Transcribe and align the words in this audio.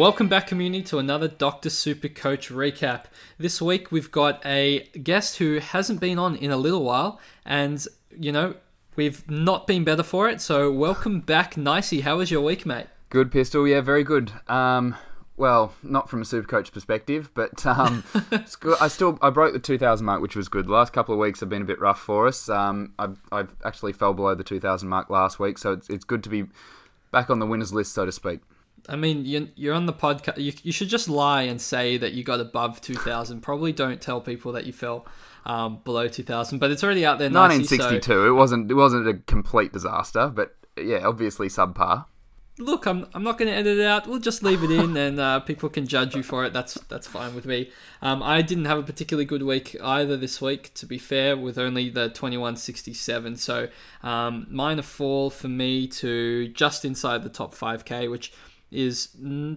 Welcome 0.00 0.28
back, 0.28 0.46
community, 0.46 0.82
to 0.84 0.98
another 0.98 1.28
Dr. 1.28 1.68
Super 1.68 2.08
Coach 2.08 2.48
recap. 2.48 3.04
This 3.36 3.60
week 3.60 3.92
we've 3.92 4.10
got 4.10 4.40
a 4.46 4.88
guest 5.02 5.36
who 5.36 5.58
hasn't 5.58 6.00
been 6.00 6.18
on 6.18 6.36
in 6.36 6.50
a 6.50 6.56
little 6.56 6.82
while, 6.84 7.20
and 7.44 7.86
you 8.18 8.32
know, 8.32 8.54
we've 8.96 9.30
not 9.30 9.66
been 9.66 9.84
better 9.84 10.02
for 10.02 10.26
it. 10.30 10.40
So, 10.40 10.72
welcome 10.72 11.20
back, 11.20 11.58
Nicey. 11.58 12.00
How 12.00 12.16
was 12.16 12.30
your 12.30 12.40
week, 12.40 12.64
mate? 12.64 12.86
Good 13.10 13.30
pistol, 13.30 13.68
yeah, 13.68 13.82
very 13.82 14.02
good. 14.02 14.32
Um, 14.48 14.96
well, 15.36 15.74
not 15.82 16.08
from 16.08 16.22
a 16.22 16.24
super 16.24 16.48
coach 16.48 16.72
perspective, 16.72 17.30
but 17.34 17.66
um, 17.66 18.02
it's 18.32 18.56
good. 18.56 18.78
I 18.80 18.88
still 18.88 19.18
I 19.20 19.28
broke 19.28 19.52
the 19.52 19.58
2,000 19.58 20.06
mark, 20.06 20.22
which 20.22 20.34
was 20.34 20.48
good. 20.48 20.66
The 20.66 20.72
last 20.72 20.94
couple 20.94 21.12
of 21.12 21.20
weeks 21.20 21.40
have 21.40 21.50
been 21.50 21.60
a 21.60 21.66
bit 21.66 21.78
rough 21.78 22.00
for 22.00 22.26
us. 22.26 22.48
Um, 22.48 22.94
I've, 22.98 23.20
I've 23.30 23.54
actually 23.66 23.92
fell 23.92 24.14
below 24.14 24.34
the 24.34 24.44
2,000 24.44 24.88
mark 24.88 25.10
last 25.10 25.38
week, 25.38 25.58
so 25.58 25.74
it's, 25.74 25.90
it's 25.90 26.04
good 26.04 26.24
to 26.24 26.30
be 26.30 26.46
back 27.10 27.28
on 27.28 27.38
the 27.38 27.46
winners 27.46 27.74
list, 27.74 27.92
so 27.92 28.06
to 28.06 28.12
speak. 28.12 28.40
I 28.88 28.96
mean, 28.96 29.24
you're, 29.24 29.46
you're 29.56 29.74
on 29.74 29.86
the 29.86 29.92
podcast. 29.92 30.38
You, 30.38 30.52
you 30.62 30.72
should 30.72 30.88
just 30.88 31.08
lie 31.08 31.42
and 31.42 31.60
say 31.60 31.96
that 31.98 32.12
you 32.12 32.24
got 32.24 32.40
above 32.40 32.80
2,000. 32.80 33.40
Probably 33.40 33.72
don't 33.72 34.00
tell 34.00 34.20
people 34.20 34.52
that 34.52 34.66
you 34.66 34.72
fell 34.72 35.06
um, 35.46 35.80
below 35.84 36.08
2,000, 36.08 36.58
but 36.58 36.70
it's 36.70 36.82
already 36.84 37.04
out 37.04 37.18
there. 37.18 37.30
Nicey, 37.30 37.58
1962. 37.76 38.12
so- 38.12 38.26
It 38.26 38.32
wasn't 38.32 38.70
it 38.70 38.74
wasn't 38.74 39.08
a 39.08 39.14
complete 39.26 39.72
disaster, 39.72 40.28
but 40.28 40.56
yeah, 40.76 41.06
obviously 41.06 41.48
subpar. 41.48 42.06
look, 42.58 42.84
I'm, 42.86 43.06
I'm 43.14 43.22
not 43.22 43.38
going 43.38 43.50
to 43.50 43.56
edit 43.56 43.78
it 43.78 43.86
out. 43.86 44.06
We'll 44.06 44.18
just 44.18 44.42
leave 44.42 44.62
it 44.62 44.70
in, 44.70 44.94
and 44.96 45.18
uh, 45.18 45.40
people 45.40 45.70
can 45.70 45.86
judge 45.86 46.14
you 46.14 46.22
for 46.22 46.44
it. 46.44 46.52
That's 46.52 46.74
that's 46.88 47.06
fine 47.06 47.34
with 47.34 47.46
me. 47.46 47.70
Um, 48.02 48.22
I 48.22 48.42
didn't 48.42 48.66
have 48.66 48.78
a 48.78 48.82
particularly 48.82 49.24
good 49.24 49.42
week 49.42 49.74
either 49.82 50.16
this 50.18 50.42
week, 50.42 50.72
to 50.74 50.84
be 50.86 50.98
fair, 50.98 51.36
with 51.38 51.56
only 51.58 51.88
the 51.88 52.08
2167. 52.10 53.36
So 53.36 53.68
um, 54.02 54.46
minor 54.50 54.82
fall 54.82 55.30
for 55.30 55.48
me 55.48 55.86
to 55.88 56.48
just 56.48 56.84
inside 56.84 57.22
the 57.22 57.30
top 57.30 57.54
5k, 57.54 58.10
which 58.10 58.32
is 58.70 59.08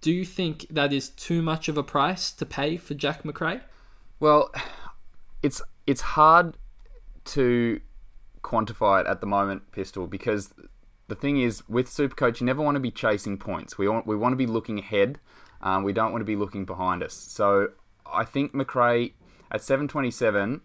Do 0.00 0.12
you 0.12 0.24
think 0.24 0.66
that 0.70 0.92
is 0.92 1.08
too 1.10 1.42
much 1.42 1.68
of 1.68 1.76
a 1.76 1.82
price 1.82 2.30
to 2.32 2.46
pay 2.46 2.76
for 2.76 2.94
Jack 2.94 3.24
Macrae? 3.24 3.60
Well, 4.20 4.52
it's 5.42 5.60
it's 5.86 6.00
hard 6.00 6.56
to 7.26 7.80
quantify 8.42 9.00
it 9.00 9.06
at 9.06 9.20
the 9.20 9.26
moment, 9.26 9.72
Pistol, 9.72 10.06
because 10.06 10.54
the 11.08 11.14
thing 11.14 11.40
is 11.40 11.66
with 11.68 11.88
Supercoach, 11.88 12.40
you 12.40 12.46
never 12.46 12.62
want 12.62 12.76
to 12.76 12.80
be 12.80 12.90
chasing 12.90 13.38
points. 13.38 13.78
We 13.78 13.88
want 13.88 14.06
we 14.06 14.16
want 14.16 14.32
to 14.32 14.36
be 14.36 14.46
looking 14.46 14.78
ahead. 14.78 15.18
Um, 15.60 15.82
we 15.82 15.92
don't 15.92 16.12
want 16.12 16.20
to 16.20 16.26
be 16.26 16.36
looking 16.36 16.64
behind 16.64 17.02
us. 17.02 17.14
So 17.14 17.68
I 18.06 18.24
think 18.24 18.54
Macrae 18.54 19.14
at 19.50 19.62
727, 19.62 20.60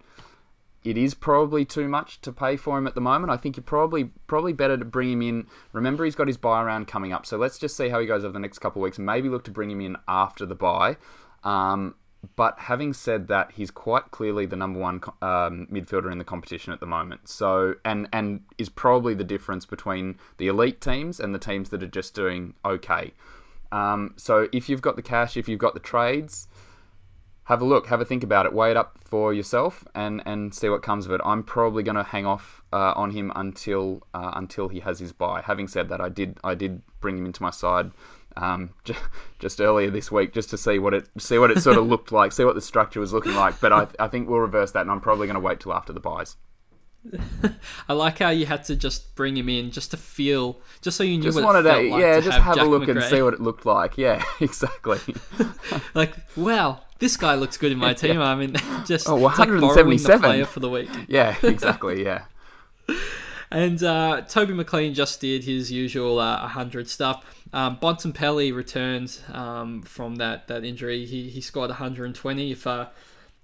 it 0.83 0.97
is 0.97 1.13
probably 1.13 1.66
too 1.66 1.88
much 1.88 2.19
to 2.22 2.31
pay 2.31 2.57
for 2.57 2.78
him 2.78 2.85
at 2.85 2.94
the 2.94 3.01
moment. 3.01 3.31
I 3.31 3.38
think 3.38 3.56
you're 3.56 3.63
probably 3.63 4.12
probably 4.28 4.53
better 4.53 4.78
to 4.78 4.85
bring 4.85 5.12
him 5.12 5.22
in. 5.22 5.47
Remember, 5.72 6.03
he's 6.03 6.16
got 6.16 6.28
his 6.28 6.38
buy 6.38 6.62
round 6.62 6.88
coming 6.88 7.13
up, 7.13 7.25
so 7.25 7.38
let's 7.38 7.57
just 7.57 7.78
see 7.78 7.89
how 7.89 8.00
he 8.00 8.06
goes 8.06 8.23
over 8.23 8.33
the 8.33 8.39
next 8.39 8.59
couple 8.59 8.81
of 8.81 8.83
weeks, 8.83 9.00
maybe 9.00 9.29
look 9.29 9.45
to 9.45 9.51
bring 9.51 9.72
him 9.72 9.81
in 9.81 9.97
after 10.07 10.45
the 10.45 10.56
buy. 10.56 10.97
Um, 11.44 11.95
but 12.35 12.57
having 12.59 12.94
said 12.94 13.28
that, 13.28 13.51
he's 13.53 13.72
quite 13.72 14.11
clearly 14.11 14.45
the 14.45 14.56
number 14.56 14.79
one 14.79 15.01
um, 15.22 15.67
midfielder 15.72 16.11
in 16.11 16.17
the 16.17 16.23
competition 16.23 16.72
at 16.73 16.79
the 16.79 16.85
moment. 16.85 17.28
So, 17.28 17.75
and 17.84 18.07
and 18.13 18.41
is 18.57 18.69
probably 18.69 19.13
the 19.13 19.23
difference 19.23 19.66
between 19.66 20.17
the 20.38 20.47
elite 20.47 20.81
teams 20.81 21.19
and 21.19 21.33
the 21.35 21.39
teams 21.39 21.69
that 21.69 21.83
are 21.83 21.88
just 21.88 22.13
doing 22.16 22.53
okay. 22.66 23.13
Um, 23.72 24.13
so, 24.17 24.47
if 24.53 24.69
you've 24.69 24.81
got 24.81 24.95
the 24.95 25.01
cash, 25.01 25.35
if 25.35 25.50
you've 25.50 25.59
got 25.59 25.73
the 25.73 25.79
trades, 25.79 26.47
have 27.45 27.62
a 27.62 27.66
look, 27.66 27.88
have 27.88 28.00
a 28.00 28.06
think 28.06 28.23
about 28.23 28.45
it, 28.45 28.53
weigh 28.53 28.72
it 28.72 28.78
up 28.78 28.97
for 29.03 29.33
yourself, 29.33 29.83
and, 29.94 30.23
and 30.25 30.56
see 30.56 30.69
what 30.69 30.81
comes 30.81 31.06
of 31.06 31.12
it. 31.12 31.19
I'm 31.25 31.44
probably 31.44 31.83
going 31.83 31.97
to 31.97 32.03
hang 32.03 32.25
off 32.25 32.63
uh, 32.72 32.94
on 32.95 33.12
him 33.12 33.33
until 33.35 34.03
uh, 34.13 34.31
until 34.35 34.69
he 34.69 34.79
has 34.79 35.00
his 35.00 35.12
buy. 35.12 35.41
Having 35.41 35.67
said 35.67 35.89
that, 35.89 36.00
I 36.00 36.09
did 36.09 36.38
I 36.44 36.56
did 36.56 36.83
bring 37.01 37.17
him 37.17 37.25
into 37.25 37.44
my 37.44 37.50
side 37.50 37.91
um, 38.38 38.71
just, 38.83 38.99
just 39.39 39.61
earlier 39.61 39.89
this 39.89 40.11
week 40.11 40.33
just 40.33 40.49
to 40.51 40.57
see 40.57 40.79
what 40.79 40.94
it 40.94 41.07
see 41.17 41.38
what 41.38 41.51
it 41.51 41.61
sort 41.61 41.77
of 41.77 41.88
looked 41.88 42.11
like, 42.11 42.31
see 42.31 42.45
what 42.45 42.55
the 42.55 42.61
structure 42.61 42.99
was 42.99 43.13
looking 43.13 43.35
like. 43.35 43.59
But 43.59 43.73
I, 43.73 43.88
I 43.99 44.07
think 44.07 44.29
we'll 44.29 44.39
reverse 44.39 44.71
that, 44.71 44.81
and 44.81 44.91
I'm 44.91 45.01
probably 45.01 45.27
going 45.27 45.35
to 45.35 45.41
wait 45.41 45.59
till 45.59 45.73
after 45.73 45.94
the 45.94 45.99
buys. 45.99 46.35
I 47.89 47.94
like 47.94 48.19
how 48.19 48.29
you 48.29 48.45
had 48.45 48.63
to 48.66 48.75
just 48.75 49.16
bring 49.16 49.35
him 49.35 49.49
in 49.49 49.71
just 49.71 49.91
to 49.91 49.97
feel, 49.97 50.59
just 50.81 50.95
so 50.97 51.03
you 51.03 51.17
knew 51.17 51.23
Just 51.23 51.35
what 51.35 51.45
wanted 51.45 51.66
it 51.66 51.69
felt 51.69 51.83
to 51.83 51.89
like 51.89 52.01
yeah, 52.01 52.16
to 52.16 52.21
just 52.21 52.38
have, 52.38 52.57
have, 52.57 52.67
a 52.67 52.69
look 52.69 52.88
and 52.88 53.03
see 53.03 53.21
what 53.21 53.33
it 53.33 53.41
looked 53.41 53.66
like. 53.66 53.97
Yeah, 53.97 54.23
exactly. 54.39 55.00
Like, 55.94 56.13
wow, 56.38 56.81
this 57.00 57.17
guy 57.17 57.35
looks 57.35 57.57
good 57.57 57.71
in 57.71 57.77
my 57.77 57.94
team. 57.94 58.21
I 58.21 58.35
mean, 58.35 58.55
just 58.85 59.09
Oh, 59.09 59.27
it's 59.27 59.38
like 59.38 59.50
borrowing 59.50 59.59
the 59.59 59.67
177. 59.67 60.21
player 60.21 60.45
for 60.45 60.59
the 60.61 60.69
week. 60.69 60.89
yeah, 61.07 61.35
exactly. 61.44 62.03
Yeah. 62.03 62.23
And 63.53 63.81
uh, 63.83 64.21
Toby 64.21 64.55
McLean 64.55 64.95
just 64.95 65.21
did 65.21 65.43
his 65.43 65.71
usual 65.71 66.19
uh, 66.19 66.41
100 66.41 66.89
stuff. 66.89 67.23
Um, 67.53 67.77
Bontempelli 67.77 68.53
returned 68.53 69.15
um, 69.31 69.83
from 69.83 70.15
that, 70.15 70.47
that 70.47 70.63
injury. 70.63 71.05
He, 71.05 71.29
he 71.29 71.39
scored 71.39 71.69
120. 71.69 72.51
If 72.51 72.65
uh, 72.65 72.87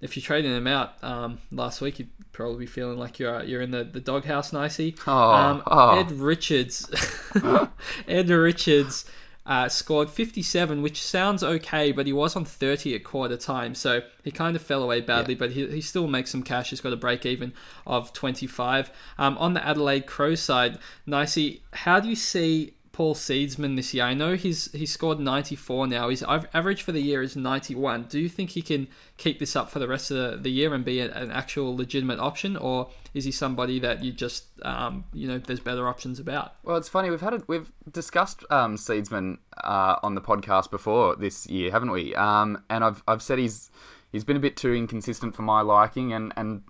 if 0.00 0.16
you're 0.16 0.22
trading 0.22 0.50
him 0.50 0.66
out 0.66 0.94
um, 1.04 1.38
last 1.52 1.80
week, 1.80 2.00
you'd 2.00 2.08
probably 2.32 2.60
be 2.60 2.66
feeling 2.66 2.98
like 2.98 3.18
you're 3.18 3.42
you're 3.44 3.60
in 3.60 3.70
the, 3.70 3.84
the 3.84 4.00
doghouse 4.00 4.52
nicey. 4.52 4.96
Oh, 5.06 5.32
um, 5.32 5.62
oh. 5.66 6.00
Ed 6.00 6.10
Richards, 6.12 6.90
Ed 8.08 8.30
Richards 8.30 9.04
uh, 9.46 9.68
scored 9.68 10.10
57, 10.10 10.82
which 10.82 11.02
sounds 11.02 11.42
okay, 11.42 11.92
but 11.92 12.06
he 12.06 12.12
was 12.12 12.36
on 12.36 12.44
30 12.44 12.94
at 12.94 13.04
quarter 13.04 13.36
time, 13.36 13.74
so 13.74 14.02
he 14.22 14.30
kind 14.30 14.54
of 14.54 14.62
fell 14.62 14.82
away 14.82 15.00
badly. 15.00 15.34
But 15.34 15.52
he, 15.52 15.66
he 15.66 15.80
still 15.80 16.06
makes 16.06 16.30
some 16.30 16.42
cash. 16.42 16.70
He's 16.70 16.80
got 16.80 16.92
a 16.92 16.96
break 16.96 17.24
even 17.24 17.52
of 17.86 18.12
25. 18.12 18.90
Um, 19.18 19.38
on 19.38 19.54
the 19.54 19.66
Adelaide 19.66 20.06
Crows 20.06 20.40
side, 20.40 20.78
Nicey, 21.06 21.62
how 21.72 22.00
do 22.00 22.08
you 22.08 22.16
see 22.16 22.74
Paul 22.92 23.14
Seedsman 23.14 23.76
this 23.76 23.94
year? 23.94 24.04
I 24.04 24.14
know 24.14 24.34
he's 24.34 24.70
he's 24.72 24.92
scored 24.92 25.20
94 25.20 25.86
now. 25.86 26.08
His 26.08 26.22
av- 26.22 26.46
average 26.52 26.82
for 26.82 26.92
the 26.92 27.00
year 27.00 27.22
is 27.22 27.36
91. 27.36 28.04
Do 28.04 28.18
you 28.18 28.28
think 28.28 28.50
he 28.50 28.62
can 28.62 28.88
keep 29.16 29.38
this 29.38 29.54
up 29.56 29.70
for 29.70 29.78
the 29.78 29.88
rest 29.88 30.10
of 30.10 30.42
the, 30.42 30.50
year 30.50 30.74
and 30.74 30.84
be 30.84 31.00
an 31.00 31.30
actual 31.30 31.76
legitimate 31.76 32.18
option, 32.18 32.56
or 32.56 32.90
is 33.14 33.24
he 33.24 33.32
somebody 33.32 33.78
that 33.80 34.02
you 34.02 34.12
just 34.12 34.46
um, 34.62 35.04
you 35.12 35.28
know 35.28 35.38
there's 35.38 35.60
better 35.60 35.88
options 35.88 36.18
about? 36.18 36.54
Well, 36.62 36.76
it's 36.76 36.88
funny 36.88 37.10
we've 37.10 37.20
had 37.20 37.34
a, 37.34 37.42
we've 37.46 37.72
discussed 37.90 38.44
um, 38.50 38.76
Seedsman 38.76 39.38
uh, 39.62 39.96
on 40.02 40.14
the 40.14 40.20
podcast 40.20 40.70
before 40.70 41.16
this 41.16 41.46
year, 41.46 41.70
haven't 41.70 41.90
we? 41.90 42.14
Um, 42.14 42.62
and 42.68 42.84
I've 42.84 43.02
I've 43.06 43.22
said 43.22 43.38
he's 43.38 43.70
he's 44.12 44.24
been 44.24 44.36
a 44.36 44.40
bit 44.40 44.56
too 44.56 44.74
inconsistent 44.74 45.34
for 45.34 45.42
my 45.42 45.60
liking, 45.60 46.12
and, 46.12 46.32
and 46.36 46.62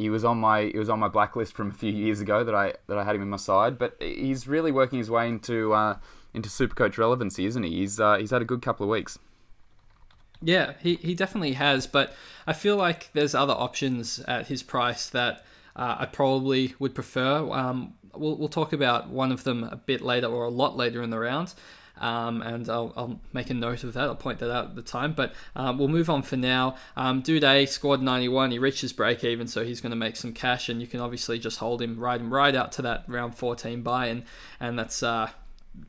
he 0.00 0.10
was 0.10 0.24
on 0.24 0.38
my 0.38 0.64
he 0.64 0.78
was 0.78 0.88
on 0.88 0.98
my 0.98 1.08
blacklist 1.08 1.54
from 1.54 1.70
a 1.70 1.74
few 1.74 1.92
years 1.92 2.20
ago 2.20 2.42
that 2.42 2.54
I 2.54 2.74
that 2.86 2.98
I 2.98 3.04
had 3.04 3.14
him 3.14 3.22
in 3.22 3.30
my 3.30 3.36
side. 3.36 3.78
But 3.78 3.96
he's 4.00 4.48
really 4.48 4.72
working 4.72 4.98
his 4.98 5.10
way 5.10 5.28
into 5.28 5.72
uh, 5.72 5.98
into 6.34 6.48
Supercoach 6.48 6.98
relevancy, 6.98 7.46
isn't 7.46 7.62
he? 7.62 7.70
He's 7.70 8.00
uh, 8.00 8.16
he's 8.16 8.30
had 8.30 8.42
a 8.42 8.44
good 8.44 8.62
couple 8.62 8.84
of 8.84 8.90
weeks. 8.90 9.18
Yeah, 10.42 10.72
he, 10.80 10.94
he 10.96 11.14
definitely 11.14 11.52
has, 11.52 11.86
but 11.86 12.14
I 12.46 12.54
feel 12.54 12.76
like 12.76 13.10
there's 13.12 13.34
other 13.34 13.52
options 13.52 14.20
at 14.20 14.46
his 14.46 14.62
price 14.62 15.10
that 15.10 15.44
uh, 15.76 15.96
I 15.98 16.06
probably 16.06 16.74
would 16.78 16.94
prefer. 16.94 17.50
Um, 17.52 17.94
we'll, 18.14 18.36
we'll 18.36 18.48
talk 18.48 18.72
about 18.72 19.10
one 19.10 19.32
of 19.32 19.44
them 19.44 19.64
a 19.64 19.76
bit 19.76 20.00
later 20.00 20.28
or 20.28 20.44
a 20.44 20.50
lot 20.50 20.76
later 20.78 21.02
in 21.02 21.10
the 21.10 21.18
round. 21.18 21.52
Um, 21.98 22.42
and 22.42 22.68
I'll, 22.68 22.92
I'll 22.96 23.20
make 23.32 23.50
a 23.50 23.54
note 23.54 23.84
of 23.84 23.92
that. 23.94 24.04
I'll 24.04 24.14
point 24.14 24.38
that 24.38 24.50
out 24.50 24.66
at 24.66 24.74
the 24.74 24.82
time. 24.82 25.12
But 25.12 25.34
um, 25.54 25.78
we'll 25.78 25.88
move 25.88 26.08
on 26.08 26.22
for 26.22 26.36
now. 26.36 26.76
Um, 26.96 27.20
Dude 27.20 27.68
scored 27.68 28.02
91. 28.02 28.50
He 28.52 28.58
reached 28.58 28.80
his 28.80 28.92
break 28.92 29.22
even, 29.24 29.46
so 29.46 29.64
he's 29.64 29.80
going 29.80 29.90
to 29.90 29.96
make 29.96 30.16
some 30.16 30.32
cash. 30.32 30.68
And 30.68 30.80
you 30.80 30.86
can 30.86 31.00
obviously 31.00 31.38
just 31.38 31.58
hold 31.58 31.82
him, 31.82 31.98
ride 31.98 32.20
him 32.20 32.32
right 32.32 32.54
out 32.54 32.72
to 32.72 32.82
that 32.82 33.04
round 33.06 33.34
14 33.34 33.82
buy, 33.82 34.06
and 34.06 34.24
and 34.58 34.78
that's 34.78 35.02
uh, 35.02 35.30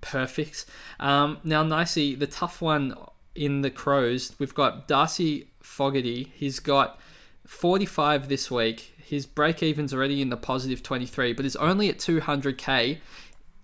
perfect. 0.02 0.66
Um, 1.00 1.40
now, 1.44 1.64
Nicey, 1.64 2.16
the 2.16 2.28
tough 2.28 2.62
one 2.62 2.96
in 3.36 3.62
the 3.62 3.70
Crows, 3.70 4.36
we've 4.40 4.54
got 4.54 4.88
Darcy 4.88 5.48
Fogarty. 5.62 6.32
He's 6.36 6.60
got 6.60 7.00
45 7.48 8.30
this 8.30 8.52
week. 8.52 8.94
His 8.98 9.26
break 9.26 9.62
even's 9.62 9.94
already 9.94 10.22
in 10.22 10.30
the 10.30 10.38
positive 10.38 10.82
23, 10.84 11.34
but 11.34 11.46
is 11.46 11.56
only 11.58 11.90
at 11.90 11.98
200k 11.98 13.00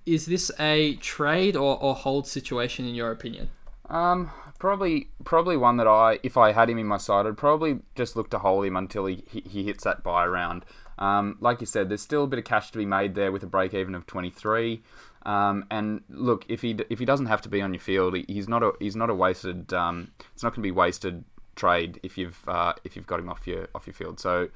is 0.07 0.25
this 0.25 0.49
a 0.59 0.95
trade 0.95 1.55
or, 1.55 1.77
or 1.81 1.93
hold 1.93 2.25
situation 2.25 2.87
in 2.87 2.95
your 2.95 3.11
opinion? 3.11 3.49
Um, 3.89 4.31
probably 4.59 5.09
probably 5.23 5.57
one 5.57 5.77
that 5.77 5.87
I, 5.87 6.19
if 6.23 6.37
I 6.37 6.51
had 6.51 6.69
him 6.69 6.77
in 6.77 6.87
my 6.87 6.97
side, 6.97 7.25
I'd 7.25 7.37
probably 7.37 7.79
just 7.95 8.15
look 8.15 8.29
to 8.31 8.39
hold 8.39 8.65
him 8.65 8.75
until 8.75 9.05
he 9.05 9.23
he, 9.29 9.41
he 9.41 9.63
hits 9.63 9.83
that 9.83 10.03
buy 10.03 10.25
round. 10.25 10.65
Um, 10.97 11.37
like 11.39 11.61
you 11.61 11.67
said, 11.67 11.89
there's 11.89 12.01
still 12.01 12.23
a 12.23 12.27
bit 12.27 12.39
of 12.39 12.45
cash 12.45 12.71
to 12.71 12.77
be 12.77 12.85
made 12.85 13.13
there 13.13 13.31
with 13.31 13.43
a 13.43 13.47
break 13.47 13.73
even 13.73 13.93
of 13.93 14.07
23. 14.07 14.81
Um, 15.27 15.65
and 15.69 16.01
look, 16.09 16.45
if 16.47 16.61
he 16.61 16.77
if 16.89 16.99
he 16.99 17.05
doesn't 17.05 17.27
have 17.27 17.41
to 17.43 17.49
be 17.49 17.61
on 17.61 17.73
your 17.73 17.81
field, 17.81 18.15
he's 18.27 18.47
not 18.47 18.63
a 18.63 18.71
he's 18.79 18.95
not 18.95 19.09
a 19.09 19.13
wasted. 19.13 19.73
Um, 19.73 20.11
it's 20.33 20.43
not 20.43 20.49
going 20.49 20.63
to 20.63 20.67
be 20.67 20.71
wasted 20.71 21.23
trade 21.55 21.99
if 22.03 22.17
you've 22.17 22.41
uh, 22.47 22.73
if 22.83 22.95
you've 22.95 23.07
got 23.07 23.19
him 23.19 23.29
off 23.29 23.45
your 23.45 23.67
off 23.75 23.85
your 23.85 23.93
field. 23.93 24.19
So, 24.19 24.49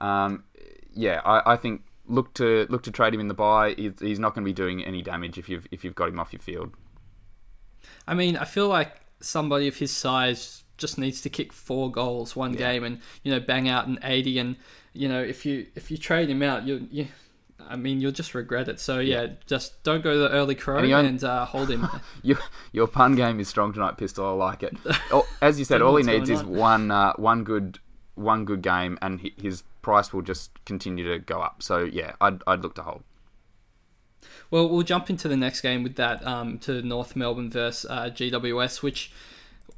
um, 0.00 0.44
yeah, 0.92 1.20
I, 1.24 1.52
I 1.52 1.56
think 1.56 1.82
look 2.08 2.34
to 2.34 2.66
look 2.68 2.82
to 2.84 2.90
trade 2.90 3.14
him 3.14 3.20
in 3.20 3.28
the 3.28 3.34
buy. 3.34 3.74
He's 3.74 4.18
not 4.18 4.34
going 4.34 4.44
to 4.44 4.48
be 4.48 4.52
doing 4.52 4.84
any 4.84 5.02
damage 5.02 5.38
if 5.38 5.48
you've 5.48 5.66
if 5.70 5.84
you've 5.84 5.94
got 5.94 6.08
him 6.08 6.18
off 6.18 6.32
your 6.32 6.40
field. 6.40 6.74
I 8.06 8.14
mean, 8.14 8.36
I 8.36 8.44
feel 8.44 8.68
like 8.68 8.94
somebody 9.20 9.68
of 9.68 9.76
his 9.76 9.90
size 9.90 10.64
just 10.76 10.98
needs 10.98 11.20
to 11.22 11.30
kick 11.30 11.52
four 11.52 11.90
goals 11.90 12.36
one 12.36 12.52
yeah. 12.52 12.58
game 12.58 12.84
and 12.84 13.00
you 13.22 13.32
know 13.32 13.40
bang 13.40 13.68
out 13.68 13.88
an 13.88 13.98
80 14.04 14.38
and 14.38 14.56
you 14.92 15.08
know 15.08 15.20
if 15.20 15.44
you 15.44 15.66
if 15.74 15.90
you 15.90 15.98
trade 15.98 16.30
him 16.30 16.40
out 16.40 16.62
you 16.68 16.86
you 16.92 17.08
I 17.70 17.76
mean, 17.76 18.00
you'll 18.00 18.12
just 18.12 18.34
regret 18.34 18.68
it. 18.68 18.80
So 18.80 18.98
yeah, 18.98 19.22
yeah 19.22 19.28
just 19.46 19.82
don't 19.82 20.02
go 20.02 20.18
the 20.18 20.30
early 20.30 20.54
crow 20.54 20.78
and, 20.78 20.90
and 20.90 21.22
uh, 21.22 21.44
hold 21.44 21.70
him. 21.70 21.86
your, 22.22 22.38
your 22.72 22.86
pun 22.86 23.14
game 23.14 23.40
is 23.40 23.48
strong 23.48 23.72
tonight, 23.72 23.98
Pistol. 23.98 24.26
I 24.26 24.30
like 24.30 24.62
it. 24.62 24.76
As 25.42 25.58
you 25.58 25.64
said, 25.64 25.82
all 25.82 25.96
he 25.96 26.02
needs 26.02 26.30
is 26.30 26.42
one 26.42 26.90
uh, 26.90 27.12
one 27.16 27.44
good 27.44 27.78
one 28.18 28.44
good 28.44 28.62
game, 28.62 28.98
and 29.00 29.30
his 29.40 29.62
price 29.82 30.12
will 30.12 30.22
just 30.22 30.50
continue 30.64 31.10
to 31.12 31.18
go 31.18 31.40
up. 31.40 31.62
So 31.62 31.84
yeah, 31.84 32.12
I'd 32.20 32.42
I'd 32.46 32.62
look 32.62 32.74
to 32.76 32.82
hold. 32.82 33.02
Well, 34.50 34.68
we'll 34.68 34.82
jump 34.82 35.10
into 35.10 35.28
the 35.28 35.36
next 35.36 35.60
game 35.60 35.82
with 35.82 35.96
that 35.96 36.26
um, 36.26 36.58
to 36.60 36.82
North 36.82 37.14
Melbourne 37.14 37.50
versus 37.50 37.88
uh, 37.90 38.04
GWS, 38.10 38.82
which 38.82 39.12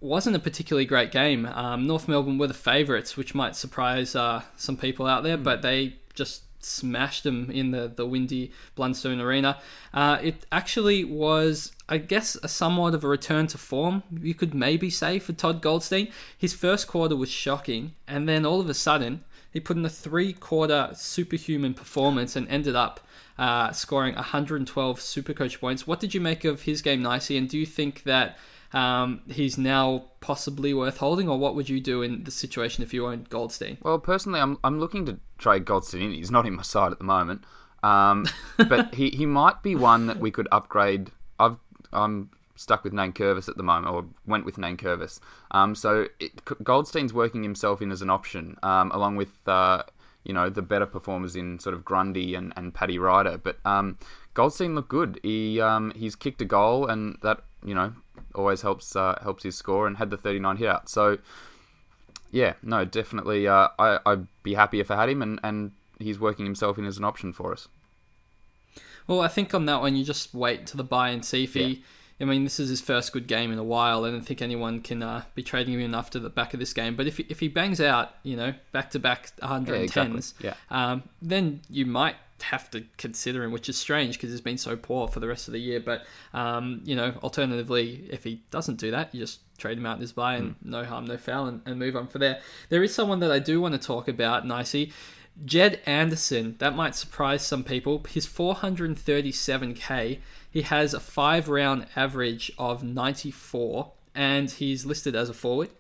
wasn't 0.01 0.37
a 0.37 0.39
particularly 0.39 0.85
great 0.85 1.11
game. 1.11 1.45
Um, 1.47 1.87
North 1.87 2.09
Melbourne 2.09 2.39
were 2.39 2.47
the 2.47 2.55
favourites, 2.55 3.17
which 3.17 3.35
might 3.35 3.57
surprise 3.57 4.15
uh, 4.15 4.43
some 4.57 4.77
people 4.77 5.07
out 5.07 5.23
there, 5.23 5.37
mm. 5.37 5.45
but 5.45 5.63
they 5.63 5.97
just 6.15 6.43
smashed 6.61 7.25
them 7.25 7.51
in 7.51 7.71
the, 7.71 7.93
the 7.95 8.07
windy 8.07 8.53
Blundstone 8.77 9.21
Arena. 9.21 9.59
Uh, 9.93 10.19
it 10.23 10.47
actually 10.53 11.05
was, 11.05 11.73
I 11.89 11.99
guess, 11.99 12.37
a 12.43 12.49
somewhat 12.49 12.95
of 12.95 13.05
a 13.05 13.09
return 13.09 13.47
to 13.49 13.59
form, 13.59 14.03
you 14.21 14.35
could 14.35 14.55
maybe 14.55 14.91
say, 14.91 15.19
for 15.19 15.33
Todd 15.33 15.63
Goldstein. 15.63 16.11
His 16.37 16.55
first 16.55 16.87
quarter 16.87 17.17
was 17.17 17.31
shocking, 17.31 17.95
and 18.07 18.29
then 18.29 18.45
all 18.47 18.61
of 18.61 18.69
a 18.69 18.75
sudden, 18.75 19.25
he 19.53 19.61
put 19.61 19.77
in 19.77 19.85
a 19.85 19.91
three 19.91 20.33
quarter 20.33 20.91
superhuman 20.95 21.75
performance 21.75 22.37
and 22.37 22.49
ended 22.49 22.77
up 22.77 23.01
uh, 23.39 23.73
scoring 23.73 24.15
112 24.15 25.01
Supercoach 25.01 25.61
points. 25.61 25.87
What 25.87 25.99
did 25.99 26.15
you 26.15 26.21
make 26.21 26.45
of 26.45 26.63
his 26.63 26.83
game, 26.83 27.03
Nicey? 27.03 27.37
And 27.37 27.49
do 27.49 27.59
you 27.59 27.67
think 27.67 28.05
that 28.05 28.37
um, 28.73 29.23
he's 29.29 29.59
now 29.59 30.05
possibly 30.21 30.73
worth 30.73 30.99
holding, 30.99 31.29
or 31.29 31.39
what 31.39 31.55
would 31.55 31.69
you 31.69 31.81
do 31.81 32.03
in 32.03 32.25
the 32.25 32.31
situation 32.31 32.85
if 32.85 32.95
you 32.95 33.07
owned 33.07 33.29
Goldstein? 33.29 33.79
Well, 33.83 33.99
personally, 33.99 34.41
I'm 34.41 34.59
I'm 34.63 34.79
looking 34.79 35.07
to 35.07 35.19
trade 35.39 35.65
Goldstein 35.65 36.03
in. 36.03 36.13
He's 36.13 36.31
not 36.31 36.47
in 36.47 36.55
my 36.55 36.63
side 36.63 36.93
at 36.93 36.99
the 36.99 37.05
moment, 37.05 37.45
um, 37.83 38.27
but 38.57 38.95
he, 38.95 39.11
he 39.11 39.27
might 39.27 39.63
be 39.63 39.75
one 39.75 40.07
that 40.07 40.21
we 40.21 40.31
could 40.31 40.49
upgrade. 40.53 41.11
I've 41.39 41.57
I'm 41.93 42.31
stuck 42.55 42.85
with 42.85 42.93
Nankervis 42.93 43.49
at 43.49 43.57
the 43.57 43.63
moment, 43.63 43.93
or 43.93 44.05
went 44.27 44.45
with 44.45 44.57
Nankervis. 44.57 45.19
Um, 45.51 45.75
so 45.75 46.07
it, 46.21 46.45
Goldstein's 46.63 47.13
working 47.13 47.43
himself 47.43 47.83
in 47.83 47.91
as 47.91 48.03
an 48.03 48.11
option, 48.11 48.57
um, 48.63 48.93
along 48.93 49.17
with 49.17 49.31
uh, 49.49 49.83
you 50.25 50.33
know 50.33 50.49
the 50.49 50.63
better 50.63 50.87
performers 50.87 51.35
in 51.35 51.59
sort 51.59 51.75
of 51.75 51.85
Grundy 51.85 52.35
and, 52.35 52.53
and 52.57 52.73
Paddy 52.73 52.99
Ryder. 52.99 53.39
But 53.39 53.59
um, 53.65 53.99
Goldstein 54.35 54.75
looked 54.75 54.89
good. 54.89 55.21
He 55.23 55.61
um, 55.61 55.93
he's 55.97 56.17
kicked 56.17 56.41
a 56.43 56.45
goal, 56.45 56.87
and 56.87 57.19
that 57.23 57.43
you 57.65 57.75
know 57.75 57.95
always 58.35 58.63
helps 58.63 58.95
uh, 58.95 59.19
helps 59.23 59.43
his 59.43 59.57
score, 59.57 59.87
and 59.87 59.97
had 59.97 60.11
the 60.11 60.17
39 60.17 60.57
hit 60.57 60.69
out. 60.69 60.89
So 60.89 61.19
yeah, 62.31 62.55
no, 62.63 62.85
definitely. 62.85 63.49
Uh, 63.49 63.69
I 63.79 63.99
I'd 64.07 64.27
be 64.43 64.55
happy 64.55 64.81
if 64.81 64.91
I 64.91 64.97
had 64.97 65.09
him, 65.09 65.23
and 65.23 65.41
and 65.43 65.73
he's 65.99 66.19
working 66.19 66.45
himself 66.45 66.79
in 66.79 66.85
as 66.85 66.99
an 66.99 67.05
option 67.05 67.33
for 67.33 67.53
us. 67.53 67.69
Well, 69.07 69.21
I 69.21 69.29
think 69.29 69.55
on 69.55 69.67
that 69.67 69.81
one, 69.81 69.97
you 69.97 70.05
just 70.05 70.35
wait 70.35 70.67
to 70.69 70.77
the 70.77 70.85
buy 70.85 71.09
and 71.09 71.25
see 71.25 71.45
if 71.45 71.57
yeah. 71.57 71.75
I 72.21 72.25
mean, 72.25 72.45
this 72.45 72.61
is 72.61 72.69
his 72.69 72.81
first 72.81 73.13
good 73.13 73.27
game 73.27 73.51
in 73.51 73.59
a 73.59 73.65
while. 73.65 74.05
I 74.05 74.11
don't 74.11 74.27
think 74.27 74.43
anyone 74.43 74.83
can 74.83 75.03
uh, 75.03 75.23
be 75.35 75.43
trading 75.43 75.75
him 75.75 75.81
enough 75.81 76.11
to 76.11 76.21
the 76.21 76.29
back 76.29 76.53
of 76.53 76.61
this 76.61 76.73
game. 76.73 76.95
But 76.95 77.07
if 77.07 77.17
he, 77.17 77.27
if 77.29 77.41
he 77.41 77.49
bangs 77.49 77.81
out, 77.81 78.15
you 78.23 78.37
know, 78.37 78.53
back 78.73 78.91
to 78.91 78.99
back 78.99 79.33
110s, 79.43 79.69
yeah, 79.69 79.75
exactly. 79.75 80.23
yeah. 80.41 80.55
Um, 80.71 81.03
then 81.23 81.63
you 81.71 81.87
might 81.87 82.17
have 82.43 82.71
to 82.71 82.85
consider 82.97 83.45
him, 83.45 83.53
which 83.53 83.69
is 83.69 83.77
strange 83.77 84.17
because 84.17 84.31
he's 84.31 84.41
been 84.41 84.59
so 84.59 84.77
poor 84.77 85.09
for 85.09 85.21
the 85.21 85.29
rest 85.29 85.49
of 85.49 85.53
the 85.53 85.61
year. 85.61 85.81
But 85.81 86.05
um, 86.35 86.83
you 86.85 86.95
know, 86.95 87.15
alternatively, 87.23 88.07
if 88.11 88.25
he 88.25 88.43
doesn't 88.51 88.77
do 88.77 88.91
that, 88.91 89.15
you 89.15 89.21
just 89.21 89.41
trade 89.59 89.79
him 89.79 89.87
out 89.87 89.97
in 89.97 90.01
his 90.01 90.13
buy 90.13 90.37
and 90.37 90.51
mm. 90.51 90.57
no 90.63 90.85
harm, 90.85 91.07
no 91.07 91.17
foul, 91.17 91.47
and, 91.47 91.61
and, 91.67 91.79
move 91.79 91.97
on 91.97 92.07
for 92.07 92.19
there. 92.19 92.41
There 92.71 92.83
is 92.83 92.95
someone 92.95 93.21
that 93.21 93.31
I 93.31 93.39
do 93.39 93.61
want 93.61 93.81
to 93.81 93.81
talk 93.81 94.09
about, 94.09 94.47
Nicey. 94.47 94.93
Jed 95.45 95.81
Anderson. 95.87 96.57
That 96.59 96.77
might 96.77 96.95
surprise 96.95 97.43
some 97.43 97.65
people. 97.65 98.05
His 98.09 98.27
437k 98.27 100.19
he 100.51 100.63
has 100.63 100.95
a 100.95 101.01
five 101.01 101.49
round 101.49 101.87
average 101.97 102.53
of 102.59 102.83
94, 102.83 103.93
and 104.15 104.51
he's 104.51 104.85
listed 104.85 105.15
as 105.15 105.29
a 105.29 105.35
forward. 105.35 105.71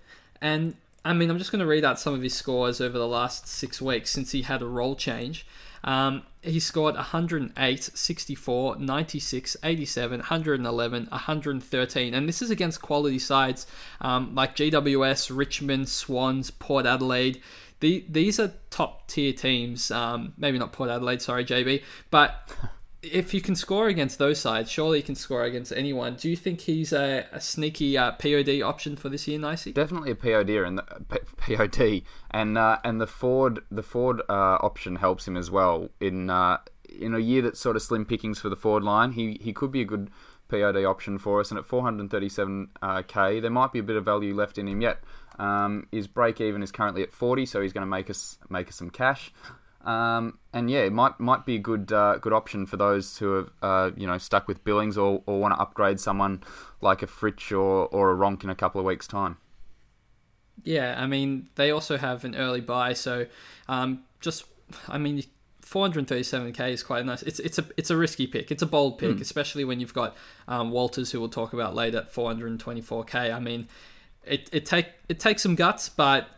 And 0.40 0.76
I 1.04 1.12
mean, 1.12 1.30
I'm 1.30 1.38
just 1.38 1.50
going 1.50 1.60
to 1.60 1.66
read 1.66 1.84
out 1.84 1.98
some 1.98 2.14
of 2.14 2.22
his 2.22 2.34
scores 2.34 2.80
over 2.80 2.98
the 2.98 3.08
last 3.08 3.48
six 3.48 3.80
weeks 3.80 4.10
since 4.10 4.32
he 4.32 4.42
had 4.42 4.62
a 4.62 4.66
role 4.66 4.94
change. 4.94 5.46
Um, 5.82 6.24
he 6.42 6.60
scored 6.60 6.94
108, 6.94 7.82
64, 7.82 8.76
96, 8.76 9.56
87, 9.62 10.18
111, 10.18 11.06
113. 11.10 12.14
And 12.14 12.28
this 12.28 12.42
is 12.42 12.50
against 12.50 12.82
quality 12.82 13.18
sides 13.18 13.66
um, 14.00 14.34
like 14.34 14.56
GWS, 14.56 15.34
Richmond, 15.34 15.88
Swans, 15.88 16.50
Port 16.50 16.86
Adelaide. 16.86 17.40
The, 17.80 18.04
these 18.08 18.38
are 18.38 18.52
top 18.68 19.08
tier 19.08 19.32
teams. 19.32 19.90
Um, 19.90 20.34
maybe 20.36 20.58
not 20.58 20.72
Port 20.72 20.90
Adelaide, 20.90 21.22
sorry, 21.22 21.46
JB. 21.46 21.82
But 22.10 22.50
if 23.02 23.32
you 23.32 23.40
can 23.40 23.56
score 23.56 23.88
against 23.88 24.18
those 24.18 24.38
sides, 24.38 24.70
surely 24.70 24.98
you 24.98 25.02
can 25.02 25.14
score 25.14 25.44
against 25.44 25.72
anyone. 25.72 26.16
Do 26.16 26.28
you 26.28 26.36
think 26.36 26.60
he's 26.60 26.92
a, 26.92 27.26
a 27.32 27.40
sneaky 27.40 27.96
uh, 27.96 28.12
POD 28.12 28.60
option 28.62 28.96
for 28.96 29.08
this 29.08 29.26
year, 29.26 29.38
Nicey? 29.38 29.72
Definitely 29.72 30.10
a 30.10 30.14
POD 30.14 30.50
and 30.50 30.78
the, 30.78 30.84
P- 31.08 31.56
POD, 31.56 32.02
and 32.30 32.58
uh, 32.58 32.78
and 32.84 33.00
the 33.00 33.06
Ford 33.06 33.60
the 33.70 33.82
Ford 33.82 34.20
uh, 34.28 34.58
option 34.60 34.96
helps 34.96 35.26
him 35.26 35.36
as 35.36 35.50
well 35.50 35.88
in 36.00 36.28
uh, 36.28 36.58
in 36.88 37.14
a 37.14 37.18
year 37.18 37.42
that's 37.42 37.60
sort 37.60 37.76
of 37.76 37.82
slim 37.82 38.04
pickings 38.04 38.38
for 38.38 38.48
the 38.48 38.56
Ford 38.56 38.82
line. 38.82 39.12
He 39.12 39.38
he 39.40 39.52
could 39.52 39.72
be 39.72 39.80
a 39.80 39.86
good 39.86 40.10
POD 40.48 40.84
option 40.84 41.18
for 41.18 41.40
us, 41.40 41.50
and 41.50 41.58
at 41.58 41.66
437k, 41.66 42.68
uh, 42.82 43.40
there 43.40 43.50
might 43.50 43.72
be 43.72 43.78
a 43.78 43.84
bit 43.84 43.96
of 43.96 44.04
value 44.04 44.34
left 44.34 44.58
in 44.58 44.68
him 44.68 44.80
yet. 44.80 44.98
Um, 45.38 45.86
his 45.90 46.06
break 46.06 46.40
even 46.40 46.62
is 46.62 46.70
currently 46.70 47.02
at 47.02 47.12
40, 47.12 47.46
so 47.46 47.62
he's 47.62 47.72
going 47.72 47.82
to 47.82 47.90
make 47.90 48.10
us 48.10 48.38
make 48.50 48.68
us 48.68 48.76
some 48.76 48.90
cash. 48.90 49.32
Um, 49.84 50.38
and 50.52 50.70
yeah, 50.70 50.80
it 50.80 50.92
might 50.92 51.18
might 51.18 51.46
be 51.46 51.54
a 51.54 51.58
good 51.58 51.92
uh, 51.92 52.18
good 52.18 52.32
option 52.32 52.66
for 52.66 52.76
those 52.76 53.18
who 53.18 53.48
are 53.62 53.86
uh, 53.86 53.90
you 53.96 54.06
know 54.06 54.18
stuck 54.18 54.46
with 54.46 54.62
Billings 54.62 54.98
or, 54.98 55.22
or 55.26 55.40
want 55.40 55.54
to 55.54 55.60
upgrade 55.60 55.98
someone 55.98 56.42
like 56.80 57.02
a 57.02 57.06
Fritsch 57.06 57.50
or, 57.52 57.86
or 57.86 58.12
a 58.12 58.16
Ronke 58.16 58.44
in 58.44 58.50
a 58.50 58.54
couple 58.54 58.80
of 58.80 58.84
weeks' 58.84 59.06
time. 59.06 59.38
Yeah, 60.64 60.96
I 60.98 61.06
mean 61.06 61.48
they 61.54 61.70
also 61.70 61.96
have 61.96 62.24
an 62.24 62.36
early 62.36 62.60
buy, 62.60 62.92
so 62.92 63.26
um, 63.68 64.04
just 64.20 64.44
I 64.86 64.98
mean 64.98 65.22
437k 65.62 66.70
is 66.70 66.82
quite 66.82 67.06
nice. 67.06 67.22
It's 67.22 67.38
it's 67.38 67.58
a 67.58 67.64
it's 67.76 67.90
a 67.90 67.96
risky 67.96 68.26
pick. 68.26 68.50
It's 68.50 68.62
a 68.62 68.66
bold 68.66 68.98
pick, 68.98 69.16
mm. 69.16 69.20
especially 69.20 69.64
when 69.64 69.80
you've 69.80 69.94
got 69.94 70.16
um, 70.48 70.72
Walters, 70.72 71.12
who 71.12 71.20
we'll 71.20 71.28
talk 71.28 71.52
about 71.52 71.74
later, 71.74 71.98
at 71.98 72.12
424k. 72.12 73.32
I 73.32 73.38
mean, 73.38 73.68
it 74.24 74.50
it 74.52 74.66
take 74.66 74.88
it 75.08 75.20
takes 75.20 75.42
some 75.42 75.54
guts, 75.54 75.88
but 75.88 76.28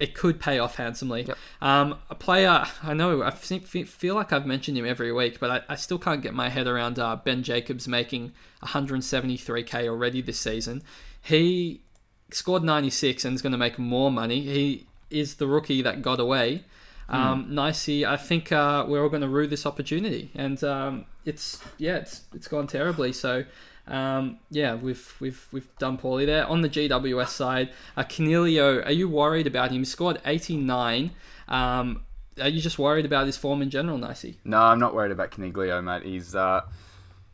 it 0.00 0.14
could 0.14 0.40
pay 0.40 0.58
off 0.58 0.76
handsomely. 0.76 1.24
Yep. 1.24 1.38
Um, 1.60 1.98
a 2.08 2.14
player, 2.14 2.64
I 2.82 2.94
know, 2.94 3.22
I 3.22 3.30
feel 3.30 4.14
like 4.14 4.32
I've 4.32 4.46
mentioned 4.46 4.78
him 4.78 4.86
every 4.86 5.12
week, 5.12 5.38
but 5.38 5.50
I, 5.50 5.74
I 5.74 5.76
still 5.76 5.98
can't 5.98 6.22
get 6.22 6.32
my 6.34 6.48
head 6.48 6.66
around 6.66 6.98
uh, 6.98 7.16
Ben 7.16 7.42
Jacobs 7.42 7.86
making 7.86 8.32
173k 8.64 9.86
already 9.86 10.22
this 10.22 10.40
season. 10.40 10.82
He 11.22 11.82
scored 12.30 12.64
96 12.64 13.26
and 13.26 13.34
is 13.34 13.42
going 13.42 13.52
to 13.52 13.58
make 13.58 13.78
more 13.78 14.10
money. 14.10 14.40
He 14.40 14.86
is 15.10 15.34
the 15.34 15.46
rookie 15.46 15.82
that 15.82 16.00
got 16.00 16.18
away. 16.18 16.64
Um, 17.10 17.44
mm. 17.44 17.48
Nicey, 17.50 18.06
I 18.06 18.16
think 18.16 18.52
uh, 18.52 18.86
we're 18.88 19.02
all 19.02 19.08
going 19.08 19.22
to 19.22 19.28
rue 19.28 19.48
this 19.48 19.66
opportunity, 19.66 20.30
and 20.34 20.62
um, 20.62 21.06
it's 21.24 21.60
yeah, 21.76 21.96
it's 21.96 22.22
it's 22.32 22.46
gone 22.46 22.68
terribly. 22.68 23.12
So 23.12 23.44
um, 23.90 24.38
yeah, 24.50 24.76
we've 24.76 25.14
we've 25.20 25.46
we've 25.50 25.68
done 25.78 25.98
poorly 25.98 26.24
there. 26.24 26.46
On 26.46 26.60
the 26.62 26.68
GWS 26.68 27.28
side, 27.28 27.70
uh, 27.96 28.04
Coniglio, 28.04 28.86
are 28.86 28.92
you 28.92 29.08
worried 29.08 29.46
about 29.46 29.70
him? 29.70 29.78
He 29.78 29.84
scored 29.84 30.20
89. 30.24 31.10
Um, 31.48 32.04
are 32.40 32.48
you 32.48 32.60
just 32.60 32.78
worried 32.78 33.04
about 33.04 33.26
his 33.26 33.36
form 33.36 33.60
in 33.62 33.68
general, 33.68 33.98
Nicey? 33.98 34.38
No, 34.44 34.58
I'm 34.58 34.78
not 34.78 34.94
worried 34.94 35.12
about 35.12 35.32
Coniglio, 35.32 35.82
mate. 35.82 36.04
He's 36.04 36.34
uh, 36.36 36.62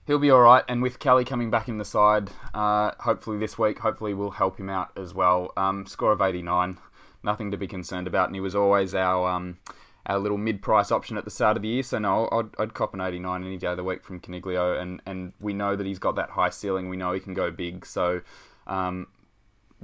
he'll 0.07 0.19
be 0.19 0.31
all 0.31 0.41
right. 0.41 0.65
And 0.67 0.83
with 0.83 0.99
Kelly 0.99 1.25
coming 1.25 1.51
back 1.51 1.69
in 1.69 1.77
the 1.77 1.85
side, 1.85 2.31
uh, 2.55 2.93
hopefully 3.01 3.39
this 3.39 3.59
week, 3.59 3.79
hopefully 3.81 4.15
we'll 4.15 4.31
help 4.31 4.59
him 4.59 4.71
out 4.71 4.93
as 4.97 5.13
well. 5.13 5.53
Um, 5.59 5.87
score 5.87 6.13
of 6.13 6.23
89, 6.23 6.79
nothing 7.23 7.51
to 7.51 7.59
be 7.59 7.67
concerned 7.67 8.07
about. 8.07 8.29
And 8.29 8.35
he 8.35 8.41
was 8.41 8.55
always 8.55 8.95
our 8.95 9.29
um, 9.29 9.59
our 10.07 10.19
little 10.19 10.39
mid-price 10.39 10.91
option 10.93 11.17
at 11.17 11.25
the 11.25 11.31
start 11.31 11.57
of 11.57 11.63
the 11.63 11.69
year. 11.69 11.83
So 11.83 11.99
no, 11.99 12.29
I'd, 12.33 12.49
I'd 12.59 12.75
cop 12.75 12.95
an 12.95 13.01
89 13.01 13.45
any 13.45 13.57
day 13.57 13.69
of 13.69 13.77
the 13.77 13.85
week 13.85 14.05
from 14.05 14.21
Coniglio, 14.21 14.81
and 14.81 15.03
and 15.05 15.33
we 15.41 15.53
know 15.53 15.77
that 15.77 15.87
he's 15.87 15.99
got 15.99 16.17
that 16.17 16.31
high 16.31 16.51
ceiling. 16.51 16.89
We 16.89 16.97
know 16.97 17.13
he 17.13 17.21
can 17.21 17.35
go 17.35 17.51
big. 17.51 17.87
So. 17.87 18.23
Um, 18.67 19.07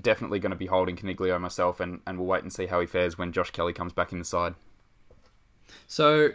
definitely 0.00 0.38
going 0.38 0.50
to 0.50 0.56
be 0.56 0.66
holding 0.66 0.96
Coniglio 0.96 1.38
myself, 1.38 1.78
and, 1.78 2.00
and 2.06 2.18
we'll 2.18 2.26
wait 2.26 2.42
and 2.42 2.50
see 2.52 2.66
how 2.66 2.80
he 2.80 2.86
fares 2.86 3.18
when 3.18 3.30
Josh 3.30 3.50
Kelly 3.50 3.74
comes 3.74 3.92
back 3.92 4.10
in 4.10 4.18
the 4.18 4.24
side. 4.24 4.54
So 5.86 6.30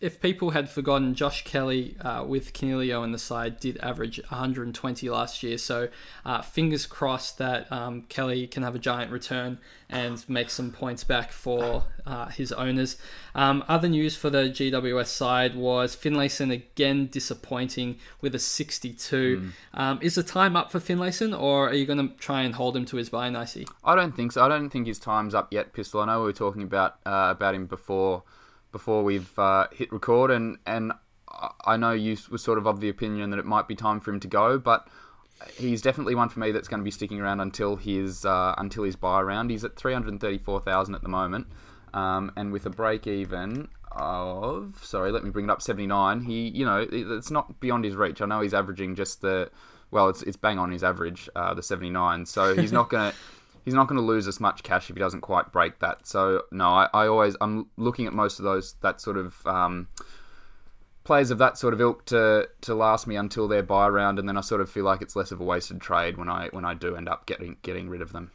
if 0.00 0.20
people 0.20 0.50
had 0.50 0.68
forgotten, 0.68 1.14
Josh 1.14 1.44
Kelly 1.44 1.96
uh, 2.00 2.24
with 2.24 2.52
Coniglio 2.52 3.02
on 3.02 3.12
the 3.12 3.18
side 3.18 3.60
did 3.60 3.78
average 3.78 4.20
120 4.28 5.08
last 5.10 5.42
year. 5.42 5.58
So 5.58 5.88
uh, 6.24 6.42
fingers 6.42 6.86
crossed 6.86 7.38
that 7.38 7.70
um, 7.72 8.02
Kelly 8.02 8.46
can 8.46 8.62
have 8.62 8.74
a 8.74 8.78
giant 8.78 9.10
return 9.10 9.58
and 9.90 10.28
make 10.28 10.50
some 10.50 10.70
points 10.70 11.04
back 11.04 11.32
for 11.32 11.84
uh, 12.06 12.26
his 12.26 12.52
owners. 12.52 12.96
Um, 13.34 13.64
other 13.68 13.88
news 13.88 14.16
for 14.16 14.30
the 14.30 14.44
GWS 14.44 15.06
side 15.06 15.54
was 15.54 15.96
Finlayson 15.96 16.50
again 16.50 17.06
disappointing 17.06 17.98
with 18.20 18.34
a 18.34 18.38
62. 18.38 19.40
Mm. 19.40 19.52
Um, 19.78 19.98
is 20.02 20.14
the 20.14 20.22
time 20.22 20.56
up 20.56 20.70
for 20.70 20.80
Finlayson, 20.80 21.38
or 21.38 21.68
are 21.68 21.74
you 21.74 21.86
going 21.86 22.08
to 22.08 22.14
try 22.16 22.42
and 22.42 22.54
hold 22.54 22.76
him 22.76 22.84
to 22.86 22.96
his 22.96 23.08
buy, 23.08 23.30
Nicey? 23.30 23.66
I 23.84 23.94
don't 23.94 24.14
think 24.14 24.32
so. 24.32 24.44
I 24.44 24.48
don't 24.48 24.70
think 24.70 24.86
his 24.86 24.98
time's 24.98 25.34
up 25.34 25.52
yet, 25.52 25.72
Pistol. 25.72 26.00
I 26.00 26.06
know 26.06 26.20
we 26.20 26.26
were 26.26 26.32
talking 26.32 26.62
about 26.62 26.96
uh, 27.06 27.28
about 27.30 27.54
him 27.54 27.66
before 27.66 28.24
before 28.78 29.02
we've 29.02 29.36
uh, 29.40 29.66
hit 29.72 29.92
record, 29.92 30.30
and 30.30 30.56
and 30.64 30.92
I 31.66 31.76
know 31.76 31.90
you 31.90 32.16
were 32.30 32.38
sort 32.38 32.58
of 32.58 32.66
of 32.66 32.78
the 32.78 32.88
opinion 32.88 33.30
that 33.30 33.38
it 33.40 33.44
might 33.44 33.66
be 33.66 33.74
time 33.74 33.98
for 33.98 34.12
him 34.12 34.20
to 34.20 34.28
go, 34.28 34.56
but 34.56 34.86
he's 35.56 35.82
definitely 35.82 36.14
one 36.14 36.28
for 36.28 36.38
me 36.38 36.52
that's 36.52 36.68
going 36.68 36.78
to 36.78 36.84
be 36.84 36.92
sticking 36.92 37.20
around 37.20 37.40
until 37.40 37.74
his 37.74 38.24
uh, 38.24 38.54
until 38.56 38.84
his 38.84 38.94
buy 38.94 39.20
round. 39.20 39.50
He's 39.50 39.64
at 39.64 39.74
three 39.74 39.92
hundred 39.92 40.20
thirty 40.20 40.38
four 40.38 40.60
thousand 40.60 40.94
at 40.94 41.02
the 41.02 41.08
moment, 41.08 41.48
um, 41.92 42.30
and 42.36 42.52
with 42.52 42.66
a 42.66 42.70
break 42.70 43.08
even 43.08 43.68
of 43.90 44.78
sorry, 44.80 45.10
let 45.10 45.24
me 45.24 45.30
bring 45.30 45.46
it 45.46 45.50
up 45.50 45.60
seventy 45.60 45.88
nine. 45.88 46.20
He 46.20 46.46
you 46.48 46.64
know 46.64 46.86
it's 46.90 47.32
not 47.32 47.58
beyond 47.58 47.84
his 47.84 47.96
reach. 47.96 48.22
I 48.22 48.26
know 48.26 48.42
he's 48.42 48.54
averaging 48.54 48.94
just 48.94 49.22
the 49.22 49.50
well, 49.90 50.08
it's 50.08 50.22
it's 50.22 50.36
bang 50.36 50.60
on 50.60 50.70
his 50.70 50.84
average, 50.84 51.28
uh, 51.34 51.52
the 51.52 51.64
seventy 51.64 51.90
nine. 51.90 52.26
So 52.26 52.54
he's 52.54 52.72
not 52.72 52.90
going 52.90 53.10
to 53.12 53.16
he's 53.64 53.74
not 53.74 53.88
going 53.88 54.00
to 54.00 54.06
lose 54.06 54.26
as 54.28 54.40
much 54.40 54.62
cash 54.62 54.90
if 54.90 54.96
he 54.96 55.00
doesn't 55.00 55.20
quite 55.20 55.52
break 55.52 55.78
that. 55.80 56.06
So 56.06 56.42
no, 56.50 56.68
I, 56.68 56.88
I 56.92 57.06
always 57.06 57.36
I'm 57.40 57.66
looking 57.76 58.06
at 58.06 58.12
most 58.12 58.38
of 58.38 58.44
those 58.44 58.74
that 58.82 59.00
sort 59.00 59.16
of 59.16 59.46
um, 59.46 59.88
players 61.04 61.30
of 61.30 61.38
that 61.38 61.56
sort 61.56 61.72
of 61.72 61.80
ilk 61.80 62.04
to 62.06 62.48
to 62.60 62.74
last 62.74 63.06
me 63.06 63.16
until 63.16 63.48
their 63.48 63.62
buy 63.62 63.88
round, 63.88 64.18
and 64.18 64.28
then 64.28 64.36
I 64.36 64.42
sort 64.42 64.60
of 64.60 64.70
feel 64.70 64.84
like 64.84 65.02
it's 65.02 65.16
less 65.16 65.32
of 65.32 65.40
a 65.40 65.44
wasted 65.44 65.80
trade 65.80 66.16
when 66.16 66.28
I 66.28 66.48
when 66.48 66.64
I 66.64 66.74
do 66.74 66.96
end 66.96 67.08
up 67.08 67.26
getting 67.26 67.56
getting 67.62 67.88
rid 67.88 68.02
of 68.02 68.12
them. 68.12 68.30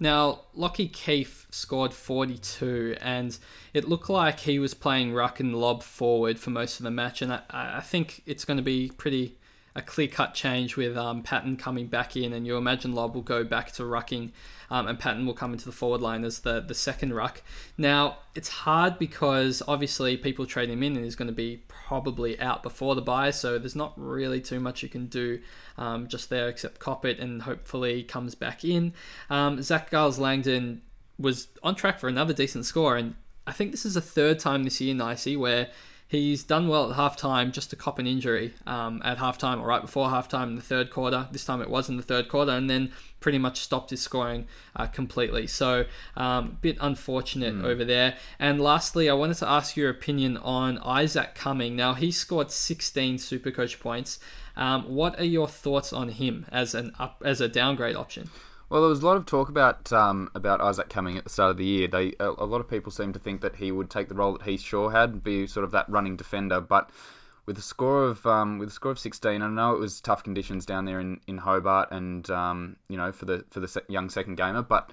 Now, 0.00 0.40
Lachie 0.58 0.92
Keath 0.92 1.46
scored 1.50 1.94
42, 1.94 2.96
and 3.00 3.38
it 3.72 3.88
looked 3.88 4.10
like 4.10 4.40
he 4.40 4.58
was 4.58 4.74
playing 4.74 5.14
ruck 5.14 5.38
and 5.38 5.54
Lobb 5.54 5.84
forward 5.84 6.38
for 6.38 6.50
most 6.50 6.80
of 6.80 6.84
the 6.84 6.90
match, 6.90 7.22
and 7.22 7.32
I, 7.32 7.42
I 7.50 7.80
think 7.80 8.22
it's 8.26 8.44
going 8.44 8.56
to 8.56 8.62
be 8.62 8.90
pretty 8.96 9.38
a 9.76 9.82
clear 9.82 10.06
cut 10.06 10.34
change 10.34 10.76
with 10.76 10.96
um, 10.96 11.22
Patton 11.22 11.56
coming 11.56 11.88
back 11.88 12.16
in, 12.16 12.32
and 12.32 12.46
you 12.46 12.56
imagine 12.56 12.92
Lobb 12.92 13.14
will 13.14 13.22
go 13.22 13.42
back 13.42 13.72
to 13.72 13.82
rucking, 13.82 14.30
um, 14.70 14.86
and 14.86 14.98
Patton 14.98 15.26
will 15.26 15.34
come 15.34 15.52
into 15.52 15.64
the 15.64 15.72
forward 15.72 16.00
line 16.00 16.24
as 16.24 16.40
the, 16.40 16.60
the 16.60 16.74
second 16.74 17.12
ruck. 17.12 17.42
Now, 17.76 18.18
it's 18.36 18.48
hard 18.48 18.98
because 18.98 19.62
obviously 19.66 20.16
people 20.16 20.46
trade 20.46 20.70
him 20.70 20.82
in 20.84 20.94
and 20.94 21.04
he's 21.04 21.16
going 21.16 21.28
to 21.28 21.34
be 21.34 21.64
probably 21.66 22.38
out 22.40 22.62
before 22.62 22.94
the 22.94 23.02
buy, 23.02 23.30
so 23.30 23.58
there's 23.58 23.74
not 23.74 23.92
really 23.96 24.40
too 24.40 24.60
much 24.60 24.82
you 24.82 24.88
can 24.88 25.06
do 25.06 25.40
um, 25.76 26.06
just 26.06 26.30
there 26.30 26.48
except 26.48 26.78
cop 26.78 27.04
it 27.04 27.18
and 27.18 27.42
hopefully 27.42 28.04
comes 28.04 28.36
back 28.36 28.64
in. 28.64 28.92
Um, 29.28 29.60
Zach 29.60 29.90
Giles 29.90 30.20
Langdon 30.20 30.82
was 31.18 31.48
on 31.64 31.74
track 31.74 31.98
for 31.98 32.08
another 32.08 32.32
decent 32.32 32.64
score, 32.64 32.96
and 32.96 33.16
I 33.44 33.52
think 33.52 33.72
this 33.72 33.84
is 33.84 33.94
the 33.94 34.00
third 34.00 34.38
time 34.38 34.62
this 34.62 34.80
year, 34.80 34.94
Nicey, 34.94 35.36
where 35.36 35.68
He's 36.14 36.44
done 36.44 36.68
well 36.68 36.92
at 36.92 36.96
halftime 36.96 37.50
just 37.50 37.70
to 37.70 37.76
cop 37.76 37.98
an 37.98 38.06
injury 38.06 38.54
um, 38.68 39.02
at 39.04 39.18
halftime 39.18 39.60
or 39.60 39.66
right 39.66 39.82
before 39.82 40.08
halftime 40.08 40.44
in 40.44 40.54
the 40.54 40.62
third 40.62 40.90
quarter. 40.90 41.26
This 41.32 41.44
time 41.44 41.60
it 41.60 41.68
was 41.68 41.88
in 41.88 41.96
the 41.96 42.04
third 42.04 42.28
quarter, 42.28 42.52
and 42.52 42.70
then 42.70 42.92
pretty 43.18 43.38
much 43.38 43.58
stopped 43.58 43.90
his 43.90 44.00
scoring 44.00 44.46
uh, 44.76 44.86
completely. 44.86 45.48
So, 45.48 45.86
um, 46.16 46.58
bit 46.62 46.76
unfortunate 46.80 47.56
mm. 47.56 47.64
over 47.64 47.84
there. 47.84 48.16
And 48.38 48.60
lastly, 48.60 49.10
I 49.10 49.14
wanted 49.14 49.38
to 49.38 49.48
ask 49.48 49.76
your 49.76 49.90
opinion 49.90 50.36
on 50.36 50.78
Isaac 50.78 51.34
Cumming. 51.34 51.74
Now, 51.74 51.94
he 51.94 52.12
scored 52.12 52.52
16 52.52 53.16
Supercoach 53.16 53.80
points. 53.80 54.20
Um, 54.56 54.84
what 54.84 55.18
are 55.18 55.24
your 55.24 55.48
thoughts 55.48 55.92
on 55.92 56.10
him 56.10 56.46
as 56.52 56.76
an 56.76 56.92
up, 57.00 57.22
as 57.24 57.40
a 57.40 57.48
downgrade 57.48 57.96
option? 57.96 58.30
Well, 58.74 58.82
there 58.82 58.90
was 58.90 59.04
a 59.04 59.06
lot 59.06 59.16
of 59.16 59.24
talk 59.24 59.48
about 59.48 59.92
um, 59.92 60.32
about 60.34 60.60
Isaac 60.60 60.88
Cumming 60.88 61.16
at 61.16 61.22
the 61.22 61.30
start 61.30 61.52
of 61.52 61.58
the 61.58 61.64
year. 61.64 61.86
They 61.86 62.12
a, 62.18 62.30
a, 62.30 62.44
lot 62.44 62.60
of 62.60 62.68
people 62.68 62.90
seem 62.90 63.12
to 63.12 63.20
think 63.20 63.40
that 63.40 63.54
he 63.54 63.70
would 63.70 63.88
take 63.88 64.08
the 64.08 64.16
role 64.16 64.32
that 64.32 64.42
Heath 64.42 64.62
Shaw 64.62 64.88
had 64.88 65.22
be 65.22 65.46
sort 65.46 65.62
of 65.62 65.70
that 65.70 65.88
running 65.88 66.16
defender. 66.16 66.60
But 66.60 66.90
with 67.46 67.56
a 67.56 67.62
score 67.62 68.02
of 68.02 68.26
um, 68.26 68.58
with 68.58 68.70
a 68.70 68.72
score 68.72 68.90
of 68.90 68.98
16, 68.98 69.42
I 69.42 69.48
know 69.48 69.74
it 69.74 69.78
was 69.78 70.00
tough 70.00 70.24
conditions 70.24 70.66
down 70.66 70.86
there 70.86 70.98
in, 70.98 71.20
in 71.28 71.38
Hobart, 71.38 71.92
and 71.92 72.28
um, 72.30 72.74
you 72.88 72.96
know 72.96 73.12
for 73.12 73.26
the 73.26 73.44
for 73.48 73.60
the 73.60 73.82
young 73.86 74.10
second 74.10 74.34
gamer, 74.34 74.62
but 74.62 74.90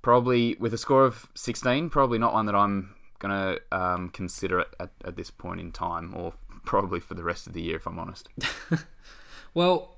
probably 0.00 0.54
with 0.60 0.72
a 0.72 0.78
score 0.78 1.04
of 1.04 1.26
16, 1.34 1.90
probably 1.90 2.18
not 2.18 2.34
one 2.34 2.46
that 2.46 2.54
I'm 2.54 2.94
gonna 3.18 3.58
um, 3.72 4.10
consider 4.10 4.60
it 4.60 4.68
at, 4.78 4.90
at 5.04 5.16
this 5.16 5.32
point 5.32 5.58
in 5.58 5.72
time, 5.72 6.14
or 6.16 6.34
probably 6.64 7.00
for 7.00 7.14
the 7.14 7.24
rest 7.24 7.48
of 7.48 7.52
the 7.52 7.62
year, 7.62 7.74
if 7.74 7.86
I'm 7.88 7.98
honest. 7.98 8.28
well, 9.54 9.96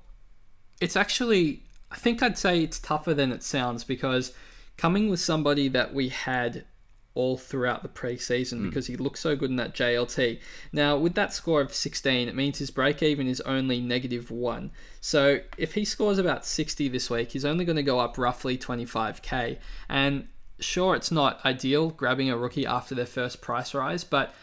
it's 0.79 0.95
actually 0.95 1.61
I 1.91 1.95
think 1.95 2.23
I'd 2.23 2.37
say 2.37 2.63
it's 2.63 2.79
tougher 2.79 3.13
than 3.13 3.31
it 3.31 3.43
sounds 3.43 3.83
because 3.83 4.33
coming 4.77 5.09
with 5.09 5.19
somebody 5.19 5.67
that 5.67 5.93
we 5.93 6.09
had 6.09 6.65
all 7.13 7.37
throughout 7.37 7.83
the 7.83 7.89
preseason 7.89 8.59
mm. 8.59 8.69
because 8.69 8.87
he 8.87 8.95
looked 8.95 9.17
so 9.17 9.35
good 9.35 9.49
in 9.49 9.57
that 9.57 9.73
JLT. 9.73 10.39
Now, 10.71 10.97
with 10.97 11.13
that 11.15 11.33
score 11.33 11.59
of 11.59 11.73
16, 11.73 12.29
it 12.29 12.35
means 12.35 12.59
his 12.59 12.71
break 12.71 13.03
even 13.03 13.27
is 13.27 13.41
only 13.41 13.81
negative 13.81 14.31
1. 14.31 14.71
So, 15.01 15.41
if 15.57 15.73
he 15.73 15.83
scores 15.83 16.17
about 16.17 16.45
60 16.45 16.87
this 16.87 17.09
week, 17.09 17.31
he's 17.31 17.43
only 17.43 17.65
going 17.65 17.75
to 17.75 17.83
go 17.83 17.99
up 17.99 18.17
roughly 18.17 18.57
25k. 18.57 19.57
And 19.89 20.29
sure, 20.59 20.95
it's 20.95 21.11
not 21.11 21.43
ideal 21.43 21.89
grabbing 21.89 22.29
a 22.29 22.37
rookie 22.37 22.65
after 22.65 22.95
their 22.95 23.05
first 23.05 23.41
price 23.41 23.73
rise, 23.73 24.05
but 24.05 24.33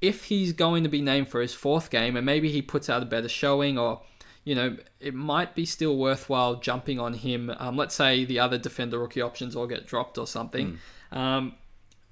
if 0.00 0.24
he's 0.24 0.52
going 0.52 0.82
to 0.82 0.88
be 0.88 1.00
named 1.00 1.28
for 1.28 1.40
his 1.40 1.54
fourth 1.54 1.90
game 1.90 2.16
and 2.16 2.24
maybe 2.24 2.50
he 2.50 2.62
puts 2.62 2.88
out 2.88 3.02
a 3.02 3.06
better 3.06 3.28
showing 3.28 3.78
or 3.78 4.00
you 4.44 4.54
know, 4.54 4.76
it 5.00 5.14
might 5.14 5.54
be 5.54 5.64
still 5.64 5.96
worthwhile 5.96 6.56
jumping 6.56 6.98
on 6.98 7.14
him. 7.14 7.52
Um, 7.58 7.76
let's 7.76 7.94
say 7.94 8.24
the 8.24 8.38
other 8.38 8.58
defender 8.58 8.98
rookie 8.98 9.20
options 9.20 9.54
all 9.54 9.66
get 9.66 9.86
dropped 9.86 10.18
or 10.18 10.26
something. 10.26 10.78
Mm. 11.12 11.16
Um, 11.16 11.54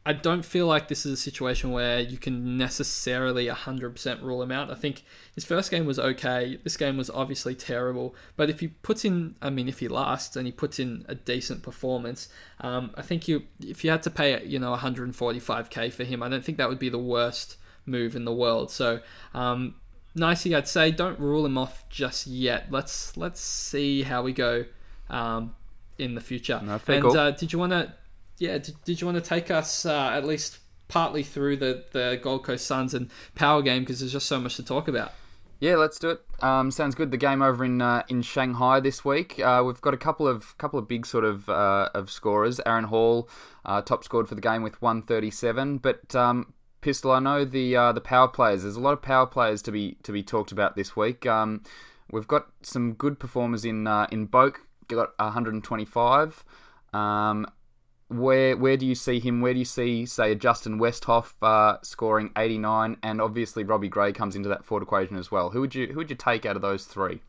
I 0.09 0.15
don't 0.15 0.45
feel 0.45 0.67
like 0.67 0.89
this 0.89 1.05
is 1.05 1.13
a 1.13 1.17
situation 1.19 1.71
where 1.71 2.01
you 2.01 2.17
can 2.17 2.57
necessarily 2.57 3.47
100% 3.47 4.23
rule 4.23 4.43
him 4.43 4.51
out. 4.51 4.71
I 4.71 4.75
think 4.75 5.05
his 5.35 5.45
first 5.45 5.71
game 5.71 5.85
was 5.85 5.99
okay. 5.99 6.59
This 6.65 6.79
game 6.79 6.97
was 6.97 7.11
obviously 7.11 7.55
terrible. 7.55 8.15
But 8.35 8.49
if 8.49 8.61
he 8.61 8.69
puts 8.69 9.05
in, 9.05 9.35
I 9.43 9.51
mean, 9.51 9.69
if 9.69 9.81
he 9.81 9.89
lasts 9.89 10.35
and 10.35 10.47
he 10.47 10.53
puts 10.53 10.79
in 10.79 11.05
a 11.09 11.15
decent 11.15 11.63
performance, 11.63 12.31
um, 12.61 12.91
I 12.95 13.03
think 13.03 13.29
you, 13.29 13.43
if 13.61 13.85
you 13.85 13.91
had 13.91 14.03
to 14.05 14.11
pay, 14.11 14.43
you 14.47 14.59
know, 14.59 14.75
145k 14.75 15.93
for 15.93 16.05
him, 16.05 16.23
I 16.23 16.31
don't 16.31 16.43
think 16.43 16.57
that 16.57 16.71
would 16.71 16.79
be 16.79 16.89
the 16.89 16.97
worst 16.97 17.59
move 17.85 18.17
in 18.17 18.25
the 18.25 18.33
world. 18.33 18.71
So, 18.71 19.01
um, 19.35 19.75
Nicey, 20.15 20.55
I'd 20.55 20.69
say 20.69 20.91
don't 20.91 21.19
rule 21.19 21.45
him 21.45 21.57
off 21.59 21.89
just 21.89 22.27
yet. 22.27 22.67
Let's 22.71 23.17
let's 23.17 23.41
see 23.41 24.03
how 24.03 24.23
we 24.23 24.33
go 24.33 24.65
um, 25.11 25.55
in 25.99 26.15
the 26.15 26.21
future. 26.21 26.61
No, 26.63 26.81
and 26.89 27.03
cool. 27.03 27.17
uh, 27.17 27.31
did 27.33 27.53
you 27.53 27.59
want 27.59 27.73
to? 27.73 27.93
Yeah, 28.39 28.59
did, 28.59 28.77
did 28.85 29.01
you 29.01 29.07
want 29.07 29.23
to 29.23 29.29
take 29.29 29.51
us 29.51 29.85
uh, 29.85 30.11
at 30.13 30.25
least 30.25 30.59
partly 30.89 31.23
through 31.23 31.57
the 31.59 31.85
the 31.93 32.19
Gold 32.23 32.45
Coast 32.45 32.67
Suns 32.67 32.95
and 32.95 33.11
Power 33.35 33.63
game 33.63 33.83
because 33.83 34.01
there's 34.01 34.13
just 34.13 34.27
so 34.27 34.41
much 34.41 34.57
to 34.57 34.63
talk 34.63 34.89
about. 34.89 35.13
Yeah, 35.61 35.75
let's 35.75 35.99
do 35.99 36.11
it. 36.11 36.21
Um, 36.41 36.71
sounds 36.71 36.95
good. 36.95 37.11
The 37.11 37.17
game 37.17 37.43
over 37.43 37.65
in 37.65 37.83
uh, 37.83 38.05
in 38.09 38.23
Shanghai 38.23 38.81
this 38.81 39.05
week. 39.05 39.41
Uh, 39.41 39.63
we've 39.67 39.81
got 39.81 39.93
a 39.93 39.99
couple 39.99 40.29
of 40.29 40.57
couple 40.59 40.79
of 40.79 40.87
big 40.87 41.05
sort 41.05 41.25
of 41.25 41.49
uh, 41.49 41.89
of 41.95 42.11
scorers. 42.11 42.61
Aaron 42.65 42.85
Hall, 42.85 43.29
uh, 43.65 43.83
top 43.83 44.05
scored 44.05 44.29
for 44.29 44.35
the 44.35 44.41
game 44.41 44.63
with 44.63 44.81
137. 44.81 45.79
But 45.79 46.15
um, 46.15 46.55
Pistol, 46.81 47.11
I 47.11 47.19
know 47.19 47.45
the 47.45 47.77
uh, 47.77 47.93
the 47.93 48.01
power 48.01 48.29
players. 48.29 48.63
There's 48.63 48.77
a 48.77 48.81
lot 48.81 48.93
of 48.93 49.03
power 49.03 49.27
players 49.27 49.63
to 49.63 49.73
be 49.73 49.97
to 50.03 50.13
be 50.13 50.23
talked 50.23 50.53
about 50.53 50.77
this 50.77 50.97
week. 50.97 51.27
Um, 51.27 51.63
we've 52.11 52.29
got 52.29 52.47
some 52.63 52.93
good 52.93 53.19
performers 53.19 53.65
in 53.65 53.87
uh, 53.87 54.07
in 54.13 54.29
Boak. 54.29 54.57
Got 54.87 55.11
125. 55.19 56.45
Um, 56.95 57.47
where 58.09 58.57
where 58.57 58.77
do 58.77 58.87
you 58.87 58.95
see 58.95 59.21
him? 59.21 59.41
Where 59.41 59.53
do 59.53 59.59
you 59.59 59.65
see 59.65 60.07
say 60.07 60.35
Justin 60.35 60.79
Westhoff 60.79 61.35
uh, 61.43 61.79
scoring 61.83 62.31
89, 62.37 62.97
and 63.03 63.21
obviously 63.21 63.65
Robbie 63.65 63.89
Gray 63.89 64.13
comes 64.13 64.37
into 64.37 64.49
that 64.49 64.65
forward 64.65 64.85
equation 64.85 65.17
as 65.17 65.31
well. 65.31 65.51
Who 65.51 65.61
would 65.61 65.75
you 65.75 65.89
who 65.89 65.97
would 65.97 66.11
you 66.11 66.17
take 66.17 66.47
out 66.47 66.57
of 66.57 66.63
those 66.63 66.85
three? 66.85 67.21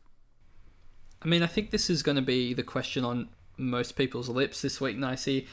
I 1.22 1.26
mean, 1.26 1.42
I 1.42 1.46
think 1.46 1.70
this 1.70 1.90
is 1.90 2.02
going 2.02 2.16
to 2.16 2.22
be 2.22 2.54
the 2.54 2.62
question 2.62 3.04
on 3.04 3.28
most 3.58 3.92
people's 3.92 4.30
lips 4.30 4.62
this 4.62 4.80
week, 4.80 4.96
Nicey 4.96 5.46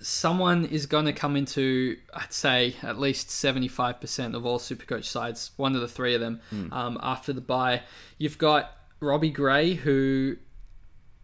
someone 0.00 0.64
is 0.64 0.86
going 0.86 1.06
to 1.06 1.12
come 1.12 1.36
into, 1.36 1.96
I'd 2.14 2.32
say, 2.32 2.76
at 2.82 2.98
least 2.98 3.28
75% 3.28 4.34
of 4.34 4.46
all 4.46 4.58
Supercoach 4.58 5.04
sides, 5.04 5.50
one 5.56 5.74
of 5.74 5.80
the 5.80 5.88
three 5.88 6.14
of 6.14 6.20
them, 6.20 6.40
mm. 6.52 6.72
um, 6.72 6.98
after 7.02 7.32
the 7.32 7.40
buy. 7.40 7.82
You've 8.16 8.38
got 8.38 8.72
Robbie 9.00 9.30
Gray, 9.30 9.74
who 9.74 10.36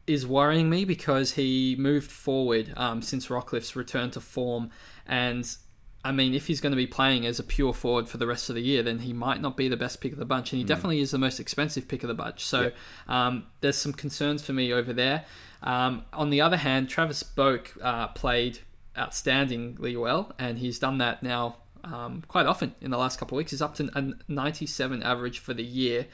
is 0.06 0.26
worrying 0.26 0.68
me 0.68 0.84
because 0.84 1.32
he 1.32 1.76
moved 1.78 2.10
forward 2.10 2.72
um, 2.76 3.00
since 3.00 3.28
Rockliff's 3.28 3.74
return 3.74 4.10
to 4.12 4.20
form. 4.20 4.70
And 5.06 5.56
I 6.04 6.12
mean, 6.12 6.34
if 6.34 6.46
he's 6.46 6.60
going 6.60 6.72
to 6.72 6.76
be 6.76 6.86
playing 6.86 7.24
as 7.24 7.38
a 7.38 7.42
pure 7.42 7.72
forward 7.72 8.08
for 8.08 8.18
the 8.18 8.26
rest 8.26 8.50
of 8.50 8.54
the 8.54 8.62
year, 8.62 8.82
then 8.82 8.98
he 8.98 9.14
might 9.14 9.40
not 9.40 9.56
be 9.56 9.68
the 9.68 9.76
best 9.76 10.00
pick 10.02 10.12
of 10.12 10.18
the 10.18 10.26
bunch, 10.26 10.52
and 10.52 10.58
he 10.58 10.64
definitely 10.64 11.00
is 11.00 11.10
the 11.10 11.18
most 11.18 11.40
expensive 11.40 11.88
pick 11.88 12.02
of 12.02 12.08
the 12.08 12.14
bunch. 12.14 12.44
So 12.44 12.72
um, 13.08 13.46
there's 13.62 13.76
some 13.76 13.94
concerns 13.94 14.44
for 14.44 14.52
me 14.52 14.72
over 14.72 14.92
there. 14.92 15.24
Um, 15.64 16.04
on 16.12 16.30
the 16.30 16.40
other 16.40 16.58
hand, 16.58 16.88
Travis 16.88 17.22
Boak 17.22 17.68
uh, 17.82 18.08
played 18.08 18.60
outstandingly 18.96 20.00
well, 20.00 20.32
and 20.38 20.58
he's 20.58 20.78
done 20.78 20.98
that 20.98 21.22
now 21.22 21.56
um, 21.82 22.22
quite 22.28 22.46
often 22.46 22.74
in 22.80 22.90
the 22.90 22.98
last 22.98 23.18
couple 23.18 23.36
of 23.36 23.38
weeks. 23.38 23.50
He's 23.50 23.62
up 23.62 23.74
to 23.76 23.90
a 23.94 24.12
97 24.28 25.02
average 25.02 25.38
for 25.38 25.54
the 25.54 25.64
year. 25.64 26.06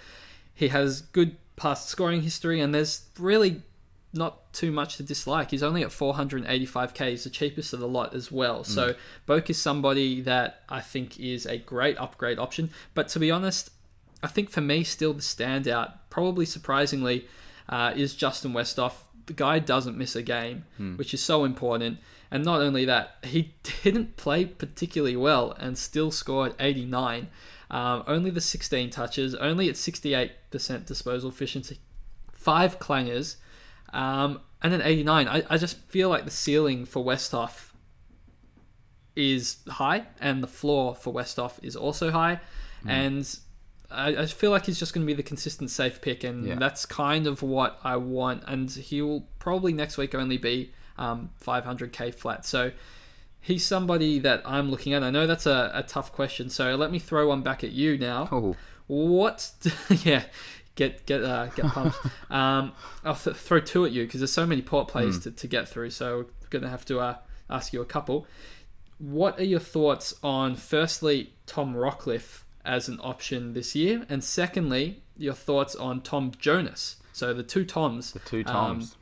He 0.55 0.69
has 0.69 1.03
good 1.03 1.37
past 1.57 1.89
scoring 1.89 2.23
history, 2.23 2.61
and 2.61 2.75
there's 2.75 3.03
really 3.19 3.63
not 4.13 4.53
too 4.53 4.73
much 4.73 4.97
to 4.97 5.03
dislike. 5.03 5.51
He's 5.51 5.63
only 5.63 5.83
at 5.83 5.91
485k. 5.91 7.11
He's 7.11 7.25
the 7.25 7.31
cheapest 7.31 7.73
of 7.73 7.81
the 7.81 7.89
lot 7.89 8.15
as 8.15 8.33
well. 8.33 8.65
So 8.65 8.95
Boak 9.29 9.51
is 9.51 9.61
somebody 9.61 10.21
that 10.23 10.63
I 10.69 10.81
think 10.81 11.21
is 11.21 11.47
a 11.47 11.59
great 11.59 11.97
upgrade 11.99 12.39
option. 12.39 12.71
But 12.95 13.09
to 13.09 13.21
be 13.21 13.31
honest, 13.31 13.71
I 14.23 14.27
think 14.27 14.51
for 14.51 14.61
me, 14.61 14.83
still 14.83 15.13
the 15.13 15.21
standout, 15.21 15.93
probably 16.11 16.45
surprisingly, 16.45 17.29
uh, 17.69 17.93
is 17.95 18.15
Justin 18.15 18.53
Westhoff. 18.53 18.95
The 19.31 19.37
guy 19.37 19.61
doesn't 19.61 19.97
miss 19.97 20.17
a 20.17 20.23
game, 20.23 20.65
which 20.97 21.15
is 21.15 21.23
so 21.23 21.45
important. 21.45 21.99
And 22.33 22.45
not 22.45 22.61
only 22.61 22.85
that, 22.85 23.15
he 23.23 23.55
didn't 23.85 24.17
play 24.17 24.45
particularly 24.45 25.15
well 25.17 25.53
and 25.53 25.79
still 25.79 26.11
scored 26.11 26.53
89. 26.59 27.29
Um, 27.71 28.03
only 28.09 28.31
the 28.31 28.41
16 28.41 28.91
touches, 28.91 29.37
only 29.37 29.69
at 29.69 29.77
68% 29.77 30.33
disposal 30.85 31.31
efficiency, 31.31 31.79
five 32.33 32.81
clangers, 32.81 33.37
um, 33.93 34.41
and 34.61 34.75
an 34.75 34.83
89. 34.83 35.29
I, 35.29 35.45
I 35.49 35.57
just 35.59 35.77
feel 35.89 36.09
like 36.09 36.25
the 36.25 36.33
ceiling 36.33 36.85
for 36.87 37.05
Westhoff 37.05 37.71
is 39.15 39.59
high, 39.69 40.07
and 40.21 40.43
the 40.43 40.49
floor 40.49 40.97
for 40.97 41.15
Westhoff 41.15 41.63
is 41.63 41.77
also 41.77 42.11
high. 42.11 42.41
And 42.85 43.39
I, 43.91 44.09
I 44.23 44.27
feel 44.27 44.51
like 44.51 44.67
he's 44.67 44.79
just 44.79 44.95
going 44.95 45.07
to 45.07 45.11
be 45.11 45.15
the 45.17 45.23
consistent 45.23 45.71
safe 45.71 46.01
pick, 46.01 46.25
and 46.25 46.47
Yeah. 46.47 46.55
that's 46.57 46.87
kind 46.87 47.27
of 47.27 47.43
what 47.43 47.79
I 47.85 47.97
want. 47.97 48.45
And 48.47 48.71
he 48.71 49.03
will 49.03 49.27
probably 49.39 49.73
next 49.73 49.97
week 49.99 50.15
only 50.15 50.39
be 50.39 50.73
um, 50.99 51.31
500k 51.45 52.15
flat. 52.15 52.45
So 52.47 52.73
he's 53.41 53.65
somebody 53.65 54.19
that 54.21 54.43
I'm 54.45 54.71
looking 54.71 54.93
at. 54.93 55.03
I 55.03 55.11
know 55.11 55.27
that's 55.27 55.47
a, 55.47 55.71
a 55.75 55.83
tough 55.83 56.13
question, 56.13 56.51
so 56.51 56.75
let 56.77 56.91
me 56.93 56.99
throw 56.99 57.29
one 57.29 57.43
back 57.43 57.65
at 57.65 57.71
you 57.73 57.99
now. 57.99 58.29
Oh, 58.31 58.57
What? 58.87 59.51
yeah, 60.05 60.25
get 60.75 61.07
get 61.07 61.23
uh, 61.25 61.47
get 61.47 61.67
pumped. 61.67 61.99
um, 62.31 62.73
I'll 63.05 63.15
th- 63.15 63.37
throw 63.37 63.61
two 63.61 63.85
at 63.87 63.93
you 63.93 64.05
because 64.05 64.21
there's 64.21 64.33
so 64.33 64.47
many 64.47 64.63
port 64.63 64.89
plays 64.89 65.19
to, 65.21 65.31
to 65.31 65.47
get 65.47 65.69
through. 65.69 65.91
So 65.91 66.19
we're 66.43 66.49
gonna 66.51 66.69
have 66.71 66.85
to 66.87 67.01
uh, 67.01 67.17
ask 67.49 67.73
you 67.73 67.81
a 67.81 67.87
couple. 67.87 68.27
What 68.99 69.39
are 69.39 69.45
your 69.45 69.61
thoughts 69.61 70.13
on 70.23 70.57
firstly 70.57 71.33
Tom 71.47 71.75
Rockliff 71.75 72.43
as 72.65 72.89
an 72.89 72.99
option 73.03 73.53
this 73.55 73.75
year, 73.75 74.05
and 74.09 74.23
secondly 74.23 75.03
your 75.17 75.35
thoughts 75.35 75.75
on 75.77 76.01
Tom 76.01 76.33
Jonas? 76.39 76.97
So 77.13 77.35
the 77.35 77.43
two 77.43 77.65
Toms. 77.65 78.13
the 78.13 78.19
two 78.21 78.41
Um, 78.47 78.55
Toms. 78.55 78.97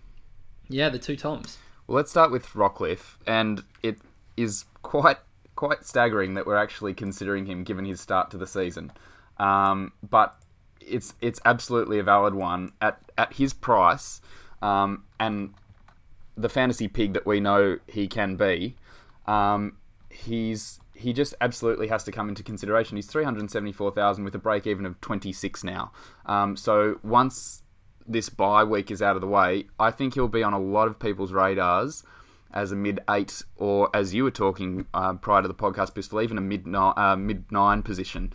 yeah, 0.69 0.89
the 0.89 0.99
two 0.99 1.17
Toms. 1.17 1.59
Well, 1.87 1.97
let's 1.97 2.11
start 2.11 2.31
with 2.31 2.47
Rockliff, 2.49 3.17
and 3.27 3.63
it 3.83 3.99
is 4.37 4.65
quite 4.83 5.19
quite 5.57 5.85
staggering 5.85 6.35
that 6.35 6.47
we're 6.47 6.57
actually 6.57 6.95
considering 6.95 7.47
him 7.47 7.65
given 7.65 7.85
his 7.85 8.01
start 8.01 8.31
to 8.31 8.39
the 8.39 8.47
season. 8.47 8.93
Um, 9.39 9.93
but 10.09 10.37
it's 10.81 11.15
it's 11.21 11.41
absolutely 11.45 11.99
a 11.99 12.03
valid 12.03 12.35
one 12.35 12.73
at 12.81 12.99
at 13.17 13.35
his 13.35 13.53
price, 13.53 14.21
um, 14.63 15.05
and 15.19 15.55
the 16.37 16.49
fantasy 16.49 16.87
pig 16.89 17.13
that 17.15 17.27
we 17.27 17.41
know 17.41 17.79
he 17.87 18.07
can 18.07 18.37
be. 18.37 18.77
Um, 19.27 19.77
he's 20.11 20.81
he 20.99 21.13
just 21.13 21.35
absolutely 21.41 21.89
has 21.89 22.03
to 22.05 22.13
come 22.13 22.29
into 22.29 22.43
consideration. 22.43 22.97
He's 22.97 23.07
three 23.07 23.25
hundred 23.25 23.51
seventy 23.51 23.73
four 23.73 23.91
thousand 23.93 24.25
with 24.25 24.35
a 24.35 24.39
break 24.39 24.67
even 24.67 24.85
of 24.85 25.01
twenty 25.01 25.33
six 25.33 25.63
now. 25.63 25.93
Um, 26.27 26.57
so 26.57 26.99
once 27.03 27.63
this 28.07 28.29
bye 28.29 28.65
week 28.65 28.91
is 28.91 29.01
out 29.01 29.15
of 29.15 29.21
the 29.21 29.29
way, 29.29 29.67
I 29.79 29.91
think 29.91 30.15
he'll 30.15 30.29
be 30.29 30.43
on 30.43 30.53
a 30.53 30.59
lot 30.59 30.89
of 30.89 30.99
people's 30.99 31.33
radars 31.33 32.03
as 32.53 32.73
a 32.73 32.77
mid 32.77 33.01
eight 33.09 33.43
or 33.57 33.91
as 33.95 34.15
you 34.15 34.25
were 34.25 34.31
talking 34.31 34.87
uh, 34.93 35.13
prior 35.15 35.43
to 35.43 35.49
the 35.49 35.55
podcast, 35.55 35.95
Pistol, 35.95 36.21
even 36.21 36.37
a 36.37 36.41
mid 36.41 36.67
nine, 36.67 36.95
uh, 36.97 37.17
mid 37.17 37.51
nine 37.53 37.83
position. 37.83 38.33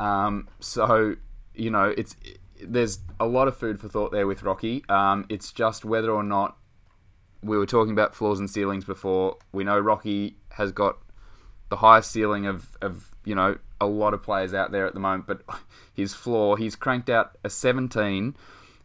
Um, 0.00 0.48
so 0.58 1.16
you 1.54 1.70
know, 1.70 1.92
it's 1.96 2.16
there's 2.62 3.00
a 3.20 3.26
lot 3.26 3.48
of 3.48 3.56
food 3.56 3.78
for 3.78 3.88
thought 3.88 4.12
there 4.12 4.26
with 4.26 4.42
Rocky. 4.42 4.84
Um, 4.88 5.26
it's 5.28 5.52
just 5.52 5.84
whether 5.84 6.10
or 6.10 6.22
not 6.22 6.56
we 7.42 7.58
were 7.58 7.66
talking 7.66 7.92
about 7.92 8.14
floors 8.14 8.38
and 8.38 8.48
ceilings 8.48 8.84
before. 8.84 9.36
We 9.52 9.64
know 9.64 9.78
Rocky 9.78 10.36
has 10.52 10.72
got 10.72 10.98
the 11.68 11.76
highest 11.76 12.10
ceiling 12.10 12.46
of, 12.46 12.76
of 12.80 13.14
you 13.24 13.34
know 13.34 13.58
a 13.80 13.86
lot 13.86 14.14
of 14.14 14.22
players 14.22 14.54
out 14.54 14.72
there 14.72 14.86
at 14.86 14.94
the 14.94 15.00
moment, 15.00 15.26
but 15.26 15.42
his 15.94 16.14
floor 16.14 16.58
he's 16.58 16.76
cranked 16.76 17.10
out 17.10 17.36
a 17.44 17.50
17 17.50 18.36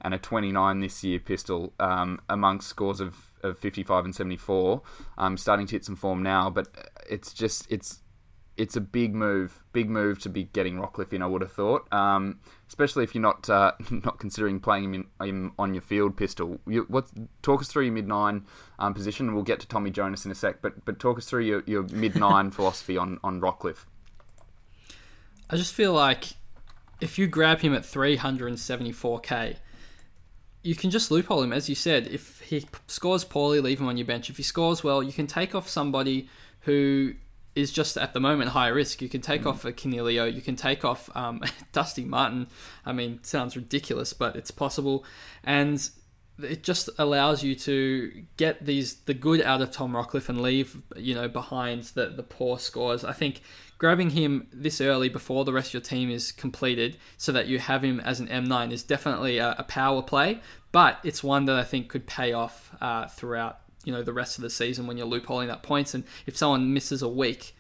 and 0.04 0.14
a 0.14 0.18
29 0.18 0.80
this 0.80 1.04
year 1.04 1.20
pistol 1.20 1.74
um, 1.80 2.20
amongst 2.28 2.68
scores 2.68 3.00
of, 3.00 3.32
of 3.44 3.58
55 3.58 4.06
and 4.06 4.16
74. 4.16 4.82
Um, 5.18 5.38
starting 5.38 5.68
to 5.68 5.76
hit 5.76 5.86
some 5.86 5.96
form 5.96 6.24
now, 6.24 6.50
but 6.50 6.68
it's 7.10 7.34
just 7.34 7.72
it's 7.72 8.00
it's 8.58 8.76
a 8.76 8.82
big 8.82 9.16
move, 9.16 9.64
big 9.74 9.90
move 9.90 10.20
to 10.20 10.30
be 10.30 10.44
getting 10.44 10.76
Rockliff 10.76 11.14
in. 11.14 11.22
I 11.22 11.26
would 11.26 11.42
have 11.42 11.52
thought, 11.52 11.92
um, 11.94 12.40
especially 12.68 13.04
if 13.04 13.16
you're 13.16 13.22
not 13.22 13.50
uh, 13.50 13.72
not 13.92 14.20
considering 14.20 14.60
playing 14.60 14.94
him, 14.94 15.08
in, 15.22 15.28
him 15.28 15.54
on 15.58 15.74
your 15.74 15.82
field 15.82 16.18
pistol. 16.18 16.60
You, 16.68 16.86
what 16.88 17.08
talk 17.42 17.62
us 17.62 17.68
through 17.68 17.86
your 17.86 17.94
mid 17.94 18.08
nine 18.08 18.46
um, 18.80 18.94
position, 18.94 19.28
and 19.28 19.36
we'll 19.36 19.44
get 19.44 19.60
to 19.62 19.68
Tommy 19.68 19.90
Jonas 19.90 20.26
in 20.26 20.32
a 20.32 20.36
sec. 20.36 20.62
But 20.62 20.86
but 20.86 21.00
talk 21.00 21.18
us 21.18 21.26
through 21.26 21.44
your, 21.44 21.64
your 21.66 21.84
mid 21.84 22.16
nine 22.16 22.52
philosophy 22.52 22.98
on 22.98 23.20
on 23.24 23.42
Rockliff. 23.42 23.86
I 25.50 25.58
just 25.58 25.74
feel 25.74 25.94
like 25.94 26.26
if 27.02 27.18
you 27.18 27.28
grab 27.28 27.60
him 27.60 27.74
at 27.74 27.82
374k, 27.82 29.58
you 30.64 30.76
can 30.76 30.92
just 30.92 31.10
loophole 31.10 31.42
him, 31.42 31.52
as 31.52 31.68
you 31.68 31.76
said. 31.76 32.08
If 32.08 32.40
he 32.42 32.66
scores 32.88 33.26
poorly, 33.26 33.60
leave 33.60 33.80
him 33.80 33.88
on 33.88 33.98
your 33.98 34.06
bench. 34.06 34.30
If 34.30 34.38
he 34.38 34.44
scores 34.44 34.84
well, 34.84 35.02
you 35.02 35.12
can 35.12 35.28
take 35.28 35.56
off 35.56 35.68
somebody 35.68 36.30
who 36.62 37.16
is 37.56 37.72
just 37.72 37.98
at 37.98 38.14
the 38.14 38.20
moment 38.20 38.52
high 38.52 38.68
risk. 38.68 39.02
You 39.02 39.10
can 39.10 39.22
take 39.22 39.46
off 39.46 39.66
a 39.66 39.74
Coniglio, 39.74 40.34
you 40.34 40.42
can 40.42 40.56
take 40.56 40.86
off 40.86 41.10
um, 41.16 41.42
Dusty 41.72 42.06
Martin. 42.06 42.48
I 42.86 42.94
mean, 42.94 43.20
sounds 43.24 43.56
ridiculous, 43.56 44.14
but 44.14 44.36
it's 44.36 44.52
possible. 44.52 45.06
And 45.44 45.90
it 46.44 46.64
just 46.64 46.90
allows 46.98 47.44
you 47.44 47.56
to 47.56 48.24
get 48.38 48.66
these 48.66 48.96
the 49.02 49.14
good 49.14 49.42
out 49.42 49.62
of 49.62 49.72
Tom 49.72 49.94
Rockliff 49.94 50.30
and 50.30 50.42
leave 50.42 50.82
you 50.96 51.14
know 51.14 51.28
behind 51.28 51.84
the 51.84 52.08
the 52.08 52.24
poor 52.24 52.58
scores. 52.58 53.04
I 53.04 53.14
think 53.14 53.42
grabbing 53.78 54.12
him 54.12 54.48
this 54.54 54.80
early 54.80 55.10
before 55.10 55.44
the 55.44 55.54
rest 55.54 55.70
of 55.70 55.74
your 55.74 55.82
team 55.82 56.10
is 56.10 56.32
completed, 56.32 56.98
so 57.18 57.32
that 57.32 57.48
you 57.48 57.60
have 57.60 57.84
him 57.84 58.00
as 58.00 58.20
an 58.20 58.28
M9 58.28 58.72
is 58.72 58.84
definitely 58.84 59.40
a, 59.40 59.56
a 59.58 59.64
power 59.64 60.02
play. 60.02 60.40
But 60.72 61.00
it's 61.04 61.24
one 61.24 61.46
that 61.46 61.58
I 61.58 61.64
think 61.64 61.90
could 61.90 62.08
pay 62.08 62.32
off 62.32 62.72
uh, 62.80 63.08
throughout 63.08 63.61
you 63.86 63.94
know 63.94 64.04
the 64.04 64.14
rest 64.14 64.38
of 64.38 64.44
the 64.44 64.50
season 64.50 64.88
when 64.88 64.98
you're 64.98 65.08
loopholing 65.08 65.48
that 65.48 65.64
points. 65.64 65.94
And 65.94 66.04
if 66.26 66.38
someone 66.38 66.74
misses 66.74 67.02
a 67.02 67.10
week, 67.10 67.56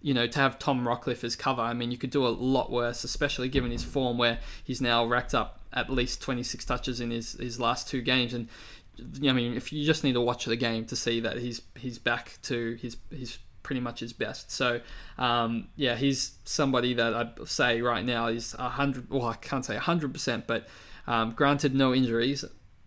you 0.00 0.12
know, 0.12 0.26
to 0.26 0.38
have 0.38 0.58
Tom 0.58 0.84
Rockliff 0.84 1.24
as 1.24 1.34
cover, 1.34 1.62
I 1.62 1.72
mean, 1.72 1.90
you 1.90 1.96
could 1.96 2.10
do 2.10 2.26
a 2.26 2.28
lot 2.28 2.70
worse, 2.70 3.04
especially 3.04 3.48
given 3.48 3.70
his 3.70 3.82
form 3.82 4.18
where 4.18 4.38
he's 4.62 4.80
now 4.80 5.04
racked 5.04 5.34
up 5.34 5.60
at 5.72 5.90
least 5.90 6.20
26 6.20 6.64
touches 6.64 7.00
in 7.00 7.10
his, 7.10 7.32
his 7.32 7.58
last 7.58 7.88
two 7.88 8.02
games. 8.02 8.34
And, 8.34 8.48
I 9.26 9.32
mean, 9.32 9.54
if 9.54 9.72
you 9.72 9.84
just 9.84 10.04
need 10.04 10.12
to 10.12 10.20
watch 10.20 10.44
the 10.44 10.56
game 10.56 10.84
to 10.86 10.96
see 10.96 11.20
that 11.20 11.38
he's 11.38 11.62
he's 11.76 11.98
back 11.98 12.38
to 12.42 12.74
his, 12.80 12.96
his 13.10 13.38
pretty 13.64 13.80
much 13.80 14.00
his 14.00 14.12
best. 14.12 14.52
So, 14.52 14.80
um, 15.18 15.68
yeah, 15.74 15.96
he's 15.96 16.34
somebody 16.44 16.94
that 16.94 17.14
I'd 17.14 17.48
say 17.48 17.80
right 17.80 18.04
now 18.04 18.28
is 18.28 18.52
100, 18.52 19.10
well, 19.10 19.26
I 19.26 19.34
can't 19.34 19.64
say 19.64 19.76
100%, 19.76 20.46
but 20.46 20.68
um, 21.06 21.32
granted 21.32 21.74
no 21.74 21.92
injuries, 21.92 22.44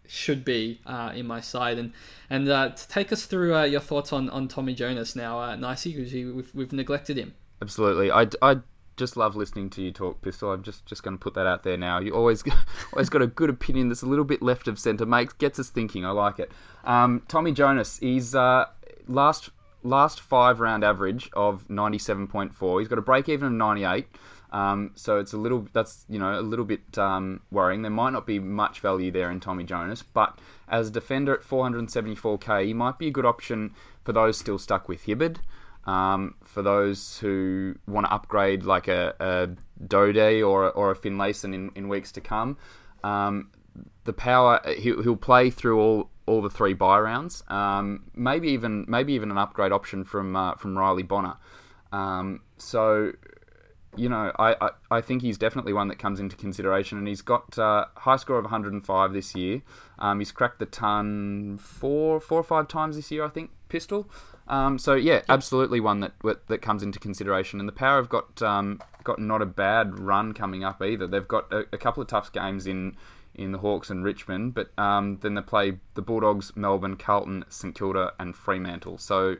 should 0.07 0.43
be 0.43 0.81
uh, 0.85 1.11
in 1.15 1.27
my 1.27 1.41
side. 1.41 1.77
And 1.77 1.93
and 2.29 2.49
uh, 2.49 2.69
to 2.69 2.87
take 2.87 3.11
us 3.11 3.25
through 3.25 3.55
uh, 3.55 3.63
your 3.63 3.79
thoughts 3.79 4.11
on, 4.11 4.29
on 4.29 4.47
Tommy 4.47 4.73
Jonas 4.73 5.15
now, 5.15 5.39
uh, 5.39 5.55
Nicey, 5.55 5.95
because 5.95 6.13
we've, 6.13 6.53
we've 6.53 6.73
neglected 6.73 7.17
him. 7.17 7.33
Absolutely, 7.61 8.11
I, 8.11 8.27
I 8.41 8.57
just 8.97 9.15
love 9.15 9.35
listening 9.35 9.69
to 9.71 9.81
you 9.81 9.91
talk, 9.91 10.21
Pistol. 10.21 10.51
I'm 10.51 10.63
just 10.63 10.85
just 10.85 11.03
going 11.03 11.17
to 11.17 11.21
put 11.21 11.35
that 11.35 11.45
out 11.45 11.63
there 11.63 11.77
now. 11.77 11.99
You 11.99 12.13
always 12.13 12.43
always 12.93 13.09
got 13.09 13.21
a 13.21 13.27
good 13.27 13.49
opinion 13.49 13.89
that's 13.89 14.01
a 14.01 14.07
little 14.07 14.25
bit 14.25 14.41
left 14.41 14.67
of 14.67 14.79
centre, 14.79 15.05
makes 15.05 15.33
gets 15.33 15.59
us 15.59 15.69
thinking. 15.69 16.05
I 16.05 16.11
like 16.11 16.39
it. 16.39 16.51
Um, 16.83 17.21
Tommy 17.27 17.51
Jonas, 17.51 17.99
he's 17.99 18.35
uh, 18.35 18.65
last 19.07 19.51
last 19.83 20.19
five 20.19 20.59
round 20.59 20.83
average 20.83 21.29
of 21.33 21.67
97.4. 21.67 22.79
He's 22.79 22.87
got 22.87 22.97
a 22.97 23.01
break 23.01 23.29
even 23.29 23.47
of 23.47 23.53
98. 23.53 24.07
Um, 24.51 24.91
so 24.95 25.19
it's 25.19 25.33
a 25.33 25.37
little 25.37 25.67
that's 25.73 26.05
you 26.07 26.19
know 26.19 26.39
a 26.39 26.41
little 26.41 26.65
bit 26.65 26.97
um, 26.97 27.41
worrying. 27.51 27.81
There 27.81 27.91
might 27.91 28.11
not 28.11 28.25
be 28.25 28.39
much 28.39 28.79
value 28.79 29.11
there 29.11 29.29
in 29.29 29.39
Tommy 29.39 29.63
Jonas, 29.63 30.03
but 30.03 30.39
as 30.67 30.87
a 30.89 30.91
defender 30.91 31.33
at 31.33 31.41
474k, 31.41 32.65
he 32.65 32.73
might 32.73 32.97
be 32.97 33.07
a 33.07 33.11
good 33.11 33.25
option 33.25 33.73
for 34.03 34.13
those 34.13 34.37
still 34.37 34.57
stuck 34.57 34.87
with 34.87 35.03
Hibbard. 35.03 35.39
Um, 35.85 36.35
for 36.43 36.61
those 36.61 37.19
who 37.19 37.75
want 37.87 38.07
to 38.07 38.13
upgrade 38.13 38.63
like 38.63 38.89
a, 38.89 39.15
a 39.19 39.49
Doedee 39.85 40.45
or 40.47 40.69
or 40.71 40.91
a 40.91 40.95
Finlayson 40.95 41.53
in, 41.53 41.71
in 41.75 41.89
weeks 41.89 42.11
to 42.13 42.21
come, 42.21 42.57
um, 43.03 43.51
the 44.05 44.13
power 44.13 44.61
he'll, 44.77 45.01
he'll 45.03 45.15
play 45.15 45.49
through 45.49 45.79
all, 45.79 46.09
all 46.25 46.41
the 46.41 46.49
three 46.49 46.73
buy 46.73 46.99
rounds. 46.99 47.43
Um, 47.47 48.05
maybe 48.13 48.49
even 48.49 48.85
maybe 48.87 49.13
even 49.13 49.31
an 49.31 49.37
upgrade 49.37 49.71
option 49.71 50.03
from 50.03 50.35
uh, 50.35 50.55
from 50.55 50.77
Riley 50.77 51.03
Bonner. 51.03 51.35
Um, 51.91 52.41
so, 52.57 53.13
you 53.97 54.09
know, 54.09 54.31
I, 54.37 54.55
I, 54.59 54.69
I, 54.91 55.01
think 55.01 55.21
he's 55.21 55.37
definitely 55.37 55.73
one 55.73 55.87
that 55.87 55.99
comes 55.99 56.19
into 56.19 56.35
consideration, 56.35 56.97
and 56.97 57.07
he's 57.07 57.21
got 57.21 57.57
uh, 57.57 57.85
high 57.95 58.15
score 58.17 58.37
of 58.37 58.45
105 58.45 59.13
this 59.13 59.35
year. 59.35 59.61
Um, 59.99 60.19
he's 60.19 60.31
cracked 60.31 60.59
the 60.59 60.65
ton 60.65 61.57
four 61.57 62.19
four 62.19 62.39
or 62.39 62.43
five 62.43 62.67
times 62.67 62.95
this 62.95 63.11
year, 63.11 63.25
I 63.25 63.29
think. 63.29 63.51
Pistol. 63.69 64.09
Um, 64.47 64.79
so 64.79 64.93
yeah, 64.93 65.23
absolutely 65.27 65.79
one 65.79 65.99
that 65.99 66.13
that 66.47 66.61
comes 66.61 66.83
into 66.83 66.99
consideration. 66.99 67.59
And 67.59 67.67
the 67.67 67.73
Power 67.73 67.97
have 67.97 68.09
got 68.09 68.41
um, 68.41 68.81
got 69.03 69.19
not 69.19 69.41
a 69.41 69.45
bad 69.45 69.99
run 69.99 70.33
coming 70.33 70.63
up 70.63 70.81
either. 70.81 71.07
They've 71.07 71.27
got 71.27 71.51
a, 71.51 71.65
a 71.73 71.77
couple 71.77 72.01
of 72.01 72.07
tough 72.07 72.31
games 72.31 72.65
in 72.67 72.95
in 73.35 73.51
the 73.51 73.59
Hawks 73.59 73.89
and 73.89 74.03
Richmond, 74.03 74.53
but 74.55 74.77
um, 74.79 75.19
then 75.21 75.35
they 75.35 75.41
play 75.41 75.77
the 75.93 76.01
Bulldogs, 76.01 76.53
Melbourne, 76.55 76.95
Carlton, 76.95 77.45
St 77.49 77.75
Kilda, 77.75 78.13
and 78.19 78.35
Fremantle. 78.35 78.97
So 78.97 79.35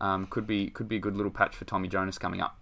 um, 0.00 0.26
could 0.26 0.46
be 0.46 0.68
could 0.70 0.88
be 0.88 0.96
a 0.96 1.00
good 1.00 1.16
little 1.16 1.30
patch 1.30 1.54
for 1.54 1.64
Tommy 1.64 1.88
Jonas 1.88 2.18
coming 2.18 2.40
up. 2.40 2.58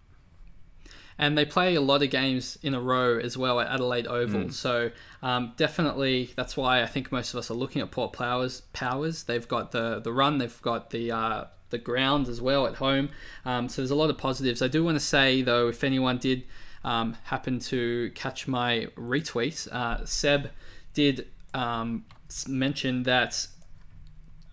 And 1.21 1.37
they 1.37 1.45
play 1.45 1.75
a 1.75 1.83
lot 1.83 2.03
of 2.03 2.09
games 2.09 2.59
in 2.63 2.75
a 2.75 2.81
row 2.81 3.19
as 3.19 3.37
well 3.37 3.61
at 3.61 3.69
Adelaide 3.69 4.07
Oval. 4.07 4.45
Mm. 4.45 4.53
So 4.53 4.91
um, 5.23 5.53
definitely 5.59 6.31
that's 6.35 6.57
why 6.57 6.83
I 6.83 6.87
think 6.87 7.13
most 7.13 7.35
of 7.35 7.39
us 7.39 7.51
are 7.51 7.55
looking 7.55 7.83
at 7.83 7.91
Port 7.91 8.15
Powers. 8.15 8.63
Powers. 8.73 9.25
They've 9.25 9.47
got 9.47 9.71
the 9.71 10.01
the 10.01 10.15
run. 10.15 10.39
They've 10.39 10.63
got 10.63 10.89
the 10.89 11.13
uh, 11.13 11.45
the 11.69 11.77
ground 11.77 12.27
as 12.27 12.41
well 12.41 12.67
at 12.67 12.77
home. 12.77 13.11
Um, 13.45 13.69
so 13.69 13.83
there's 13.83 13.91
a 13.91 13.97
lot 13.97 14.09
of 14.09 14.17
positives. 14.17 14.63
I 14.63 14.69
do 14.69 14.83
want 14.83 14.97
to 14.97 15.05
say 15.05 15.43
though, 15.43 15.69
if 15.69 15.85
anyone 15.85 16.17
did 16.17 16.45
um, 16.85 17.19
happen 17.25 17.59
to 17.59 18.11
catch 18.15 18.49
my 18.49 18.89
retweet, 18.97 19.71
uh, 19.71 20.07
Seb 20.07 20.51
did 20.95 21.29
um, 21.53 22.07
mention 22.49 23.03
that 23.03 23.47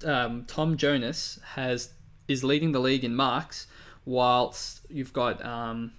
um, 0.06 0.44
Tom 0.48 0.76
Jonas 0.76 1.40
has 1.56 1.94
is 2.28 2.44
leading 2.44 2.74
the 2.74 2.82
league 2.82 3.06
in 3.06 3.16
marks, 3.16 3.68
whilst 4.04 4.86
you've 4.90 5.14
got 5.14 5.44
um, 5.46 5.94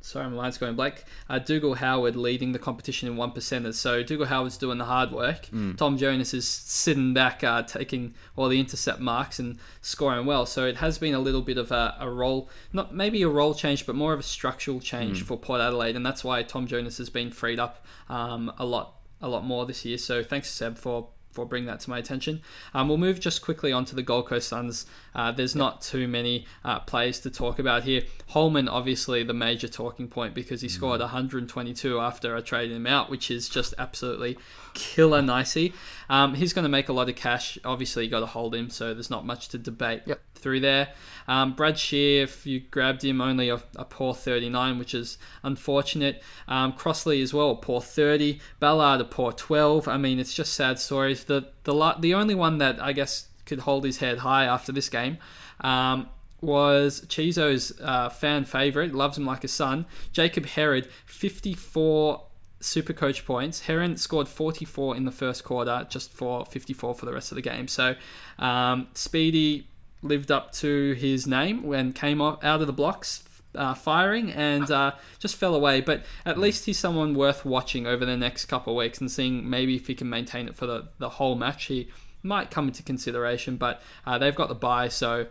sorry, 0.00 0.28
my 0.30 0.36
mind's 0.36 0.58
going 0.58 0.74
blank. 0.74 1.04
Uh, 1.28 1.38
Dougal 1.38 1.74
Howard 1.74 2.16
leading 2.16 2.52
the 2.52 2.58
competition 2.58 3.08
in 3.08 3.16
one 3.16 3.32
percenters. 3.32 3.74
So 3.74 4.02
Dougal 4.02 4.26
Howard's 4.26 4.56
doing 4.56 4.78
the 4.78 4.84
hard 4.84 5.12
work. 5.12 5.46
Mm. 5.46 5.76
Tom 5.76 5.98
Jonas 5.98 6.32
is 6.34 6.46
sitting 6.46 7.14
back, 7.14 7.42
uh, 7.44 7.62
taking 7.62 8.14
all 8.36 8.48
the 8.48 8.60
intercept 8.60 9.00
marks 9.00 9.38
and 9.38 9.58
scoring 9.80 10.26
well. 10.26 10.46
So 10.46 10.66
it 10.66 10.76
has 10.76 10.98
been 10.98 11.14
a 11.14 11.18
little 11.18 11.42
bit 11.42 11.58
of 11.58 11.70
a, 11.72 11.96
a 12.00 12.08
role, 12.08 12.48
not 12.72 12.94
maybe 12.94 13.22
a 13.22 13.28
role 13.28 13.54
change, 13.54 13.86
but 13.86 13.94
more 13.94 14.12
of 14.12 14.20
a 14.20 14.24
structural 14.24 14.80
change 14.80 15.22
mm. 15.22 15.26
for 15.26 15.36
Port 15.36 15.60
Adelaide, 15.60 15.96
and 15.96 16.04
that's 16.04 16.24
why 16.24 16.42
Tom 16.42 16.66
Jonas 16.66 16.98
has 16.98 17.10
been 17.10 17.30
freed 17.30 17.58
up 17.58 17.84
um, 18.08 18.52
a 18.58 18.64
lot, 18.64 18.94
a 19.20 19.28
lot 19.28 19.44
more 19.44 19.66
this 19.66 19.84
year. 19.84 19.98
So 19.98 20.22
thanks 20.22 20.50
Seb 20.50 20.78
for 20.78 21.08
for 21.38 21.48
bringing 21.48 21.66
that 21.66 21.80
to 21.80 21.90
my 21.90 21.98
attention. 21.98 22.42
Um, 22.74 22.88
we'll 22.88 22.98
move 22.98 23.20
just 23.20 23.42
quickly 23.42 23.72
on 23.72 23.84
to 23.86 23.94
the 23.94 24.02
Gold 24.02 24.26
Coast 24.26 24.48
Suns. 24.48 24.86
Uh, 25.14 25.32
there's 25.32 25.54
not 25.54 25.80
too 25.80 26.08
many 26.08 26.46
uh, 26.64 26.80
players 26.80 27.20
to 27.20 27.30
talk 27.30 27.58
about 27.58 27.84
here. 27.84 28.02
Holman, 28.28 28.68
obviously, 28.68 29.22
the 29.22 29.34
major 29.34 29.68
talking 29.68 30.08
point 30.08 30.34
because 30.34 30.60
he 30.60 30.68
mm. 30.68 30.72
scored 30.72 31.00
122 31.00 32.00
after 32.00 32.36
I 32.36 32.40
traded 32.40 32.76
him 32.76 32.86
out, 32.86 33.10
which 33.10 33.30
is 33.30 33.48
just 33.48 33.74
absolutely 33.78 34.36
killer 34.74 35.22
nicey. 35.22 35.72
Um, 36.08 36.34
he's 36.34 36.52
going 36.52 36.64
to 36.64 36.68
make 36.68 36.88
a 36.88 36.92
lot 36.92 37.08
of 37.08 37.16
cash. 37.16 37.58
Obviously, 37.64 38.04
you 38.04 38.10
got 38.10 38.20
to 38.20 38.26
hold 38.26 38.54
him, 38.54 38.70
so 38.70 38.94
there's 38.94 39.10
not 39.10 39.24
much 39.24 39.48
to 39.50 39.58
debate 39.58 40.02
yep. 40.06 40.20
Through 40.38 40.60
there. 40.60 40.88
Um, 41.26 41.54
Brad 41.54 41.78
Scheer, 41.78 42.22
if 42.22 42.46
you 42.46 42.60
grabbed 42.60 43.04
him, 43.04 43.20
only 43.20 43.50
a, 43.50 43.60
a 43.76 43.84
poor 43.84 44.14
39, 44.14 44.78
which 44.78 44.94
is 44.94 45.18
unfortunate. 45.42 46.22
Um, 46.46 46.72
Crossley 46.72 47.20
as 47.20 47.34
well, 47.34 47.56
poor 47.56 47.80
30. 47.80 48.40
Ballard, 48.60 49.00
a 49.00 49.04
poor 49.04 49.32
12. 49.32 49.88
I 49.88 49.98
mean, 49.98 50.18
it's 50.18 50.34
just 50.34 50.54
sad 50.54 50.78
stories. 50.78 51.24
The 51.24 51.48
the 51.64 51.94
the 51.98 52.14
only 52.14 52.34
one 52.34 52.58
that 52.58 52.80
I 52.80 52.92
guess 52.92 53.28
could 53.44 53.60
hold 53.60 53.84
his 53.84 53.98
head 53.98 54.18
high 54.18 54.44
after 54.44 54.72
this 54.72 54.88
game. 54.88 55.18
Um, 55.60 56.08
was 56.40 57.00
Chizo's 57.08 57.78
uh, 57.80 58.08
fan 58.08 58.44
favourite, 58.44 58.94
loves 58.94 59.18
him 59.18 59.26
like 59.26 59.44
a 59.44 59.48
son. 59.48 59.86
Jacob 60.12 60.46
Heron, 60.46 60.84
54 61.06 62.24
super 62.60 62.92
coach 62.92 63.24
points. 63.24 63.60
Heron 63.60 63.96
scored 63.96 64.28
44 64.28 64.96
in 64.96 65.04
the 65.04 65.10
first 65.10 65.44
quarter, 65.44 65.86
just 65.88 66.12
for 66.12 66.44
54 66.44 66.94
for 66.94 67.06
the 67.06 67.12
rest 67.12 67.32
of 67.32 67.36
the 67.36 67.42
game. 67.42 67.68
So 67.68 67.94
um, 68.38 68.88
Speedy 68.94 69.68
lived 70.02 70.30
up 70.30 70.52
to 70.52 70.92
his 70.92 71.26
name 71.26 71.62
when 71.62 71.92
came 71.92 72.20
off, 72.20 72.42
out 72.44 72.60
of 72.60 72.66
the 72.66 72.72
blocks. 72.72 73.24
Uh, 73.54 73.72
firing 73.72 74.30
and 74.32 74.70
uh, 74.70 74.92
just 75.18 75.34
fell 75.34 75.54
away, 75.54 75.80
but 75.80 76.04
at 76.26 76.38
least 76.38 76.66
he's 76.66 76.78
someone 76.78 77.14
worth 77.14 77.46
watching 77.46 77.86
over 77.86 78.04
the 78.04 78.16
next 78.16 78.44
couple 78.44 78.74
of 78.74 78.76
weeks 78.76 79.00
and 79.00 79.10
seeing 79.10 79.48
maybe 79.48 79.74
if 79.74 79.86
he 79.86 79.94
can 79.94 80.08
maintain 80.08 80.46
it 80.46 80.54
for 80.54 80.66
the, 80.66 80.86
the 80.98 81.08
whole 81.08 81.34
match. 81.34 81.64
He 81.64 81.88
might 82.22 82.50
come 82.50 82.68
into 82.68 82.82
consideration, 82.82 83.56
but 83.56 83.80
uh, 84.06 84.18
they've 84.18 84.34
got 84.34 84.48
the 84.48 84.54
buy, 84.54 84.88
so 84.88 85.26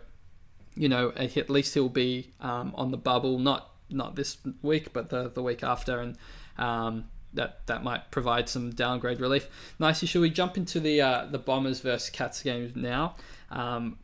you 0.74 0.88
know 0.88 1.12
at 1.16 1.48
least 1.48 1.74
he'll 1.74 1.88
be 1.88 2.32
um, 2.40 2.72
on 2.74 2.90
the 2.90 2.96
bubble, 2.96 3.38
not 3.38 3.70
not 3.90 4.16
this 4.16 4.38
week, 4.62 4.92
but 4.92 5.10
the 5.10 5.30
the 5.30 5.42
week 5.42 5.62
after, 5.62 6.00
and 6.00 6.16
um, 6.58 7.04
that 7.34 7.66
that 7.66 7.82
might 7.82 8.10
provide 8.10 8.48
some 8.48 8.70
downgrade 8.70 9.20
relief. 9.20 9.48
Nicely, 9.78 10.08
should 10.08 10.22
we 10.22 10.30
jump 10.30 10.56
into 10.56 10.80
the 10.80 11.00
uh, 11.00 11.26
the 11.26 11.38
Bombers 11.38 11.80
versus 11.80 12.10
Cats 12.10 12.42
game 12.42 12.72
now? 12.74 13.16
Um, 13.50 13.98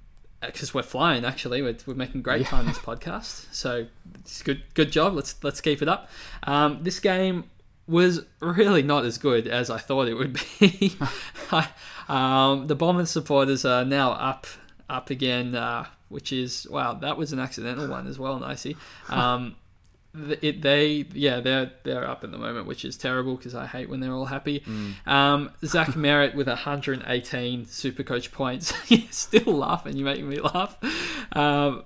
because 0.46 0.74
we're 0.74 0.82
flying 0.82 1.24
actually. 1.24 1.62
We're, 1.62 1.76
we're 1.86 1.94
making 1.94 2.22
great 2.22 2.42
yeah. 2.42 2.48
time 2.48 2.66
this 2.66 2.78
podcast. 2.78 3.52
So 3.52 3.86
it's 4.20 4.42
good 4.42 4.62
good 4.74 4.90
job. 4.90 5.14
Let's 5.14 5.42
let's 5.42 5.60
keep 5.60 5.82
it 5.82 5.88
up. 5.88 6.08
Um, 6.44 6.80
this 6.82 7.00
game 7.00 7.44
was 7.86 8.22
really 8.40 8.82
not 8.82 9.04
as 9.04 9.18
good 9.18 9.46
as 9.46 9.70
I 9.70 9.78
thought 9.78 10.08
it 10.08 10.14
would 10.14 10.38
be. 10.60 10.96
Um, 12.06 12.66
the 12.66 12.74
Bombers 12.74 13.10
supporters 13.10 13.64
are 13.64 13.82
now 13.82 14.12
up 14.12 14.46
up 14.90 15.08
again 15.08 15.54
uh, 15.54 15.86
which 16.10 16.32
is 16.32 16.66
wow 16.68 16.92
that 16.92 17.16
was 17.16 17.32
an 17.32 17.38
accidental 17.38 17.88
one 17.88 18.06
as 18.06 18.18
well 18.18 18.38
nicey. 18.38 18.76
Um, 19.08 19.56
it, 20.42 20.62
they 20.62 21.06
yeah 21.12 21.40
they're 21.40 21.72
they're 21.82 22.08
up 22.08 22.24
at 22.24 22.30
the 22.30 22.38
moment, 22.38 22.66
which 22.66 22.84
is 22.84 22.96
terrible 22.96 23.36
because 23.36 23.54
I 23.54 23.66
hate 23.66 23.88
when 23.88 24.00
they're 24.00 24.12
all 24.12 24.26
happy. 24.26 24.60
Mm. 24.60 25.06
Um, 25.06 25.50
Zach 25.64 25.88
Merrett 25.94 26.34
with 26.34 26.46
118 26.46 27.66
Super 27.66 28.02
Coach 28.02 28.32
points. 28.32 28.72
Still 29.10 29.54
laughing, 29.54 29.96
you 29.96 30.04
make 30.04 30.22
me 30.24 30.40
laugh. 30.40 30.78
Um, 31.32 31.84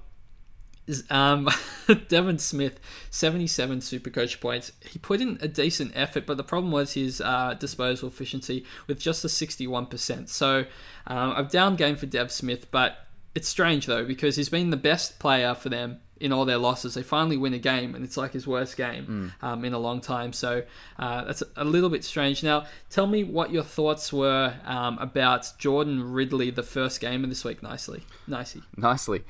um, 1.10 1.48
Devon 2.08 2.38
Smith, 2.38 2.80
77 3.10 3.80
Super 3.80 4.10
Coach 4.10 4.40
points. 4.40 4.72
He 4.80 4.98
put 4.98 5.20
in 5.20 5.38
a 5.40 5.48
decent 5.48 5.92
effort, 5.94 6.26
but 6.26 6.36
the 6.36 6.44
problem 6.44 6.72
was 6.72 6.94
his 6.94 7.20
uh, 7.20 7.54
disposal 7.58 8.08
efficiency 8.08 8.64
with 8.86 8.98
just 8.98 9.24
a 9.24 9.28
61%. 9.28 10.28
So 10.28 10.64
um, 11.06 11.34
I've 11.36 11.50
down 11.50 11.76
game 11.76 11.96
for 11.96 12.06
Dev 12.06 12.32
Smith, 12.32 12.70
but 12.70 13.06
it's 13.34 13.48
strange 13.48 13.86
though 13.86 14.04
because 14.04 14.36
he's 14.36 14.48
been 14.48 14.70
the 14.70 14.76
best 14.76 15.18
player 15.18 15.54
for 15.54 15.68
them 15.68 16.00
in 16.20 16.32
all 16.32 16.44
their 16.44 16.58
losses. 16.58 16.94
They 16.94 17.02
finally 17.02 17.36
win 17.36 17.54
a 17.54 17.58
game, 17.58 17.94
and 17.94 18.04
it's 18.04 18.16
like 18.16 18.32
his 18.32 18.46
worst 18.46 18.76
game 18.76 19.32
mm. 19.42 19.46
um, 19.46 19.64
in 19.64 19.72
a 19.72 19.78
long 19.78 20.00
time. 20.00 20.32
So 20.32 20.62
uh, 20.98 21.24
that's 21.24 21.42
a 21.56 21.64
little 21.64 21.90
bit 21.90 22.04
strange. 22.04 22.42
Now, 22.42 22.66
tell 22.90 23.06
me 23.06 23.24
what 23.24 23.50
your 23.50 23.62
thoughts 23.62 24.12
were 24.12 24.54
um, 24.64 24.98
about 24.98 25.52
Jordan 25.58 26.12
Ridley, 26.12 26.50
the 26.50 26.62
first 26.62 27.00
game 27.00 27.24
of 27.24 27.30
this 27.30 27.44
week. 27.44 27.62
Nicely, 27.62 28.04
nicely, 28.26 28.62
nicely, 28.76 29.24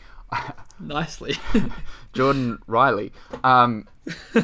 nicely. 0.81 1.37
Jordan 2.13 2.59
Ridley. 2.67 3.13
Um, 3.45 3.87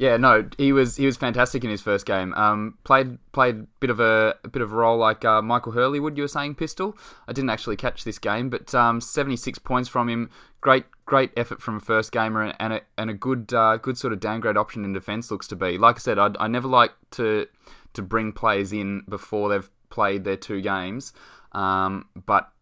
Yeah, 0.00 0.16
no, 0.16 0.48
he 0.56 0.72
was 0.72 0.96
he 0.96 1.04
was 1.04 1.18
fantastic 1.18 1.62
in 1.62 1.68
his 1.68 1.82
first 1.82 2.06
game. 2.06 2.32
Um, 2.32 2.78
played 2.84 3.18
played 3.32 3.56
a 3.56 3.66
bit 3.80 3.90
of 3.90 4.00
a, 4.00 4.34
a 4.42 4.48
bit 4.48 4.62
of 4.62 4.72
a 4.72 4.74
role 4.74 4.96
like 4.96 5.26
uh, 5.26 5.42
Michael 5.42 5.72
Hurley 5.72 6.00
would. 6.00 6.16
You 6.16 6.22
were 6.22 6.28
saying 6.28 6.54
pistol. 6.54 6.96
I 7.28 7.34
didn't 7.34 7.50
actually 7.50 7.76
catch 7.76 8.04
this 8.04 8.18
game, 8.18 8.48
but 8.48 8.74
um, 8.74 9.02
seventy 9.02 9.36
six 9.36 9.58
points 9.58 9.90
from 9.90 10.08
him. 10.08 10.30
Great 10.62 10.86
great 11.10 11.32
effort 11.36 11.60
from 11.60 11.76
a 11.76 11.80
first 11.80 12.12
gamer 12.12 12.54
and 12.60 12.72
a, 12.72 12.80
and 12.96 13.10
a 13.10 13.14
good 13.14 13.52
uh, 13.52 13.76
good 13.78 13.98
sort 13.98 14.12
of 14.12 14.20
downgrade 14.20 14.56
option 14.56 14.84
in 14.84 14.92
defence 14.92 15.28
looks 15.28 15.48
to 15.48 15.56
be. 15.56 15.76
Like 15.76 15.96
I 15.96 15.98
said, 15.98 16.20
I, 16.20 16.30
I 16.38 16.46
never 16.46 16.68
like 16.68 16.92
to 17.12 17.48
to 17.94 18.02
bring 18.02 18.32
players 18.32 18.72
in 18.72 19.02
before 19.08 19.48
they've 19.48 19.68
played 19.90 20.22
their 20.22 20.36
two 20.36 20.60
games, 20.60 21.12
um, 21.50 22.06
but 22.14 22.52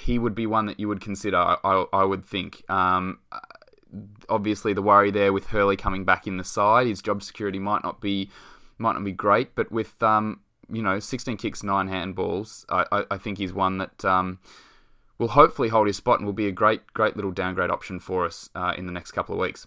he 0.00 0.16
would 0.16 0.36
be 0.36 0.46
one 0.46 0.66
that 0.66 0.78
you 0.78 0.86
would 0.86 1.00
consider. 1.00 1.36
I, 1.36 1.84
I 1.92 2.04
would 2.04 2.24
think. 2.24 2.62
Um, 2.70 3.18
obviously 4.28 4.74
the 4.74 4.82
worry 4.82 5.10
there 5.10 5.32
with 5.32 5.46
Hurley 5.46 5.76
coming 5.76 6.04
back 6.04 6.26
in 6.26 6.36
the 6.36 6.44
side, 6.44 6.86
his 6.86 7.02
job 7.02 7.22
security 7.22 7.58
might 7.58 7.82
not 7.82 8.00
be 8.00 8.30
might 8.78 8.92
not 8.92 9.02
be 9.02 9.10
great, 9.10 9.56
but 9.56 9.72
with 9.72 10.00
um, 10.04 10.40
you 10.70 10.82
know 10.82 11.00
16 11.00 11.36
kicks, 11.36 11.64
nine 11.64 11.88
handballs, 11.88 12.64
I, 12.68 12.84
I, 12.92 13.04
I 13.10 13.18
think 13.18 13.38
he's 13.38 13.52
one 13.52 13.78
that 13.78 14.04
um, 14.04 14.38
will 15.18 15.28
hopefully 15.28 15.68
hold 15.68 15.86
his 15.86 15.96
spot 15.96 16.18
and 16.18 16.26
will 16.26 16.32
be 16.32 16.46
a 16.46 16.52
great 16.52 16.92
great 16.94 17.16
little 17.16 17.32
downgrade 17.32 17.70
option 17.70 18.00
for 18.00 18.24
us 18.24 18.48
uh, 18.54 18.74
in 18.76 18.86
the 18.86 18.92
next 18.92 19.12
couple 19.12 19.34
of 19.34 19.40
weeks. 19.40 19.66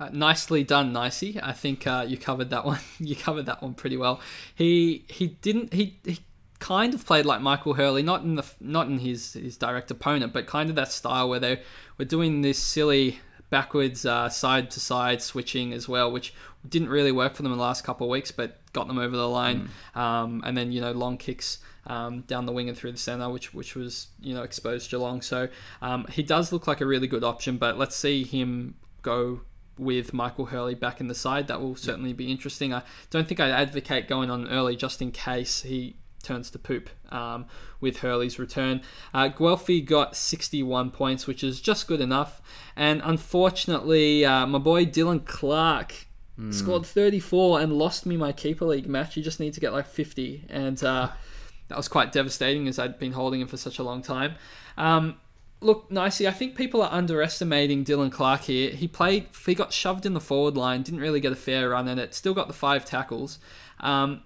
Uh, 0.00 0.10
nicely 0.12 0.62
done, 0.62 0.92
Nicey. 0.92 1.40
I 1.42 1.52
think 1.52 1.84
uh, 1.86 2.04
you 2.06 2.16
covered 2.16 2.50
that 2.50 2.64
one. 2.64 2.80
you 2.98 3.16
covered 3.16 3.46
that 3.46 3.62
one 3.62 3.74
pretty 3.74 3.96
well. 3.96 4.20
He 4.54 5.04
he 5.08 5.28
didn't 5.28 5.72
he, 5.72 5.98
he 6.04 6.20
kind 6.58 6.94
of 6.94 7.04
played 7.06 7.26
like 7.26 7.40
Michael 7.40 7.74
Hurley, 7.74 8.02
not 8.02 8.22
in 8.22 8.36
the 8.36 8.44
not 8.60 8.86
in 8.86 8.98
his 8.98 9.32
his 9.32 9.56
direct 9.56 9.90
opponent, 9.90 10.32
but 10.32 10.46
kind 10.46 10.70
of 10.70 10.76
that 10.76 10.92
style 10.92 11.28
where 11.28 11.40
they 11.40 11.62
were 11.96 12.04
doing 12.04 12.42
this 12.42 12.58
silly 12.58 13.20
backwards 13.50 14.04
uh, 14.04 14.28
side 14.28 14.70
to 14.72 14.80
side 14.80 15.22
switching 15.22 15.72
as 15.72 15.88
well, 15.88 16.12
which 16.12 16.34
didn't 16.68 16.90
really 16.90 17.12
work 17.12 17.34
for 17.34 17.42
them 17.42 17.52
in 17.52 17.58
the 17.58 17.64
last 17.64 17.82
couple 17.82 18.06
of 18.06 18.10
weeks, 18.10 18.30
but 18.30 18.58
got 18.72 18.88
them 18.88 18.98
over 18.98 19.16
the 19.16 19.28
line, 19.28 19.70
um, 19.94 20.42
and 20.44 20.56
then 20.56 20.70
you 20.70 20.80
know 20.80 20.92
long 20.92 21.16
kicks 21.16 21.58
um, 21.88 22.20
down 22.22 22.46
the 22.46 22.52
wing 22.52 22.68
and 22.68 22.76
through 22.76 22.92
the 22.92 22.98
centre, 22.98 23.28
which 23.28 23.52
which 23.52 23.74
was 23.74 24.08
you 24.20 24.34
know 24.34 24.42
exposed 24.42 24.90
Geelong. 24.90 25.22
So 25.22 25.48
um, 25.82 26.06
he 26.10 26.22
does 26.22 26.52
look 26.52 26.66
like 26.66 26.80
a 26.80 26.86
really 26.86 27.06
good 27.06 27.24
option, 27.24 27.56
but 27.56 27.78
let's 27.78 27.96
see 27.96 28.24
him 28.24 28.76
go 29.02 29.40
with 29.78 30.12
Michael 30.12 30.46
Hurley 30.46 30.74
back 30.74 31.00
in 31.00 31.08
the 31.08 31.14
side. 31.14 31.48
That 31.48 31.60
will 31.60 31.76
certainly 31.76 32.12
be 32.12 32.30
interesting. 32.30 32.74
I 32.74 32.82
don't 33.10 33.26
think 33.26 33.40
I'd 33.40 33.50
advocate 33.50 34.08
going 34.08 34.30
on 34.30 34.48
early 34.48 34.76
just 34.76 35.00
in 35.00 35.12
case 35.12 35.62
he 35.62 35.96
turns 36.22 36.50
to 36.50 36.58
poop 36.58 36.90
um, 37.10 37.46
with 37.80 37.98
Hurley's 37.98 38.38
return. 38.38 38.82
Uh, 39.14 39.28
Guelfi 39.28 39.84
got 39.84 40.16
61 40.16 40.90
points, 40.90 41.26
which 41.26 41.44
is 41.44 41.60
just 41.60 41.86
good 41.86 42.00
enough. 42.00 42.42
And 42.76 43.00
unfortunately, 43.04 44.24
uh, 44.24 44.46
my 44.46 44.58
boy 44.58 44.84
Dylan 44.84 45.24
Clarke 45.24 46.06
scored 46.50 46.86
34 46.86 47.60
and 47.60 47.72
lost 47.72 48.06
me 48.06 48.16
my 48.16 48.30
keeper 48.32 48.64
league 48.64 48.88
match. 48.88 49.16
You 49.16 49.22
just 49.22 49.40
need 49.40 49.54
to 49.54 49.60
get 49.60 49.72
like 49.72 49.86
50, 49.86 50.44
and 50.48 50.82
uh, 50.84 51.08
that 51.68 51.76
was 51.76 51.88
quite 51.88 52.12
devastating 52.12 52.68
as 52.68 52.78
I'd 52.78 52.98
been 52.98 53.12
holding 53.12 53.40
him 53.40 53.48
for 53.48 53.56
such 53.56 53.78
a 53.78 53.82
long 53.82 54.02
time. 54.02 54.34
Um, 54.76 55.16
look, 55.60 55.90
nicely, 55.90 56.26
I 56.26 56.32
think 56.32 56.56
people 56.56 56.82
are 56.82 56.92
underestimating 56.92 57.84
Dylan 57.84 58.10
Clarke 58.10 58.42
here. 58.42 58.70
He 58.70 58.88
played, 58.88 59.28
he 59.46 59.54
got 59.54 59.72
shoved 59.72 60.06
in 60.06 60.14
the 60.14 60.20
forward 60.20 60.56
line, 60.56 60.82
didn't 60.82 61.00
really 61.00 61.20
get 61.20 61.32
a 61.32 61.36
fair 61.36 61.70
run 61.70 61.88
in 61.88 61.98
it, 61.98 62.14
still 62.14 62.34
got 62.34 62.46
the 62.46 62.54
five 62.54 62.84
tackles. 62.84 63.38
Um, 63.80 64.22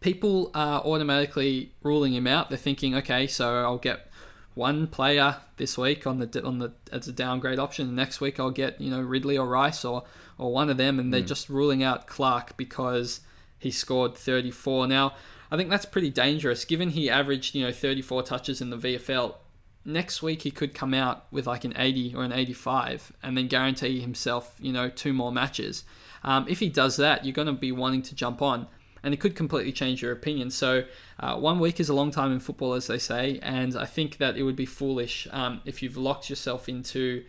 people 0.00 0.50
are 0.54 0.80
automatically 0.80 1.72
ruling 1.82 2.14
him 2.14 2.26
out. 2.26 2.48
They're 2.48 2.58
thinking, 2.58 2.94
okay, 2.96 3.26
so 3.26 3.62
I'll 3.62 3.78
get 3.78 4.08
one 4.54 4.88
player 4.88 5.36
this 5.56 5.78
week 5.78 6.04
on 6.04 6.18
the 6.18 6.44
on 6.44 6.58
the 6.58 6.72
as 6.90 7.06
a 7.06 7.12
downgrade 7.12 7.60
option. 7.60 7.94
Next 7.94 8.20
week 8.20 8.40
I'll 8.40 8.50
get 8.50 8.80
you 8.80 8.90
know 8.90 9.00
Ridley 9.00 9.38
or 9.38 9.46
Rice 9.46 9.84
or 9.84 10.02
or 10.36 10.52
one 10.52 10.68
of 10.68 10.76
them, 10.76 10.98
and 10.98 11.14
they're 11.14 11.20
just 11.20 11.48
ruling 11.48 11.82
out 11.82 12.06
Clarke 12.06 12.56
because 12.56 13.20
he 13.58 13.70
scored 13.70 14.16
34. 14.16 14.88
Now 14.88 15.14
I 15.50 15.56
think 15.56 15.70
that's 15.70 15.86
pretty 15.86 16.10
dangerous, 16.10 16.64
given 16.64 16.90
he 16.90 17.08
averaged 17.08 17.54
you 17.54 17.64
know 17.64 17.72
34 17.72 18.22
touches 18.22 18.60
in 18.60 18.70
the 18.70 18.76
VFL. 18.76 19.36
Next 19.84 20.22
week 20.22 20.42
he 20.42 20.50
could 20.50 20.74
come 20.74 20.92
out 20.92 21.26
with 21.32 21.46
like 21.46 21.64
an 21.64 21.74
80 21.76 22.14
or 22.14 22.24
an 22.24 22.32
85, 22.32 23.12
and 23.22 23.36
then 23.36 23.48
guarantee 23.48 24.00
himself 24.00 24.56
you 24.60 24.72
know 24.72 24.88
two 24.88 25.12
more 25.12 25.32
matches. 25.32 25.84
Um, 26.24 26.46
if 26.48 26.58
he 26.58 26.68
does 26.68 26.96
that, 26.96 27.24
you're 27.24 27.32
going 27.32 27.46
to 27.46 27.52
be 27.52 27.72
wanting 27.72 28.02
to 28.02 28.14
jump 28.14 28.42
on 28.42 28.66
and 29.02 29.14
it 29.14 29.18
could 29.18 29.34
completely 29.36 29.72
change 29.72 30.02
your 30.02 30.12
opinion. 30.12 30.50
So, 30.50 30.84
uh, 31.20 31.36
one 31.36 31.60
week 31.60 31.80
is 31.80 31.88
a 31.88 31.94
long 31.94 32.10
time 32.10 32.32
in 32.32 32.40
football, 32.40 32.74
as 32.74 32.86
they 32.86 32.98
say, 32.98 33.38
and 33.42 33.76
I 33.76 33.86
think 33.86 34.18
that 34.18 34.36
it 34.36 34.42
would 34.42 34.56
be 34.56 34.66
foolish 34.66 35.28
um, 35.30 35.60
if 35.64 35.82
you've 35.82 35.96
locked 35.96 36.28
yourself 36.28 36.68
into, 36.68 37.24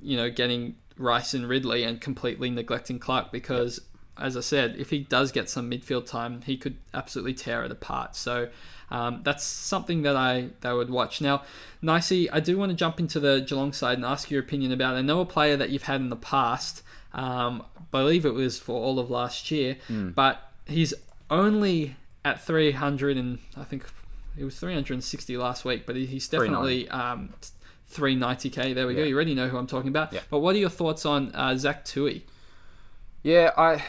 you 0.00 0.16
know, 0.16 0.30
getting 0.30 0.76
Rice 0.96 1.34
and 1.34 1.48
Ridley 1.48 1.84
and 1.84 2.00
completely 2.00 2.50
neglecting 2.50 2.98
Clarke 2.98 3.32
because, 3.32 3.80
as 4.20 4.36
I 4.36 4.40
said, 4.40 4.76
if 4.78 4.90
he 4.90 5.00
does 5.00 5.32
get 5.32 5.48
some 5.48 5.70
midfield 5.70 6.06
time, 6.06 6.42
he 6.42 6.56
could 6.56 6.76
absolutely 6.94 7.34
tear 7.34 7.64
it 7.64 7.70
apart. 7.70 8.16
So. 8.16 8.48
Um, 8.92 9.20
that's 9.22 9.44
something 9.44 10.02
that 10.02 10.16
I 10.16 10.48
that 10.62 10.70
I 10.70 10.72
would 10.72 10.90
watch. 10.90 11.20
Now, 11.20 11.44
Nicey, 11.80 12.28
I 12.28 12.40
do 12.40 12.58
want 12.58 12.70
to 12.70 12.76
jump 12.76 12.98
into 12.98 13.20
the 13.20 13.38
Geelong 13.38 13.72
side 13.72 13.98
and 13.98 14.04
ask 14.04 14.32
your 14.32 14.40
opinion 14.40 14.72
about. 14.72 14.96
I 14.96 15.00
know 15.00 15.20
a 15.20 15.24
player 15.24 15.56
that 15.56 15.70
you've 15.70 15.84
had 15.84 16.00
in 16.00 16.10
the 16.10 16.16
past. 16.16 16.82
Um, 17.12 17.62
I 17.76 17.82
believe 17.92 18.26
it 18.26 18.34
was 18.34 18.58
for 18.58 18.72
all 18.72 18.98
of 18.98 19.08
last 19.08 19.52
year, 19.52 19.76
but 19.88 20.42
he's 20.66 20.92
only 21.30 21.94
at 22.24 22.40
300 22.42 23.16
and 23.16 23.38
I 23.56 23.64
think 23.64 23.84
it 24.36 24.44
was 24.44 24.58
360 24.58 25.36
last 25.36 25.64
week, 25.64 25.86
but 25.86 25.96
he's 25.96 26.28
definitely 26.28 26.88
um, 26.88 27.32
390k. 27.92 28.74
There 28.74 28.86
we 28.86 28.94
go. 28.94 29.02
You 29.02 29.14
already 29.14 29.34
know 29.34 29.48
who 29.48 29.56
I'm 29.56 29.66
talking 29.66 29.88
about. 29.88 30.12
Yeah. 30.12 30.20
But 30.30 30.40
what 30.40 30.54
are 30.54 30.58
your 30.58 30.70
thoughts 30.70 31.04
on 31.04 31.34
uh, 31.34 31.56
Zach 31.56 31.84
Tuohy? 31.84 32.22
Yeah, 33.22 33.52
I 33.56 33.84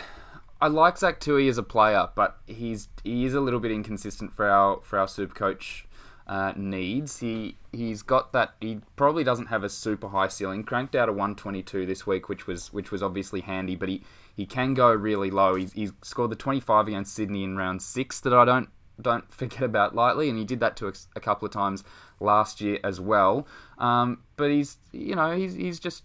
I 0.61 0.67
like 0.67 0.97
Zach 0.97 1.19
Tuohy 1.19 1.49
as 1.49 1.57
a 1.57 1.63
player, 1.63 2.09
but 2.13 2.37
he's 2.45 2.89
he 3.03 3.25
is 3.25 3.33
a 3.33 3.41
little 3.41 3.59
bit 3.59 3.71
inconsistent 3.71 4.31
for 4.33 4.47
our 4.47 4.79
for 4.83 4.99
our 4.99 5.07
super 5.07 5.33
coach 5.33 5.87
uh, 6.27 6.53
needs. 6.55 7.19
He 7.19 7.57
he's 7.71 8.03
got 8.03 8.31
that 8.33 8.53
he 8.61 8.79
probably 8.95 9.23
doesn't 9.23 9.47
have 9.47 9.63
a 9.63 9.69
super 9.69 10.09
high 10.09 10.27
ceiling. 10.27 10.63
Cranked 10.63 10.95
out 10.95 11.09
a 11.09 11.11
122 11.11 11.85
this 11.87 12.05
week, 12.05 12.29
which 12.29 12.45
was 12.45 12.71
which 12.71 12.91
was 12.91 13.01
obviously 13.01 13.41
handy, 13.41 13.75
but 13.75 13.89
he, 13.89 14.03
he 14.35 14.45
can 14.45 14.75
go 14.75 14.91
really 14.93 15.31
low. 15.31 15.55
He's, 15.55 15.73
he's 15.73 15.93
scored 16.03 16.31
the 16.31 16.35
25 16.35 16.87
against 16.87 17.15
Sydney 17.15 17.43
in 17.43 17.57
round 17.57 17.81
six 17.81 18.19
that 18.21 18.33
I 18.33 18.45
don't 18.45 18.69
don't 19.01 19.33
forget 19.33 19.63
about 19.63 19.95
lightly, 19.95 20.29
and 20.29 20.37
he 20.37 20.45
did 20.45 20.59
that 20.59 20.77
to 20.77 20.87
a, 20.87 20.93
a 21.15 21.19
couple 21.19 21.47
of 21.47 21.51
times 21.51 21.83
last 22.19 22.61
year 22.61 22.79
as 22.83 23.01
well. 23.01 23.47
Um, 23.79 24.23
but 24.37 24.51
he's 24.51 24.77
you 24.91 25.15
know 25.15 25.35
he's 25.35 25.55
he's 25.55 25.79
just 25.79 26.03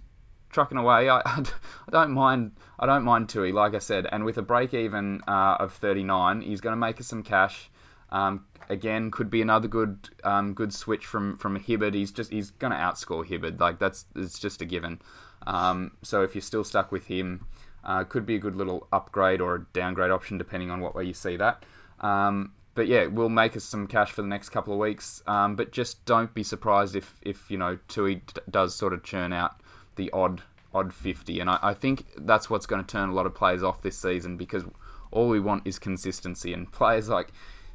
trucking 0.56 0.78
away. 0.78 1.10
I, 1.10 1.20
I 1.26 1.44
don't 1.90 2.12
mind. 2.12 2.52
I 2.78 2.86
don't 2.86 3.04
mind 3.04 3.28
Tuohy, 3.28 3.52
like 3.52 3.74
I 3.74 3.78
said, 3.78 4.06
and 4.10 4.24
with 4.24 4.38
a 4.38 4.42
break 4.42 4.74
even 4.74 5.20
uh, 5.28 5.56
of 5.60 5.72
39, 5.72 6.40
he's 6.40 6.60
going 6.60 6.72
to 6.72 6.76
make 6.76 6.98
us 6.98 7.06
some 7.06 7.22
cash. 7.22 7.70
Um, 8.10 8.46
again, 8.68 9.10
could 9.10 9.30
be 9.30 9.42
another 9.42 9.68
good 9.68 10.08
um, 10.24 10.54
good 10.54 10.72
switch 10.72 11.04
from 11.04 11.36
from 11.36 11.56
Hibbard. 11.56 11.94
He's 11.94 12.10
just 12.10 12.32
he's 12.32 12.50
going 12.50 12.70
to 12.70 12.78
outscore 12.78 13.26
Hibbard. 13.26 13.60
Like 13.60 13.78
that's 13.78 14.06
it's 14.14 14.38
just 14.38 14.62
a 14.62 14.64
given. 14.64 15.00
Um, 15.46 15.92
so 16.02 16.22
if 16.22 16.34
you're 16.34 16.42
still 16.42 16.64
stuck 16.64 16.90
with 16.90 17.06
him, 17.06 17.46
uh, 17.84 18.04
could 18.04 18.24
be 18.24 18.36
a 18.36 18.38
good 18.38 18.56
little 18.56 18.88
upgrade 18.92 19.42
or 19.42 19.54
a 19.56 19.66
downgrade 19.74 20.10
option 20.10 20.38
depending 20.38 20.70
on 20.70 20.80
what 20.80 20.94
way 20.94 21.04
you 21.04 21.14
see 21.14 21.36
that. 21.36 21.64
Um, 22.00 22.52
but 22.74 22.86
yeah, 22.86 23.06
we'll 23.06 23.28
make 23.28 23.56
us 23.56 23.64
some 23.64 23.86
cash 23.86 24.10
for 24.10 24.22
the 24.22 24.28
next 24.28 24.50
couple 24.50 24.72
of 24.72 24.78
weeks. 24.78 25.22
Um, 25.26 25.54
but 25.54 25.70
just 25.72 26.04
don't 26.06 26.32
be 26.32 26.42
surprised 26.42 26.96
if 26.96 27.16
if 27.20 27.50
you 27.50 27.58
know 27.58 27.78
Tuohy 27.88 28.22
d- 28.26 28.40
does 28.50 28.74
sort 28.74 28.94
of 28.94 29.02
churn 29.02 29.34
out 29.34 29.60
the 29.96 30.10
odd 30.12 30.42
odd 30.74 30.92
50 30.92 31.40
and 31.40 31.48
I, 31.48 31.58
I 31.62 31.74
think 31.74 32.04
that's 32.18 32.50
what's 32.50 32.66
going 32.66 32.84
to 32.84 32.86
turn 32.86 33.08
a 33.08 33.14
lot 33.14 33.24
of 33.24 33.34
players 33.34 33.62
off 33.62 33.80
this 33.80 33.96
season 33.96 34.36
because 34.36 34.64
all 35.10 35.28
we 35.28 35.40
want 35.40 35.66
is 35.66 35.78
consistency. 35.78 36.52
And 36.52 36.70
players 36.70 37.08
like 37.08 37.28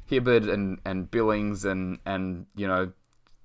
Hibbard 0.06 0.48
and, 0.48 0.78
and 0.84 1.10
Billings 1.10 1.64
and 1.64 1.98
and 2.06 2.46
you 2.54 2.66
know 2.66 2.92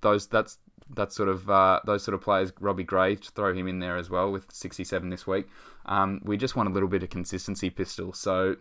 those 0.02 0.28
that's 0.28 0.60
that 0.96 1.12
sort 1.12 1.30
of 1.30 1.50
uh, 1.50 1.82
those 1.86 2.04
sort 2.04 2.16
of 2.16 2.22
players 2.22 2.54
Robbie 2.60 2.84
Gray 2.84 3.16
throw 3.16 3.54
him 3.54 3.68
in 3.68 3.80
there 3.80 3.98
as 3.98 4.10
well 4.10 4.32
with 4.32 4.52
67 4.52 5.10
this 5.10 5.28
week. 5.28 5.48
Um, 5.86 6.22
we 6.24 6.38
just 6.38 6.56
want 6.56 6.70
a 6.70 6.72
little 6.72 6.90
bit 6.90 7.04
of 7.04 7.10
consistency 7.10 7.70
pistol. 7.70 8.14
So 8.14 8.58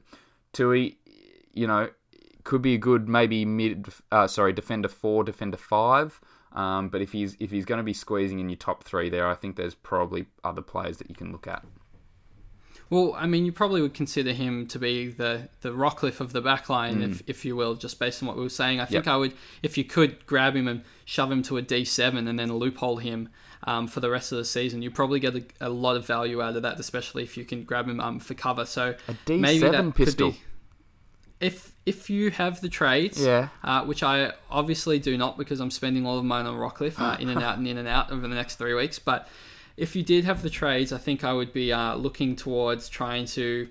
Tuohy 0.52 0.96
you 1.52 1.66
know 1.66 1.90
could 2.44 2.62
be 2.62 2.74
a 2.74 2.78
good 2.78 3.08
maybe 3.08 3.44
mid 3.44 3.88
uh, 4.12 4.26
sorry 4.26 4.52
defender 4.52 4.88
4 4.88 5.24
defender 5.24 5.56
5 5.56 6.20
um, 6.56 6.88
but 6.88 7.00
if 7.02 7.12
he's 7.12 7.36
if 7.38 7.50
he's 7.50 7.64
going 7.64 7.78
to 7.78 7.84
be 7.84 7.92
squeezing 7.92 8.40
in 8.40 8.48
your 8.48 8.56
top 8.56 8.82
three 8.82 9.08
there, 9.08 9.28
I 9.28 9.34
think 9.34 9.56
there's 9.56 9.74
probably 9.74 10.26
other 10.42 10.62
players 10.62 10.96
that 10.98 11.08
you 11.08 11.14
can 11.14 11.30
look 11.30 11.46
at. 11.46 11.62
Well, 12.88 13.14
I 13.18 13.26
mean, 13.26 13.44
you 13.44 13.50
probably 13.52 13.82
would 13.82 13.94
consider 13.94 14.32
him 14.32 14.66
to 14.68 14.78
be 14.78 15.08
the 15.08 15.48
the 15.60 15.70
Rockliff 15.70 16.20
of 16.20 16.32
the 16.32 16.40
back 16.40 16.68
line, 16.68 17.02
if, 17.02 17.22
if 17.26 17.44
you 17.44 17.56
will, 17.56 17.74
just 17.74 17.98
based 17.98 18.22
on 18.22 18.28
what 18.28 18.36
we 18.36 18.42
were 18.44 18.48
saying. 18.48 18.80
I 18.80 18.84
think 18.84 19.04
Mm. 19.04 19.06
Yep. 19.06 19.14
I 19.14 19.16
would, 19.16 19.34
if 19.62 19.76
you 19.76 19.84
could 19.84 20.24
grab 20.26 20.54
him 20.54 20.68
and 20.68 20.82
shove 21.04 21.30
him 21.30 21.42
to 21.44 21.58
a 21.58 21.62
D7 21.62 22.28
and 22.28 22.38
then 22.38 22.52
loophole 22.52 22.98
him 22.98 23.28
um, 23.64 23.88
for 23.88 23.98
the 23.98 24.08
rest 24.08 24.30
of 24.30 24.38
the 24.38 24.44
season, 24.44 24.82
you 24.82 24.90
probably 24.92 25.18
get 25.18 25.34
a, 25.34 25.44
a 25.60 25.68
lot 25.68 25.96
of 25.96 26.06
value 26.06 26.40
out 26.40 26.54
of 26.54 26.62
that, 26.62 26.78
especially 26.78 27.24
if 27.24 27.36
you 27.36 27.44
can 27.44 27.64
grab 27.64 27.88
him 27.88 27.98
um, 27.98 28.20
for 28.20 28.34
cover. 28.34 28.64
So 28.64 28.94
A 29.08 29.12
D7 29.26 29.40
maybe 29.40 29.68
that 29.68 29.94
could 29.96 30.16
be- 30.16 30.40
if 31.40 31.72
if 31.84 32.10
you 32.10 32.30
have 32.30 32.60
the 32.60 32.68
trades, 32.68 33.20
Yeah. 33.24 33.48
uh, 33.62 33.84
which 33.84 34.02
I 34.02 34.32
obviously 34.50 34.98
do 34.98 35.16
not 35.16 35.38
because 35.38 35.60
I'm 35.60 35.70
spending 35.70 36.04
all 36.06 36.18
of 36.18 36.24
mine 36.24 36.46
on 36.46 36.56
Rockliff, 36.56 36.98
uh, 36.98 37.16
in 37.20 37.28
and 37.28 37.42
out 37.42 37.58
and 37.58 37.66
in 37.68 37.78
and 37.78 37.86
out 37.88 38.10
over 38.10 38.26
the 38.26 38.34
next 38.34 38.56
three 38.56 38.74
weeks. 38.74 38.98
But 38.98 39.28
if 39.76 39.94
you 39.94 40.02
did 40.02 40.24
have 40.24 40.42
the 40.42 40.50
trades, 40.50 40.92
I 40.92 40.98
think 40.98 41.22
I 41.24 41.32
would 41.32 41.52
be 41.52 41.72
uh, 41.72 41.94
looking 41.96 42.34
towards 42.36 42.88
trying 42.88 43.26
to, 43.26 43.68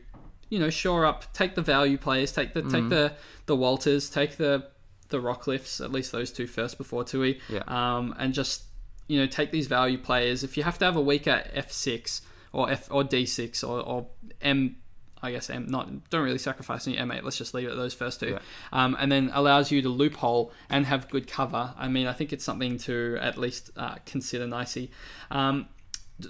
you 0.49 0.60
know, 0.60 0.69
shore 0.69 1.06
up, 1.06 1.34
take 1.34 1.56
the 1.56 1.62
value 1.62 1.97
players, 1.97 2.32
take 2.32 2.54
the 2.54 2.62
Mm-hmm. 2.62 2.71
take 2.71 2.89
the 2.89 3.13
the 3.47 3.56
Walters, 3.56 4.10
take 4.10 4.38
the 4.38 4.67
the 5.10 5.19
Rockliffs, 5.19 5.84
at 5.84 5.91
least 5.91 6.12
those 6.12 6.32
two 6.32 6.47
first 6.47 6.78
before 6.78 7.04
Tuohy, 7.04 7.39
Yeah. 7.49 7.63
um, 7.67 8.15
and 8.17 8.34
just 8.34 8.63
you 9.08 9.19
know 9.19 9.25
take 9.28 9.51
these 9.51 9.67
value 9.67 9.97
players. 9.97 10.43
If 10.43 10.56
you 10.58 10.63
have 10.63 10.78
to 10.80 10.86
have 10.86 10.95
a 10.95 11.01
weaker 11.01 11.43
F 11.54 11.71
six 11.71 12.21
or 12.54 12.69
F 12.71 12.88
or 12.91 13.04
D 13.04 13.25
six 13.25 13.63
or, 13.63 13.82
or 13.82 14.08
M. 14.41 14.78
I 15.23 15.32
guess 15.32 15.49
M 15.49 15.65
not 15.67 16.10
don't 16.10 16.23
really 16.23 16.38
sacrifice 16.38 16.88
any 16.88 16.97
M8. 16.97 17.23
Let's 17.23 17.38
just 17.38 17.54
leave 17.54 17.67
it 17.67 17.71
at 17.71 17.78
those 17.78 17.93
first 17.93 18.19
two, 18.19 18.32
Yeah. 18.32 18.39
um, 18.71 18.95
and 18.99 19.12
then 19.12 19.32
allows 19.34 19.71
you 19.71 19.82
to 19.82 19.89
loophole 19.89 20.51
and 20.69 20.86
have 20.86 21.10
good 21.10 21.28
cover. 21.28 21.73
I 21.78 21.88
mean, 21.88 22.06
I 22.08 22.13
think 22.13 22.32
it's 22.34 22.43
something 22.43 22.78
to 22.80 23.17
at 23.21 23.38
least 23.38 23.71
uh, 23.78 23.95
consider 24.06 24.45
nicely. 24.45 24.91
Um, 25.32 25.67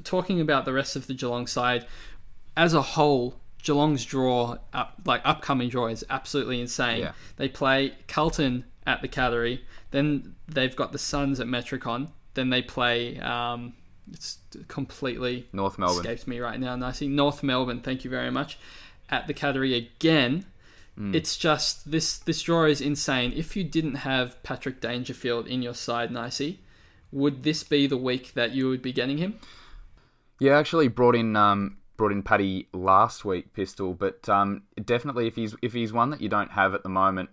talking 0.04 0.40
about 0.40 0.66
the 0.66 0.74
rest 0.74 0.96
of 0.96 1.08
the 1.08 1.14
Geelong 1.14 1.48
side 1.48 1.86
as 2.56 2.74
a 2.74 2.82
whole, 2.82 3.40
Geelong's 3.62 4.06
draw, 4.06 4.58
up, 4.74 4.94
like 5.06 5.22
upcoming 5.26 5.70
draw, 5.70 5.88
is 5.88 6.06
absolutely 6.10 6.62
insane. 6.62 7.02
Yeah. 7.02 7.12
They 7.36 7.50
play 7.50 7.96
Carlton 8.08 8.66
at 8.88 9.02
the 9.02 9.08
Cattery, 9.08 9.62
then 9.92 10.36
they've 10.48 10.76
got 10.76 10.92
the 10.92 11.00
Suns 11.00 11.40
at 11.40 11.48
Metricon, 11.48 12.10
then 12.36 12.50
they 12.50 12.62
play. 12.62 13.20
Um, 13.20 13.74
it's 14.12 14.38
completely 14.68 15.48
North 15.54 15.78
Melbourne. 15.78 16.06
escapes 16.06 16.28
me 16.28 16.40
right 16.40 16.60
now. 16.60 16.76
Nicely, 16.76 17.08
North 17.08 17.44
Melbourne. 17.44 17.82
Thank 17.82 18.04
you 18.04 18.10
very 18.10 18.32
much. 18.32 18.58
At 19.10 19.28
the 19.28 19.34
Cattery 19.34 19.76
again. 19.76 20.46
Mm. 21.00 21.14
It's 21.14 21.36
just 21.36 21.92
this 21.92 22.18
this 22.18 22.42
draw 22.42 22.66
is 22.66 22.80
insane. 22.80 23.34
If 23.36 23.56
you 23.56 23.64
didn't 23.64 23.96
have 23.96 24.42
Patrick 24.44 24.80
Dangerfield 24.80 25.48
in 25.48 25.62
your 25.62 25.74
side, 25.74 26.10
Nicey, 26.10 26.60
would 27.12 27.44
this 27.44 27.64
be 27.64 27.86
the 27.86 27.98
week 27.98 28.34
that 28.34 28.52
you 28.52 28.70
would 28.70 28.82
be 28.82 28.94
getting 28.94 29.18
him? 29.18 29.40
Yeah, 30.40 30.54
I 30.54 30.60
actually 30.60 30.88
brought 30.88 31.16
in 31.16 31.36
um, 31.36 31.78
brought 31.98 32.12
in 32.12 32.24
Paddy 32.24 32.68
last 32.74 33.26
week, 33.26 33.54
Pistol, 33.54 33.94
but 33.94 34.28
um, 34.30 34.64
definitely 34.84 35.28
if 35.28 35.36
he's 35.36 35.56
if 35.62 35.74
he's 35.74 35.92
one 35.92 36.10
that 36.12 36.22
you 36.22 36.30
don't 36.30 36.52
have 36.52 36.74
at 36.74 36.84
the 36.84 36.90
moment, 36.90 37.30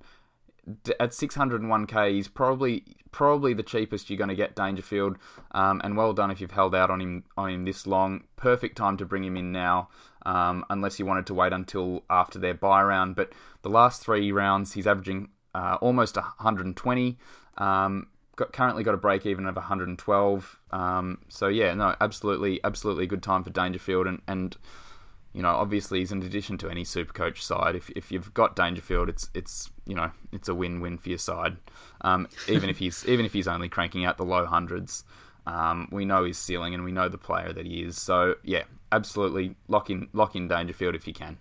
at 1.00 1.10
601k, 1.10 2.12
he's 2.12 2.28
probably 2.28 2.84
probably 3.10 3.52
the 3.52 3.62
cheapest 3.62 4.08
you're 4.08 4.16
going 4.16 4.30
to 4.30 4.34
get 4.34 4.56
Dangerfield. 4.56 5.18
Um, 5.50 5.80
and 5.84 5.96
well 5.96 6.14
done 6.14 6.30
if 6.30 6.40
you've 6.40 6.52
held 6.52 6.74
out 6.74 6.90
on 6.90 7.00
him 7.00 7.24
on 7.36 7.50
him 7.50 7.64
this 7.64 7.86
long. 7.86 8.24
Perfect 8.36 8.76
time 8.76 8.96
to 8.96 9.04
bring 9.04 9.24
him 9.24 9.36
in 9.36 9.52
now, 9.52 9.88
um, 10.24 10.64
unless 10.70 10.98
you 10.98 11.06
wanted 11.06 11.26
to 11.26 11.34
wait 11.34 11.52
until 11.52 12.04
after 12.08 12.38
their 12.38 12.54
buy 12.54 12.82
round. 12.82 13.16
But 13.16 13.32
the 13.62 13.70
last 13.70 14.02
three 14.02 14.32
rounds, 14.32 14.72
he's 14.72 14.86
averaging 14.86 15.30
uh, 15.54 15.78
almost 15.80 16.16
120. 16.16 17.18
Um, 17.58 18.06
got, 18.36 18.52
currently 18.52 18.82
got 18.82 18.94
a 18.94 18.98
break 18.98 19.26
even 19.26 19.46
of 19.46 19.56
112. 19.56 20.58
Um, 20.70 21.18
so 21.28 21.48
yeah, 21.48 21.74
no, 21.74 21.94
absolutely, 22.00 22.60
absolutely 22.64 23.06
good 23.06 23.22
time 23.22 23.44
for 23.44 23.50
Dangerfield 23.50 24.06
and 24.06 24.22
and 24.26 24.56
you 25.32 25.40
know, 25.42 25.50
obviously, 25.50 26.00
he's 26.00 26.12
an 26.12 26.22
addition 26.22 26.58
to 26.58 26.68
any 26.68 26.84
super 26.84 27.12
coach 27.12 27.42
side. 27.44 27.74
If, 27.74 27.90
if 27.90 28.12
you've 28.12 28.34
got 28.34 28.54
Dangerfield, 28.54 29.08
it's 29.08 29.30
it's 29.34 29.70
you 29.86 29.94
know 29.94 30.10
it's 30.30 30.48
a 30.48 30.54
win 30.54 30.80
win 30.80 30.98
for 30.98 31.08
your 31.08 31.18
side. 31.18 31.56
Um, 32.02 32.28
even 32.48 32.68
if 32.68 32.78
he's 32.78 33.04
even 33.08 33.24
if 33.24 33.32
he's 33.32 33.48
only 33.48 33.68
cranking 33.68 34.04
out 34.04 34.18
the 34.18 34.24
low 34.24 34.44
hundreds, 34.44 35.04
um, 35.46 35.88
we 35.90 36.04
know 36.04 36.24
his 36.24 36.36
ceiling 36.36 36.74
and 36.74 36.84
we 36.84 36.92
know 36.92 37.08
the 37.08 37.18
player 37.18 37.52
that 37.52 37.66
he 37.66 37.82
is. 37.82 38.00
So 38.00 38.36
yeah, 38.42 38.64
absolutely 38.90 39.56
lock 39.68 39.88
in 39.88 40.08
lock 40.12 40.36
in 40.36 40.48
Dangerfield 40.48 40.94
if 40.94 41.06
you 41.06 41.14
can. 41.14 41.38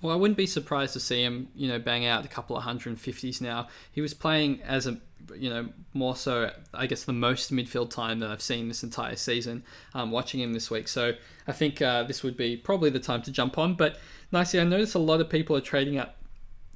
Well, 0.00 0.12
I 0.12 0.16
wouldn't 0.16 0.36
be 0.36 0.46
surprised 0.46 0.92
to 0.94 1.00
see 1.00 1.22
him, 1.22 1.48
you 1.54 1.68
know, 1.68 1.78
bang 1.78 2.06
out 2.06 2.24
a 2.24 2.28
couple 2.28 2.56
of 2.56 2.64
150s 2.64 3.40
now. 3.40 3.68
He 3.90 4.00
was 4.00 4.14
playing 4.14 4.60
as 4.62 4.86
a, 4.86 4.98
you 5.36 5.48
know, 5.48 5.68
more 5.94 6.16
so, 6.16 6.50
I 6.74 6.86
guess, 6.86 7.04
the 7.04 7.12
most 7.12 7.52
midfield 7.52 7.90
time 7.90 8.18
that 8.20 8.30
I've 8.30 8.42
seen 8.42 8.68
this 8.68 8.82
entire 8.82 9.16
season, 9.16 9.64
um, 9.94 10.10
watching 10.10 10.40
him 10.40 10.52
this 10.52 10.70
week. 10.70 10.88
So 10.88 11.12
I 11.46 11.52
think 11.52 11.80
uh, 11.80 12.02
this 12.04 12.22
would 12.22 12.36
be 12.36 12.56
probably 12.56 12.90
the 12.90 13.00
time 13.00 13.22
to 13.22 13.30
jump 13.30 13.58
on. 13.58 13.74
But 13.74 13.98
nicely, 14.30 14.60
I 14.60 14.64
noticed 14.64 14.94
a 14.94 15.00
lot 15.00 15.20
of 15.20 15.28
people 15.28 15.56
are 15.56 15.60
trading 15.60 15.98
up 15.98 16.16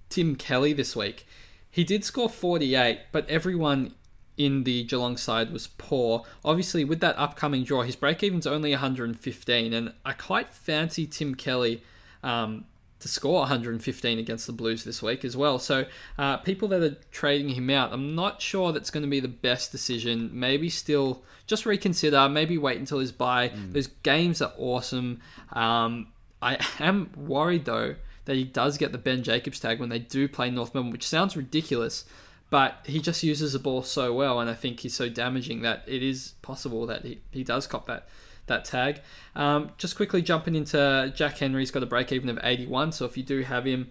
Tim 0.08 0.36
Kelly 0.36 0.72
this 0.72 0.94
week. 0.94 1.26
He 1.70 1.84
did 1.84 2.04
score 2.04 2.28
48, 2.30 3.00
but 3.12 3.28
everyone 3.28 3.94
in 4.36 4.64
the 4.64 4.84
Geelong 4.84 5.16
side 5.16 5.52
was 5.52 5.66
poor. 5.66 6.24
Obviously, 6.44 6.84
with 6.84 7.00
that 7.00 7.18
upcoming 7.18 7.64
draw, 7.64 7.82
his 7.82 7.96
break 7.96 8.22
even's 8.22 8.46
only 8.46 8.70
115, 8.70 9.72
and 9.72 9.92
I 10.04 10.12
quite 10.12 10.48
fancy 10.50 11.06
Tim 11.06 11.34
Kelly. 11.34 11.82
Um, 12.22 12.64
to 13.00 13.08
score 13.08 13.40
115 13.40 14.18
against 14.18 14.46
the 14.46 14.52
Blues 14.52 14.84
this 14.84 15.02
week 15.02 15.24
as 15.24 15.36
well. 15.36 15.58
So, 15.58 15.84
uh, 16.18 16.38
people 16.38 16.68
that 16.68 16.82
are 16.82 16.96
trading 17.10 17.50
him 17.50 17.68
out, 17.70 17.92
I'm 17.92 18.14
not 18.14 18.40
sure 18.40 18.72
that's 18.72 18.90
going 18.90 19.02
to 19.02 19.08
be 19.08 19.20
the 19.20 19.28
best 19.28 19.70
decision. 19.70 20.30
Maybe 20.32 20.70
still 20.70 21.22
just 21.46 21.66
reconsider. 21.66 22.28
Maybe 22.28 22.56
wait 22.58 22.78
until 22.78 22.98
his 22.98 23.12
buy. 23.12 23.50
Mm. 23.50 23.72
Those 23.72 23.88
games 24.02 24.40
are 24.40 24.52
awesome. 24.56 25.20
Um, 25.52 26.08
I 26.40 26.58
am 26.80 27.10
worried 27.16 27.64
though 27.64 27.96
that 28.24 28.36
he 28.36 28.44
does 28.44 28.76
get 28.76 28.92
the 28.92 28.98
Ben 28.98 29.22
Jacobs 29.22 29.60
tag 29.60 29.78
when 29.80 29.88
they 29.88 29.98
do 29.98 30.28
play 30.28 30.50
North 30.50 30.74
Melbourne, 30.74 30.92
which 30.92 31.06
sounds 31.06 31.36
ridiculous. 31.36 32.04
But 32.48 32.84
he 32.84 33.00
just 33.00 33.22
uses 33.22 33.54
the 33.54 33.58
ball 33.58 33.82
so 33.82 34.12
well, 34.12 34.38
and 34.38 34.48
I 34.48 34.54
think 34.54 34.80
he's 34.80 34.94
so 34.94 35.08
damaging 35.08 35.62
that 35.62 35.82
it 35.86 36.02
is 36.02 36.34
possible 36.42 36.86
that 36.86 37.04
he, 37.04 37.20
he 37.32 37.42
does 37.42 37.66
cop 37.66 37.86
that 37.86 38.08
that 38.46 38.64
tag. 38.64 39.00
Um, 39.34 39.72
just 39.78 39.96
quickly 39.96 40.22
jumping 40.22 40.54
into 40.54 41.12
Jack 41.14 41.38
Henry's 41.38 41.70
got 41.70 41.82
a 41.82 41.86
break 41.86 42.12
even 42.12 42.28
of 42.28 42.38
81, 42.42 42.92
so 42.92 43.04
if 43.04 43.16
you 43.16 43.22
do 43.22 43.42
have 43.42 43.64
him, 43.64 43.90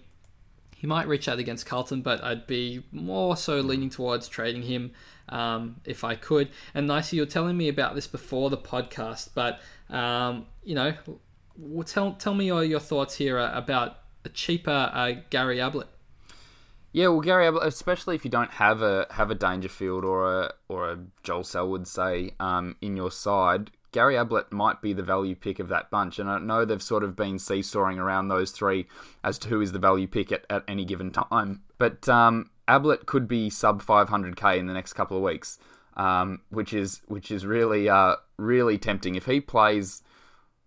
he 0.76 0.88
might 0.88 1.08
reach 1.08 1.28
out 1.28 1.40
against 1.40 1.66
Carlton, 1.66 2.02
but 2.02 2.24
I'd 2.24 2.48
be 2.48 2.84
more 2.92 3.38
so 3.38 3.60
leaning 3.62 3.90
towards 3.90 4.28
trading 4.28 4.64
him 4.64 4.92
um, 5.30 5.78
if 5.86 6.04
I 6.04 6.16
could. 6.16 6.50
And 6.74 6.88
Nicey, 6.88 7.18
you're 7.18 7.26
telling 7.26 7.58
me 7.58 7.70
about 7.70 7.96
this 7.96 8.08
before 8.08 8.50
the 8.50 8.58
podcast, 8.58 9.30
but 9.34 9.60
um, 9.90 10.46
you 10.64 10.76
know, 10.76 10.94
tell 11.86 12.14
tell 12.14 12.34
me 12.34 12.48
your, 12.48 12.64
your 12.64 12.80
thoughts 12.80 13.16
here 13.16 13.38
about 13.40 14.00
a 14.24 14.30
cheaper 14.30 14.92
uh, 14.94 15.14
Gary 15.30 15.60
Ablett. 15.60 15.88
Yeah, 16.92 17.10
well, 17.10 17.22
Gary 17.22 17.48
Ablett, 17.48 17.68
especially 17.68 18.16
if 18.16 18.24
you 18.24 18.32
don't 18.32 18.52
have 18.52 18.82
a 18.82 19.08
have 19.12 19.32
a 19.32 19.36
Dangerfield 19.36 20.06
or 20.06 20.44
a 20.44 20.54
or 20.70 20.92
a 20.92 21.00
Joel 21.24 21.44
Selwood 21.44 21.88
say 21.88 22.32
um, 22.40 22.76
in 22.82 22.96
your 22.96 23.12
side, 23.12 23.72
Gary 23.96 24.18
Ablett 24.18 24.52
might 24.52 24.82
be 24.82 24.92
the 24.92 25.02
value 25.02 25.36
pick 25.36 25.58
of 25.58 25.70
that 25.70 25.90
bunch. 25.90 26.20
And 26.20 26.30
I 26.30 26.38
know 26.38 26.66
they've 26.66 26.84
sort 26.84 27.02
of 27.02 27.16
been 27.16 27.40
seesawing 27.40 27.98
around 27.98 28.28
those 28.28 28.52
three 28.52 28.88
as 29.24 29.40
to 29.40 29.48
who 29.48 29.62
is 29.62 29.72
the 29.72 29.80
value 29.80 30.06
pick 30.06 30.34
at, 30.34 30.46
at 30.50 30.66
any 30.68 30.84
given 30.84 31.12
time. 31.12 31.62
But 31.78 32.10
um, 32.10 32.50
Ablett 32.68 33.06
could 33.06 33.26
be 33.26 33.50
sub 33.50 33.82
500k 33.82 34.58
in 34.58 34.68
the 34.68 34.74
next 34.74 34.94
couple 34.94 35.16
of 35.16 35.24
weeks, 35.24 35.60
um, 35.96 36.42
which 36.50 36.74
is 36.74 37.04
which 37.08 37.32
is 37.32 37.46
really 37.46 37.88
uh, 37.88 38.18
really 38.36 38.78
tempting. 38.78 39.16
If 39.16 39.28
he 39.28 39.40
plays 39.40 40.04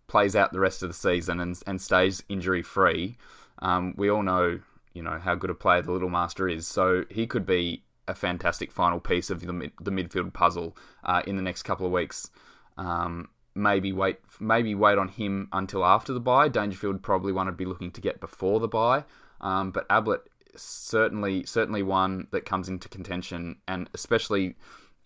plays 0.07 0.35
out 0.35 0.55
the 0.55 0.61
rest 0.61 0.83
of 0.83 0.89
the 0.89 0.95
season 0.95 1.39
and, 1.39 1.61
and 1.67 1.83
stays 1.83 2.23
injury 2.31 2.63
free, 2.63 3.19
um, 3.59 3.93
we 3.99 4.11
all 4.11 4.23
know 4.23 4.61
you 4.95 5.03
know 5.03 5.19
how 5.19 5.35
good 5.35 5.51
a 5.51 5.55
player 5.55 5.83
the 5.83 5.93
little 5.93 6.09
master 6.09 6.49
is. 6.49 6.67
So 6.67 7.05
he 7.11 7.27
could 7.27 7.45
be 7.45 7.83
a 8.09 8.15
fantastic 8.15 8.73
final 8.73 9.01
piece 9.01 9.29
of 9.29 9.41
the, 9.43 9.71
the 9.83 9.91
midfield 9.91 10.33
puzzle 10.33 10.75
uh, 11.05 11.21
in 11.27 11.37
the 11.37 11.43
next 11.43 11.65
couple 11.65 11.85
of 11.85 11.93
weeks. 11.93 12.31
Um, 12.79 13.29
maybe 13.55 13.93
wait, 13.93 14.19
maybe 14.41 14.75
wait 14.75 14.97
on 14.97 15.09
him 15.09 15.49
until 15.53 15.85
after 15.85 16.13
the 16.13 16.21
buy. 16.21 16.49
Dangerfield 16.49 17.03
probably 17.03 17.33
one 17.33 17.47
to 17.47 17.53
be 17.53 17.67
looking 17.67 17.91
to 17.91 18.01
get 18.01 18.21
before 18.21 18.61
the 18.61 18.69
buy, 18.69 19.05
um, 19.41 19.71
but 19.71 19.87
Ablett 19.91 20.23
certainly 20.55 21.45
certainly 21.45 21.83
one 21.83 22.29
that 22.31 22.45
comes 22.45 22.69
into 22.69 22.89
contention, 22.89 23.57
and 23.67 23.91
especially 23.93 24.55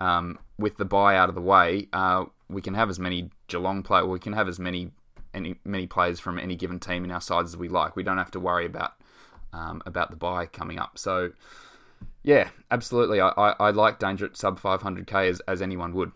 um, 0.01 0.39
with 0.59 0.77
the 0.77 0.85
buy 0.85 1.17
out 1.17 1.29
of 1.29 1.35
the 1.35 1.41
way, 1.41 1.89
uh, 1.93 2.27
we 2.49 2.63
can 2.63 2.75
have 2.75 2.91
as 2.91 2.99
many 2.99 3.31
Geelong 3.49 3.83
players, 3.83 4.07
we 4.07 4.19
can 4.19 4.35
have 4.35 4.49
as 4.49 4.59
many 4.59 4.93
any 5.35 5.57
many 5.65 5.87
players 5.87 6.21
from 6.21 6.39
any 6.39 6.57
given 6.57 6.79
team 6.79 7.05
in 7.05 7.11
our 7.11 7.21
sides 7.21 7.53
as 7.53 7.57
we 7.57 7.69
like. 7.69 7.97
We 7.97 8.03
don't 8.03 8.19
have 8.19 8.31
to 8.33 8.41
worry 8.41 8.67
about 8.67 8.93
um, 9.53 9.83
about 9.87 10.11
the 10.11 10.17
buy 10.17 10.47
coming 10.47 10.79
up. 10.79 10.99
So, 10.99 11.33
yeah, 12.23 12.51
absolutely. 12.71 13.21
I, 13.21 13.29
I, 13.29 13.55
I 13.59 13.71
like 13.71 13.99
Danger 13.99 14.27
at 14.27 14.37
sub 14.37 14.61
500k 14.61 15.29
as, 15.29 15.41
as 15.41 15.61
anyone 15.63 15.95
would. 15.95 16.13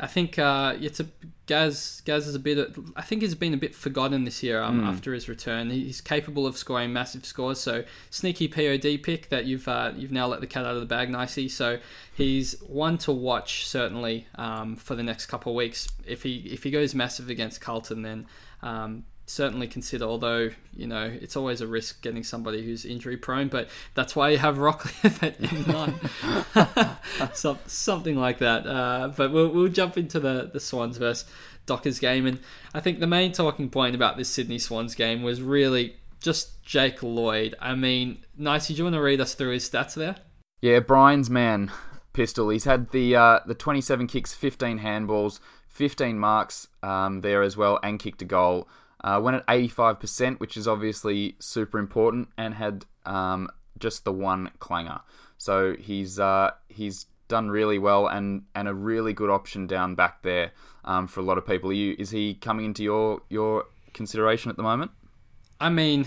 I 0.00 0.06
think 0.06 0.38
uh, 0.38 0.76
it's 0.80 1.00
a 1.00 1.06
Gaz. 1.46 2.02
Gaz 2.04 2.26
is 2.26 2.34
a 2.34 2.38
bit. 2.38 2.74
I 2.96 3.02
think 3.02 3.22
he's 3.22 3.34
been 3.34 3.52
a 3.52 3.58
bit 3.58 3.74
forgotten 3.74 4.24
this 4.24 4.42
year 4.42 4.62
um, 4.62 4.82
mm. 4.82 4.86
after 4.86 5.12
his 5.12 5.28
return. 5.28 5.70
He's 5.70 6.00
capable 6.00 6.46
of 6.46 6.56
scoring 6.56 6.92
massive 6.92 7.24
scores. 7.24 7.60
So 7.60 7.84
sneaky 8.10 8.48
POD 8.48 9.02
pick 9.02 9.28
that 9.28 9.44
you've 9.44 9.66
uh, 9.66 9.92
you've 9.96 10.12
now 10.12 10.26
let 10.26 10.40
the 10.40 10.46
cat 10.46 10.64
out 10.64 10.74
of 10.74 10.80
the 10.80 10.86
bag 10.86 11.10
nicely. 11.10 11.48
So 11.48 11.78
he's 12.14 12.60
one 12.62 12.96
to 12.98 13.12
watch 13.12 13.66
certainly 13.66 14.28
um, 14.36 14.76
for 14.76 14.94
the 14.94 15.02
next 15.02 15.26
couple 15.26 15.52
of 15.52 15.56
weeks. 15.56 15.88
If 16.06 16.22
he 16.22 16.36
if 16.38 16.62
he 16.62 16.70
goes 16.70 16.94
massive 16.94 17.28
against 17.28 17.60
Carlton, 17.60 18.02
then 18.02 18.26
um, 18.62 19.04
certainly 19.26 19.66
consider. 19.66 20.04
Although 20.04 20.50
you 20.74 20.86
know 20.86 21.04
it's 21.20 21.36
always 21.36 21.60
a 21.60 21.66
risk 21.66 22.02
getting 22.02 22.22
somebody 22.22 22.64
who's 22.64 22.84
injury 22.84 23.16
prone, 23.16 23.48
but 23.48 23.68
that's 23.94 24.14
why 24.16 24.30
you 24.30 24.38
have 24.38 24.56
Rockliff 24.56 25.22
at 25.22 25.40
nine, 27.18 27.34
so, 27.34 27.58
something 27.66 28.16
like 28.16 28.38
that. 28.38 28.66
Uh, 28.66 29.12
but 29.16 29.32
we'll, 29.32 29.48
we'll 29.48 29.68
jump 29.68 29.96
into 29.96 30.20
the 30.20 30.50
the 30.52 30.60
Swans 30.60 30.96
versus 30.96 31.28
Dockers 31.66 31.98
game, 31.98 32.26
and 32.26 32.40
I 32.74 32.80
think 32.80 33.00
the 33.00 33.06
main 33.06 33.32
talking 33.32 33.70
point 33.70 33.94
about 33.94 34.16
this 34.16 34.28
Sydney 34.28 34.58
Swans 34.58 34.94
game 34.94 35.22
was 35.22 35.40
really 35.40 35.96
just 36.20 36.62
Jake 36.62 37.02
Lloyd. 37.02 37.54
I 37.60 37.74
mean, 37.74 38.24
Nicey, 38.36 38.74
do 38.74 38.78
you 38.78 38.84
want 38.84 38.94
to 38.94 39.02
read 39.02 39.20
us 39.20 39.34
through 39.34 39.52
his 39.52 39.68
stats 39.68 39.94
there? 39.94 40.16
Yeah, 40.60 40.80
Brian's 40.80 41.28
man 41.28 41.70
pistol. 42.12 42.48
He's 42.50 42.64
had 42.64 42.90
the 42.90 43.16
uh, 43.16 43.40
the 43.46 43.54
27 43.54 44.06
kicks, 44.06 44.32
15 44.32 44.80
handballs, 44.80 45.40
15 45.68 46.18
marks 46.18 46.68
um, 46.82 47.20
there 47.20 47.42
as 47.42 47.56
well, 47.56 47.78
and 47.82 47.98
kicked 47.98 48.22
a 48.22 48.24
goal. 48.26 48.68
Uh, 49.02 49.20
went 49.22 49.36
at 49.36 49.46
85%, 49.46 50.38
which 50.38 50.56
is 50.56 50.68
obviously 50.68 51.36
super 51.38 51.78
important, 51.78 52.28
and 52.38 52.54
had 52.54 52.86
um, 53.04 53.48
just 53.78 54.04
the 54.04 54.12
one 54.12 54.50
clanger. 54.58 55.00
So 55.38 55.74
he's 55.78 56.20
uh, 56.20 56.52
he's 56.68 57.06
done 57.28 57.50
really 57.50 57.78
well 57.78 58.06
and, 58.06 58.42
and 58.54 58.68
a 58.68 58.74
really 58.74 59.12
good 59.12 59.30
option 59.30 59.66
down 59.66 59.94
back 59.94 60.22
there 60.22 60.52
um, 60.84 61.06
for 61.06 61.20
a 61.20 61.22
lot 61.22 61.38
of 61.38 61.46
people. 61.46 61.72
You, 61.72 61.96
is 61.98 62.10
he 62.10 62.34
coming 62.34 62.66
into 62.66 62.82
your 62.84 63.22
your 63.28 63.64
consideration 63.92 64.50
at 64.50 64.56
the 64.56 64.62
moment? 64.62 64.90
I 65.60 65.68
mean, 65.68 66.06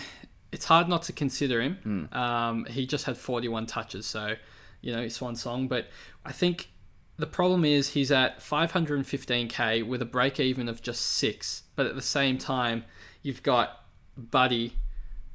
it's 0.51 0.65
hard 0.65 0.87
not 0.87 1.03
to 1.03 1.13
consider 1.13 1.61
him. 1.61 1.77
Mm. 1.85 2.15
Um, 2.15 2.65
he 2.65 2.85
just 2.85 3.05
had 3.05 3.17
41 3.17 3.65
touches, 3.65 4.05
so 4.05 4.35
you 4.81 4.93
know, 4.93 5.01
it's 5.01 5.19
one 5.19 5.35
song. 5.35 5.67
But 5.67 5.87
I 6.23 6.31
think 6.31 6.69
the 7.17 7.27
problem 7.27 7.63
is 7.63 7.89
he's 7.89 8.11
at 8.11 8.39
515k 8.39 9.85
with 9.85 10.01
a 10.01 10.05
break 10.05 10.39
even 10.39 10.67
of 10.67 10.81
just 10.81 11.01
six, 11.01 11.63
but 11.75 11.85
at 11.85 11.95
the 11.95 12.01
same 12.01 12.37
time, 12.37 12.83
you've 13.21 13.43
got 13.43 13.83
Buddy 14.17 14.73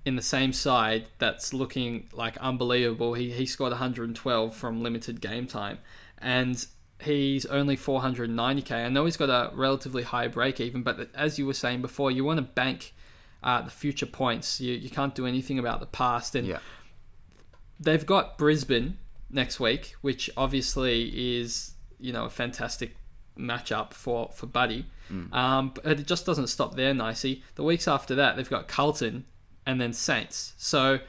in 0.04 0.16
the 0.16 0.22
same 0.22 0.52
side 0.52 1.06
that's 1.18 1.52
looking 1.52 2.08
like 2.12 2.36
unbelievable. 2.38 3.14
He, 3.14 3.30
he 3.30 3.46
scored 3.46 3.72
112 3.72 4.54
from 4.54 4.82
limited 4.82 5.20
game 5.20 5.46
time, 5.46 5.78
and 6.18 6.64
he's 7.00 7.46
only 7.46 7.76
490k. 7.76 8.72
I 8.72 8.88
know 8.88 9.04
he's 9.06 9.16
got 9.16 9.30
a 9.30 9.54
relatively 9.54 10.02
high 10.02 10.28
break 10.28 10.60
even, 10.60 10.82
but 10.82 11.10
as 11.14 11.38
you 11.38 11.46
were 11.46 11.54
saying 11.54 11.82
before, 11.82 12.10
you 12.10 12.24
want 12.24 12.38
to 12.38 12.42
bank 12.42 12.92
uh, 13.42 13.62
the 13.62 13.70
future 13.70 14.06
points. 14.06 14.60
You, 14.60 14.74
you 14.74 14.90
can't 14.90 15.14
do 15.14 15.26
anything 15.26 15.58
about 15.58 15.80
the 15.80 15.86
past. 15.86 16.34
And 16.34 16.46
yeah. 16.46 16.58
they've 17.78 18.04
got 18.04 18.36
Brisbane 18.36 18.98
next 19.30 19.60
week, 19.60 19.94
which 20.00 20.30
obviously 20.36 21.38
is 21.38 21.72
you 21.98 22.12
know 22.12 22.24
a 22.24 22.30
fantastic 22.30 22.96
matchup 23.38 23.92
for 23.92 24.30
for 24.34 24.46
Buddy. 24.46 24.86
Mm. 25.10 25.32
Um, 25.32 25.72
but 25.74 25.98
it 25.98 26.06
just 26.06 26.26
doesn't 26.26 26.48
stop 26.48 26.76
there, 26.76 26.94
nicey. 26.94 27.42
The 27.54 27.64
weeks 27.64 27.88
after 27.88 28.14
that, 28.16 28.36
they've 28.36 28.48
got 28.48 28.68
Carlton 28.68 29.24
and 29.66 29.80
then 29.80 29.92
Saints. 29.92 30.54
So 30.56 31.00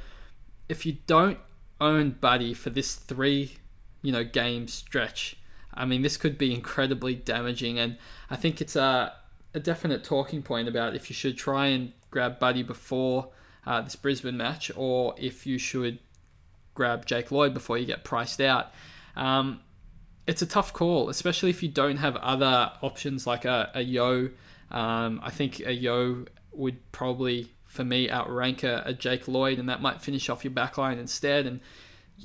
if 0.70 0.86
you 0.86 0.98
don't 1.08 1.38
own 1.80 2.12
Buddy 2.12 2.54
for 2.54 2.70
this 2.70 2.96
three, 2.96 3.58
you 4.02 4.12
know, 4.12 4.24
game 4.24 4.68
stretch, 4.68 5.36
I 5.74 5.86
mean, 5.86 6.02
this 6.02 6.18
could 6.18 6.38
be 6.38 6.54
incredibly 6.54 7.16
damaging. 7.16 7.80
And 7.80 7.98
I 8.30 8.36
think 8.36 8.62
it's 8.62 8.76
a, 8.76 9.14
a 9.54 9.60
definite 9.60 10.04
talking 10.04 10.42
point 10.42 10.68
about 10.68 10.96
if 10.96 11.10
you 11.10 11.14
should 11.14 11.38
try 11.38 11.68
and 11.68 11.94
grab 12.10 12.40
Buddy 12.40 12.64
before 12.64 13.30
uh, 13.66 13.82
this 13.82 13.96
Brisbane 13.96 14.38
match 14.38 14.72
or 14.76 15.16
if 15.18 15.46
you 15.46 15.58
should 15.58 16.00
grab 16.74 17.06
Jake 17.06 17.32
Lloyd 17.32 17.54
before 17.54 17.78
you 17.78 17.86
get 17.86 18.04
priced 18.04 18.42
out. 18.42 18.72
Um, 19.16 19.62
it's 20.28 20.42
a 20.42 20.46
tough 20.46 20.72
call, 20.74 21.10
especially 21.10 21.50
if 21.50 21.64
you 21.64 21.70
don't 21.70 21.98
have 21.98 22.16
other 22.18 22.72
options 22.82 23.26
like 23.28 23.46
a, 23.46 23.72
a 23.74 23.82
Yeo. 23.82 24.30
Um, 24.70 25.20
I 25.24 25.32
think 25.32 25.60
a 25.60 25.74
Yeo 25.74 26.26
would 26.54 26.92
probably, 26.92 27.52
for 27.66 27.84
me, 27.84 28.10
outrank 28.10 28.64
a, 28.64 28.84
a 28.86 28.94
Jake 28.94 29.28
Lloyd, 29.28 29.60
and 29.60 29.68
that 29.68 29.82
might 29.82 30.02
finish 30.02 30.30
off 30.30 30.44
your 30.44 30.54
backline 30.54 31.00
instead. 31.00 31.46
And 31.46 31.60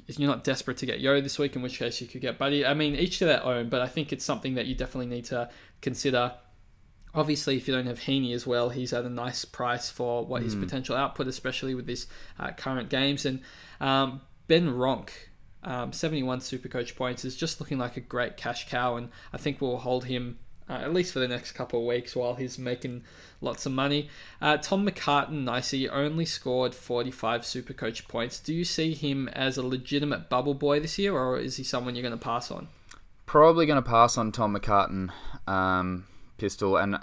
you're 0.06 0.28
not 0.28 0.44
desperate 0.44 0.76
to 0.78 0.86
get 0.86 1.00
Yeo 1.00 1.20
this 1.20 1.38
week, 1.38 1.56
in 1.56 1.62
which 1.62 1.78
case 1.78 2.00
you 2.00 2.06
could 2.06 2.20
get 2.20 2.38
Buddy. 2.38 2.66
I 2.66 2.74
mean, 2.74 2.94
each 2.94 3.18
to 3.18 3.24
their 3.24 3.44
own, 3.44 3.68
but 3.68 3.80
I 3.80 3.88
think 3.88 4.12
it's 4.12 4.24
something 4.24 4.54
that 4.54 4.66
you 4.66 4.74
definitely 4.74 5.06
need 5.06 5.24
to 5.26 5.48
consider. 5.80 6.34
Obviously, 7.14 7.56
if 7.56 7.66
you 7.66 7.74
don't 7.74 7.86
have 7.86 8.00
Heaney 8.00 8.34
as 8.34 8.46
well, 8.46 8.68
he's 8.68 8.92
at 8.92 9.04
a 9.04 9.08
nice 9.08 9.46
price 9.46 9.88
for 9.88 10.26
what 10.26 10.42
his 10.42 10.54
potential 10.54 10.94
output, 10.94 11.26
especially 11.26 11.74
with 11.74 11.86
this 11.86 12.06
uh, 12.38 12.50
current 12.52 12.90
games. 12.90 13.24
And 13.24 13.40
um, 13.80 14.20
Ben 14.48 14.68
Ronk, 14.68 15.10
um, 15.62 15.92
71 15.92 16.40
super 16.40 16.68
coach 16.68 16.96
points, 16.96 17.24
is 17.24 17.36
just 17.36 17.60
looking 17.60 17.78
like 17.78 17.96
a 17.96 18.00
great 18.00 18.36
cash 18.36 18.68
cow, 18.68 18.96
and 18.96 19.08
I 19.32 19.38
think 19.38 19.60
we'll 19.60 19.78
hold 19.78 20.04
him 20.04 20.38
uh, 20.68 20.74
at 20.74 20.92
least 20.92 21.12
for 21.12 21.20
the 21.20 21.28
next 21.28 21.52
couple 21.52 21.80
of 21.80 21.86
weeks 21.86 22.16
while 22.16 22.34
he's 22.34 22.58
making 22.58 23.04
lots 23.40 23.66
of 23.66 23.72
money. 23.72 24.08
Uh, 24.40 24.56
Tom 24.56 24.86
McCartin, 24.86 25.44
nicey, 25.44 25.88
only 25.88 26.24
scored 26.24 26.74
45 26.74 27.46
super 27.46 27.72
coach 27.72 28.08
points. 28.08 28.40
Do 28.40 28.52
you 28.52 28.64
see 28.64 28.94
him 28.94 29.28
as 29.28 29.56
a 29.56 29.66
legitimate 29.66 30.28
bubble 30.28 30.54
boy 30.54 30.80
this 30.80 30.98
year, 30.98 31.14
or 31.14 31.38
is 31.38 31.56
he 31.56 31.62
someone 31.64 31.94
you're 31.94 32.02
going 32.02 32.18
to 32.18 32.24
pass 32.24 32.50
on? 32.50 32.68
Probably 33.26 33.66
going 33.66 33.82
to 33.82 33.88
pass 33.88 34.18
on 34.18 34.32
Tom 34.32 34.56
McCartin 34.56 35.10
um, 35.46 36.06
pistol, 36.38 36.76
and 36.76 36.98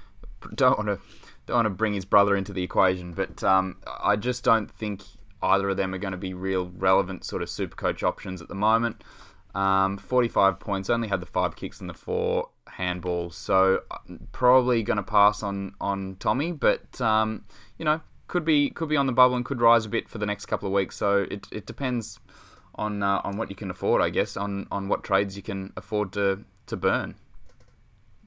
don't 0.54 0.78
want 0.78 0.88
to 0.88 1.00
don't 1.46 1.56
want 1.56 1.66
to 1.66 1.70
bring 1.70 1.94
his 1.94 2.04
brother 2.04 2.36
into 2.36 2.52
the 2.52 2.62
equation, 2.62 3.14
but 3.14 3.42
um, 3.42 3.76
I 4.00 4.16
just 4.16 4.44
don't 4.44 4.70
think 4.70 5.02
either 5.42 5.68
of 5.70 5.76
them 5.76 5.94
are 5.94 5.98
going 5.98 6.12
to 6.12 6.18
be 6.18 6.34
real 6.34 6.70
relevant 6.76 7.24
sort 7.24 7.42
of 7.42 7.50
super 7.50 7.76
coach 7.76 8.02
options 8.02 8.40
at 8.42 8.48
the 8.48 8.54
moment. 8.54 9.02
Um, 9.54 9.96
45 9.96 10.60
points, 10.60 10.90
only 10.90 11.08
had 11.08 11.20
the 11.20 11.26
five 11.26 11.56
kicks 11.56 11.80
and 11.80 11.88
the 11.88 11.94
four 11.94 12.50
handballs, 12.76 13.32
so 13.32 13.82
uh, 13.90 13.98
probably 14.30 14.82
going 14.82 14.98
to 14.98 15.02
pass 15.02 15.42
on 15.42 15.74
on 15.80 16.16
Tommy, 16.20 16.52
but 16.52 17.00
um, 17.00 17.44
you 17.76 17.84
know 17.84 18.00
could 18.28 18.44
be 18.44 18.70
could 18.70 18.88
be 18.88 18.96
on 18.96 19.06
the 19.06 19.12
bubble 19.12 19.34
and 19.34 19.44
could 19.44 19.60
rise 19.60 19.86
a 19.86 19.88
bit 19.88 20.08
for 20.08 20.18
the 20.18 20.26
next 20.26 20.46
couple 20.46 20.68
of 20.68 20.72
weeks. 20.72 20.96
So 20.96 21.26
it 21.30 21.48
it 21.50 21.66
depends 21.66 22.20
on 22.74 23.02
uh, 23.02 23.20
on 23.24 23.36
what 23.36 23.50
you 23.50 23.56
can 23.56 23.70
afford, 23.70 24.00
I 24.00 24.10
guess, 24.10 24.36
on 24.36 24.66
on 24.70 24.88
what 24.88 25.02
trades 25.02 25.36
you 25.36 25.42
can 25.42 25.72
afford 25.76 26.12
to 26.12 26.44
to 26.66 26.76
burn. 26.76 27.16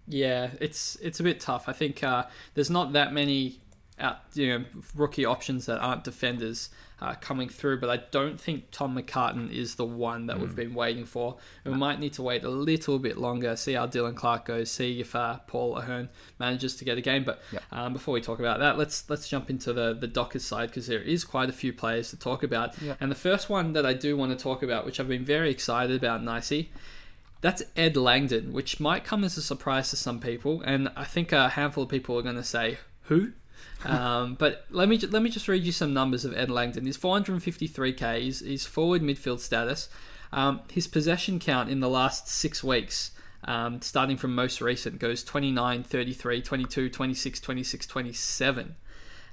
Yeah, 0.07 0.51
it's 0.59 0.97
it's 1.01 1.19
a 1.19 1.23
bit 1.23 1.39
tough. 1.39 1.69
I 1.69 1.73
think 1.73 2.03
uh, 2.03 2.25
there's 2.55 2.69
not 2.69 2.93
that 2.93 3.13
many 3.13 3.61
out, 4.01 4.19
you 4.33 4.47
know, 4.59 4.65
rookie 4.95 5.25
options 5.25 5.65
that 5.67 5.79
aren't 5.79 6.03
defenders 6.03 6.69
uh, 7.01 7.15
coming 7.19 7.49
through, 7.49 7.79
but 7.79 7.89
I 7.89 7.97
don't 8.11 8.39
think 8.39 8.65
Tom 8.71 8.95
McCartin 8.95 9.51
is 9.51 9.73
the 9.73 9.85
one 9.85 10.27
that 10.27 10.39
we've 10.39 10.55
been 10.55 10.75
waiting 10.75 11.05
for. 11.05 11.37
We 11.65 11.73
might 11.73 11.99
need 11.99 12.13
to 12.13 12.21
wait 12.21 12.43
a 12.43 12.49
little 12.49 12.99
bit 12.99 13.17
longer, 13.17 13.55
see 13.55 13.73
how 13.73 13.87
Dylan 13.87 14.15
Clarke 14.15 14.45
goes, 14.45 14.69
see 14.69 14.99
if 14.99 15.15
uh, 15.15 15.39
Paul 15.47 15.77
Ahern 15.77 16.09
manages 16.37 16.75
to 16.75 16.85
get 16.85 16.99
a 16.99 17.01
game. 17.01 17.23
But 17.23 17.41
Yep. 17.51 17.63
um, 17.71 17.93
before 17.93 18.13
we 18.13 18.21
talk 18.21 18.37
about 18.39 18.59
that, 18.59 18.77
let's 18.77 19.09
let's 19.09 19.27
jump 19.27 19.49
into 19.49 19.73
the 19.73 19.95
the 19.95 20.05
Dockers 20.07 20.45
side 20.45 20.69
because 20.69 20.85
there 20.85 21.01
is 21.01 21.23
quite 21.23 21.49
a 21.49 21.53
few 21.53 21.73
players 21.73 22.11
to 22.11 22.17
talk 22.17 22.43
about. 22.43 22.79
Yep. 22.79 22.97
And 23.01 23.09
the 23.09 23.15
first 23.15 23.49
one 23.49 23.73
that 23.73 23.85
I 23.85 23.93
do 23.93 24.15
want 24.15 24.37
to 24.37 24.41
talk 24.41 24.61
about, 24.61 24.85
which 24.85 24.99
I've 24.99 25.07
been 25.07 25.25
very 25.25 25.49
excited 25.49 25.95
about, 25.95 26.23
Nicey, 26.23 26.69
that's 27.41 27.63
Ed 27.75 27.97
Langdon, 27.97 28.53
which 28.53 28.79
might 28.79 29.03
come 29.03 29.23
as 29.23 29.35
a 29.37 29.41
surprise 29.41 29.89
to 29.89 29.95
some 29.95 30.19
people, 30.19 30.61
and 30.61 30.89
I 30.95 31.05
think 31.05 31.31
a 31.31 31.49
handful 31.49 31.85
of 31.85 31.89
people 31.89 32.15
are 32.15 32.21
going 32.21 32.35
to 32.35 32.43
say, 32.43 32.77
"Who?" 33.05 33.31
Um, 33.85 34.35
but 34.35 34.65
let 34.69 34.89
me 34.89 34.97
let 34.97 35.21
me 35.21 35.29
just 35.29 35.47
read 35.47 35.63
you 35.63 35.71
some 35.71 35.93
numbers 35.93 36.25
of 36.25 36.35
Ed 36.35 36.49
Langdon. 36.49 36.85
He's 36.85 36.97
453k. 36.97 38.19
He's, 38.19 38.39
he's 38.39 38.65
forward 38.65 39.01
midfield 39.01 39.39
status. 39.39 39.89
Um, 40.31 40.61
his 40.71 40.87
possession 40.87 41.39
count 41.39 41.69
in 41.69 41.79
the 41.79 41.89
last 41.89 42.27
six 42.27 42.63
weeks, 42.63 43.11
um, 43.43 43.81
starting 43.81 44.17
from 44.17 44.33
most 44.33 44.61
recent, 44.61 44.99
goes 44.99 45.23
29, 45.23 45.83
33, 45.83 46.41
22, 46.41 46.89
26, 46.89 47.39
26, 47.39 47.87
27. 47.87 48.75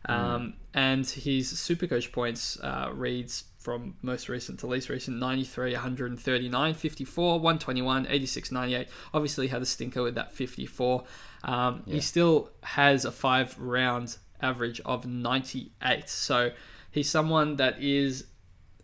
Um, 0.06 0.54
And 0.74 1.06
his 1.06 1.52
Supercoach 1.52 2.12
points 2.12 2.58
uh, 2.60 2.90
reads 2.92 3.44
from 3.58 3.96
most 4.02 4.28
recent 4.28 4.60
to 4.60 4.66
least 4.66 4.88
recent 4.88 5.18
93, 5.18 5.72
139, 5.72 6.74
54, 6.74 7.40
121, 7.40 8.06
86, 8.08 8.52
98. 8.52 8.88
Obviously, 9.12 9.48
had 9.48 9.62
a 9.62 9.66
stinker 9.66 10.02
with 10.02 10.14
that 10.14 10.32
54. 10.32 11.04
Um, 11.44 11.82
He 11.86 12.00
still 12.00 12.50
has 12.62 13.04
a 13.04 13.12
five 13.12 13.58
round 13.58 14.16
average 14.40 14.80
of 14.84 15.06
98. 15.06 16.08
So 16.08 16.52
he's 16.90 17.10
someone 17.10 17.56
that 17.56 17.80
is 17.80 18.26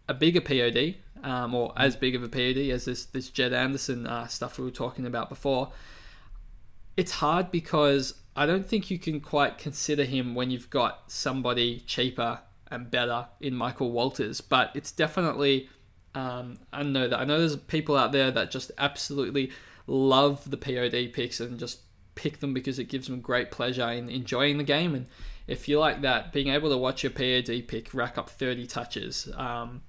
a 0.08 0.14
bigger 0.14 0.40
POD, 0.40 0.96
um, 1.22 1.54
or 1.54 1.72
as 1.76 1.96
big 1.96 2.14
of 2.14 2.22
a 2.22 2.28
POD 2.28 2.70
as 2.70 2.84
this, 2.84 3.06
this 3.06 3.30
Jed 3.30 3.52
Anderson 3.52 4.06
uh, 4.06 4.26
stuff 4.26 4.58
we 4.58 4.64
were 4.64 4.70
talking 4.70 5.06
about 5.06 5.28
before 5.28 5.72
it's 6.96 7.12
hard 7.12 7.50
because 7.50 8.14
I 8.36 8.46
don't 8.46 8.68
think 8.68 8.90
you 8.90 8.98
can 8.98 9.20
quite 9.20 9.58
consider 9.58 10.04
him 10.04 10.34
when 10.34 10.50
you've 10.50 10.70
got 10.70 11.10
somebody 11.10 11.80
cheaper 11.80 12.40
and 12.70 12.90
better 12.90 13.26
in 13.40 13.54
Michael 13.54 13.90
Walters. 13.90 14.40
But 14.40 14.70
it's 14.74 14.92
definitely 14.92 15.68
um, 16.14 16.58
I 16.72 16.82
know 16.82 17.08
that 17.08 17.18
I 17.18 17.24
know 17.24 17.38
there's 17.38 17.56
people 17.56 17.96
out 17.96 18.12
there 18.12 18.30
that 18.30 18.50
just 18.50 18.70
absolutely 18.78 19.50
love 19.86 20.48
the 20.50 20.56
POD 20.56 21.12
picks 21.12 21.40
and 21.40 21.58
just 21.58 21.80
pick 22.14 22.38
them 22.38 22.54
because 22.54 22.78
it 22.78 22.84
gives 22.84 23.08
them 23.08 23.20
great 23.20 23.50
pleasure 23.50 23.88
in 23.90 24.08
enjoying 24.08 24.58
the 24.58 24.64
game. 24.64 24.94
And 24.94 25.06
if 25.46 25.68
you 25.68 25.78
like 25.78 26.02
that, 26.02 26.32
being 26.32 26.48
able 26.48 26.70
to 26.70 26.76
watch 26.76 27.02
your 27.02 27.12
POD 27.12 27.66
pick 27.68 27.92
rack 27.92 28.16
up 28.18 28.30
30 28.30 28.66
touches. 28.66 29.28
Um, 29.36 29.82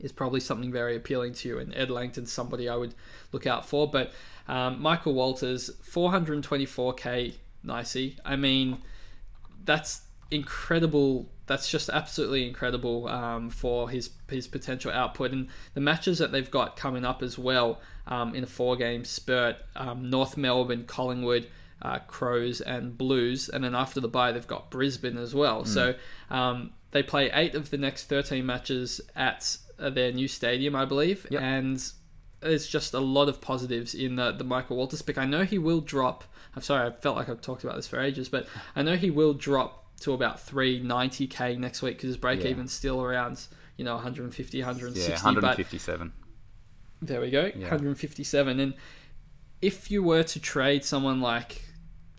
is 0.00 0.12
probably 0.12 0.40
something 0.40 0.72
very 0.72 0.96
appealing 0.96 1.34
to 1.34 1.48
you. 1.48 1.58
And 1.58 1.74
Ed 1.74 1.90
Langdon's 1.90 2.32
somebody 2.32 2.68
I 2.68 2.76
would 2.76 2.94
look 3.32 3.46
out 3.46 3.66
for. 3.66 3.88
But 3.88 4.12
um, 4.48 4.80
Michael 4.80 5.14
Walters, 5.14 5.70
424k, 5.84 7.34
nicey. 7.62 8.16
I 8.24 8.36
mean, 8.36 8.78
that's 9.64 10.02
incredible. 10.30 11.30
That's 11.46 11.70
just 11.70 11.88
absolutely 11.88 12.46
incredible 12.46 13.08
um, 13.08 13.50
for 13.50 13.90
his 13.90 14.10
his 14.28 14.46
potential 14.46 14.90
output 14.92 15.32
and 15.32 15.48
the 15.74 15.80
matches 15.80 16.18
that 16.18 16.30
they've 16.30 16.50
got 16.50 16.76
coming 16.76 17.04
up 17.04 17.22
as 17.22 17.36
well 17.36 17.80
um, 18.06 18.34
in 18.34 18.44
a 18.44 18.46
four 18.46 18.76
game 18.76 19.04
spurt. 19.04 19.56
Um, 19.76 20.08
North 20.08 20.36
Melbourne, 20.36 20.84
Collingwood. 20.84 21.48
Uh, 21.82 21.98
Crows 22.00 22.60
and 22.60 22.96
Blues, 22.98 23.48
and 23.48 23.64
then 23.64 23.74
after 23.74 24.00
the 24.00 24.08
bye, 24.08 24.32
they've 24.32 24.46
got 24.46 24.70
Brisbane 24.70 25.16
as 25.16 25.34
well. 25.34 25.64
So 25.64 25.94
um, 26.28 26.72
they 26.90 27.02
play 27.02 27.30
eight 27.32 27.54
of 27.54 27.70
the 27.70 27.78
next 27.78 28.04
13 28.04 28.44
matches 28.44 29.00
at 29.16 29.56
uh, 29.78 29.88
their 29.88 30.12
new 30.12 30.28
stadium, 30.28 30.76
I 30.76 30.84
believe, 30.84 31.26
Yep. 31.30 31.40
and 31.40 31.92
there's 32.40 32.66
just 32.66 32.92
a 32.92 33.00
lot 33.00 33.28
of 33.30 33.40
positives 33.40 33.94
in 33.94 34.16
the, 34.16 34.30
the 34.32 34.44
Michael 34.44 34.76
Walters 34.76 35.00
pick. 35.02 35.16
I 35.16 35.24
know 35.24 35.44
he 35.44 35.56
will 35.58 35.80
drop. 35.80 36.24
I'm 36.54 36.60
sorry, 36.62 36.86
I 36.86 36.90
felt 36.90 37.16
like 37.16 37.28
I've 37.30 37.40
talked 37.40 37.64
about 37.64 37.76
this 37.76 37.86
for 37.88 37.98
ages, 38.00 38.28
but 38.28 38.46
I 38.76 38.82
know 38.82 38.96
he 38.96 39.10
will 39.10 39.32
drop 39.32 39.86
to 40.00 40.12
about 40.12 40.38
390k 40.44 41.58
next 41.58 41.80
week 41.82 41.96
because 41.96 42.08
his 42.08 42.16
break 42.16 42.42
Yeah. 42.42 42.50
even's 42.50 42.72
still 42.72 43.02
around, 43.02 43.46
you 43.76 43.84
know, 43.84 43.94
150, 43.94 44.58
Yeah, 44.58 44.64
160. 44.66 45.12
but 45.12 45.22
157. 45.22 46.12
there 47.02 47.20
we 47.20 47.30
go, 47.30 47.50
Yeah. 47.54 47.68
157. 47.70 48.60
And 48.60 48.74
if 49.62 49.90
you 49.90 50.02
were 50.02 50.22
to 50.24 50.40
trade 50.40 50.84
someone 50.84 51.20
like 51.20 51.62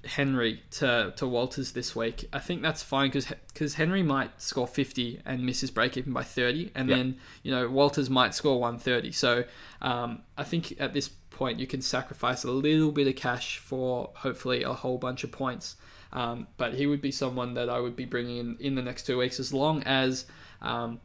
Henry 0.06 0.62
to, 0.72 1.14
to 1.16 1.28
Walters 1.28 1.74
this 1.74 1.96
week, 1.96 2.28
I 2.34 2.40
think 2.40 2.62
that's 2.62 2.82
fine 2.84 3.10
because 3.10 3.28
because 3.54 3.76
Henry 3.76 4.02
might 4.04 4.42
score 4.42 4.68
50 4.68 5.22
and 5.26 5.46
miss 5.46 5.62
his 5.62 5.72
break 5.72 5.96
even 5.98 6.14
by 6.14 6.24
30, 6.24 6.72
and 6.76 6.90
Yeah. 6.90 6.96
then 6.98 7.18
you 7.44 7.52
know 7.52 7.70
Walters 7.70 8.10
might 8.10 8.34
score 8.34 8.60
130. 8.60 9.12
So 9.12 9.44
um, 9.82 10.24
I 10.38 10.44
think 10.44 10.80
at 10.82 10.94
this 10.94 11.10
point 11.30 11.60
you 11.60 11.68
can 11.68 11.82
sacrifice 11.82 12.44
a 12.44 12.52
little 12.52 12.92
bit 12.92 13.08
of 13.08 13.16
cash 13.16 13.58
for 13.58 14.12
hopefully 14.16 14.64
a 14.64 14.74
whole 14.74 14.98
bunch 14.98 15.24
of 15.24 15.32
points. 15.32 15.76
Um, 16.14 16.48
but 16.58 16.74
he 16.74 16.88
would 16.88 17.02
be 17.02 17.12
someone 17.12 17.54
that 17.54 17.70
I 17.70 17.80
would 17.80 17.96
be 17.96 18.06
bringing 18.06 18.38
in 18.38 18.58
in 18.60 18.76
the 18.76 18.82
next 18.82 19.04
two 19.06 19.18
weeks 19.18 19.40
as 19.40 19.54
long 19.54 19.82
as 19.84 20.26
um, 20.62 21.00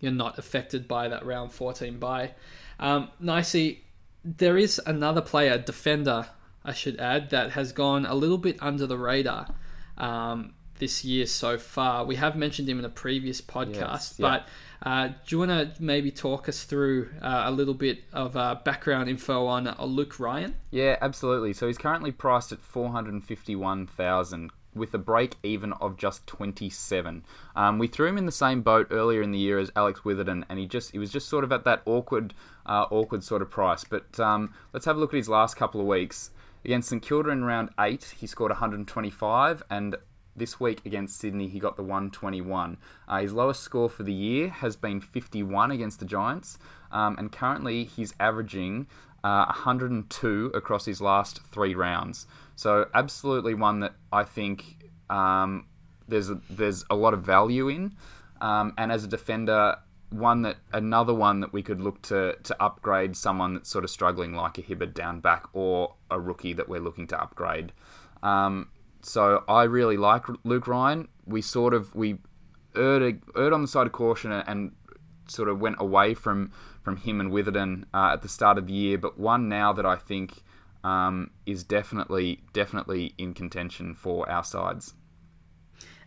you're 0.00 0.10
not 0.12 0.38
affected 0.38 0.88
by 0.88 1.08
that 1.08 1.24
round 1.24 1.52
14 1.52 1.98
bye. 1.98 2.32
Um, 2.80 3.10
nicely, 3.20 3.84
there 4.24 4.58
is 4.58 4.80
another 4.86 5.20
player, 5.20 5.56
defender, 5.58 6.26
I 6.64 6.72
should 6.72 6.98
add, 6.98 7.30
that 7.30 7.52
has 7.52 7.72
gone 7.72 8.06
a 8.06 8.14
little 8.14 8.38
bit 8.38 8.56
under 8.60 8.86
the 8.86 8.96
radar 8.98 9.48
um, 9.98 10.54
this 10.78 11.04
year 11.04 11.26
so 11.26 11.58
far. 11.58 12.04
We 12.04 12.16
have 12.16 12.36
mentioned 12.36 12.68
him 12.68 12.78
in 12.78 12.84
a 12.84 12.88
previous 12.90 13.40
podcast, 13.40 13.76
Yes, 13.76 14.14
yeah. 14.18 14.28
but 14.28 14.48
Uh, 14.82 15.08
do 15.08 15.14
you 15.28 15.38
want 15.38 15.50
to 15.50 15.82
maybe 15.82 16.10
talk 16.10 16.46
us 16.46 16.64
through 16.64 17.08
uh, 17.22 17.44
a 17.46 17.50
little 17.50 17.72
bit 17.72 18.04
of 18.12 18.36
uh, 18.36 18.54
background 18.64 19.08
info 19.08 19.46
on 19.46 19.66
uh, 19.66 19.74
Luke 19.84 20.20
Ryan? 20.20 20.56
Yeah, 20.70 20.98
absolutely. 21.00 21.54
So 21.54 21.66
he's 21.68 21.78
currently 21.78 22.12
priced 22.12 22.52
at 22.52 22.60
four 22.60 22.90
hundred 22.90 23.24
fifty-one 23.24 23.86
thousand 23.86 24.50
with 24.74 24.92
a 24.92 24.98
break 24.98 25.36
even 25.44 25.72
of 25.74 25.96
just 25.96 26.26
27. 26.26 27.24
Um, 27.54 27.78
we 27.78 27.86
threw 27.86 28.08
him 28.08 28.18
in 28.18 28.26
the 28.26 28.32
same 28.32 28.60
boat 28.60 28.88
earlier 28.90 29.22
in 29.22 29.30
the 29.30 29.38
year 29.38 29.58
as 29.58 29.70
Alex 29.76 30.00
Witherden, 30.04 30.44
and 30.50 30.58
he 30.58 30.66
just 30.66 30.90
he 30.92 30.98
was 30.98 31.10
just 31.10 31.28
sort 31.28 31.44
of 31.44 31.52
at 31.52 31.64
that 31.64 31.80
awkward, 31.86 32.34
uh, 32.66 32.84
awkward 32.90 33.24
sort 33.24 33.40
of 33.40 33.50
price. 33.50 33.84
But 33.84 34.20
um, 34.20 34.52
let's 34.74 34.84
have 34.84 34.96
a 34.96 35.00
look 35.00 35.14
at 35.14 35.16
his 35.16 35.28
last 35.30 35.56
couple 35.56 35.80
of 35.80 35.86
weeks. 35.86 36.30
Against 36.64 36.88
St 36.88 37.02
Kilda 37.02 37.30
in 37.30 37.44
round 37.44 37.70
eight, 37.78 38.14
he 38.18 38.26
scored 38.26 38.50
125, 38.50 39.62
and 39.68 39.96
this 40.34 40.58
week 40.58 40.80
against 40.86 41.18
Sydney, 41.18 41.46
he 41.48 41.58
got 41.58 41.76
the 41.76 41.82
121. 41.82 42.78
Uh, 43.06 43.20
his 43.20 43.34
lowest 43.34 43.60
score 43.60 43.90
for 43.90 44.02
the 44.02 44.12
year 44.12 44.48
has 44.48 44.74
been 44.74 45.00
51 45.00 45.70
against 45.70 46.00
the 46.00 46.06
Giants, 46.06 46.58
um, 46.90 47.16
and 47.18 47.30
currently 47.30 47.84
he's 47.84 48.14
averaging 48.18 48.86
uh, 49.22 49.44
102 49.46 50.52
across 50.54 50.86
his 50.86 51.02
last 51.02 51.42
three 51.44 51.74
rounds. 51.74 52.26
So 52.56 52.88
absolutely 52.94 53.54
one 53.54 53.80
that 53.80 53.92
I 54.10 54.24
think 54.24 54.88
um, 55.10 55.66
there's 56.08 56.30
a, 56.30 56.40
there's 56.48 56.84
a 56.88 56.94
lot 56.94 57.12
of 57.12 57.22
value 57.22 57.68
in, 57.68 57.94
um, 58.40 58.72
and 58.78 58.90
as 58.90 59.04
a 59.04 59.08
defender, 59.08 59.76
one 60.10 60.42
that 60.42 60.56
another 60.72 61.14
one 61.14 61.40
that 61.40 61.52
we 61.52 61.62
could 61.62 61.80
look 61.80 62.02
to 62.02 62.36
to 62.42 62.62
upgrade 62.62 63.16
someone 63.16 63.54
that's 63.54 63.70
sort 63.70 63.84
of 63.84 63.90
struggling 63.90 64.34
like 64.34 64.58
a 64.58 64.62
Hibberd 64.62 64.94
down 64.94 65.20
back 65.20 65.46
or 65.52 65.94
a 66.10 66.20
rookie 66.20 66.52
that 66.52 66.68
we're 66.68 66.80
looking 66.80 67.06
to 67.08 67.20
upgrade. 67.20 67.72
Um, 68.22 68.68
so 69.02 69.44
I 69.48 69.64
really 69.64 69.96
like 69.96 70.24
Luke 70.44 70.66
Ryan. 70.66 71.08
We 71.26 71.42
sort 71.42 71.74
of 71.74 71.94
we 71.94 72.18
erred, 72.74 73.22
erred 73.36 73.52
on 73.52 73.62
the 73.62 73.68
side 73.68 73.86
of 73.86 73.92
caution 73.92 74.32
and 74.32 74.72
sort 75.28 75.48
of 75.48 75.60
went 75.60 75.76
away 75.78 76.14
from 76.14 76.52
from 76.82 76.96
him 76.98 77.20
and 77.20 77.30
Witherden 77.30 77.86
uh, 77.94 78.10
at 78.12 78.22
the 78.22 78.28
start 78.28 78.58
of 78.58 78.66
the 78.66 78.72
year, 78.72 78.98
but 78.98 79.18
one 79.18 79.48
now 79.48 79.72
that 79.72 79.86
I 79.86 79.96
think 79.96 80.42
um, 80.82 81.30
is 81.46 81.64
definitely 81.64 82.42
definitely 82.52 83.14
in 83.18 83.34
contention 83.34 83.94
for 83.94 84.28
our 84.30 84.44
sides. 84.44 84.94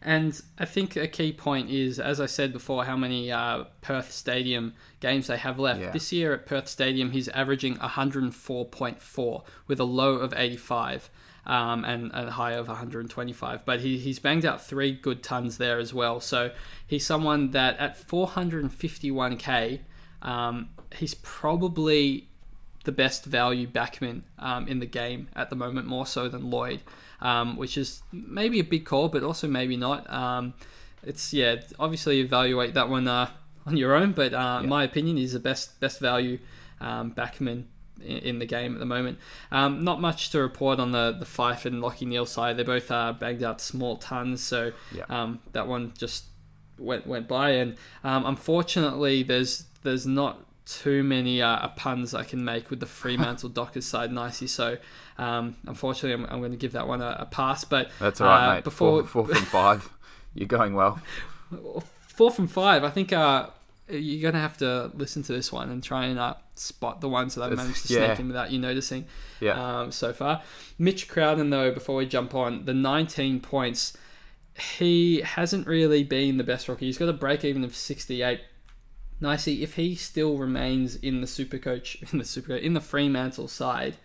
And 0.02 0.40
I 0.60 0.66
think 0.66 0.96
a 0.96 1.08
key 1.08 1.34
point 1.34 1.70
is, 1.70 2.00
as 2.00 2.22
I 2.22 2.28
said 2.28 2.54
before, 2.54 2.86
how 2.86 2.96
many 2.96 3.32
uh, 3.32 3.66
Perth 3.82 4.12
Stadium 4.12 4.74
games 5.00 5.28
they 5.28 5.38
have 5.38 5.60
left. 5.60 5.82
Yeah. 5.82 5.92
This 5.92 6.12
year 6.12 6.34
at 6.34 6.46
Perth 6.46 6.68
Stadium, 6.68 7.12
he's 7.12 7.28
averaging 7.30 7.78
104.4 7.78 9.44
with 9.68 9.80
a 9.80 9.84
low 9.84 10.14
of 10.16 10.34
85 10.36 11.10
um, 11.46 11.84
and 11.86 12.12
a 12.14 12.32
high 12.32 12.52
of 12.52 12.68
125. 12.68 13.66
But 13.66 13.80
he, 13.80 13.98
he's 13.98 14.20
banged 14.20 14.46
out 14.46 14.64
three 14.64 14.92
good 14.92 15.24
tons 15.24 15.58
there 15.58 15.80
as 15.80 15.94
well. 15.94 16.20
So 16.20 16.52
he's 16.86 17.06
someone 17.06 17.52
that 17.52 17.78
at 17.78 17.98
451k, 17.98 19.80
um, 20.22 20.70
he's 20.96 21.16
probably 21.16 22.28
the 22.84 22.92
best 22.92 23.26
value 23.26 23.68
backman 23.68 24.24
um, 24.40 24.68
in 24.68 24.80
the 24.80 24.86
game 24.86 25.30
at 25.36 25.50
the 25.50 25.56
moment, 25.56 25.88
more 25.88 26.06
so 26.06 26.30
than 26.30 26.50
Lloyd, 26.50 26.82
um, 27.22 27.58
which 27.58 27.78
is 27.78 28.02
maybe 28.12 28.60
a 28.60 28.64
big 28.64 28.86
call, 28.86 29.10
but 29.10 29.24
also 29.24 29.48
maybe 29.48 29.78
not. 29.78 30.10
Um, 30.12 30.54
it's 31.04 31.34
yeah, 31.34 31.56
obviously 31.80 32.20
evaluate 32.20 32.74
that 32.74 32.90
one 32.90 33.08
uh, 33.08 33.30
on 33.66 33.78
your 33.78 33.94
own, 33.96 34.12
but 34.14 34.34
uh, 34.34 34.60
Yeah. 34.62 34.68
my 34.68 34.84
opinion 34.84 35.18
is 35.18 35.34
the 35.34 35.40
best 35.40 35.80
best 35.80 36.00
value 36.00 36.40
um, 36.82 37.12
backman 37.14 37.66
in, 38.02 38.18
in 38.18 38.40
the 38.40 38.46
game 38.46 38.74
at 38.74 38.80
the 38.80 38.86
moment. 38.86 39.18
Um, 39.52 39.84
not 39.84 40.02
much 40.02 40.30
to 40.32 40.40
report 40.42 40.80
on 40.80 40.92
the 40.92 41.16
the 41.18 41.26
Fyfe 41.26 41.66
and 41.66 41.82
Lachie 41.82 42.08
Neale 42.08 42.26
side. 42.26 42.58
They 42.58 42.64
both 42.64 42.92
uh, 42.92 43.14
bagged 43.14 43.44
out 43.44 43.62
small 43.62 43.98
tons, 43.98 44.44
so 44.44 44.72
Yeah. 44.94 45.06
um, 45.10 45.40
that 45.54 45.68
one 45.68 45.94
just 45.98 46.26
went 46.78 47.08
went 47.08 47.28
by. 47.28 47.52
And 47.52 47.76
um, 48.04 48.26
unfortunately, 48.26 49.24
there's 49.24 49.66
there's 49.84 50.06
not 50.08 50.40
too 50.66 51.02
many 51.04 51.42
uh, 51.42 51.68
puns 51.70 52.14
I 52.14 52.24
can 52.26 52.44
make 52.44 52.70
with 52.70 52.80
the 52.82 52.86
Fremantle 52.86 53.50
Dockers 53.50 53.86
side, 53.86 54.12
nicely. 54.12 54.48
So 54.48 54.78
um, 55.18 55.56
unfortunately, 55.66 56.14
I'm, 56.14 56.32
I'm 56.32 56.40
going 56.40 56.52
to 56.52 56.58
give 56.58 56.74
that 56.74 56.88
one 56.88 57.02
a, 57.02 57.18
a 57.20 57.26
pass. 57.26 57.64
But 57.64 57.90
That's 58.00 58.22
all 58.22 58.28
right, 58.28 58.48
uh, 58.48 58.56
mate. 58.56 58.64
Before 58.64 59.04
four, 59.04 59.26
four 59.26 59.36
from 59.36 59.46
five, 59.46 59.90
you're 60.34 60.48
going 60.48 60.74
well. 60.74 61.00
four 62.02 62.32
from 62.32 62.48
five, 62.48 62.84
I 62.84 62.90
think 62.90 63.14
uh, 63.14 63.48
you're 63.90 64.22
going 64.22 64.34
to 64.34 64.40
have 64.40 64.58
to 64.58 64.92
listen 64.94 65.24
to 65.24 65.34
this 65.34 65.52
one 65.52 65.70
and 65.70 65.84
try 65.84 66.06
and 66.06 66.20
uh, 66.20 66.36
spot 66.56 67.02
the 67.02 67.10
ones 67.10 67.36
that 67.36 67.44
I've 67.44 67.56
managed 67.56 67.88
to 67.88 67.94
yeah. 67.94 68.08
sneak 68.08 68.20
in 68.20 68.28
without 68.28 68.52
you 68.52 68.60
noticing 68.60 69.06
Yeah, 69.40 69.82
um, 69.82 69.92
so 69.92 70.14
far. 70.14 70.42
Mitch 70.78 71.08
Crowden, 71.08 71.50
though, 71.50 71.72
before 71.72 71.96
we 71.96 72.06
jump 72.06 72.36
on, 72.36 72.66
the 72.66 72.74
19 72.74 73.40
points, 73.40 73.98
he 74.76 75.22
hasn't 75.22 75.68
really 75.68 76.04
been 76.04 76.38
the 76.38 76.44
best 76.44 76.68
rookie. 76.68 76.86
He's 76.86 76.98
got 76.98 77.10
a 77.10 77.14
break 77.14 77.46
even 77.46 77.64
of 77.64 77.76
68. 77.76 78.42
Nicey, 79.20 79.64
if 79.64 79.76
he 79.76 79.96
still 79.96 80.38
remains 80.38 80.96
in 80.96 81.22
the 81.22 81.28
Supercoach, 81.28 82.12
in 82.12 82.20
the 82.20 82.26
Supercoach, 82.26 82.62
in 82.62 82.74
the 82.74 82.82
Fremantle 82.82 83.48
side, 83.48 83.98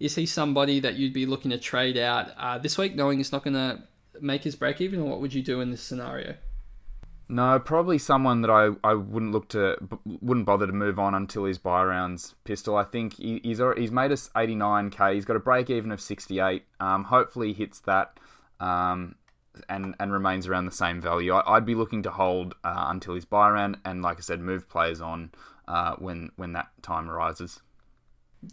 is 0.00 0.14
he 0.14 0.26
somebody 0.26 0.80
that 0.80 0.94
you'd 0.94 1.12
be 1.12 1.26
looking 1.26 1.50
to 1.50 1.58
trade 1.58 1.96
out 1.96 2.30
uh, 2.36 2.58
this 2.58 2.78
week, 2.78 2.94
knowing 2.94 3.18
he's 3.18 3.32
not 3.32 3.44
going 3.44 3.54
to 3.54 3.82
make 4.20 4.44
his 4.44 4.56
break 4.56 4.80
even, 4.80 5.00
or 5.00 5.10
what 5.10 5.20
would 5.20 5.34
you 5.34 5.42
do 5.42 5.60
in 5.60 5.70
this 5.70 5.82
scenario? 5.82 6.34
no, 7.28 7.58
probably 7.58 7.98
someone 7.98 8.40
that 8.40 8.50
I, 8.50 8.70
I 8.82 8.94
wouldn't 8.94 9.32
look 9.32 9.48
to 9.50 9.76
wouldn't 10.06 10.46
bother 10.46 10.66
to 10.66 10.72
move 10.72 10.98
on 10.98 11.14
until 11.14 11.44
his 11.44 11.58
buy 11.58 11.84
rounds 11.84 12.34
pistol. 12.44 12.76
I 12.76 12.84
think 12.84 13.14
he, 13.14 13.40
he's 13.44 13.60
he's 13.76 13.92
made 13.92 14.12
us 14.12 14.30
89k. 14.34 15.14
He's 15.14 15.26
got 15.26 15.36
a 15.36 15.40
break 15.40 15.68
even 15.68 15.92
of 15.92 16.00
68. 16.00 16.64
Um, 16.80 17.04
hopefully 17.04 17.52
hits 17.52 17.80
that. 17.80 18.18
Um, 18.60 19.16
and, 19.68 19.96
and 19.98 20.12
remains 20.12 20.46
around 20.46 20.66
the 20.66 20.72
same 20.72 21.00
value. 21.00 21.32
I, 21.32 21.56
I'd 21.56 21.66
be 21.66 21.74
looking 21.74 22.04
to 22.04 22.10
hold 22.10 22.54
uh, 22.62 22.86
until 22.88 23.14
his 23.14 23.24
buy 23.24 23.50
round, 23.50 23.78
and 23.84 24.02
like 24.02 24.18
I 24.18 24.20
said, 24.20 24.40
move 24.40 24.68
players 24.68 25.00
on 25.00 25.32
uh, 25.66 25.96
when 25.96 26.30
when 26.36 26.52
that 26.52 26.68
time 26.80 27.10
arises. 27.10 27.60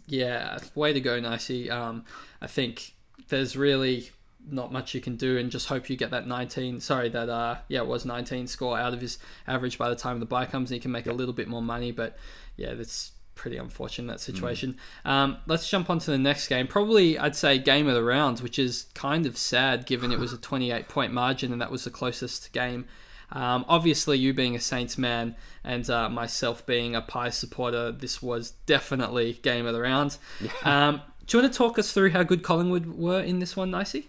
Yeah, 0.06 0.58
way 0.74 0.92
to 0.92 1.00
go, 1.00 1.20
Nicey. 1.20 1.70
Um, 1.70 2.04
I 2.40 2.46
think 2.46 2.94
there's 3.28 3.56
really 3.56 4.10
not 4.48 4.72
much 4.72 4.94
you 4.94 5.00
can 5.00 5.16
do, 5.16 5.38
and 5.38 5.50
just 5.50 5.68
hope 5.68 5.90
you 5.90 5.96
get 5.96 6.10
that 6.10 6.26
19. 6.26 6.80
Sorry, 6.80 7.08
that 7.08 7.28
uh, 7.28 7.58
yeah, 7.68 7.80
it 7.80 7.86
was 7.86 8.04
19 8.04 8.46
score 8.46 8.78
out 8.78 8.94
of 8.94 9.00
his 9.00 9.18
average 9.46 9.78
by 9.78 9.88
the 9.88 9.96
time 9.96 10.20
the 10.20 10.26
buy 10.26 10.46
comes, 10.46 10.70
and 10.70 10.76
he 10.76 10.80
can 10.80 10.92
make 10.92 11.06
a 11.06 11.12
little 11.12 11.34
bit 11.34 11.48
more 11.48 11.62
money. 11.62 11.92
But 11.92 12.16
yeah, 12.56 12.74
that's 12.74 13.12
pretty 13.34 13.56
unfortunate 13.58 14.12
that 14.12 14.20
situation. 14.20 14.76
Um, 15.04 15.36
let's 15.46 15.68
jump 15.68 15.90
on 15.90 15.98
to 16.00 16.10
the 16.10 16.18
next 16.18 16.48
game. 16.48 16.66
Probably, 16.66 17.18
I'd 17.18 17.36
say 17.36 17.58
game 17.58 17.86
of 17.86 17.94
the 17.94 18.02
round, 18.02 18.40
which 18.40 18.58
is 18.58 18.86
kind 18.94 19.26
of 19.26 19.36
sad 19.36 19.86
given 19.86 20.10
it 20.10 20.18
was 20.18 20.32
a 20.32 20.38
28 20.38 20.88
point 20.88 21.12
margin, 21.12 21.52
and 21.52 21.60
that 21.60 21.70
was 21.70 21.84
the 21.84 21.90
closest 21.90 22.52
game. 22.52 22.86
Um, 23.32 23.64
obviously, 23.68 24.18
you 24.18 24.32
being 24.32 24.54
a 24.54 24.60
Saints 24.60 24.96
man 24.96 25.36
and 25.64 25.88
uh, 25.90 26.08
myself 26.08 26.64
being 26.64 26.94
a 26.94 27.02
Pie 27.02 27.30
supporter, 27.30 27.90
this 27.92 28.22
was 28.22 28.52
definitely 28.66 29.34
game 29.42 29.66
of 29.66 29.74
the 29.74 29.80
round. 29.80 30.18
Um, 30.64 31.02
do 31.26 31.36
you 31.36 31.42
want 31.42 31.52
to 31.52 31.58
talk 31.58 31.78
us 31.78 31.92
through 31.92 32.10
how 32.10 32.22
good 32.22 32.44
Collingwood 32.44 32.86
were 32.86 33.20
in 33.20 33.40
this 33.40 33.56
one, 33.56 33.70
Nicey? 33.70 34.08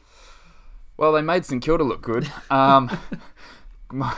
Well, 0.97 1.11
they 1.13 1.22
made 1.22 1.45
St 1.45 1.63
Kilda 1.63 1.84
look 1.84 2.01
good. 2.01 2.32
Um, 2.51 2.95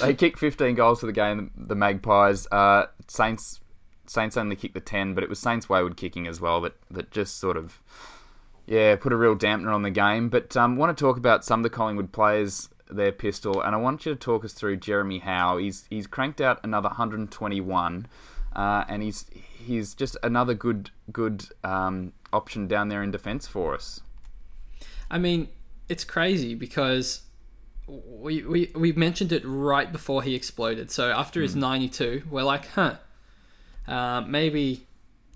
they 0.00 0.14
kicked 0.14 0.38
15 0.38 0.74
goals 0.74 1.00
for 1.00 1.06
the 1.06 1.12
game. 1.12 1.50
The 1.56 1.74
Magpies, 1.74 2.46
uh, 2.52 2.86
Saints, 3.08 3.60
Saints 4.06 4.36
only 4.36 4.56
kicked 4.56 4.74
the 4.74 4.80
10, 4.80 5.14
but 5.14 5.24
it 5.24 5.30
was 5.30 5.38
Saints 5.38 5.68
wayward 5.68 5.96
kicking 5.96 6.26
as 6.26 6.40
well 6.40 6.60
that 6.60 6.74
that 6.90 7.10
just 7.10 7.38
sort 7.38 7.56
of, 7.56 7.80
yeah, 8.66 8.96
put 8.96 9.12
a 9.12 9.16
real 9.16 9.36
dampener 9.36 9.74
on 9.74 9.82
the 9.82 9.90
game. 9.90 10.28
But 10.28 10.56
um, 10.56 10.76
want 10.76 10.96
to 10.96 11.00
talk 11.00 11.16
about 11.16 11.44
some 11.44 11.60
of 11.60 11.64
the 11.64 11.70
Collingwood 11.70 12.12
players, 12.12 12.68
their 12.90 13.12
pistol, 13.12 13.60
and 13.60 13.74
I 13.74 13.78
want 13.78 14.06
you 14.06 14.12
to 14.12 14.18
talk 14.18 14.44
us 14.44 14.52
through 14.52 14.76
Jeremy 14.76 15.18
Howe. 15.18 15.58
He's 15.58 15.86
he's 15.90 16.06
cranked 16.06 16.40
out 16.40 16.60
another 16.62 16.88
121, 16.88 18.06
uh, 18.54 18.84
and 18.88 19.02
he's 19.02 19.26
he's 19.32 19.94
just 19.94 20.16
another 20.22 20.54
good 20.54 20.90
good 21.12 21.46
um, 21.62 22.12
option 22.32 22.66
down 22.66 22.88
there 22.88 23.02
in 23.02 23.10
defence 23.10 23.46
for 23.46 23.74
us. 23.74 24.00
I 25.10 25.18
mean, 25.18 25.48
it's 25.88 26.04
crazy 26.04 26.54
because 26.54 27.22
we, 27.86 28.42
we, 28.42 28.72
we 28.74 28.92
mentioned 28.92 29.32
it 29.32 29.42
right 29.44 29.90
before 29.90 30.22
he 30.22 30.34
exploded. 30.34 30.90
So 30.90 31.10
after 31.10 31.42
his 31.42 31.54
92, 31.54 32.22
we're 32.30 32.42
like, 32.42 32.66
huh, 32.68 32.96
uh, 33.86 34.22
maybe 34.22 34.86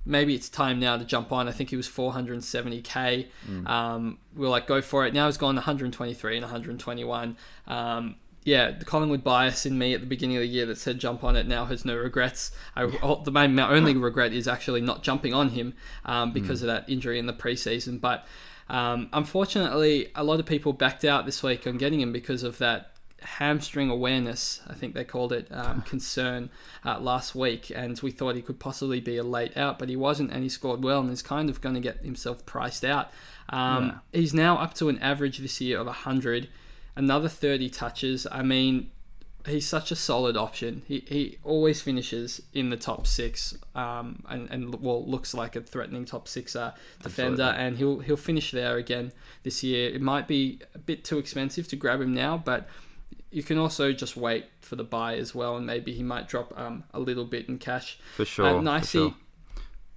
maybe 0.08 0.34
it's 0.34 0.48
time 0.48 0.80
now 0.80 0.96
to 0.96 1.04
jump 1.04 1.30
on. 1.30 1.46
I 1.46 1.52
think 1.52 1.70
he 1.70 1.76
was 1.76 1.86
470k. 1.86 3.26
Um, 3.66 4.18
we 4.34 4.46
are 4.46 4.50
like, 4.50 4.66
go 4.66 4.80
for 4.80 5.06
it. 5.06 5.14
Now 5.14 5.26
he's 5.26 5.36
gone 5.36 5.54
123 5.54 6.36
and 6.36 6.42
121. 6.42 7.36
Um, 7.66 8.16
yeah, 8.44 8.70
the 8.70 8.84
Collingwood 8.84 9.22
bias 9.22 9.66
in 9.66 9.76
me 9.76 9.92
at 9.92 10.00
the 10.00 10.06
beginning 10.06 10.36
of 10.36 10.40
the 10.40 10.48
year 10.48 10.64
that 10.66 10.78
said 10.78 10.98
jump 10.98 11.22
on 11.22 11.36
it 11.36 11.46
now 11.46 11.66
has 11.66 11.84
no 11.84 11.94
regrets. 11.94 12.50
I, 12.74 12.86
the 13.22 13.30
main, 13.30 13.54
my 13.54 13.68
only 13.68 13.94
regret 13.94 14.32
is 14.32 14.48
actually 14.48 14.80
not 14.80 15.02
jumping 15.02 15.34
on 15.34 15.50
him 15.50 15.74
um, 16.06 16.32
because 16.32 16.62
of 16.62 16.68
that 16.68 16.88
injury 16.88 17.18
in 17.18 17.26
the 17.26 17.34
preseason. 17.34 18.00
But 18.00 18.26
um, 18.70 19.10
unfortunately, 19.12 20.10
a 20.14 20.24
lot 20.24 20.40
of 20.40 20.46
people 20.46 20.72
backed 20.72 21.04
out 21.04 21.26
this 21.26 21.42
week 21.42 21.66
on 21.66 21.76
getting 21.76 22.00
him 22.00 22.12
because 22.12 22.42
of 22.42 22.56
that 22.58 22.92
hamstring 23.22 23.90
awareness, 23.90 24.60
I 24.66 24.74
think 24.74 24.94
they 24.94 25.04
called 25.04 25.32
it, 25.32 25.48
um, 25.50 25.82
concern 25.86 26.50
uh, 26.84 27.00
last 27.00 27.34
week. 27.34 27.70
And 27.74 27.98
we 28.00 28.10
thought 28.10 28.36
he 28.36 28.42
could 28.42 28.58
possibly 28.58 29.00
be 29.00 29.16
a 29.16 29.22
late 29.22 29.56
out, 29.56 29.78
but 29.78 29.88
he 29.88 29.96
wasn't, 29.96 30.30
and 30.30 30.42
he 30.42 30.48
scored 30.48 30.82
well 30.82 31.00
and 31.00 31.10
is 31.10 31.22
kind 31.22 31.50
of 31.50 31.60
going 31.60 31.74
to 31.74 31.80
get 31.80 31.98
himself 32.04 32.44
priced 32.46 32.84
out. 32.84 33.10
Um, 33.50 34.00
He's 34.12 34.34
now 34.34 34.58
up 34.58 34.74
to 34.74 34.88
an 34.88 34.98
average 34.98 35.38
this 35.38 35.60
year 35.60 35.78
of 35.78 35.86
100, 35.86 36.48
another 36.96 37.28
30 37.28 37.70
touches. 37.70 38.26
I 38.30 38.42
mean, 38.42 38.90
he's 39.46 39.66
such 39.66 39.90
a 39.90 39.96
solid 39.96 40.36
option. 40.36 40.82
He 40.86 41.04
he 41.06 41.38
always 41.44 41.80
finishes 41.80 42.42
in 42.52 42.70
the 42.70 42.76
top 42.76 43.06
six, 43.06 43.56
um, 43.74 44.22
and 44.28 44.50
and 44.50 44.80
well 44.80 45.04
looks 45.04 45.34
like 45.34 45.56
a 45.56 45.60
threatening 45.60 46.04
top 46.04 46.28
six 46.28 46.54
uh, 46.54 46.72
defender, 47.02 47.42
Absolutely. 47.42 47.66
and 47.66 47.78
he'll 47.78 47.98
he'll 48.00 48.16
finish 48.16 48.50
there 48.50 48.76
again 48.76 49.12
this 49.42 49.62
year. 49.62 49.90
It 49.90 50.02
might 50.02 50.28
be 50.28 50.60
a 50.74 50.78
bit 50.78 51.04
too 51.04 51.18
expensive 51.18 51.68
to 51.68 51.76
grab 51.76 52.00
him 52.00 52.14
now, 52.14 52.36
but 52.36 52.68
you 53.30 53.42
can 53.42 53.58
also 53.58 53.92
just 53.92 54.16
wait 54.16 54.46
for 54.60 54.76
the 54.76 54.84
buy 54.84 55.16
as 55.16 55.34
well, 55.34 55.56
and 55.56 55.66
maybe 55.66 55.92
he 55.92 56.02
might 56.02 56.28
drop 56.28 56.52
um, 56.58 56.84
a 56.92 57.00
little 57.00 57.24
bit 57.24 57.48
in 57.48 57.58
cash. 57.58 57.98
for 58.16 58.24
sure. 58.24 58.46
Uh, 58.46 58.54
for 58.54 58.62
Nicey, 58.62 58.98
sure. 58.98 59.14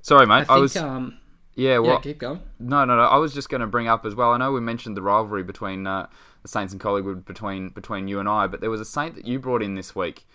Sorry, 0.01 0.23
I 0.23 0.25
mate. 0.25 0.39
think 0.47 0.49
I, 0.51 0.57
was 0.57 0.75
um, 0.75 1.17
yeah. 1.55 1.77
Well, 1.79 1.93
yeah, 1.93 1.99
keep 1.99 2.17
going. 2.17 2.41
No, 2.59 2.85
no, 2.85 2.95
no. 2.95 3.03
I 3.03 3.17
was 3.17 3.33
just 3.33 3.49
going 3.49 3.61
to 3.61 3.67
bring 3.67 3.87
up 3.87 4.05
as 4.05 4.15
well. 4.15 4.31
I 4.31 4.37
know 4.37 4.51
we 4.51 4.61
mentioned 4.61 4.97
the 4.97 5.01
rivalry 5.01 5.43
between 5.43 5.87
uh, 5.87 6.07
the 6.41 6.47
Saints 6.47 6.73
and 6.73 6.81
Collingwood 6.81 7.25
between 7.25 7.69
between 7.69 8.07
you 8.07 8.19
and 8.19 8.27
I, 8.27 8.47
but 8.47 8.61
there 8.61 8.69
was 8.69 8.81
a 8.81 8.85
Saint 8.85 9.15
that 9.15 9.25
you 9.25 9.39
brought 9.39 9.61
in 9.61 9.75
this 9.75 9.95
week 9.95 10.25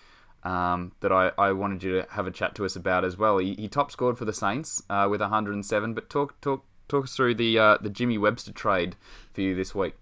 um, 0.45 0.93
that 1.01 1.13
I, 1.13 1.33
I 1.37 1.53
wanted 1.53 1.83
you 1.83 2.03
to 2.03 2.07
have 2.13 2.27
a 2.27 2.31
chat 2.31 2.55
to 2.57 2.65
us 2.65 2.77
about 2.77 3.05
as 3.05 3.19
well. 3.19 3.39
He, 3.39 3.55
he 3.55 3.69
top 3.69 3.91
scored 3.91 4.17
for 4.17 4.25
the 4.25 4.33
Saints 4.33 4.83
uh, 4.89 5.09
with 5.11 5.21
107. 5.21 5.95
But 5.95 6.09
talk 6.09 6.41
talk 6.41 6.65
talk 6.89 7.05
us 7.05 7.17
through 7.17 7.35
the 7.35 7.59
uh, 7.59 7.79
the 7.81 7.91
Jimmy 7.91 8.17
Webster 8.17 8.53
trade 8.53 8.97
for 9.33 9.41
you 9.41 9.55
this 9.55 9.75
week. 9.75 9.95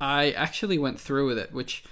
I 0.00 0.30
actually 0.32 0.78
went 0.78 1.00
through 1.00 1.26
with 1.26 1.38
it, 1.38 1.52
which 1.52 1.84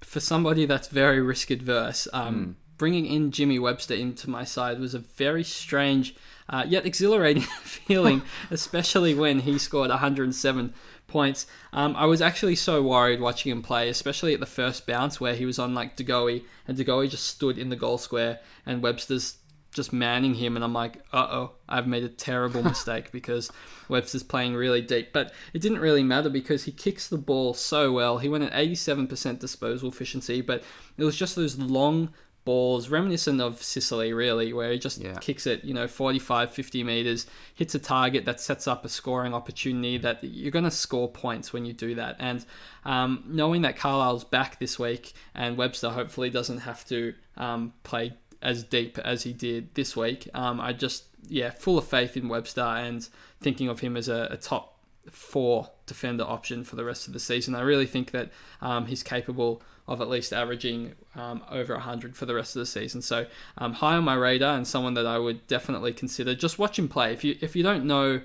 for 0.00 0.20
somebody 0.20 0.66
that's 0.66 0.88
very 0.88 1.20
risk 1.20 1.50
adverse, 1.50 2.06
um, 2.12 2.56
bringing 2.76 3.06
in 3.06 3.30
Jimmy 3.30 3.58
Webster 3.58 3.94
into 3.94 4.30
my 4.30 4.44
side 4.44 4.78
was 4.78 4.94
a 4.94 5.00
very 5.00 5.42
strange 5.42 6.14
uh, 6.48 6.64
yet 6.66 6.86
exhilarating 6.86 7.42
feeling, 7.62 8.22
especially 8.50 9.14
when 9.14 9.40
he 9.40 9.58
scored 9.58 9.90
107 9.90 10.72
points. 11.06 11.46
Um, 11.72 11.96
I 11.96 12.06
was 12.06 12.22
actually 12.22 12.54
so 12.54 12.82
worried 12.82 13.20
watching 13.20 13.50
him 13.50 13.62
play, 13.62 13.88
especially 13.88 14.34
at 14.34 14.40
the 14.40 14.46
first 14.46 14.86
bounce 14.86 15.20
where 15.20 15.34
he 15.34 15.44
was 15.44 15.58
on 15.58 15.74
like 15.74 15.96
De 15.96 16.04
Goey, 16.04 16.44
and 16.66 16.76
De 16.76 16.84
Goey 16.84 17.08
just 17.08 17.26
stood 17.26 17.58
in 17.58 17.68
the 17.68 17.76
goal 17.76 17.98
square, 17.98 18.40
and 18.64 18.82
Webster's 18.82 19.38
just 19.72 19.92
manning 19.92 20.34
him, 20.34 20.56
and 20.56 20.64
I'm 20.64 20.72
like, 20.72 20.96
uh 21.12 21.26
oh, 21.30 21.52
I've 21.68 21.86
made 21.86 22.02
a 22.04 22.08
terrible 22.08 22.62
mistake 22.62 23.12
because 23.12 23.50
Webster's 23.88 24.22
playing 24.22 24.54
really 24.54 24.80
deep. 24.80 25.12
But 25.12 25.32
it 25.52 25.60
didn't 25.60 25.80
really 25.80 26.02
matter 26.02 26.30
because 26.30 26.64
he 26.64 26.72
kicks 26.72 27.08
the 27.08 27.18
ball 27.18 27.54
so 27.54 27.92
well. 27.92 28.18
He 28.18 28.28
went 28.28 28.44
at 28.44 28.52
87% 28.52 29.38
disposal 29.38 29.88
efficiency, 29.88 30.40
but 30.40 30.62
it 30.96 31.04
was 31.04 31.16
just 31.16 31.36
those 31.36 31.58
long 31.58 32.10
balls, 32.44 32.88
reminiscent 32.88 33.42
of 33.42 33.62
Sicily, 33.62 34.14
really, 34.14 34.54
where 34.54 34.72
he 34.72 34.78
just 34.78 34.98
Yeah. 35.02 35.18
kicks 35.18 35.46
it, 35.46 35.64
you 35.64 35.74
know, 35.74 35.86
45, 35.86 36.50
50 36.50 36.82
meters, 36.82 37.26
hits 37.54 37.74
a 37.74 37.78
target 37.78 38.24
that 38.24 38.40
sets 38.40 38.66
up 38.66 38.86
a 38.86 38.88
scoring 38.88 39.34
opportunity 39.34 39.98
that 39.98 40.24
you're 40.24 40.50
going 40.50 40.64
to 40.64 40.70
score 40.70 41.10
points 41.12 41.52
when 41.52 41.66
you 41.66 41.74
do 41.74 41.94
that. 41.96 42.16
And 42.18 42.46
um, 42.86 43.22
knowing 43.26 43.60
that 43.62 43.76
Carlisle's 43.76 44.24
back 44.24 44.58
this 44.60 44.78
week 44.78 45.12
and 45.34 45.58
Webster 45.58 45.90
hopefully 45.90 46.30
doesn't 46.30 46.60
have 46.60 46.86
to 46.86 47.12
um, 47.36 47.74
play 47.82 48.14
as 48.42 48.62
deep 48.62 48.98
as 48.98 49.22
he 49.22 49.32
did 49.32 49.74
this 49.74 49.96
week, 49.96 50.28
um, 50.34 50.60
I 50.60 50.72
just, 50.72 51.04
yeah, 51.28 51.50
full 51.50 51.78
of 51.78 51.86
faith 51.86 52.16
in 52.16 52.28
Webster 52.28 52.60
and 52.60 53.08
thinking 53.40 53.68
of 53.68 53.80
him 53.80 53.96
as 53.96 54.08
a, 54.08 54.28
a 54.30 54.36
top 54.36 54.78
four 55.10 55.70
defender 55.86 56.24
option 56.24 56.64
for 56.64 56.76
the 56.76 56.84
rest 56.84 57.06
of 57.06 57.12
the 57.12 57.20
season. 57.20 57.54
I 57.54 57.60
really 57.60 57.86
think 57.86 58.10
that 58.12 58.30
um, 58.60 58.86
he's 58.86 59.02
capable 59.02 59.62
of 59.86 60.00
at 60.02 60.08
least 60.08 60.32
averaging 60.32 60.92
um, 61.16 61.42
over 61.50 61.72
100 61.74 62.14
for 62.14 62.26
the 62.26 62.34
rest 62.34 62.54
of 62.54 62.60
the 62.60 62.66
season. 62.66 63.00
So 63.00 63.26
um, 63.56 63.72
high 63.72 63.96
on 63.96 64.04
my 64.04 64.14
radar 64.14 64.54
and 64.56 64.66
someone 64.66 64.94
that 64.94 65.06
I 65.06 65.18
would 65.18 65.46
definitely 65.46 65.94
consider. 65.94 66.34
Just 66.34 66.58
watch 66.58 66.78
him 66.78 66.88
play. 66.88 67.12
If 67.12 67.24
you 67.24 67.36
if 67.40 67.56
you 67.56 67.62
don't 67.62 67.84
know 67.86 68.20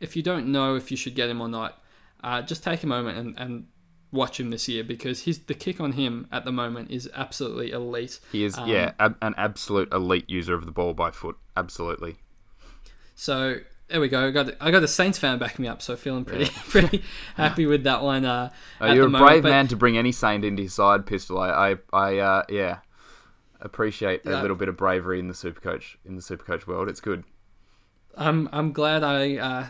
if 0.00 0.16
you 0.16 0.22
don't 0.22 0.50
know 0.50 0.76
if 0.76 0.90
you 0.90 0.96
should 0.96 1.14
get 1.14 1.28
him 1.28 1.40
or 1.40 1.48
not, 1.48 1.82
uh, 2.22 2.40
just 2.40 2.64
take 2.64 2.82
a 2.82 2.86
moment 2.86 3.18
and, 3.18 3.38
and 3.38 3.66
watch 4.14 4.38
him 4.40 4.50
this 4.50 4.68
year 4.68 4.84
because 4.84 5.22
his 5.24 5.40
the 5.40 5.54
kick 5.54 5.80
on 5.80 5.92
him 5.92 6.26
at 6.32 6.44
the 6.44 6.52
moment 6.52 6.90
is 6.90 7.10
absolutely 7.14 7.72
elite. 7.72 8.20
He 8.32 8.44
is 8.44 8.56
Um, 8.56 8.68
yeah 8.68 8.92
ab- 8.98 9.16
an 9.20 9.34
absolute 9.36 9.92
elite 9.92 10.30
user 10.30 10.54
of 10.54 10.64
the 10.66 10.72
ball 10.72 10.94
by 10.94 11.10
foot. 11.10 11.36
Absolutely. 11.56 12.16
So 13.14 13.56
there 13.88 14.00
we 14.00 14.08
go. 14.08 14.26
I 14.26 14.30
got 14.30 14.50
I 14.60 14.70
got 14.70 14.82
a 14.82 14.88
Saints 14.88 15.18
fan 15.18 15.38
backing 15.38 15.62
me 15.64 15.68
up, 15.68 15.82
so 15.82 15.96
feeling 15.96 16.24
pretty 16.24 16.46
pretty 16.68 17.02
happy 17.36 17.66
with 17.66 17.84
that 17.84 18.02
one. 18.02 18.24
Uh, 18.24 18.50
Uh, 18.80 18.86
you're 18.92 19.06
a 19.06 19.10
moment, 19.10 19.28
brave 19.28 19.42
but- 19.42 19.50
man 19.50 19.68
to 19.68 19.76
bring 19.76 19.98
any 19.98 20.12
saint 20.12 20.44
into 20.44 20.62
his 20.62 20.74
side, 20.74 21.06
pistol. 21.06 21.38
I, 21.38 21.72
I, 21.72 21.76
I 21.92 22.18
uh, 22.18 22.42
yeah, 22.48 22.78
appreciate 23.60 24.22
Yeah. 24.24 24.40
a 24.40 24.42
little 24.42 24.56
bit 24.56 24.68
of 24.68 24.76
bravery 24.76 25.18
in 25.20 25.28
the 25.28 25.34
supercoach 25.34 25.96
in 26.04 26.16
the 26.16 26.22
supercoach 26.22 26.66
world. 26.66 26.88
It's 26.88 27.00
good. 27.00 27.24
I'm 28.16 28.48
I'm 28.52 28.72
glad 28.72 29.02
I 29.02 29.36
uh, 29.36 29.66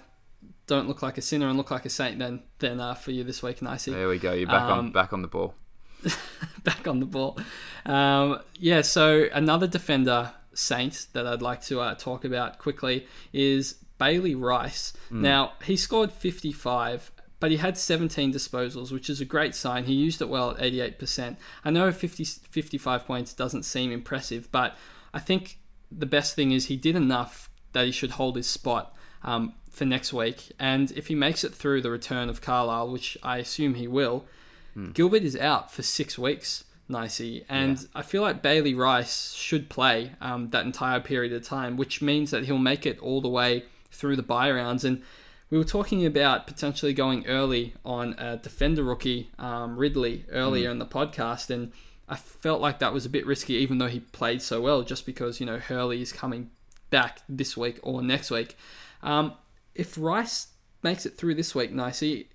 don't 0.67 0.89
look 0.89 1.03
like 1.03 1.19
a 1.19 1.23
sinner 1.23 1.49
and 1.49 1.57
look 1.57 1.71
like 1.71 1.85
a 1.85 1.91
saint 1.91 2.19
then 2.19 2.43
then 2.59 2.81
uh, 2.81 2.95
for 2.95 3.11
you 3.11 3.25
this 3.25 3.43
week, 3.43 3.63
Nicey. 3.63 3.93
There 3.93 4.09
we 4.09 4.19
go. 4.19 4.33
You're 4.33 4.47
back 4.47 4.63
on 4.71 4.79
Um, 4.79 4.93
back 4.93 5.13
on 5.13 5.23
the 5.23 5.29
ball. 5.29 5.55
back 6.65 6.87
on 6.87 7.01
the 7.01 7.07
ball. 7.07 7.39
Um, 7.87 8.41
yeah, 8.59 8.83
so 8.83 9.27
another 9.33 9.67
defender 9.67 10.33
saint 10.55 11.07
that 11.13 11.27
I'd 11.27 11.43
like 11.43 11.63
to 11.63 11.81
uh, 11.81 11.95
talk 11.95 12.25
about 12.25 12.59
quickly 12.59 13.07
is 13.33 13.75
Bailey 13.99 14.35
Rice. 14.35 14.93
Now, 15.11 15.53
he 15.65 15.77
scored 15.77 16.13
55, 16.13 17.11
but 17.41 17.51
he 17.51 17.57
had 17.59 17.77
17 17.79 18.33
disposals, 18.33 18.93
which 18.93 19.09
is 19.11 19.21
a 19.21 19.25
great 19.25 19.55
sign. 19.55 19.85
He 19.85 19.95
used 19.95 20.21
it 20.21 20.29
well 20.29 20.51
at 20.51 20.59
88%. 20.59 21.37
I 21.65 21.71
know 21.71 21.91
50, 21.93 22.25
55 22.25 23.07
points 23.07 23.33
doesn't 23.33 23.65
seem 23.65 23.91
impressive, 23.93 24.51
but 24.53 24.77
I 25.13 25.21
think 25.21 25.59
the 25.91 26.07
best 26.07 26.35
thing 26.35 26.53
is 26.53 26.67
he 26.67 26.77
did 26.77 26.97
enough 26.97 27.51
that 27.73 27.87
he 27.87 27.93
should 27.93 28.13
hold 28.13 28.37
his 28.37 28.49
spot. 28.49 28.95
Um, 29.23 29.55
for 29.75 29.85
next 29.85 30.13
week, 30.13 30.53
and 30.59 30.91
if 30.93 31.09
he 31.09 31.15
makes 31.15 31.45
it 31.45 31.55
through 31.55 31.83
the 31.83 31.91
return 31.91 32.29
of 32.29 32.41
Carlisle, 32.41 32.91
which 32.91 33.19
I 33.23 33.39
assume 33.39 33.75
he 33.75 33.89
will, 33.89 34.25
Gilbert 34.93 35.23
is 35.23 35.37
out 35.37 35.71
for 35.71 35.83
six 35.83 36.19
weeks, 36.19 36.65
Nicey, 36.89 37.45
and 37.49 37.87
I 37.95 38.03
feel 38.03 38.23
like 38.23 38.43
Bailey 38.43 38.75
Rice 38.75 39.33
should 39.33 39.69
play 39.69 40.13
um, 40.21 40.51
that 40.51 40.67
entire 40.67 41.01
period 41.01 41.33
of 41.33 41.45
time, 41.45 41.77
which 41.77 42.03
means 42.03 42.31
that 42.33 42.45
he'll 42.45 42.59
make 42.59 42.85
it 42.85 42.99
all 42.99 43.21
the 43.21 43.29
way 43.29 43.65
through 43.93 44.17
the 44.17 44.23
buy 44.23 44.51
rounds. 44.51 44.85
And 44.85 45.03
we 45.49 45.59
were 45.59 45.65
talking 45.65 46.05
about 46.05 46.47
potentially 46.47 46.93
going 46.93 47.27
early 47.27 47.75
on 47.85 48.15
a 48.19 48.37
defender 48.37 48.83
rookie, 48.83 49.31
um, 49.39 49.77
Ridley, 49.77 50.25
earlier 50.31 50.71
in 50.71 50.81
the 50.81 50.87
podcast, 50.87 51.51
and 51.51 51.71
I 52.09 52.17
felt 52.17 52.61
like 52.61 52.81
that 52.81 52.93
was 52.93 53.07
a 53.07 53.11
bit 53.11 53.25
risky, 53.25 53.55
even 53.55 53.79
though 53.79 53.87
he 53.87 54.01
played 54.01 54.43
so 54.43 54.61
well, 54.61 54.83
just 54.83 55.07
because 55.07 55.39
you 55.39 55.47
know 55.47 55.59
Hurley 55.59 56.03
is 56.03 56.13
coming 56.13 56.51
back 56.91 57.23
this 57.29 57.57
week 57.57 57.79
or 57.83 58.03
next 58.03 58.31
week. 58.31 58.57
Um, 59.03 59.35
if 59.75 59.97
Rice 59.99 60.49
makes 60.83 61.07
it 61.07 61.17
through 61.17 61.35
this 61.35 61.55
week, 61.55 61.73
Nicey, 61.73 62.29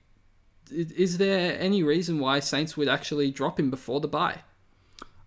is 0.72 1.18
there 1.18 1.60
any 1.60 1.84
reason 1.84 2.20
why 2.20 2.40
Saints 2.40 2.78
would 2.78 2.88
actually 2.88 3.32
drop 3.32 3.60
him 3.60 3.70
before 3.70 4.00
the 4.00 4.08
bye? 4.08 4.42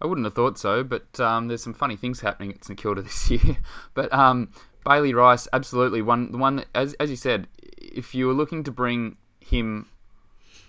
I 0.00 0.06
wouldn't 0.06 0.24
have 0.24 0.34
thought 0.34 0.58
so, 0.58 0.82
but 0.82 1.18
um, 1.20 1.48
there's 1.48 1.62
some 1.62 1.74
funny 1.74 1.96
things 1.96 2.20
happening 2.20 2.52
at 2.52 2.64
St 2.64 2.78
Kilda 2.78 3.02
this 3.02 3.30
year. 3.30 3.58
but 3.94 4.12
um, 4.12 4.50
Bailey 4.84 5.14
Rice, 5.14 5.46
absolutely 5.52 6.02
one. 6.02 6.32
The 6.32 6.38
one 6.38 6.56
that, 6.56 6.66
as 6.74 6.94
as 6.94 7.10
you 7.10 7.16
said, 7.16 7.46
if 7.78 8.14
you 8.14 8.26
were 8.26 8.34
looking 8.34 8.64
to 8.64 8.72
bring 8.72 9.16
him 9.40 9.88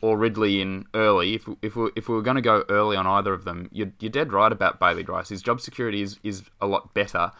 or 0.02 0.18
Ridley 0.18 0.62
in 0.62 0.86
early, 0.94 1.34
if 1.34 1.48
if 1.62 1.76
we, 1.76 1.89
if 1.96 2.08
we 2.08 2.16
were 2.16 2.22
going 2.22 2.36
to 2.36 2.41
go 2.41 2.64
early 2.70 2.96
on 2.96 3.08
either 3.08 3.34
of 3.34 3.44
them, 3.44 3.70
you're, 3.72 3.91
you're 4.00 4.12
dead 4.12 4.32
right 4.32 4.52
about 4.52 4.80
Bailey 4.80 5.04
Rice. 5.04 5.30
His 5.30 5.41
job 5.41 5.62
security 5.62 6.02
is, 6.02 6.20
is 6.24 6.44
a 6.62 6.68
lot 6.68 6.94
better, 6.94 7.32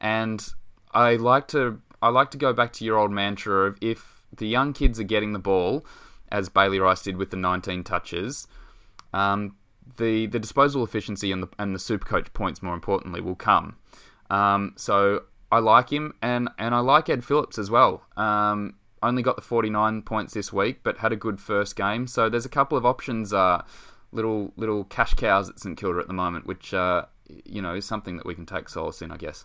and 0.00 0.46
I 0.92 1.16
like 1.16 1.48
to 1.48 1.80
I 2.02 2.08
like 2.08 2.30
to 2.32 2.38
go 2.38 2.52
back 2.52 2.72
to 2.74 2.84
your 2.84 2.98
old 2.98 3.10
mantra 3.10 3.66
of 3.66 3.78
if 3.80 4.22
the 4.34 4.46
young 4.46 4.72
kids 4.72 4.98
are 4.98 5.04
getting 5.04 5.32
the 5.32 5.38
ball, 5.38 5.84
as 6.30 6.48
Bailey 6.48 6.78
Rice 6.78 7.02
did 7.02 7.16
with 7.16 7.30
the 7.30 7.36
19 7.36 7.84
touches, 7.84 8.46
um, 9.12 9.56
the 9.96 10.26
the 10.26 10.38
disposal 10.38 10.84
efficiency 10.84 11.32
and 11.32 11.42
the 11.42 11.48
and 11.58 11.74
the 11.74 11.78
super 11.78 12.06
coach 12.06 12.32
points 12.32 12.62
more 12.62 12.74
importantly 12.74 13.20
will 13.20 13.34
come. 13.34 13.76
Um, 14.30 14.74
so 14.76 15.24
I 15.50 15.58
like 15.58 15.90
him 15.90 16.14
and 16.22 16.48
and 16.58 16.74
I 16.74 16.78
like 16.78 17.08
Ed 17.08 17.24
Phillips 17.24 17.58
as 17.58 17.70
well. 17.70 18.04
Um, 18.16 18.74
only 19.02 19.22
got 19.22 19.36
the 19.36 19.42
49 19.42 20.02
points 20.02 20.34
this 20.34 20.52
week, 20.52 20.80
but 20.82 20.98
had 20.98 21.12
a 21.12 21.16
good 21.16 21.40
first 21.40 21.74
game. 21.74 22.06
So 22.06 22.28
there's 22.28 22.44
a 22.44 22.50
couple 22.50 22.76
of 22.76 22.84
options, 22.84 23.32
uh, 23.32 23.62
little 24.12 24.52
little 24.56 24.84
cash 24.84 25.14
cows 25.14 25.48
at 25.48 25.58
St 25.58 25.76
Kilda 25.76 26.00
at 26.00 26.06
the 26.06 26.14
moment, 26.14 26.46
which 26.46 26.72
uh, 26.74 27.06
you 27.44 27.62
know 27.62 27.74
is 27.74 27.84
something 27.84 28.16
that 28.16 28.26
we 28.26 28.34
can 28.34 28.46
take 28.46 28.68
solace 28.68 29.02
in, 29.02 29.10
I 29.10 29.16
guess. 29.16 29.44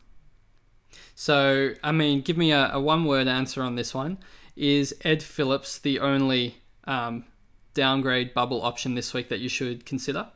So, 1.16 1.74
I 1.84 1.92
mean, 1.92 2.22
give 2.22 2.38
me 2.38 2.52
a, 2.52 2.72
a 2.74 2.80
one 2.80 3.06
word 3.06 3.28
answer 3.28 3.62
on 3.64 3.76
this 3.76 3.94
one. 3.94 4.18
Is 4.56 4.96
Ed 5.04 5.22
Phillips 5.22 5.78
the 5.80 6.00
only 6.00 6.56
um, 6.86 7.26
downgrade 7.74 8.34
bubble 8.34 8.62
option 8.62 8.96
this 8.96 9.14
week 9.14 9.30
that 9.30 9.40
you 9.40 9.50
should 9.50 9.86
consider? 9.86 10.28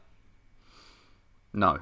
No, 1.54 1.80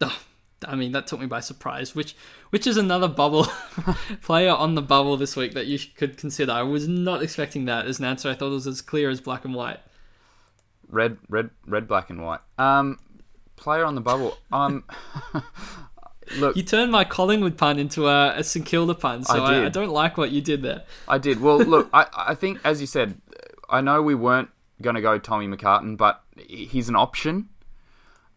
Oh, 0.00 0.18
I 0.66 0.76
mean, 0.76 0.92
that 0.92 1.06
took 1.06 1.20
me 1.20 1.26
by 1.26 1.40
surprise. 1.40 1.94
Which 1.94 2.16
which 2.50 2.66
is 2.66 2.76
another 2.76 3.08
bubble 3.08 3.44
player 4.22 4.52
on 4.52 4.74
the 4.74 4.82
bubble 4.82 5.16
this 5.16 5.36
week 5.36 5.52
that 5.54 5.66
you 5.66 5.78
could 5.96 6.16
consider? 6.16 6.52
I 6.52 6.62
was 6.62 6.88
not 6.88 7.22
expecting 7.22 7.64
that 7.66 7.86
as 7.86 7.98
an 7.98 8.04
answer. 8.06 8.30
I 8.30 8.34
thought 8.34 8.48
it 8.48 8.50
was 8.50 8.66
as 8.66 8.80
clear 8.80 9.10
as 9.10 9.20
black 9.20 9.44
and 9.44 9.54
white. 9.54 9.80
red, 10.88 11.18
red, 11.28 11.50
red, 11.66 11.86
black 11.88 12.10
and 12.10 12.22
white. 12.22 12.40
Um, 12.58 12.98
player 13.56 13.84
on 13.84 13.94
the 13.94 14.00
bubble. 14.00 14.36
Um, 14.52 14.84
look, 16.36 16.56
You 16.56 16.62
turned 16.62 16.92
my 16.92 17.04
Collingwood 17.04 17.56
pun 17.56 17.78
into 17.78 18.08
a, 18.08 18.36
a 18.36 18.44
St 18.44 18.64
Kilda 18.64 18.94
pun, 18.94 19.24
so 19.24 19.42
I 19.42 19.54
I. 19.54 19.66
I 19.66 19.68
don't 19.68 19.90
like 19.90 20.16
what 20.16 20.30
you 20.30 20.40
did 20.40 20.62
there. 20.62 20.82
I 21.08 21.18
did. 21.18 21.40
Well, 21.40 21.58
look, 21.58 21.88
I, 21.92 22.06
I 22.14 22.34
think, 22.34 22.60
as 22.64 22.80
you 22.80 22.86
said, 22.86 23.20
I 23.68 23.80
know 23.80 24.02
we 24.02 24.14
weren't 24.14 24.50
going 24.82 24.96
to 24.96 25.02
go 25.02 25.18
Tommy 25.18 25.46
McCartin, 25.46 25.96
but 25.96 26.22
he's 26.36 26.88
an 26.88 26.96
option. 26.96 27.48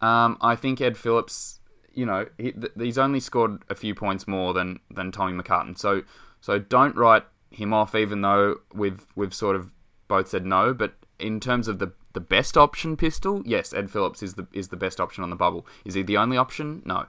Um, 0.01 0.37
I 0.41 0.55
think 0.55 0.79
Ed 0.79 0.97
Phillips, 0.97 1.59
you 1.93 2.05
know, 2.05 2.27
he, 2.37 2.53
he's 2.77 2.97
only 2.97 3.19
scored 3.19 3.63
a 3.69 3.75
few 3.75 3.95
points 3.95 4.27
more 4.27 4.53
than 4.53 4.79
than 4.91 5.11
Tommy 5.11 5.33
McCartin. 5.33 5.77
So 5.77 6.03
so 6.41 6.59
don't 6.59 6.95
write 6.95 7.23
him 7.49 7.73
off, 7.73 7.95
even 7.95 8.21
though 8.21 8.57
we've 8.73 9.05
we've 9.15 9.33
sort 9.33 9.55
of 9.55 9.71
both 10.07 10.29
said 10.29 10.45
no. 10.45 10.73
But 10.73 10.93
in 11.19 11.39
terms 11.39 11.67
of 11.67 11.79
the 11.79 11.93
the 12.13 12.19
best 12.19 12.57
option 12.57 12.95
pistol, 12.97 13.41
yes, 13.45 13.73
Ed 13.73 13.89
Phillips 13.89 14.21
is 14.21 14.35
the 14.35 14.47
is 14.53 14.67
the 14.69 14.77
best 14.77 14.99
option 14.99 15.23
on 15.23 15.29
the 15.29 15.35
bubble. 15.35 15.65
Is 15.83 15.95
he 15.95 16.03
the 16.03 16.17
only 16.17 16.37
option? 16.37 16.81
No. 16.85 17.07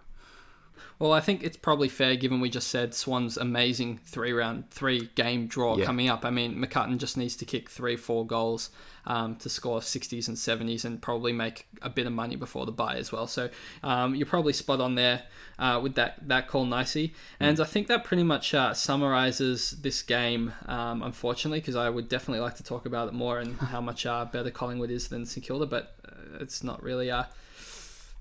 Well, 0.99 1.13
I 1.13 1.21
think 1.21 1.43
it's 1.43 1.57
probably 1.57 1.89
fair 1.89 2.17
given 2.17 2.41
we 2.41 2.51
just 2.51 2.69
said 2.69 2.95
Swan's 2.95 3.37
amazing 3.37 4.01
three 4.05 4.33
round, 4.33 4.71
three 4.71 5.11
game 5.15 5.47
draw 5.47 5.77
Yeah. 5.77 5.85
coming 5.85 6.09
up. 6.09 6.25
I 6.25 6.31
mean, 6.31 6.57
McCartin 6.57 6.99
just 6.99 7.17
needs 7.17 7.37
to 7.37 7.45
kick 7.45 7.69
three, 7.71 7.97
four 7.97 8.27
goals 8.27 8.71
um, 9.07 9.37
to 9.37 9.49
score 9.49 9.81
60s 9.81 10.29
and 10.29 10.37
70s 10.37 10.85
and 10.85 11.01
probably 11.01 11.33
make 11.33 11.67
a 11.81 11.89
bit 11.89 12.07
of 12.07 12.13
money 12.13 12.37
before 12.37 12.67
the 12.67 12.73
buy 12.73 12.97
as 12.97 13.11
well. 13.11 13.27
So 13.27 13.49
um, 13.83 14.15
you're 14.15 14.27
probably 14.27 14.53
spot 14.53 14.81
on 14.81 14.97
there 14.97 15.23
uh, 15.59 15.81
with 15.83 15.95
that, 15.95 16.29
that 16.29 16.47
call, 16.49 16.67
nicey. 16.67 17.15
And 17.41 17.59
I 17.59 17.65
think 17.65 17.87
that 17.87 18.05
pretty 18.05 18.23
much 18.23 18.53
uh, 18.55 18.75
summarizes 18.75 19.71
this 19.83 20.03
game, 20.03 20.53
um, 20.67 21.03
unfortunately, 21.03 21.61
because 21.61 21.77
I 21.77 21.89
would 21.89 22.09
definitely 22.09 22.41
like 22.41 22.57
to 22.57 22.63
talk 22.63 22.85
about 22.85 23.09
it 23.09 23.15
more 23.15 23.39
and 23.39 23.57
how 23.59 23.81
much 23.81 24.05
uh, 24.05 24.25
better 24.27 24.51
Collingwood 24.51 24.91
is 24.91 25.09
than 25.09 25.25
St 25.25 25.45
Kilda, 25.47 25.67
but 25.67 25.95
uh, 26.07 26.39
it's 26.41 26.63
not 26.63 26.83
really. 26.83 27.11
Uh, 27.11 27.25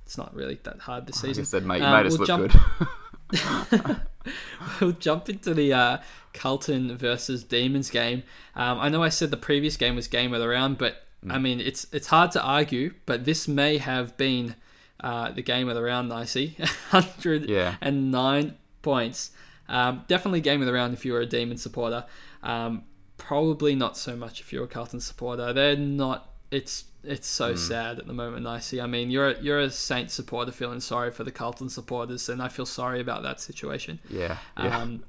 it's 0.07 0.17
not 0.17 0.33
really 0.33 0.57
that 0.63 0.79
hard 0.79 1.05
this 1.05 1.17
I 1.23 1.27
season. 1.27 1.41
guess 1.43 1.51
that 1.51 1.65
made, 1.65 1.81
Um, 1.81 1.91
made 1.97 2.05
us 2.07 2.17
we'll 2.17 2.27
look 2.37 2.51
jump- 2.51 2.53
good. 3.29 3.97
we'll 4.81 4.91
jump 4.93 5.27
into 5.29 5.53
the 5.53 5.73
uh, 5.73 5.97
Carlton 6.33 6.95
versus 6.97 7.43
Demons 7.43 7.89
game. 7.89 8.23
Um, 8.55 8.79
I 8.79 8.87
know 8.89 9.03
I 9.03 9.09
said 9.09 9.31
the 9.31 9.37
previous 9.37 9.75
game 9.75 9.95
was 9.95 10.07
game 10.07 10.33
of 10.33 10.39
the 10.39 10.47
round, 10.47 10.77
but 10.77 11.03
Mm. 11.25 11.33
I 11.33 11.39
mean 11.39 11.59
it's 11.59 11.87
it's 11.91 12.05
hard 12.07 12.29
to 12.33 12.41
argue. 12.43 12.93
But 13.07 13.25
this 13.25 13.47
may 13.47 13.79
have 13.79 14.15
been 14.17 14.53
uh, 14.99 15.31
the 15.31 15.41
game 15.41 15.67
of 15.67 15.73
the 15.73 15.81
round, 15.81 16.09
nicey. 16.09 16.55
Hundred 16.91 17.49
Yeah. 17.49 17.75
points. 18.83 19.31
Um, 19.67 20.03
definitely 20.07 20.41
game 20.41 20.61
of 20.61 20.67
the 20.67 20.73
round 20.73 20.93
if 20.93 21.05
you 21.05 21.13
were 21.13 21.21
a 21.21 21.25
Demon 21.25 21.57
supporter. 21.57 22.05
Um, 22.43 22.83
probably 23.17 23.73
not 23.73 23.97
so 23.97 24.15
much 24.15 24.39
if 24.41 24.53
you're 24.53 24.63
a 24.65 24.67
Carlton 24.67 24.99
supporter. 24.99 25.51
They're 25.53 25.75
not. 25.75 26.29
It's 26.51 26.83
it's 27.07 27.27
so 27.27 27.53
Mm. 27.53 27.57
sad 27.57 27.99
at 27.99 28.07
the 28.07 28.13
moment, 28.13 28.43
Nicey. 28.43 28.79
I 28.81 28.85
mean, 28.87 29.09
you're 29.09 29.29
a, 29.29 29.41
you're 29.41 29.59
a 29.59 29.69
Saints 29.71 30.13
supporter 30.13 30.51
feeling 30.51 30.79
sorry 30.79 31.11
for 31.11 31.23
the 31.23 31.31
Carlton 31.31 31.69
supporters, 31.69 32.29
and 32.29 32.41
I 32.41 32.47
feel 32.49 32.65
sorry 32.65 32.99
about 32.99 33.23
that 33.23 33.39
situation. 33.41 33.99
yeah, 34.09 34.37
yeah. 34.57 34.79
Um, 34.81 35.03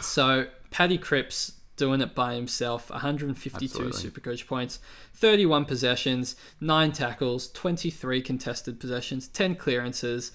so 0.00 0.46
Paddy 0.70 0.98
Cripps 0.98 1.52
doing 1.76 2.00
it 2.00 2.14
by 2.14 2.34
himself, 2.34 2.88
152 2.90 3.64
Absolutely. 3.86 4.10
Supercoach 4.10 4.46
points, 4.46 4.78
31 5.14 5.64
possessions, 5.64 6.36
9 6.60 6.92
tackles, 6.92 7.48
23 7.52 8.22
contested 8.22 8.78
possessions, 8.78 9.26
10 9.28 9.56
clearances. 9.56 10.30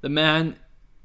The 0.00 0.08
man 0.08 0.56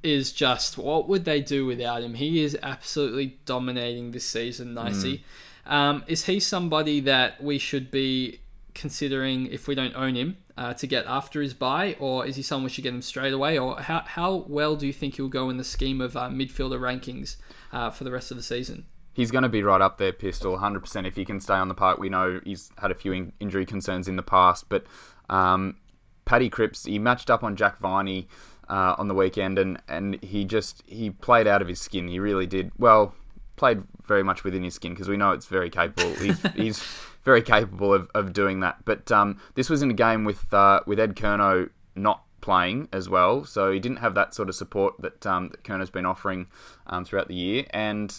is 0.01 0.31
just 0.31 0.77
what 0.77 1.07
would 1.07 1.25
they 1.25 1.39
do 1.41 1.65
without 1.65 2.01
him? 2.03 2.15
He 2.15 2.43
is 2.43 2.57
absolutely 2.63 3.37
dominating 3.45 4.11
this 4.11 4.25
season, 4.25 4.73
nicey. 4.73 5.23
Um, 5.67 6.03
is 6.07 6.25
he 6.25 6.39
somebody 6.39 6.99
that 7.01 7.41
we 7.43 7.57
should 7.57 7.89
be 7.91 8.39
considering 8.75 9.47
if 9.47 9.67
we 9.67 9.73
don't 9.73 9.95
own 9.95 10.15
him 10.15 10.37
uh, 10.57 10.73
to 10.75 10.85
get 10.85 11.05
after 11.07 11.41
his 11.41 11.53
buy, 11.53 11.95
or 11.99 12.25
is 12.25 12.35
he 12.35 12.43
someone 12.43 12.65
we 12.65 12.69
should 12.69 12.83
get 12.83 12.93
him 12.93 13.01
straight 13.01 13.33
away? 13.33 13.57
Or 13.57 13.79
how, 13.79 14.01
how 14.05 14.45
well 14.47 14.75
do 14.75 14.85
you 14.85 14.93
think 14.93 15.15
he'll 15.15 15.29
go 15.29 15.49
in 15.49 15.57
the 15.57 15.63
scheme 15.63 16.01
of 16.01 16.15
uh, 16.15 16.29
midfielder 16.29 16.79
rankings 16.79 17.37
uh, 17.71 17.89
for 17.89 18.03
the 18.03 18.11
rest 18.11 18.29
of 18.29 18.37
the 18.37 18.43
season? 18.43 18.85
He's 19.13 19.31
going 19.31 19.43
to 19.43 19.49
be 19.49 19.63
right 19.63 19.81
up 19.81 19.97
there, 19.97 20.11
Pistol, 20.11 20.57
100% 20.57 21.07
if 21.07 21.15
he 21.15 21.23
can 21.23 21.39
stay 21.39 21.53
on 21.53 21.69
the 21.69 21.73
park. 21.73 21.97
We 21.97 22.09
know 22.09 22.41
he's 22.43 22.69
had 22.77 22.91
a 22.91 22.95
few 22.95 23.13
in- 23.13 23.31
injury 23.39 23.65
concerns 23.65 24.09
in 24.09 24.17
the 24.17 24.23
past, 24.23 24.67
but 24.67 24.85
um, 25.29 25.77
Paddy 26.25 26.49
Cripps, 26.49 26.83
he 26.83 26.99
matched 26.99 27.29
up 27.29 27.41
on 27.41 27.55
Jack 27.55 27.79
Viney 27.79 28.27
uh, 28.69 28.95
on 28.97 29.07
the 29.07 29.13
weekend, 29.13 29.57
and, 29.57 29.81
and 29.87 30.21
he 30.21 30.43
just 30.43 30.83
he 30.85 31.11
played 31.11 31.47
out 31.47 31.61
of 31.61 31.69
his 31.69 31.79
skin. 31.79 32.09
He 32.09 32.19
really 32.19 32.45
did. 32.45 32.71
Well, 32.77 33.15
played 33.55 33.83
very 34.05 34.23
much 34.23 34.43
within 34.43 34.63
his 34.63 34.73
skin 34.73 34.93
because 34.93 35.07
we 35.07 35.17
know 35.17 35.31
it's 35.31 35.45
very 35.45 35.69
capable. 35.69 36.13
He's, 36.15 36.41
he's 36.55 36.83
very 37.25 37.41
capable 37.41 37.93
of, 37.93 38.09
of 38.13 38.31
doing 38.31 38.61
that. 38.61 38.85
But 38.85 39.11
um, 39.11 39.41
this 39.55 39.69
was 39.69 39.81
in 39.81 39.91
a 39.91 39.95
game 39.95 40.23
with 40.23 40.53
uh, 40.53 40.81
with 40.85 40.99
Ed 40.99 41.15
Curnow 41.15 41.69
not 41.95 42.23
playing 42.39 42.87
as 42.93 43.09
well, 43.09 43.43
so 43.43 43.71
he 43.71 43.79
didn't 43.79 43.97
have 43.97 44.13
that 44.13 44.33
sort 44.33 44.47
of 44.47 44.55
support 44.55 44.93
that 45.01 45.25
um, 45.25 45.49
that 45.49 45.63
Curnow's 45.63 45.89
been 45.89 46.05
offering 46.05 46.47
um, 46.87 47.03
throughout 47.03 47.27
the 47.27 47.35
year. 47.35 47.65
And 47.71 48.15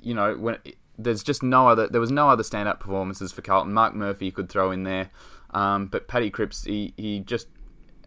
you 0.00 0.12
know 0.12 0.34
when 0.34 0.58
there's 0.98 1.22
just 1.22 1.42
no 1.42 1.68
other 1.68 1.88
there 1.88 2.00
was 2.00 2.10
no 2.10 2.28
other 2.28 2.42
standout 2.42 2.80
performances 2.80 3.32
for 3.32 3.42
Carlton. 3.42 3.72
Marc 3.72 3.94
Murphy 3.94 4.30
could 4.30 4.48
throw 4.48 4.70
in 4.70 4.82
there, 4.82 5.10
um, 5.54 5.86
but 5.86 6.08
Paddy 6.08 6.30
Cripps 6.30 6.64
he, 6.64 6.92
he 6.96 7.20
just 7.20 7.46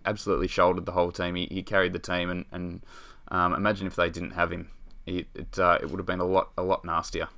absolutely 0.06 0.50
shouldered 0.50 0.86
the 0.86 0.92
whole 0.92 1.12
team. 1.12 1.36
He, 1.36 1.48
he 1.50 1.64
carried 1.64 1.94
the 1.94 2.00
team, 2.00 2.30
and, 2.30 2.46
and 2.52 2.86
um, 3.30 3.54
imagine 3.54 3.88
if 3.88 3.96
they 3.96 4.10
didn't 4.10 4.32
have 4.32 4.52
him, 4.52 4.70
it 5.06 5.28
it, 5.34 5.58
uh, 5.58 5.78
it 5.82 5.90
would 5.90 6.00
have 6.00 6.06
been 6.06 6.20
a 6.20 6.26
lot 6.26 6.52
a 6.58 6.64
lot 6.64 6.84
nastier. 6.84 7.30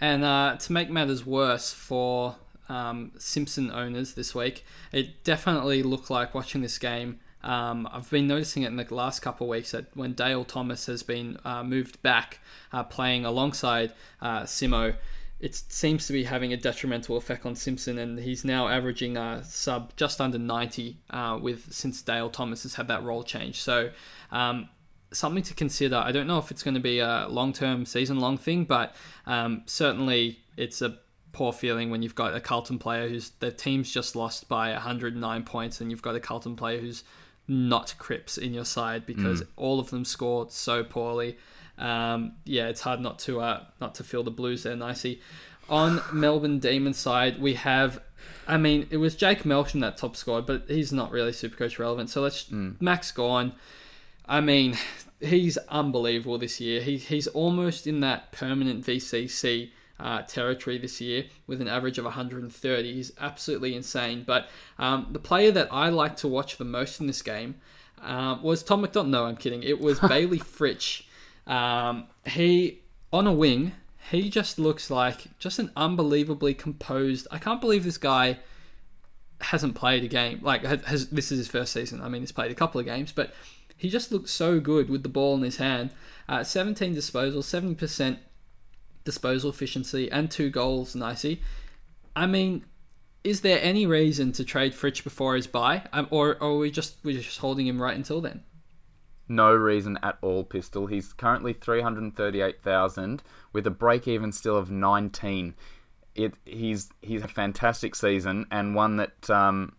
And 0.00 0.24
uh, 0.24 0.56
to 0.58 0.72
make 0.72 0.90
matters 0.90 1.24
worse 1.24 1.72
for 1.72 2.36
um, 2.68 3.12
Simpson 3.18 3.70
owners 3.70 4.14
this 4.14 4.34
week, 4.34 4.64
it 4.92 5.24
definitely 5.24 5.82
looked 5.82 6.10
like 6.10 6.34
watching 6.34 6.62
this 6.62 6.78
game. 6.78 7.20
Um, 7.42 7.88
I've 7.92 8.10
been 8.10 8.26
noticing 8.26 8.64
it 8.64 8.68
in 8.68 8.76
the 8.76 8.94
last 8.94 9.20
couple 9.20 9.46
of 9.46 9.50
weeks 9.50 9.70
that 9.70 9.96
when 9.96 10.14
Dale 10.14 10.44
Thomas 10.44 10.86
has 10.86 11.02
been 11.02 11.38
uh, 11.44 11.62
moved 11.62 12.02
back, 12.02 12.40
uh, 12.72 12.82
playing 12.82 13.24
alongside 13.24 13.92
uh, 14.20 14.42
Simo, 14.42 14.96
it 15.38 15.54
seems 15.54 16.06
to 16.06 16.12
be 16.12 16.24
having 16.24 16.52
a 16.52 16.56
detrimental 16.56 17.16
effect 17.16 17.44
on 17.44 17.54
Simpson, 17.54 17.98
and 17.98 18.18
he's 18.18 18.44
now 18.44 18.68
averaging 18.68 19.16
a 19.16 19.44
sub 19.44 19.94
just 19.96 20.20
under 20.20 20.38
90 20.38 20.96
uh, 21.10 21.38
with 21.40 21.72
since 21.72 22.00
Dale 22.02 22.30
Thomas 22.30 22.62
has 22.62 22.74
had 22.74 22.88
that 22.88 23.02
role 23.02 23.22
change. 23.22 23.60
So 23.60 23.90
um, 24.32 24.68
something 25.12 25.42
to 25.44 25.54
consider. 25.54 25.96
I 25.96 26.12
don't 26.12 26.26
know 26.26 26.38
if 26.38 26.50
it's 26.50 26.62
going 26.62 26.74
to 26.74 26.80
be 26.80 26.98
a 26.98 27.26
long 27.28 27.52
term, 27.52 27.86
season 27.86 28.20
long 28.20 28.38
thing, 28.38 28.64
but 28.64 28.94
um, 29.26 29.62
certainly 29.66 30.40
it's 30.56 30.82
a 30.82 30.98
poor 31.32 31.52
feeling 31.52 31.90
when 31.90 32.02
you've 32.02 32.14
got 32.14 32.34
a 32.34 32.40
Carlton 32.40 32.78
player 32.78 33.08
who's 33.08 33.30
the 33.40 33.50
team's 33.50 33.92
just 33.92 34.16
lost 34.16 34.48
by 34.48 34.72
109 34.72 35.42
points, 35.44 35.80
and 35.80 35.90
you've 35.90 36.02
got 36.02 36.14
a 36.14 36.20
Carlton 36.20 36.56
player 36.56 36.80
who's 36.80 37.04
not 37.48 37.94
Cripps 37.98 38.38
in 38.38 38.52
your 38.52 38.64
side 38.64 39.06
because 39.06 39.42
all 39.56 39.78
of 39.78 39.90
them 39.90 40.04
scored 40.04 40.50
so 40.50 40.82
poorly. 40.82 41.36
Um, 41.78 42.32
yeah, 42.44 42.68
it's 42.68 42.80
hard 42.80 43.00
not 43.00 43.18
to 43.20 43.40
uh, 43.40 43.64
not 43.80 43.94
to 43.96 44.04
feel 44.04 44.22
the 44.22 44.30
blues 44.30 44.62
there, 44.62 44.76
nicely. 44.76 45.20
On 45.68 46.00
Melbourne 46.12 46.58
Demon 46.58 46.94
side, 46.94 47.40
we 47.40 47.54
have. 47.54 48.00
I 48.48 48.56
mean, 48.56 48.86
it 48.90 48.96
was 48.96 49.14
Jake 49.14 49.44
Melton 49.44 49.80
that 49.80 49.96
top 49.96 50.16
scored, 50.16 50.46
but 50.46 50.64
he's 50.68 50.92
not 50.92 51.10
really 51.10 51.32
super 51.32 51.56
coach 51.56 51.78
relevant. 51.78 52.10
So 52.10 52.22
let's 52.22 52.50
Max 52.80 53.12
Gawn. 53.12 53.52
I 54.28 54.40
mean, 54.40 54.76
he's 55.20 55.56
unbelievable 55.68 56.38
this 56.38 56.60
year. 56.60 56.80
He, 56.80 56.96
he's 56.96 57.26
almost 57.28 57.86
in 57.86 58.00
that 58.00 58.32
permanent 58.32 58.84
VCC 58.84 59.70
uh, 59.98 60.22
territory 60.22 60.78
this 60.78 61.00
year 61.00 61.24
with 61.46 61.60
an 61.60 61.68
average 61.68 61.98
of 61.98 62.04
130. 62.04 62.92
He's 62.92 63.12
absolutely 63.20 63.74
insane. 63.74 64.24
But 64.26 64.48
um, 64.78 65.08
the 65.12 65.18
player 65.18 65.50
that 65.52 65.68
I 65.72 65.88
like 65.88 66.16
to 66.18 66.28
watch 66.28 66.58
the 66.58 66.64
most 66.64 67.00
in 67.00 67.06
this 67.06 67.22
game 67.22 67.56
uh, 68.02 68.38
was 68.42 68.62
Tom 68.62 68.82
McDonald. 68.82 69.10
No, 69.10 69.24
I'm 69.24 69.36
kidding. 69.36 69.62
It 69.62 69.80
was 69.80 69.98
Bailey 70.08 70.38
Fritsch. 70.38 71.02
Um, 71.46 72.08
he, 72.26 72.80
on 73.12 73.26
a 73.26 73.32
wing, 73.32 73.72
he 74.10 74.30
just 74.30 74.58
looks 74.58 74.90
like 74.90 75.38
just 75.38 75.58
an 75.58 75.70
unbelievably 75.76 76.54
composed. 76.54 77.26
I 77.30 77.38
can't 77.38 77.60
believe 77.60 77.84
this 77.84 77.98
guy 77.98 78.38
hasn't 79.40 79.74
played 79.74 80.04
a 80.04 80.08
game. 80.08 80.40
Like 80.42 80.64
has 80.64 81.08
this 81.08 81.30
is 81.32 81.38
his 81.38 81.48
first 81.48 81.72
season. 81.72 82.00
I 82.00 82.08
mean, 82.08 82.22
he's 82.22 82.32
played 82.32 82.50
a 82.50 82.54
couple 82.54 82.80
of 82.80 82.86
games, 82.86 83.12
but 83.12 83.32
he 83.76 83.88
just 83.88 84.10
looks 84.10 84.30
so 84.30 84.60
good 84.60 84.88
with 84.88 85.02
the 85.02 85.08
ball 85.08 85.36
in 85.36 85.42
his 85.42 85.58
hand. 85.58 85.90
Uh, 86.28 86.42
17 86.42 86.94
disposals, 86.94 87.44
70% 87.44 88.18
disposal 89.04 89.50
efficiency, 89.50 90.10
and 90.10 90.30
two 90.30 90.50
goals. 90.50 90.94
Nicey. 90.94 91.40
I 92.14 92.26
mean, 92.26 92.64
is 93.22 93.42
there 93.42 93.60
any 93.60 93.86
reason 93.86 94.32
to 94.32 94.44
trade 94.44 94.72
Fritsch 94.72 95.02
before 95.04 95.36
his 95.36 95.46
buy, 95.46 95.82
um, 95.92 96.08
or, 96.10 96.36
or 96.36 96.50
are 96.50 96.56
we 96.56 96.70
just 96.70 96.96
we're 97.02 97.20
just 97.20 97.38
holding 97.38 97.66
him 97.66 97.80
right 97.80 97.96
until 97.96 98.20
then? 98.20 98.42
No 99.28 99.52
reason 99.52 99.98
at 100.02 100.16
all, 100.22 100.44
Pistol. 100.44 100.86
He's 100.86 101.12
currently 101.12 101.52
338,000 101.52 103.22
with 103.52 103.66
a 103.66 103.70
break 103.70 104.06
even 104.06 104.30
still 104.30 104.56
of 104.56 104.70
19. 104.70 105.54
It 106.14 106.34
he's 106.44 106.88
he's 107.02 107.22
a 107.22 107.28
fantastic 107.28 107.94
season 107.94 108.46
and 108.50 108.74
one 108.74 108.96
that 108.96 109.28
um, 109.28 109.74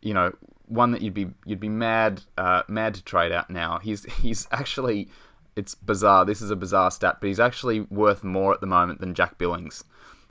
you 0.00 0.14
know 0.14 0.32
one 0.70 0.92
that 0.92 1.02
you'd 1.02 1.14
be 1.14 1.28
you'd 1.44 1.60
be 1.60 1.68
mad 1.68 2.22
uh, 2.38 2.62
mad 2.68 2.94
to 2.94 3.02
trade 3.02 3.32
out 3.32 3.50
now. 3.50 3.78
He's 3.78 4.04
he's 4.14 4.46
actually 4.50 5.08
it's 5.56 5.74
bizarre. 5.74 6.24
This 6.24 6.40
is 6.40 6.50
a 6.50 6.56
bizarre 6.56 6.90
stat, 6.90 7.18
but 7.20 7.26
he's 7.26 7.40
actually 7.40 7.80
worth 7.80 8.22
more 8.22 8.54
at 8.54 8.60
the 8.60 8.66
moment 8.66 9.00
than 9.00 9.14
Jack 9.14 9.36
Billings. 9.36 9.84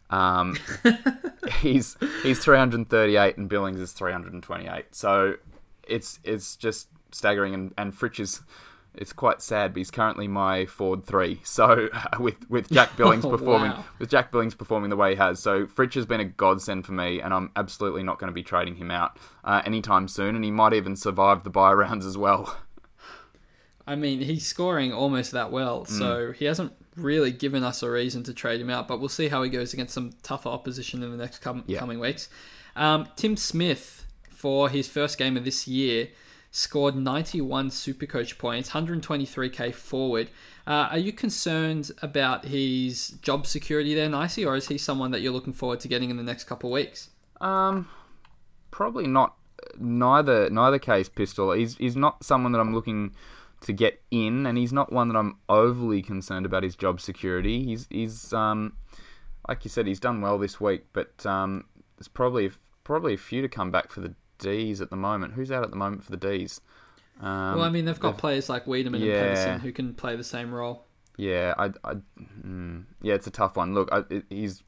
Um, 0.10 0.58
he's 1.62 1.98
he's 2.24 2.44
338 2.44 3.38
and 3.38 3.50
Billings 3.50 3.80
is 3.80 3.92
328. 3.92 4.96
So 4.96 5.36
it's 5.84 6.20
it's 6.24 6.56
just 6.56 6.88
staggering. 7.12 7.54
And 7.54 7.74
and 7.78 7.94
Fritsch 7.94 8.20
is 8.20 8.42
it's 8.96 9.14
quite 9.14 9.42
sad, 9.42 9.74
but 9.74 9.78
he's 9.80 9.92
currently 9.92 10.28
my 10.28 10.66
Ford 10.66 11.06
three. 11.06 11.42
So 11.46 11.90
with 12.20 12.50
with 12.50 12.70
Jack 12.70 12.96
Billings 12.98 13.24
Oh, 13.26 13.30
performing 13.30 13.72
wow. 13.72 13.86
with 14.00 14.10
Jack 14.10 14.32
Billings 14.32 14.56
performing 14.56 14.90
the 14.90 14.96
way 14.96 15.12
he 15.12 15.16
has, 15.18 15.40
so 15.40 15.66
Fritsch 15.68 15.94
has 15.96 16.06
been 16.06 16.20
a 16.20 16.26
godsend 16.26 16.86
for 16.86 16.92
me, 16.94 17.22
and 17.22 17.34
I'm 17.34 17.52
absolutely 17.56 18.04
not 18.04 18.20
going 18.20 18.30
to 18.30 18.34
be 18.34 18.44
trading 18.44 18.76
him 18.76 18.92
out 18.92 19.18
uh, 19.44 19.62
anytime 19.66 20.08
soon. 20.08 20.36
And 20.36 20.44
he 20.44 20.52
might 20.52 20.74
even 20.74 20.96
survive 20.96 21.44
the 21.44 21.50
buy 21.50 21.72
rounds 21.84 22.06
as 22.06 22.18
well. 22.18 22.58
I 23.88 23.96
mean, 23.96 24.22
he's 24.22 24.46
scoring 24.46 24.94
almost 24.94 25.32
that 25.32 25.52
well, 25.52 25.84
so 25.86 26.32
he 26.32 26.46
hasn't 26.46 26.74
really 26.96 27.32
given 27.32 27.64
us 27.64 27.82
a 27.82 27.90
reason 27.90 28.22
to 28.24 28.34
trade 28.34 28.62
him 28.62 28.70
out. 28.70 28.88
But 28.88 29.00
we'll 29.00 29.10
see 29.10 29.30
how 29.30 29.42
he 29.42 29.50
goes 29.50 29.74
against 29.74 29.94
some 29.96 30.12
tougher 30.22 30.50
opposition 30.50 31.02
in 31.02 31.10
the 31.12 31.18
next 31.18 31.40
com- 31.40 31.64
Yeah. 31.66 31.80
coming 31.80 32.00
weeks. 32.00 32.30
Um, 32.76 33.08
Tim 33.16 33.36
Smith, 33.36 34.06
for 34.30 34.70
his 34.70 34.88
first 34.88 35.18
game 35.18 35.36
of 35.38 35.44
this 35.44 35.68
year, 35.68 36.10
scored 36.52 36.96
91 36.96 37.70
Supercoach 37.70 38.38
points, 38.38 38.72
123k 38.72 39.74
forward. 39.74 40.30
Uh, 40.66 40.90
are 40.92 40.98
you 40.98 41.12
concerned 41.12 41.92
about 42.02 42.46
his 42.46 43.10
job 43.22 43.46
security 43.46 43.94
there, 43.94 44.10
Nicey, 44.10 44.46
or 44.46 44.56
is 44.56 44.68
he 44.68 44.78
someone 44.78 45.12
that 45.12 45.22
you're 45.22 45.34
looking 45.34 45.54
forward 45.54 45.80
to 45.82 45.88
getting 45.88 46.10
in 46.10 46.18
the 46.18 46.24
next 46.24 46.46
couple 46.46 46.70
of 46.70 46.74
weeks? 46.74 47.10
Um, 47.42 47.88
probably 48.72 49.08
not. 49.08 49.36
Neither 49.78 50.50
neither 50.50 50.80
case, 50.80 51.10
pistol. 51.10 51.52
He's 51.52 51.76
he's 51.78 51.96
not 51.96 52.24
someone 52.24 52.54
that 52.54 52.60
I'm 52.60 52.74
looking 52.74 53.14
to 53.62 53.74
get 53.74 54.02
in, 54.10 54.46
and 54.46 54.58
he's 54.58 54.72
not 54.72 54.92
one 54.92 55.10
that 55.10 55.18
I'm 55.18 55.38
overly 55.50 56.02
concerned 56.02 56.46
about 56.46 56.64
his 56.64 56.76
job 56.76 57.02
security. 57.02 57.66
He's 57.66 57.86
he's 57.90 58.32
um, 58.32 58.74
like 59.48 59.66
you 59.66 59.70
said, 59.70 59.86
he's 59.86 60.00
done 60.00 60.22
well 60.22 60.38
this 60.38 60.62
week, 60.62 60.86
but 60.94 61.26
um, 61.26 61.66
there's 61.98 62.08
probably 62.08 62.52
probably 62.84 63.14
a 63.14 63.18
few 63.18 63.42
to 63.42 63.50
come 63.50 63.70
back 63.70 63.92
for 63.92 64.00
the 64.00 64.16
D's 64.40 64.82
at 64.82 64.90
the 64.90 64.96
moment. 64.96 65.34
Who's 65.34 65.52
out 65.52 65.64
at 65.64 65.70
the 65.70 65.78
moment 65.78 66.04
for 66.04 66.12
the 66.12 66.18
D's? 66.18 66.62
Um, 67.22 67.56
well, 67.56 67.64
I 67.64 67.70
mean, 67.70 67.86
they've 67.86 68.00
got 68.00 68.18
players 68.18 68.50
like 68.50 68.66
Weideman 68.66 69.00
yeah. 69.00 69.14
and 69.14 69.36
Pedersen 69.36 69.60
who 69.60 69.72
can 69.72 69.94
play 69.94 70.16
the 70.16 70.24
same 70.24 70.54
role. 70.54 70.86
Yeah, 71.18 71.54
I, 71.58 71.66
I 71.84 71.96
mm, 72.46 72.86
yeah, 73.02 73.14
it's 73.14 73.28
a 73.28 73.32
tough 73.32 73.58
one. 73.58 73.74
Look, 73.74 73.90
I, 73.92 74.04
it- 74.10 74.26
he's 74.30 74.64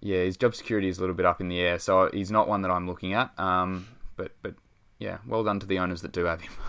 yeah, 0.00 0.24
his 0.24 0.36
job 0.36 0.54
security 0.54 0.88
is 0.88 0.98
a 0.98 1.00
little 1.00 1.16
bit 1.16 1.24
up 1.24 1.40
in 1.40 1.48
the 1.48 1.60
air, 1.60 1.78
so 1.78 2.10
he's 2.12 2.30
not 2.30 2.48
one 2.48 2.62
that 2.62 2.70
I'm 2.70 2.86
looking 2.86 3.14
at. 3.14 3.30
Um, 3.38 3.88
but 4.16 4.32
but 4.42 4.54
yeah, 4.98 5.18
well 5.26 5.42
done 5.42 5.58
to 5.60 5.66
the 5.66 5.78
owners 5.78 6.02
that 6.02 6.12
do 6.12 6.24
have 6.24 6.42
him. 6.42 6.52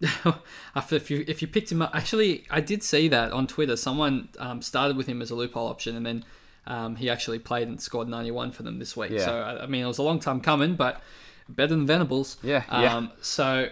After 0.74 0.96
if 0.96 1.10
you 1.10 1.24
if 1.28 1.42
you 1.42 1.48
picked 1.48 1.70
him 1.70 1.82
up, 1.82 1.94
actually, 1.94 2.46
I 2.50 2.60
did 2.60 2.82
see 2.82 3.08
that 3.08 3.32
on 3.32 3.46
Twitter. 3.46 3.76
Someone 3.76 4.30
um, 4.38 4.62
started 4.62 4.96
with 4.96 5.06
him 5.06 5.20
as 5.20 5.30
a 5.30 5.34
loophole 5.34 5.68
option, 5.68 5.96
and 5.96 6.06
then 6.06 6.24
um, 6.70 6.94
he 6.94 7.10
actually 7.10 7.40
played 7.40 7.66
and 7.66 7.80
scored 7.80 8.08
91 8.08 8.52
for 8.52 8.62
them 8.62 8.78
this 8.78 8.96
week. 8.96 9.10
Yeah. 9.10 9.24
So 9.24 9.58
I, 9.60 9.66
mean, 9.66 9.82
it 9.82 9.88
was 9.88 9.98
a 9.98 10.04
long 10.04 10.20
time 10.20 10.40
coming, 10.40 10.76
but 10.76 11.02
better 11.48 11.74
than 11.74 11.84
Venables. 11.84 12.36
Yeah, 12.44 12.62
yeah. 12.70 12.94
Um, 12.94 13.10
so 13.20 13.68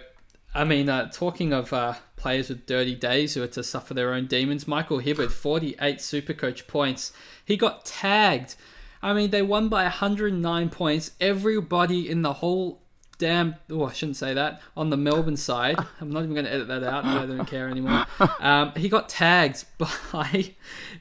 I 0.53 0.65
mean, 0.65 0.89
uh, 0.89 1.09
talking 1.09 1.53
of 1.53 1.71
uh, 1.71 1.93
players 2.17 2.49
with 2.49 2.65
dirty 2.65 2.95
days 2.95 3.35
who 3.35 3.43
are 3.43 3.47
to 3.47 3.63
suffer 3.63 3.93
their 3.93 4.13
own 4.13 4.27
demons, 4.27 4.67
Michael 4.67 4.99
Hibberd, 4.99 5.31
48 5.31 5.99
Supercoach 5.99 6.67
points. 6.67 7.13
He 7.45 7.55
got 7.55 7.85
tagged. 7.85 8.55
I 9.01 9.13
mean, 9.13 9.29
they 9.29 9.41
won 9.41 9.69
by 9.69 9.83
109 9.83 10.69
points. 10.69 11.11
Everybody 11.21 12.09
in 12.09 12.21
the 12.21 12.33
whole 12.33 12.81
damn. 13.17 13.55
Oh, 13.69 13.85
I 13.85 13.93
shouldn't 13.93 14.17
say 14.17 14.33
that. 14.33 14.61
On 14.75 14.89
the 14.89 14.97
Melbourne 14.97 15.37
side, 15.37 15.77
I'm 16.01 16.09
not 16.09 16.23
even 16.23 16.33
going 16.33 16.45
to 16.45 16.51
edit 16.51 16.67
that 16.67 16.83
out. 16.83 17.05
I 17.05 17.25
don't 17.25 17.45
care 17.45 17.69
anymore. 17.69 18.05
Um, 18.39 18.73
he 18.75 18.89
got 18.89 19.07
tagged 19.07 19.65
by 20.11 20.55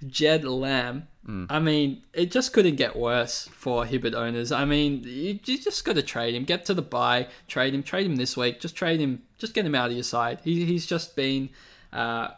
Jed 0.07 0.44
Lamb. 0.44 1.09
I 1.51 1.59
mean, 1.59 2.03
it 2.14 2.31
just 2.31 2.55
couldn't 2.55 2.76
get 2.76 2.97
worse 2.97 3.49
for 3.53 3.85
Hibberd 3.85 4.14
owners. 4.14 4.51
I 4.51 4.64
mean, 4.64 5.03
you, 5.05 5.39
you 5.45 5.59
just 5.59 5.85
got 5.85 5.97
to 5.97 6.03
trade 6.03 6.35
him. 6.35 6.45
Get 6.45 6.64
to 6.66 6.74
the 6.74 6.83
buy, 6.83 7.29
trade 7.47 7.74
him, 7.74 7.83
trade 7.83 8.07
him 8.07 8.16
this 8.16 8.35
week. 8.35 8.61
Just 8.61 8.74
trade 8.74 8.99
him. 8.99 9.22
Just 9.37 9.53
get 9.53 9.66
him 9.66 9.74
out 9.74 9.91
of 9.91 9.93
your 9.93 10.05
side. 10.05 10.41
He, 10.43 10.64
he's 10.64 10.87
just 10.87 11.16
been 11.16 11.51
uh, 11.93 12.29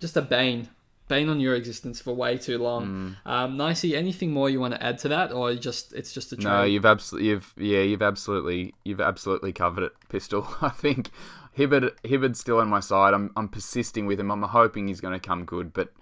just 0.00 0.16
a 0.16 0.22
bane, 0.22 0.68
bane 1.06 1.28
on 1.28 1.38
your 1.38 1.54
existence 1.54 2.00
for 2.00 2.14
way 2.14 2.36
too 2.36 2.58
long. 2.58 3.16
Um, 3.24 3.56
Nicey, 3.56 3.96
anything 3.96 4.32
more 4.32 4.50
you 4.50 4.58
want 4.58 4.74
to 4.74 4.82
add 4.82 4.98
to 4.98 5.08
that, 5.08 5.30
or 5.30 5.54
just 5.54 5.92
it's 5.92 6.12
just 6.12 6.32
a 6.32 6.36
trade? 6.36 6.44
No, 6.44 6.62
you've 6.64 6.86
absolutely, 6.86 7.28
you've 7.28 7.54
yeah, 7.56 7.82
you've 7.82 8.02
absolutely, 8.02 8.74
you've 8.84 9.00
absolutely 9.00 9.52
covered 9.52 9.84
it, 9.84 9.92
pistol. 10.08 10.48
I 10.60 10.70
think 10.70 11.10
Hibberd, 11.56 11.92
Hibberd's 12.02 12.40
still 12.40 12.58
on 12.58 12.68
my 12.68 12.80
side. 12.80 13.14
I'm, 13.14 13.30
I'm 13.36 13.48
persisting 13.48 14.06
with 14.06 14.18
him. 14.18 14.32
I'm 14.32 14.42
hoping 14.42 14.88
he's 14.88 15.00
going 15.00 15.14
to 15.14 15.24
come 15.24 15.44
good, 15.44 15.72
but 15.72 15.92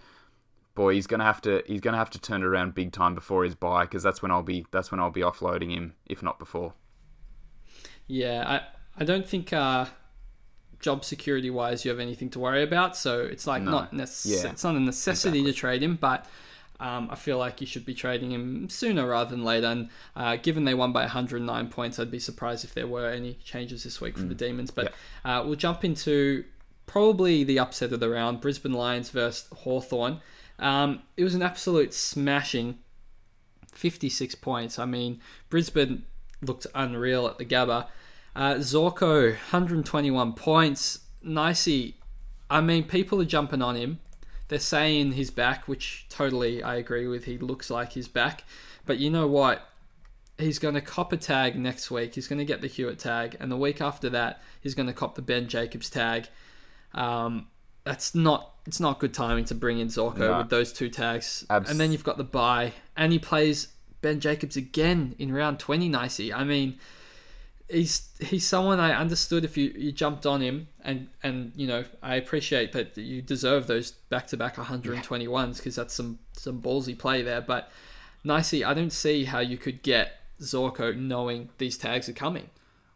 boy, 0.74 0.94
he's 0.94 1.06
going 1.06 1.20
to 1.20 1.24
have 1.26 1.40
to, 1.42 1.62
he's 1.66 1.80
to 1.80 1.92
have 1.92 2.10
to 2.10 2.18
turn 2.20 2.42
it 2.42 2.46
around 2.46 2.74
big 2.74 2.92
time 2.92 3.14
before 3.14 3.44
his 3.44 3.54
buy, 3.54 3.84
because 3.84 4.02
that's 4.02 4.20
when 4.22 4.30
I'll 4.30 4.42
be, 4.42 4.66
that's 4.70 4.90
when 4.90 5.00
I'll 5.00 5.10
be 5.10 5.20
offloading 5.22 5.70
him, 5.70 5.94
if 6.06 6.22
not 6.22 6.38
before. 6.38 6.74
Yeah, 8.06 8.44
I 8.46 9.00
I 9.00 9.04
don't 9.04 9.26
think 9.28 9.52
uh, 9.52 9.86
job 10.80 11.04
security 11.04 11.50
wise 11.50 11.84
you 11.84 11.90
have 11.90 12.00
anything 12.00 12.30
to 12.30 12.38
worry 12.38 12.62
about. 12.62 12.96
So 12.96 13.20
it's 13.20 13.46
like 13.46 13.62
No. 13.62 13.70
not 13.70 13.92
necess- 13.92 14.26
Yeah, 14.44 14.50
it's 14.50 14.64
not 14.64 14.76
a 14.76 14.80
necessity 14.80 15.42
to 15.44 15.52
trade 15.52 15.82
him, 15.82 15.96
but 15.96 16.26
um, 16.80 17.08
I 17.10 17.14
feel 17.14 17.38
like 17.38 17.60
you 17.60 17.66
should 17.66 17.86
be 17.86 17.94
trading 17.94 18.30
him 18.32 18.68
sooner 18.68 19.06
rather 19.08 19.30
than 19.30 19.44
later. 19.44 19.68
And 19.68 19.88
uh, 20.14 20.36
given 20.36 20.64
they 20.64 20.74
won 20.74 20.92
by 20.92 21.02
109 21.02 21.68
points, 21.68 21.98
I'd 21.98 22.10
be 22.10 22.18
surprised 22.18 22.64
if 22.64 22.74
there 22.74 22.86
were 22.86 23.08
any 23.10 23.34
changes 23.44 23.84
this 23.84 24.00
week 24.00 24.18
for 24.18 24.24
the 24.24 24.34
Demons. 24.34 24.70
But 24.70 24.92
uh, 25.24 25.42
we'll 25.46 25.54
jump 25.56 25.84
into 25.84 26.44
probably 26.86 27.42
the 27.44 27.58
upset 27.58 27.92
of 27.92 28.00
the 28.00 28.10
round: 28.10 28.40
Brisbane 28.40 28.72
Lions 28.74 29.08
versus 29.10 29.48
Hawthorn. 29.60 30.20
Um, 30.58 31.02
it 31.16 31.24
was 31.24 31.34
an 31.34 31.42
absolute 31.42 31.92
smashing 31.92 32.78
56 33.72 34.34
points. 34.36 34.78
I 34.78 34.84
mean, 34.84 35.20
Brisbane 35.48 36.04
looked 36.40 36.66
unreal 36.74 37.26
at 37.26 37.38
the 37.38 37.44
Gabba. 37.44 37.88
Uh, 38.36 38.54
Zorko, 38.54 39.30
121 39.30 40.32
points. 40.34 41.00
Nicey, 41.22 41.96
I 42.50 42.60
mean, 42.60 42.84
people 42.84 43.20
are 43.20 43.26
jumping 43.26 43.62
on 43.62 43.76
him. 43.76 44.00
They're 44.48 44.58
saying 44.58 45.12
he's 45.12 45.30
back, 45.30 45.66
which 45.66 46.06
totally 46.08 46.62
I 46.62 46.76
agree 46.76 47.06
with. 47.06 47.24
He 47.24 47.38
looks 47.38 47.70
like 47.70 47.92
he's 47.92 48.08
back. 48.08 48.44
But 48.86 48.98
you 48.98 49.10
know 49.10 49.26
what? 49.26 49.68
He's 50.36 50.58
going 50.58 50.74
to 50.74 50.80
cop 50.80 51.12
a 51.12 51.16
tag 51.16 51.56
next 51.56 51.90
week. 51.90 52.14
He's 52.14 52.28
going 52.28 52.40
to 52.40 52.44
get 52.44 52.60
the 52.60 52.66
Hewitt 52.66 52.98
tag. 52.98 53.36
And 53.40 53.50
the 53.50 53.56
week 53.56 53.80
after 53.80 54.10
that, 54.10 54.42
he's 54.60 54.74
going 54.74 54.88
to 54.88 54.92
cop 54.92 55.14
the 55.14 55.22
Ben 55.22 55.48
Jacobs 55.48 55.88
tag. 55.88 56.28
Um, 56.92 57.46
that's 57.84 58.14
not 58.14 58.52
it's 58.66 58.80
not 58.80 58.98
good 58.98 59.12
timing 59.12 59.44
to 59.46 59.54
bring 59.54 59.78
in 59.78 59.88
Zorko 59.88 60.16
No. 60.18 60.38
with 60.38 60.48
those 60.48 60.72
two 60.72 60.88
tags. 60.88 61.44
Abs- 61.50 61.70
and 61.70 61.78
then 61.78 61.92
you've 61.92 62.04
got 62.04 62.16
the 62.16 62.24
buy, 62.24 62.72
and 62.96 63.12
he 63.12 63.18
plays 63.18 63.68
Ben 64.00 64.20
Jacobs 64.20 64.56
again 64.56 65.14
in 65.18 65.32
round 65.32 65.58
twenty. 65.58 65.88
Nicey, 65.88 66.32
I 66.32 66.44
mean, 66.44 66.78
he's 67.68 68.08
he's 68.20 68.46
someone 68.46 68.80
I 68.80 68.92
understood 68.98 69.44
if 69.44 69.56
you, 69.56 69.72
you 69.76 69.92
jumped 69.92 70.24
on 70.26 70.40
him, 70.40 70.68
and 70.82 71.08
and 71.22 71.52
you 71.56 71.66
know 71.66 71.84
I 72.02 72.16
appreciate 72.16 72.72
that 72.72 72.96
you 72.96 73.20
deserve 73.22 73.66
those 73.66 73.90
back 73.92 74.26
to 74.28 74.36
back 74.36 74.56
121s 74.56 75.58
because 75.58 75.76
that's 75.76 75.94
some 75.94 76.18
some 76.32 76.60
ballsy 76.62 76.98
play 76.98 77.22
there. 77.22 77.40
But 77.40 77.70
Nicey, 78.24 78.64
I 78.64 78.72
don't 78.74 78.92
see 78.92 79.24
how 79.24 79.40
you 79.40 79.58
could 79.58 79.82
get 79.82 80.20
Zorko 80.40 80.96
knowing 80.96 81.50
these 81.58 81.76
tags 81.76 82.08
are 82.08 82.14
coming. 82.14 82.48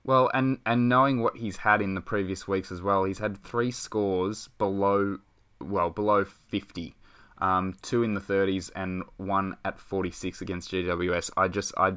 Well, 0.05 0.31
and 0.33 0.59
and 0.65 0.89
knowing 0.89 1.21
what 1.21 1.37
he's 1.37 1.59
had 1.59 1.83
in 1.83 1.95
the 1.95 2.01
previous 2.01 2.49
weeks 2.49 2.73
as 2.73 2.81
well, 2.81 3.05
he's 3.05 3.19
had 3.19 3.43
three 3.43 3.71
scores 3.71 4.49
below, 4.59 5.19
well, 5.61 5.91
below 5.91 6.25
fifty, 6.25 6.95
um, 7.39 7.75
two 7.83 8.03
in 8.03 8.15
the 8.15 8.21
thirties 8.21 8.71
and 8.71 9.03
one 9.17 9.57
at 9.65 9.79
forty 9.79 10.11
six 10.11 10.41
against 10.41 10.71
GWS. 10.71 11.31
I 11.37 11.49
just, 11.49 11.73
I, 11.77 11.95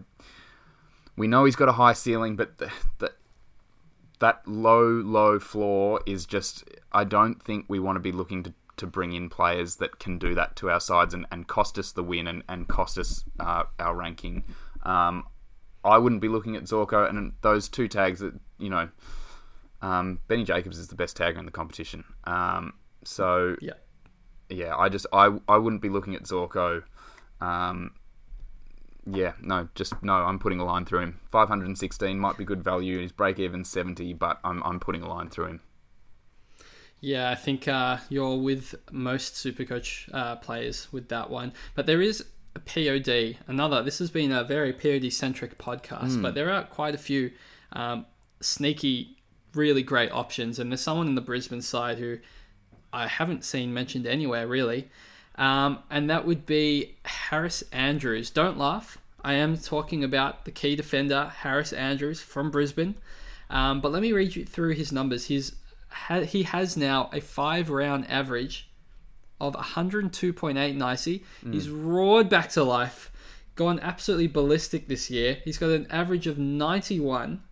we 1.16 1.28
know 1.28 1.46
he's 1.46 1.56
got 1.56 1.70
a 1.70 1.74
high 1.74 1.94
ceiling, 1.94 2.36
but 2.36 2.58
the, 2.58 2.72
the 3.00 3.14
that 4.20 4.48
low, 4.48 4.86
low 4.86 5.40
floor 5.40 6.02
is 6.06 6.26
just. 6.26 6.66
I 6.92 7.06
don't 7.06 7.42
think 7.42 7.66
we 7.70 7.80
want 7.80 7.96
to 7.96 8.02
be 8.02 8.12
looking 8.12 8.44
to. 8.44 8.54
To 8.78 8.88
bring 8.88 9.14
in 9.14 9.30
players 9.30 9.76
that 9.76 10.00
can 10.00 10.18
do 10.18 10.34
that 10.34 10.56
to 10.56 10.72
our 10.72 10.80
sides 10.80 11.14
and, 11.14 11.28
and 11.30 11.48
cost 11.48 11.78
us 11.78 11.92
the 11.92 12.02
win 12.02 12.26
and, 12.26 12.42
and 12.50 12.68
cost 12.68 12.98
us 12.98 13.24
uh, 13.40 13.66
our 13.78 13.94
ranking. 13.94 14.44
Um, 14.82 15.28
I 15.84 15.98
wouldn't 15.98 16.22
be 16.22 16.28
looking 16.28 16.56
at 16.56 16.64
Zorko 16.64 17.10
and 17.10 17.34
those 17.42 17.70
two 17.70 17.88
tags 17.88 18.20
that 18.20 18.34
you 18.60 18.70
know. 18.70 18.90
Um, 19.84 20.20
Benny 20.28 20.44
Jacobs 20.44 20.78
is 20.78 20.90
the 20.90 20.96
best 20.96 21.18
tagger 21.18 21.40
in 21.40 21.46
the 21.46 21.52
competition. 21.52 22.04
Um, 22.26 22.74
so 23.04 23.56
Yeah. 23.62 23.74
yeah, 24.48 24.76
I 24.78 24.90
just 24.90 25.08
I 25.12 25.40
I 25.48 25.58
wouldn't 25.58 25.82
be 25.82 25.90
looking 25.90 26.14
at 26.14 26.24
Zorko. 26.24 26.84
Um, 27.40 27.96
yeah, 29.12 29.34
no, 29.42 29.70
just 29.74 30.04
no. 30.04 30.14
I'm 30.14 30.38
putting 30.38 30.60
a 30.60 30.66
line 30.66 30.86
through 30.86 31.00
him. 31.00 31.20
516 31.32 32.20
might 32.20 32.38
be 32.38 32.46
good 32.46 32.64
value. 32.64 32.94
And 32.94 33.02
his 33.02 33.12
break 33.12 33.40
even 33.40 33.64
70, 33.64 34.14
but 34.14 34.40
I'm 34.44 34.62
I'm 34.62 34.80
putting 34.80 35.02
a 35.02 35.10
line 35.10 35.30
through 35.30 35.46
him. 35.48 35.62
Yeah, 37.00 37.32
I 37.32 37.36
think 37.36 37.68
uh, 37.68 37.98
you're 38.10 38.38
with 38.38 38.76
most 38.92 39.34
Supercoach 39.34 40.14
uh, 40.14 40.36
players 40.36 40.94
with 40.94 41.10
that 41.10 41.32
one. 41.32 41.54
But 41.74 41.88
there 41.88 42.00
is 42.04 42.24
a 42.56 42.60
POD, 42.60 43.38
another. 43.48 43.82
This 43.84 44.00
has 44.00 44.10
been 44.10 44.32
a 44.32 44.44
very 44.44 44.74
POD 44.74 45.12
centric 45.12 45.58
podcast, 45.58 46.22
but 46.22 46.36
there 46.36 46.52
are 46.52 46.64
quite 46.64 46.96
a 46.96 46.98
few 46.98 47.32
um, 47.74 48.06
sneaky, 48.42 49.16
really 49.54 49.84
great 49.84 50.12
options. 50.12 50.60
And 50.60 50.72
there's 50.72 50.82
someone 50.82 51.08
in 51.08 51.16
the 51.16 51.22
Brisbane 51.22 51.62
side 51.62 51.98
who 51.98 52.18
I 52.94 53.08
haven't 53.08 53.44
seen 53.44 53.74
mentioned 53.74 54.06
anywhere 54.06 54.48
really. 54.48 54.90
Um, 55.36 55.80
and 55.90 56.10
that 56.10 56.26
would 56.26 56.46
be 56.46 56.96
Harris 57.06 57.64
Andrews. 57.72 58.30
Don't 58.30 58.58
laugh. 58.58 58.98
I 59.24 59.34
am 59.34 59.58
talking 59.58 60.04
about 60.04 60.46
the 60.46 60.52
key 60.52 60.76
defender, 60.76 61.32
Harris 61.38 61.72
Andrews 61.74 62.22
from 62.22 62.52
Brisbane. 62.52 62.96
Um, 63.50 63.82
but 63.82 63.92
let 63.92 64.02
me 64.02 64.14
read 64.14 64.36
you 64.36 64.46
through 64.46 64.74
his 64.74 64.92
numbers. 64.92 65.54
Ha- 65.90 66.22
he 66.22 66.44
has 66.44 66.76
now 66.76 67.10
a 67.14 67.22
five 67.22 67.70
round 67.70 68.10
average 68.10 68.70
of 69.42 69.56
102.8 69.56 70.76
nicey. 70.76 71.24
He's 71.52 71.70
roared 71.70 72.30
back 72.30 72.50
to 72.52 72.64
life, 72.64 73.12
gone 73.56 73.80
absolutely 73.80 74.28
ballistic 74.28 74.88
this 74.88 75.10
year. 75.10 75.40
He's 75.44 75.58
got 75.58 75.72
an 75.72 75.88
average 75.90 76.28
of 76.28 76.38
91. 76.38 77.44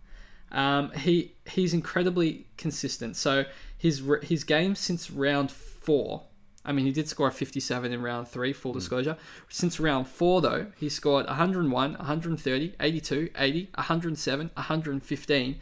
Um, 0.52 0.90
he 0.92 1.34
he's 1.48 1.74
incredibly 1.74 2.46
consistent. 2.56 3.16
So 3.16 3.44
his 3.76 4.02
his 4.22 4.44
game 4.44 4.74
since 4.74 5.10
round 5.10 5.50
four. 5.50 6.24
I 6.64 6.72
mean, 6.72 6.84
he 6.84 6.92
did 6.92 7.08
score 7.08 7.28
a 7.28 7.32
57 7.32 7.90
in 7.90 8.02
round 8.02 8.28
three, 8.28 8.52
full 8.52 8.74
disclosure. 8.74 9.16
Since 9.48 9.80
round 9.80 10.06
four, 10.06 10.42
though, 10.42 10.66
he 10.76 10.90
scored 10.90 11.26
101, 11.26 11.92
130, 11.94 12.74
82, 12.78 13.30
80, 13.34 13.68
107, 13.74 14.50
115. 14.54 15.60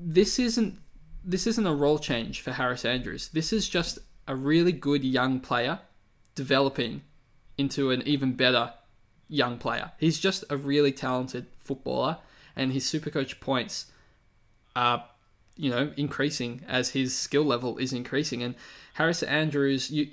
This 0.00 0.38
isn't 0.38 0.78
this 1.24 1.46
isn't 1.46 1.66
a 1.66 1.74
role 1.74 1.98
change 1.98 2.40
for 2.40 2.52
Harris 2.52 2.86
Andrews. 2.86 3.28
This 3.28 3.52
is 3.52 3.68
just 3.68 3.98
a 4.28 4.36
really 4.36 4.72
good 4.72 5.02
young 5.02 5.40
player 5.40 5.80
developing 6.34 7.02
into 7.56 7.90
an 7.90 8.02
even 8.06 8.34
better 8.34 8.74
young 9.28 9.58
player. 9.58 9.90
He's 9.98 10.20
just 10.20 10.44
a 10.48 10.56
really 10.56 10.92
talented 10.92 11.46
footballer, 11.58 12.18
and 12.54 12.72
his 12.72 12.84
Supercoach 12.84 13.40
points 13.40 13.86
are, 14.76 15.04
you 15.56 15.70
know, 15.70 15.92
increasing 15.96 16.62
as 16.68 16.90
his 16.90 17.16
skill 17.16 17.44
level 17.44 17.78
is 17.78 17.92
increasing. 17.92 18.42
And 18.42 18.54
Harris 18.94 19.22
Andrews, 19.22 19.90
you, 19.90 20.08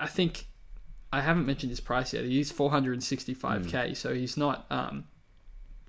I 0.00 0.06
think, 0.06 0.46
I 1.12 1.20
haven't 1.20 1.46
mentioned 1.46 1.70
his 1.70 1.80
price 1.80 2.12
yet. 2.12 2.24
He's 2.24 2.52
465k, 2.52 3.96
so 3.96 4.14
he's 4.14 4.36
not 4.36 4.66
um, 4.70 5.04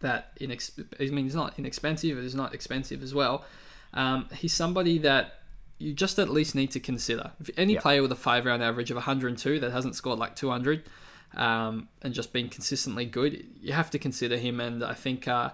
that 0.01 0.37
inex. 0.39 0.71
I 0.99 1.11
mean, 1.13 1.25
he's 1.25 1.35
not 1.35 1.57
inexpensive. 1.57 2.17
He's 2.17 2.35
not 2.35 2.53
expensive 2.53 3.01
as 3.01 3.13
well. 3.13 3.45
Um, 3.93 4.27
he's 4.33 4.53
somebody 4.53 4.99
that 4.99 5.38
you 5.79 5.93
just 5.93 6.19
at 6.19 6.29
least 6.29 6.53
need 6.55 6.71
to 6.71 6.79
consider. 6.79 7.31
If 7.39 7.49
any 7.57 7.73
Yeah. 7.73 7.79
player 7.81 8.01
with 8.01 8.11
a 8.11 8.15
five 8.15 8.45
round 8.45 8.61
average 8.61 8.91
of 8.91 8.97
102 8.97 9.59
that 9.61 9.71
hasn't 9.71 9.95
scored 9.95 10.19
like 10.19 10.35
200 10.35 10.83
um, 11.35 11.87
and 12.01 12.13
just 12.13 12.33
been 12.33 12.49
consistently 12.49 13.05
good, 13.05 13.45
you 13.61 13.73
have 13.73 13.89
to 13.91 13.99
consider 13.99 14.37
him. 14.37 14.59
And 14.59 14.83
I 14.83 14.93
think, 14.93 15.27
uh, 15.27 15.51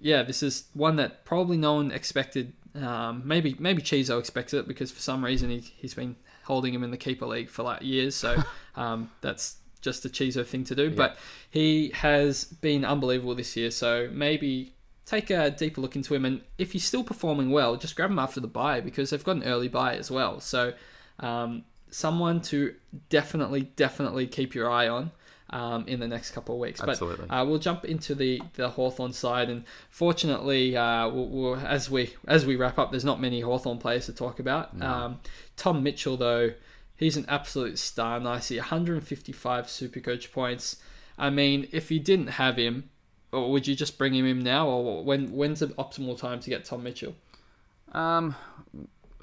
yeah, 0.00 0.22
this 0.22 0.42
is 0.42 0.64
one 0.74 0.96
that 0.96 1.24
probably 1.24 1.56
no 1.56 1.74
one 1.74 1.90
expected. 1.92 2.52
Um, 2.74 3.22
maybe 3.24 3.56
maybe 3.58 3.80
Chizo 3.80 4.18
expects 4.18 4.52
it 4.52 4.68
because 4.68 4.90
for 4.90 5.00
some 5.00 5.24
reason 5.24 5.48
he, 5.48 5.60
he's 5.60 5.94
been 5.94 6.16
holding 6.44 6.74
him 6.74 6.84
in 6.84 6.90
the 6.90 6.98
keeper 6.98 7.24
league 7.26 7.48
for 7.48 7.62
like 7.62 7.82
years. 7.82 8.14
So 8.14 8.42
um, 8.76 9.10
that's 9.22 9.56
just 9.80 10.04
a 10.04 10.08
Chizo 10.08 10.44
thing 10.44 10.64
to 10.64 10.74
do. 10.74 10.90
But 10.90 11.16
he 11.50 11.90
has 11.94 12.44
been 12.44 12.84
unbelievable 12.84 13.34
this 13.34 13.56
year. 13.56 13.70
So 13.70 14.10
maybe 14.12 14.74
take 15.06 15.30
a 15.30 15.50
deeper 15.50 15.80
look 15.80 15.96
into 15.96 16.14
him. 16.14 16.24
And 16.24 16.42
if 16.58 16.72
he's 16.72 16.84
still 16.84 17.04
performing 17.04 17.50
well, 17.50 17.76
just 17.76 17.96
grab 17.96 18.10
him 18.10 18.18
after 18.18 18.40
the 18.40 18.48
buy 18.48 18.80
because 18.80 19.10
they've 19.10 19.24
got 19.24 19.36
an 19.36 19.44
early 19.44 19.68
buy 19.68 19.96
as 19.96 20.10
well. 20.10 20.40
So 20.40 20.74
um, 21.20 21.64
someone 21.90 22.42
to 22.42 22.74
definitely, 23.08 23.62
definitely 23.62 24.26
keep 24.26 24.54
your 24.54 24.70
eye 24.70 24.88
on. 24.88 25.12
Um, 25.48 25.86
in 25.86 26.00
the 26.00 26.08
next 26.08 26.32
couple 26.32 26.56
of 26.56 26.60
weeks, 26.60 26.80
Absolutely. 26.80 27.26
but 27.28 27.32
uh, 27.32 27.44
we'll 27.44 27.60
jump 27.60 27.84
into 27.84 28.16
the 28.16 28.42
the 28.54 28.68
Hawthorn 28.70 29.12
side, 29.12 29.48
and 29.48 29.62
fortunately, 29.90 30.76
uh, 30.76 31.08
we'll, 31.08 31.28
we'll, 31.28 31.56
as 31.58 31.88
we 31.88 32.14
as 32.26 32.44
we 32.44 32.56
wrap 32.56 32.80
up, 32.80 32.90
there's 32.90 33.04
not 33.04 33.20
many 33.20 33.42
Hawthorn 33.42 33.78
players 33.78 34.06
to 34.06 34.12
talk 34.12 34.40
about. 34.40 34.70
Um, 34.82 35.20
Tom 35.56 35.84
Mitchell, 35.84 36.16
though, 36.16 36.54
he's 36.96 37.16
an 37.16 37.26
absolute 37.28 37.78
star. 37.78 38.18
Nicey, 38.18 38.56
155 38.56 39.70
Super 39.70 40.00
Coach 40.00 40.32
points. 40.32 40.78
I 41.16 41.30
mean, 41.30 41.68
if 41.70 41.92
you 41.92 42.00
didn't 42.00 42.26
have 42.26 42.56
him, 42.56 42.90
or 43.32 43.50
would 43.50 43.66
you 43.66 43.74
just 43.74 43.98
bring 43.98 44.14
him 44.14 44.26
in 44.26 44.40
now, 44.40 44.68
or 44.68 45.04
when 45.04 45.32
when's 45.32 45.60
the 45.60 45.68
optimal 45.68 46.18
time 46.18 46.40
to 46.40 46.50
get 46.50 46.64
Tom 46.64 46.82
Mitchell? 46.82 47.14
Um, 47.92 48.34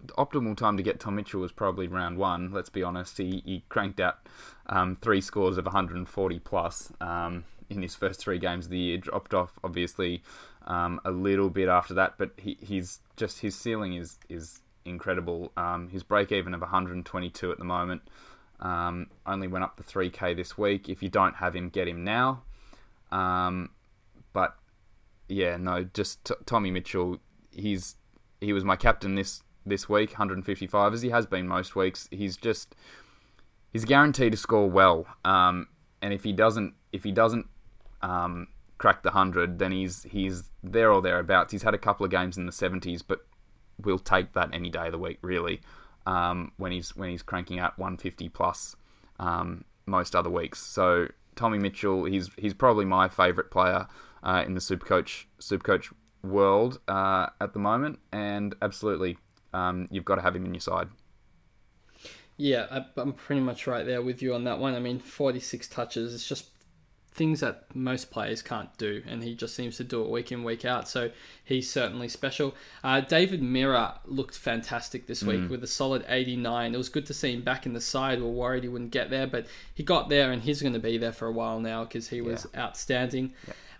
the 0.05 0.13
optimal 0.13 0.57
time 0.57 0.77
to 0.77 0.83
get 0.83 0.99
Tom 0.99 1.15
Mitchell 1.15 1.41
was 1.41 1.51
probably 1.51 1.87
round 1.87 2.17
one. 2.17 2.51
Let's 2.51 2.69
be 2.69 2.83
honest. 2.83 3.17
He, 3.17 3.41
he 3.45 3.63
cranked 3.69 3.99
out 3.99 4.27
um, 4.67 4.97
three 5.01 5.21
scores 5.21 5.57
of 5.57 5.65
140 5.65 6.39
plus 6.39 6.91
um, 6.99 7.45
in 7.69 7.81
his 7.81 7.95
first 7.95 8.19
three 8.19 8.39
games 8.39 8.65
of 8.65 8.71
the 8.71 8.79
year. 8.79 8.97
Dropped 8.97 9.33
off 9.33 9.53
obviously 9.63 10.21
um, 10.65 10.99
a 11.05 11.11
little 11.11 11.49
bit 11.49 11.69
after 11.69 11.93
that, 11.93 12.15
but 12.17 12.31
he, 12.37 12.57
he's 12.61 12.99
just 13.15 13.39
his 13.39 13.55
ceiling 13.55 13.93
is 13.93 14.19
is 14.29 14.59
incredible. 14.85 15.51
Um, 15.55 15.89
his 15.89 16.03
break 16.03 16.31
even 16.31 16.53
of 16.53 16.61
122 16.61 17.51
at 17.51 17.57
the 17.57 17.63
moment. 17.63 18.01
Um, 18.59 19.07
only 19.25 19.47
went 19.47 19.63
up 19.63 19.77
to 19.77 19.83
3k 19.83 20.35
this 20.35 20.57
week. 20.57 20.87
If 20.87 21.03
you 21.03 21.09
don't 21.09 21.35
have 21.35 21.55
him, 21.55 21.69
get 21.69 21.87
him 21.87 22.03
now. 22.03 22.43
Um, 23.11 23.69
but 24.33 24.55
yeah, 25.29 25.57
no, 25.57 25.83
just 25.83 26.25
t- 26.25 26.35
Tommy 26.45 26.71
Mitchell. 26.71 27.17
He's 27.51 27.95
he 28.41 28.51
was 28.53 28.63
my 28.63 28.75
captain 28.75 29.15
this 29.15 29.43
this 29.65 29.87
week, 29.87 30.11
155 30.11 30.93
as 30.93 31.01
he 31.01 31.09
has 31.09 31.25
been 31.25 31.47
most 31.47 31.75
weeks. 31.75 32.09
He's 32.11 32.35
just 32.35 32.75
he's 33.71 33.85
guaranteed 33.85 34.33
to 34.33 34.37
score 34.37 34.69
well. 34.69 35.05
Um, 35.23 35.67
and 36.01 36.13
if 36.13 36.23
he 36.23 36.33
doesn't 36.33 36.73
if 36.91 37.03
he 37.03 37.11
doesn't 37.11 37.47
um, 38.01 38.47
crack 38.77 39.03
the 39.03 39.11
hundred, 39.11 39.59
then 39.59 39.71
he's 39.71 40.03
he's 40.03 40.51
there 40.61 40.91
or 40.91 41.01
thereabouts. 41.01 41.51
He's 41.51 41.63
had 41.63 41.73
a 41.73 41.77
couple 41.77 42.05
of 42.05 42.11
games 42.11 42.37
in 42.37 42.45
the 42.45 42.51
70s, 42.51 43.01
but 43.05 43.25
we'll 43.81 43.99
take 43.99 44.33
that 44.33 44.49
any 44.53 44.69
day 44.69 44.87
of 44.87 44.91
the 44.91 44.99
week, 44.99 45.19
really. 45.21 45.61
Um, 46.05 46.51
when 46.57 46.73
he's 46.73 46.95
when 46.95 47.09
he's 47.09 47.23
cranking 47.23 47.59
out 47.59 47.79
150 47.79 48.27
plus 48.29 48.75
um, 49.19 49.63
most 49.85 50.15
other 50.15 50.29
weeks. 50.29 50.61
So 50.61 51.07
Tommy 51.35 51.57
Mitchell, 51.57 52.03
he's 52.05 52.29
he's 52.37 52.53
probably 52.53 52.85
my 52.85 53.07
favourite 53.07 53.49
player 53.51 53.87
uh, 54.23 54.43
in 54.45 54.53
the 54.53 54.59
Supercoach 54.59 55.25
Supercoach 55.39 55.93
world 56.23 56.79
uh, 56.87 57.27
at 57.41 57.53
the 57.53 57.59
moment, 57.59 57.99
and 58.11 58.55
absolutely, 58.61 59.17
um, 59.53 59.87
you've 59.91 60.05
got 60.05 60.15
to 60.15 60.21
have 60.21 60.35
him 60.35 60.45
in 60.45 60.53
your 60.53 60.61
side. 60.61 60.87
Yeah, 62.37 62.65
I, 62.71 62.85
I'm 62.99 63.13
pretty 63.13 63.41
much 63.41 63.67
right 63.67 63.85
there 63.85 64.01
with 64.01 64.21
you 64.21 64.33
on 64.33 64.43
that 64.45 64.57
one. 64.57 64.73
I 64.73 64.79
mean, 64.79 64.99
46 64.99 65.67
touches. 65.67 66.15
It's 66.15 66.27
just 66.27 66.47
things 67.13 67.41
that 67.41 67.65
most 67.75 68.09
players 68.09 68.41
can't 68.41 68.75
do, 68.77 69.03
and 69.07 69.23
he 69.23 69.35
just 69.35 69.55
seems 69.55 69.77
to 69.77 69.83
do 69.83 70.01
it 70.01 70.09
week 70.09 70.31
in, 70.31 70.43
week 70.43 70.65
out. 70.65 70.87
So 70.87 71.11
he's 71.43 71.69
certainly 71.69 72.07
special. 72.07 72.55
Uh, 72.83 73.01
David 73.01 73.41
Mirra 73.41 73.99
looked 74.05 74.35
fantastic 74.35 75.05
this 75.05 75.21
week 75.21 75.47
with 75.49 75.63
a 75.63 75.67
solid 75.67 76.03
89. 76.07 76.73
It 76.73 76.77
was 76.77 76.89
good 76.89 77.05
to 77.05 77.13
see 77.13 77.33
him 77.33 77.41
back 77.41 77.65
in 77.65 77.73
the 77.73 77.81
side. 77.81 78.19
We 78.19 78.25
were 78.25 78.31
worried 78.31 78.63
he 78.63 78.69
wouldn't 78.69 78.91
get 78.91 79.11
there, 79.11 79.27
but 79.27 79.45
he 79.73 79.83
got 79.83 80.09
there, 80.09 80.31
and 80.31 80.41
he's 80.41 80.61
going 80.61 80.73
to 80.73 80.79
be 80.79 80.97
there 80.97 81.11
for 81.11 81.27
a 81.27 81.31
while 81.31 81.59
now 81.59 81.83
because 81.83 82.09
he 82.09 82.21
was 82.21 82.47
outstanding. 82.57 83.33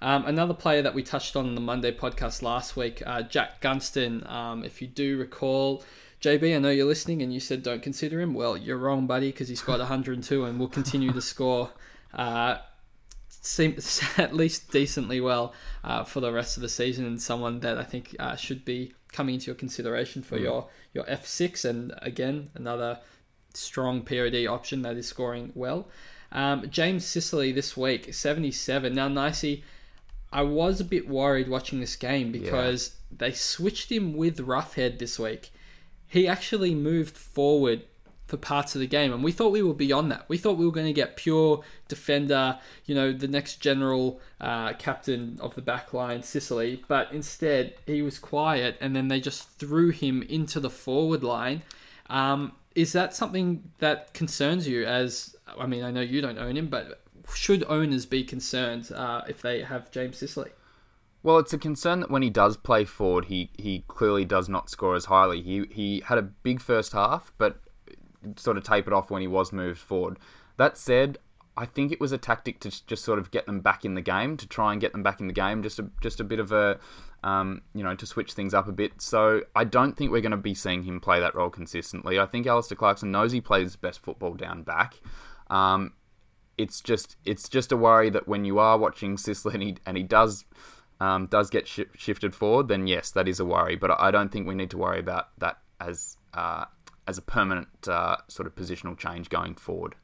Um, 0.03 0.25
another 0.25 0.53
player 0.53 0.81
that 0.81 0.93
we 0.93 1.01
touched 1.01 1.37
on 1.37 1.47
in 1.47 1.55
the 1.55 1.61
Monday 1.61 1.93
podcast 1.93 2.41
last 2.41 2.75
week, 2.75 3.01
uh, 3.05 3.21
Jack 3.21 3.61
Gunston. 3.61 4.29
Um, 4.29 4.65
if 4.65 4.81
you 4.81 4.87
do 4.89 5.17
recall, 5.17 5.81
JB, 6.21 6.53
I 6.53 6.59
know 6.59 6.71
you're 6.71 6.85
listening, 6.85 7.21
and 7.21 7.33
you 7.33 7.39
said 7.39 7.63
don't 7.63 7.81
consider 7.81 8.19
him. 8.19 8.33
Well, 8.33 8.57
you're 8.57 8.77
wrong, 8.77 9.07
buddy, 9.07 9.31
because 9.31 9.47
he's 9.47 9.61
got 9.61 9.79
102 9.79 10.43
and 10.43 10.59
will 10.59 10.67
continue 10.67 11.13
to 11.13 11.21
score. 11.21 11.71
Uh, 12.13 12.57
seems 13.29 14.03
at 14.17 14.35
least 14.35 14.71
decently 14.71 15.21
well 15.21 15.53
uh, 15.85 16.03
for 16.03 16.19
the 16.19 16.33
rest 16.33 16.57
of 16.57 16.61
the 16.61 16.69
season, 16.69 17.05
and 17.05 17.21
someone 17.21 17.61
that 17.61 17.77
I 17.77 17.85
think 17.85 18.13
uh, 18.19 18.35
should 18.35 18.65
be 18.65 18.91
coming 19.13 19.35
into 19.35 19.45
your 19.45 19.55
consideration 19.55 20.21
for 20.21 20.37
your 20.37 20.67
your 20.93 21.05
F6, 21.05 21.63
and 21.63 21.93
again 22.01 22.49
another 22.55 22.99
strong 23.53 24.01
POD 24.01 24.47
option 24.47 24.81
that 24.81 24.97
is 24.97 25.07
scoring 25.07 25.53
well. 25.55 25.87
Um, 26.33 26.69
James 26.69 27.05
Sicily 27.05 27.53
this 27.53 27.77
week, 27.77 28.13
77. 28.13 28.93
Now, 28.93 29.07
Nicey, 29.07 29.63
I 30.33 30.41
was 30.41 30.81
a 30.81 30.85
bit 30.85 31.07
worried 31.07 31.47
watching 31.47 31.79
this 31.79 31.95
game 31.95 32.31
because 32.31 32.95
they 33.15 33.31
switched 33.31 33.91
him 33.91 34.15
with 34.15 34.39
Roughead 34.39 34.97
this 34.97 35.19
week. 35.19 35.51
He 36.07 36.27
actually 36.27 36.73
moved 36.73 37.15
forward 37.15 37.83
for 38.25 38.37
parts 38.37 38.73
of 38.73 38.81
the 38.81 38.87
game, 38.87 39.13
and 39.13 39.23
we 39.23 39.31
thought 39.31 39.51
we 39.51 39.61
were 39.61 39.75
beyond 39.75 40.11
that. 40.11 40.27
We 40.27 40.39
thought 40.39 40.57
we 40.57 40.65
were 40.65 40.71
going 40.71 40.87
to 40.87 40.93
get 40.93 41.17
pure 41.17 41.63
defender, 41.87 42.57
you 42.85 42.95
know, 42.95 43.11
the 43.11 43.27
next 43.27 43.57
general 43.57 44.19
uh, 44.41 44.73
captain 44.73 45.37
of 45.39 45.53
the 45.53 45.61
back 45.61 45.93
line, 45.93 46.23
Sicily, 46.23 46.83
but 46.87 47.11
instead 47.11 47.75
he 47.85 48.01
was 48.01 48.17
quiet, 48.17 48.77
and 48.81 48.95
then 48.95 49.09
they 49.09 49.19
just 49.19 49.49
threw 49.59 49.89
him 49.89 50.23
into 50.23 50.59
the 50.59 50.69
forward 50.71 51.23
line. 51.23 51.61
Um, 52.09 52.53
is 52.73 52.91
that 52.93 53.13
something 53.13 53.71
that 53.77 54.13
concerns 54.15 54.67
you? 54.67 54.83
As 54.83 55.35
I 55.59 55.67
mean, 55.67 55.83
I 55.83 55.91
know 55.91 56.01
you 56.01 56.21
don't 56.21 56.39
own 56.39 56.57
him, 56.57 56.67
but 56.67 57.02
should 57.33 57.63
owners 57.67 58.05
be 58.05 58.23
concerned 58.23 58.91
uh, 58.91 59.21
if 59.27 59.41
they 59.41 59.61
have 59.63 59.91
James 59.91 60.17
Sicily? 60.17 60.51
Well, 61.21 61.37
it's 61.37 61.53
a 61.53 61.57
concern 61.57 62.01
that 62.01 62.11
when 62.11 62.21
he 62.21 62.29
does 62.29 62.57
play 62.57 62.83
forward, 62.83 63.25
he, 63.25 63.49
he 63.57 63.85
clearly 63.87 64.25
does 64.25 64.49
not 64.49 64.69
score 64.69 64.95
as 64.95 65.05
highly. 65.05 65.41
He 65.41 65.65
he 65.71 66.03
had 66.05 66.17
a 66.17 66.21
big 66.21 66.59
first 66.59 66.91
half, 66.91 67.31
but 67.37 67.61
sort 68.35 68.57
of 68.57 68.63
tapered 68.63 68.93
off 68.93 69.09
when 69.09 69.21
he 69.21 69.27
was 69.27 69.53
moved 69.53 69.79
forward. 69.79 70.17
That 70.57 70.77
said, 70.77 71.17
I 71.55 71.65
think 71.65 71.91
it 71.91 71.99
was 71.99 72.11
a 72.11 72.17
tactic 72.17 72.59
to 72.61 72.85
just 72.87 73.05
sort 73.05 73.19
of 73.19 73.31
get 73.31 73.45
them 73.45 73.61
back 73.61 73.85
in 73.85 73.93
the 73.93 74.01
game, 74.01 74.37
to 74.37 74.47
try 74.47 74.71
and 74.71 74.81
get 74.81 74.91
them 74.91 75.03
back 75.03 75.19
in 75.19 75.27
the 75.27 75.33
game, 75.33 75.63
just 75.63 75.79
a 75.79 75.89
just 76.01 76.19
a 76.19 76.23
bit 76.23 76.39
of 76.39 76.51
a, 76.51 76.79
um, 77.23 77.61
you 77.73 77.83
know, 77.83 77.95
to 77.95 78.05
switch 78.05 78.33
things 78.33 78.53
up 78.53 78.67
a 78.67 78.71
bit. 78.71 79.01
So 79.01 79.43
I 79.55 79.63
don't 79.63 79.95
think 79.95 80.11
we're 80.11 80.21
going 80.21 80.31
to 80.31 80.37
be 80.37 80.55
seeing 80.55 80.83
him 80.83 80.99
play 80.99 81.19
that 81.19 81.35
role 81.35 81.49
consistently. 81.49 82.19
I 82.19 82.25
think 82.25 82.47
Alastair 82.47 82.75
Clarkson 82.75 83.11
knows 83.11 83.31
he 83.31 83.41
plays 83.41 83.75
best 83.75 84.01
football 84.01 84.33
down 84.33 84.63
back. 84.63 84.95
Um, 85.49 85.93
it's 86.57 86.81
just 86.81 87.15
it's 87.25 87.49
just 87.49 87.71
a 87.71 87.77
worry 87.77 88.09
that 88.09 88.27
when 88.27 88.45
you 88.45 88.59
are 88.59 88.77
watching 88.77 89.17
Sicily 89.17 89.53
and 89.53 89.63
he, 89.63 89.77
and 89.85 89.97
he 89.97 90.03
does 90.03 90.45
um, 90.99 91.27
does 91.27 91.49
get 91.49 91.67
sh- 91.67 91.81
shifted 91.95 92.33
forward, 92.33 92.67
then 92.67 92.87
yes, 92.87 93.11
that 93.11 93.27
is 93.27 93.39
a 93.39 93.45
worry. 93.45 93.75
But 93.75 93.99
I 93.99 94.11
don't 94.11 94.31
think 94.31 94.47
we 94.47 94.55
need 94.55 94.69
to 94.71 94.77
worry 94.77 94.99
about 94.99 95.37
that 95.39 95.57
as 95.79 96.17
uh, 96.33 96.65
as 97.07 97.17
a 97.17 97.21
permanent 97.21 97.87
uh, 97.87 98.17
sort 98.27 98.47
of 98.47 98.55
positional 98.55 98.97
change 98.97 99.29
going 99.29 99.55
forward. 99.55 99.95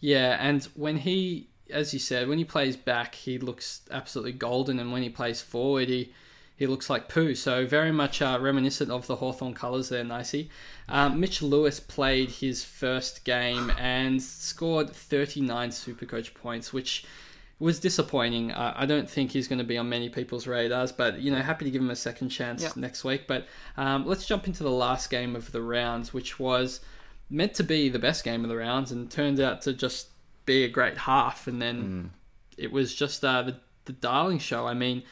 Yeah, 0.00 0.36
and 0.40 0.62
when 0.74 0.98
he, 0.98 1.48
as 1.70 1.92
you 1.92 1.98
said, 1.98 2.28
when 2.28 2.38
he 2.38 2.44
plays 2.44 2.76
back, 2.76 3.16
he 3.16 3.38
looks 3.38 3.82
absolutely 3.90 4.32
golden, 4.32 4.78
and 4.78 4.92
when 4.92 5.02
he 5.02 5.10
plays 5.10 5.40
forward, 5.40 5.88
he 5.88 6.12
he 6.58 6.66
looks 6.66 6.90
like 6.90 7.08
poo. 7.08 7.34
So 7.34 7.66
very 7.66 7.92
much 7.92 8.20
uh, 8.20 8.36
reminiscent 8.40 8.90
of 8.90 9.06
the 9.06 9.16
Hawthorn 9.16 9.54
colours 9.54 9.88
there, 9.88 10.04
Nicey. 10.04 10.50
Um, 10.88 11.20
Mitch 11.20 11.40
Lewis 11.40 11.78
played 11.80 12.30
his 12.30 12.64
first 12.64 13.24
game 13.24 13.70
and 13.78 14.20
scored 14.22 14.90
39 14.90 15.70
Supercoach 15.70 16.34
points, 16.34 16.72
which 16.72 17.04
was 17.60 17.78
disappointing. 17.80 18.50
Uh, 18.52 18.72
I 18.76 18.86
don't 18.86 19.08
think 19.08 19.30
he's 19.32 19.46
going 19.48 19.58
to 19.60 19.64
be 19.64 19.78
on 19.78 19.88
many 19.88 20.08
people's 20.08 20.46
radars, 20.46 20.90
but 20.92 21.20
you 21.20 21.30
know, 21.30 21.38
happy 21.40 21.64
to 21.64 21.70
give 21.70 21.80
him 21.80 21.90
a 21.90 21.96
second 21.96 22.28
chance 22.30 22.62
Yep. 22.62 22.76
next 22.76 23.04
week. 23.04 23.26
But 23.28 23.46
um, 23.76 24.06
let's 24.06 24.26
jump 24.26 24.46
into 24.46 24.62
the 24.64 24.70
last 24.70 25.10
game 25.10 25.34
of 25.36 25.52
the 25.52 25.62
rounds, 25.62 26.12
which 26.12 26.38
was 26.38 26.80
meant 27.30 27.54
to 27.54 27.62
be 27.64 27.88
the 27.88 27.98
best 27.98 28.24
game 28.24 28.42
of 28.44 28.48
the 28.48 28.56
rounds, 28.56 28.90
and 28.90 29.08
turned 29.10 29.38
out 29.40 29.62
to 29.62 29.72
just 29.72 30.08
be 30.46 30.64
a 30.64 30.68
great 30.68 30.98
half. 30.98 31.46
And 31.46 31.60
then 31.62 32.12
it 32.56 32.72
was 32.72 32.94
just 32.94 33.24
uh, 33.24 33.42
the 33.42 33.56
the 33.84 33.92
Darling 33.92 34.38
show. 34.38 34.66
I 34.66 34.74
mean, 34.74 35.02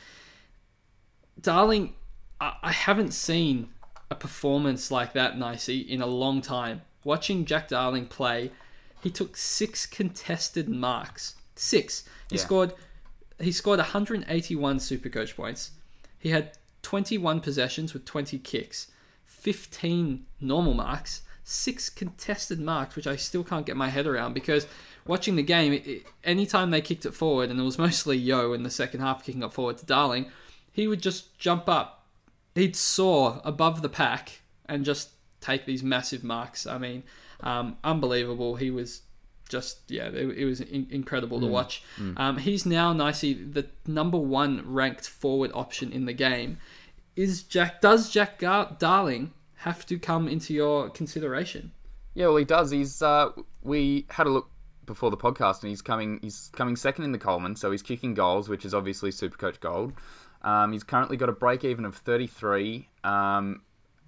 Darling, 1.41 1.95
I, 2.41 2.55
I 2.63 2.73
haven't 2.73 3.13
seen 3.13 3.69
a 4.11 4.15
performance 4.15 4.91
like 4.91 5.13
that, 5.15 5.39
Nicey, 5.39 5.79
in 5.81 6.01
a 6.01 6.07
long 6.07 6.41
time. 6.41 6.83
Watching 7.05 7.45
Jack 7.45 7.69
Darling 7.69 8.07
play, 8.07 8.51
he 9.03 9.11
took 9.11 9.37
six 9.37 9.87
contested 9.87 10.69
marks. 10.69 11.35
Six. 11.55 12.05
He 12.31 12.37
Yeah. 12.37 12.43
scored. 12.43 12.73
He 13.39 13.53
scored 13.53 13.79
181 13.79 14.79
Supercoach 14.79 15.37
points. 15.37 15.73
He 16.19 16.31
had 16.31 16.57
21 16.83 17.41
possessions 17.41 17.93
with 17.93 18.05
20 18.05 18.39
kicks, 18.39 18.89
15 19.27 20.25
normal 20.41 20.75
marks, 20.75 21.23
six 21.45 21.89
contested 21.91 22.59
marks, 22.59 22.97
which 22.97 23.07
I 23.07 23.17
still 23.17 23.45
can't 23.45 23.67
get 23.67 23.77
my 23.77 23.89
head 23.91 24.07
around 24.07 24.33
because 24.33 24.67
watching 25.07 25.37
the 25.37 25.43
game, 25.43 25.73
it, 25.75 26.07
anytime 26.25 26.71
they 26.71 26.81
kicked 26.81 27.05
it 27.07 27.13
forward, 27.13 27.51
and 27.51 27.61
it 27.61 27.63
was 27.63 27.79
mostly 27.87 28.17
Yeo 28.17 28.53
in 28.53 28.63
the 28.63 28.71
second 28.71 29.01
half 29.01 29.25
kicking 29.25 29.43
it 29.43 29.53
forward 29.53 29.79
to 29.79 29.87
Darling, 29.87 30.31
he 30.77 30.87
would 30.87 31.01
just 31.01 31.39
jump 31.39 31.71
up. 31.71 32.05
He'd 32.55 32.77
soar 32.77 33.41
above 33.45 33.81
the 33.81 33.89
pack 33.89 34.43
and 34.67 34.85
just 34.85 35.09
take 35.41 35.65
these 35.65 35.83
massive 35.83 36.23
marks. 36.23 36.67
I 36.67 36.77
mean, 36.77 37.03
um, 37.41 37.79
unbelievable. 37.83 38.57
He 38.57 38.71
was 38.71 39.01
just 39.49 39.79
yeah, 39.89 40.09
it, 40.09 40.39
it 40.39 40.45
was 40.45 40.61
in, 40.61 40.87
incredible 40.91 41.41
to 41.41 41.47
watch. 41.47 41.83
Um, 42.19 42.37
he's 42.37 42.67
now 42.67 42.93
nicely 42.93 43.33
the 43.33 43.67
number 43.87 44.19
one 44.19 44.63
ranked 44.71 45.09
forward 45.09 45.51
option 45.55 45.93
in 45.93 46.05
the 46.05 46.13
game. 46.13 46.59
Is 47.17 47.43
Jack? 47.43 47.81
Does 47.81 48.11
Jack 48.11 48.39
Gar- 48.39 48.77
Darling 48.79 49.33
have 49.61 49.87
to 49.87 49.99
come 49.99 50.29
into 50.29 50.53
your 50.53 50.91
consideration? 50.91 51.73
Yeah, 52.13 52.27
well, 52.27 52.37
he 52.37 52.45
does. 52.45 52.71
He's 52.71 53.01
uh, 53.01 53.31
we 53.63 54.05
had 54.11 54.27
a 54.27 54.31
look 54.31 54.51
before 54.85 55.11
the 55.11 55.17
podcast, 55.17 55.63
and 55.63 55.71
he's 55.71 55.81
coming. 55.81 56.19
He's 56.21 56.51
coming 56.55 56.77
second 56.77 57.05
in 57.05 57.13
the 57.13 57.19
Coleman, 57.19 57.57
so 57.57 57.71
he's 57.71 57.83
kicking 57.83 58.13
goals, 58.13 58.51
which 58.51 58.67
is 58.67 58.75
obviously 58.75 59.11
Supercoach 59.11 59.61
gold. 59.61 59.95
Um, 60.47 60.73
he's 60.73 60.85
currently 60.85 61.17
got 61.17 61.29
a 61.29 61.33
break 61.33 61.65
even 61.65 61.85
of 61.85 61.97
thirty 61.97 62.29
three 62.29 62.89
um, 63.03 63.63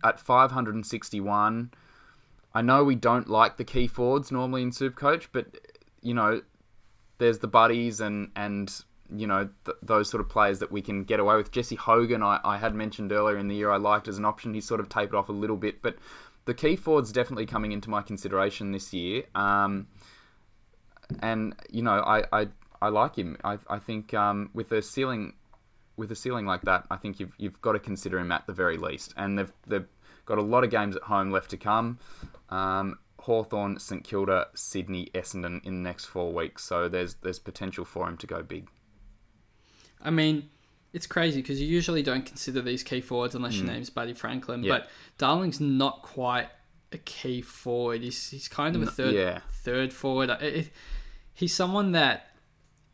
at 0.04 0.20
five 0.20 0.52
hundred 0.52 0.76
and 0.76 0.86
sixty 0.86 1.20
one. 1.20 1.72
I 2.54 2.62
know 2.62 2.84
we 2.84 2.94
don't 2.94 3.28
like 3.28 3.56
the 3.56 3.64
key 3.64 3.88
forwards 3.88 4.30
normally 4.30 4.62
in 4.62 4.70
Supercoach, 4.70 5.26
but 5.32 5.58
you 6.00 6.14
know, 6.14 6.42
there's 7.18 7.40
the 7.40 7.48
buddies 7.48 8.00
and 8.00 8.30
and 8.36 8.72
you 9.14 9.26
know 9.26 9.48
th- 9.64 9.78
those 9.82 10.08
sort 10.08 10.20
of 10.20 10.28
players 10.28 10.60
that 10.60 10.70
we 10.70 10.80
can 10.80 11.02
get 11.02 11.18
away 11.18 11.36
with. 11.36 11.50
Jesse 11.50 11.74
Hogan, 11.74 12.22
I, 12.22 12.38
I 12.44 12.58
had 12.58 12.72
mentioned 12.72 13.10
earlier 13.10 13.36
in 13.36 13.48
the 13.48 13.56
year, 13.56 13.72
I 13.72 13.76
liked 13.76 14.06
as 14.06 14.16
an 14.16 14.24
option. 14.24 14.54
He's 14.54 14.66
sort 14.66 14.78
of 14.78 14.88
tapered 14.88 15.16
off 15.16 15.28
a 15.28 15.32
little 15.32 15.56
bit, 15.56 15.82
but 15.82 15.96
the 16.44 16.54
key 16.54 16.76
forwards 16.76 17.10
definitely 17.10 17.46
coming 17.46 17.72
into 17.72 17.90
my 17.90 18.00
consideration 18.00 18.70
this 18.70 18.94
year. 18.94 19.24
Um, 19.34 19.88
and 21.20 21.54
you 21.68 21.82
know, 21.82 21.98
I, 22.00 22.22
I, 22.32 22.48
I 22.80 22.88
like 22.90 23.16
him. 23.16 23.36
I, 23.42 23.58
I 23.68 23.78
think 23.80 24.14
um, 24.14 24.50
with 24.54 24.70
a 24.70 24.82
ceiling 24.82 25.34
with 25.98 26.10
a 26.12 26.16
ceiling 26.16 26.46
like 26.46 26.62
that, 26.62 26.86
I 26.90 26.96
think 26.96 27.20
you've 27.20 27.32
you've 27.36 27.60
got 27.60 27.72
to 27.72 27.78
consider 27.78 28.18
him 28.18 28.32
at 28.32 28.46
the 28.46 28.52
very 28.52 28.78
least. 28.78 29.12
And 29.16 29.38
they've 29.38 29.52
they've 29.66 29.86
got 30.24 30.38
a 30.38 30.42
lot 30.42 30.64
of 30.64 30.70
games 30.70 30.96
at 30.96 31.02
home 31.02 31.30
left 31.30 31.50
to 31.50 31.56
come. 31.56 31.98
Um, 32.48 32.98
Hawthorn, 33.20 33.78
St 33.78 34.04
Kilda, 34.04 34.48
Sydney, 34.54 35.10
Essendon 35.14 35.64
in 35.66 35.82
the 35.82 35.88
next 35.88 36.06
four 36.06 36.32
weeks. 36.32 36.64
So 36.64 36.88
there's 36.88 37.14
there's 37.16 37.38
potential 37.38 37.84
for 37.84 38.08
him 38.08 38.16
to 38.18 38.26
go 38.26 38.42
big. 38.42 38.68
I 40.00 40.10
mean, 40.10 40.48
it's 40.92 41.06
crazy 41.06 41.42
because 41.42 41.60
you 41.60 41.66
usually 41.66 42.02
don't 42.02 42.24
consider 42.24 42.62
these 42.62 42.82
key 42.82 43.00
forwards 43.00 43.34
unless 43.34 43.56
your 43.56 43.66
name's 43.66 43.90
Buddy 43.90 44.14
Franklin. 44.14 44.62
Yeah. 44.62 44.78
But 44.78 44.90
Darling's 45.18 45.60
not 45.60 46.02
quite 46.02 46.48
a 46.92 46.98
key 46.98 47.42
forward. 47.42 48.02
He's 48.02 48.30
he's 48.30 48.48
kind 48.48 48.76
of 48.76 48.82
a 48.82 48.86
third 48.86 49.14
yeah. 49.14 49.40
third 49.50 49.92
forward. 49.92 50.30
It- 50.30 50.42
it- 50.42 50.70
he's 51.34 51.54
someone 51.54 51.92
that 51.92 52.27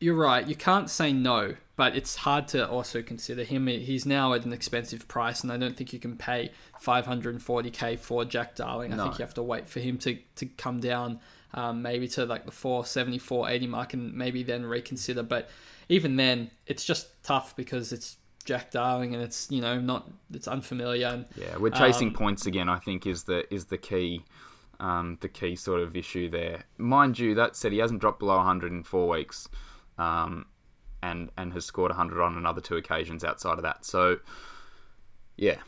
you're 0.01 0.15
right. 0.17 0.47
You 0.47 0.55
can't 0.55 0.91
say 0.91 1.13
no, 1.13 1.55
but 1.77 1.97
it's 1.97 2.17
hard 2.17 2.49
to 2.49 2.69
also 2.69 3.03
consider 3.03 3.43
him. 3.45 3.67
He's 3.67 4.05
now 4.07 4.33
at 4.35 4.45
an 4.45 4.53
expensive 4.53 5.07
price, 5.09 5.43
and 5.43 5.51
I 5.53 5.57
don't 5.57 5.77
think 5.77 5.93
you 5.93 5.99
can 5.99 6.17
pay 6.17 6.51
540k 6.83 7.99
for 7.99 8.25
Jack 8.25 8.55
Darling. 8.57 8.93
I 8.93 8.97
No. 8.97 9.05
think 9.05 9.19
you 9.19 9.25
have 9.25 9.35
to 9.35 9.43
wait 9.43 9.69
for 9.69 9.81
him 9.81 9.99
to 9.99 10.19
to 10.37 10.47
come 10.47 10.81
down. 10.81 11.21
Um, 11.57 11.83
maybe 11.83 12.09
to 12.09 12.25
like 12.27 12.47
the 12.47 12.51
470, 12.51 13.19
480 13.19 13.67
mark, 13.69 13.95
and 13.95 14.13
maybe 14.13 14.43
then 14.43 14.67
reconsider. 14.67 15.23
But 15.23 15.49
even 15.89 16.17
then, 16.17 16.51
it's 16.67 16.85
just 16.85 17.23
tough 17.23 17.55
because 17.55 17.93
it's 17.93 18.17
Jack 18.45 18.73
Darling, 18.73 19.15
and 19.15 19.23
it's 19.23 19.49
you 19.51 19.61
know 19.61 19.81
not 19.81 20.11
it's 20.33 20.49
unfamiliar. 20.49 21.07
And 21.09 21.27
Yeah, 21.37 21.57
we're 21.59 21.71
chasing 21.71 22.09
Um, 22.09 22.15
points 22.15 22.45
again. 22.47 22.69
I 22.69 22.79
think 22.81 23.07
is 23.07 23.25
the 23.25 23.53
is 23.55 23.67
the 23.67 23.79
key, 23.79 24.25
um, 24.81 25.19
the 25.21 25.29
key 25.29 25.55
sort 25.55 25.81
of 25.81 25.97
issue 25.97 26.29
there. 26.29 26.65
Mind 26.77 27.21
you, 27.21 27.37
that 27.37 27.55
said, 27.55 27.71
he 27.71 27.79
hasn't 27.79 28.01
dropped 28.01 28.19
below 28.19 28.37
100 28.39 28.73
in 28.73 28.83
four 28.83 29.09
weeks, 29.09 29.49
um, 29.99 30.47
and 31.03 31.31
and 31.37 31.53
has 31.53 31.65
scored 31.65 31.91
100 31.91 32.23
on 32.23 32.37
another 32.37 32.61
two 32.61 32.77
occasions 32.77 33.25
outside 33.25 33.59
of 33.59 33.63
that. 33.63 33.85
So, 33.85 34.19
yeah, 35.37 35.59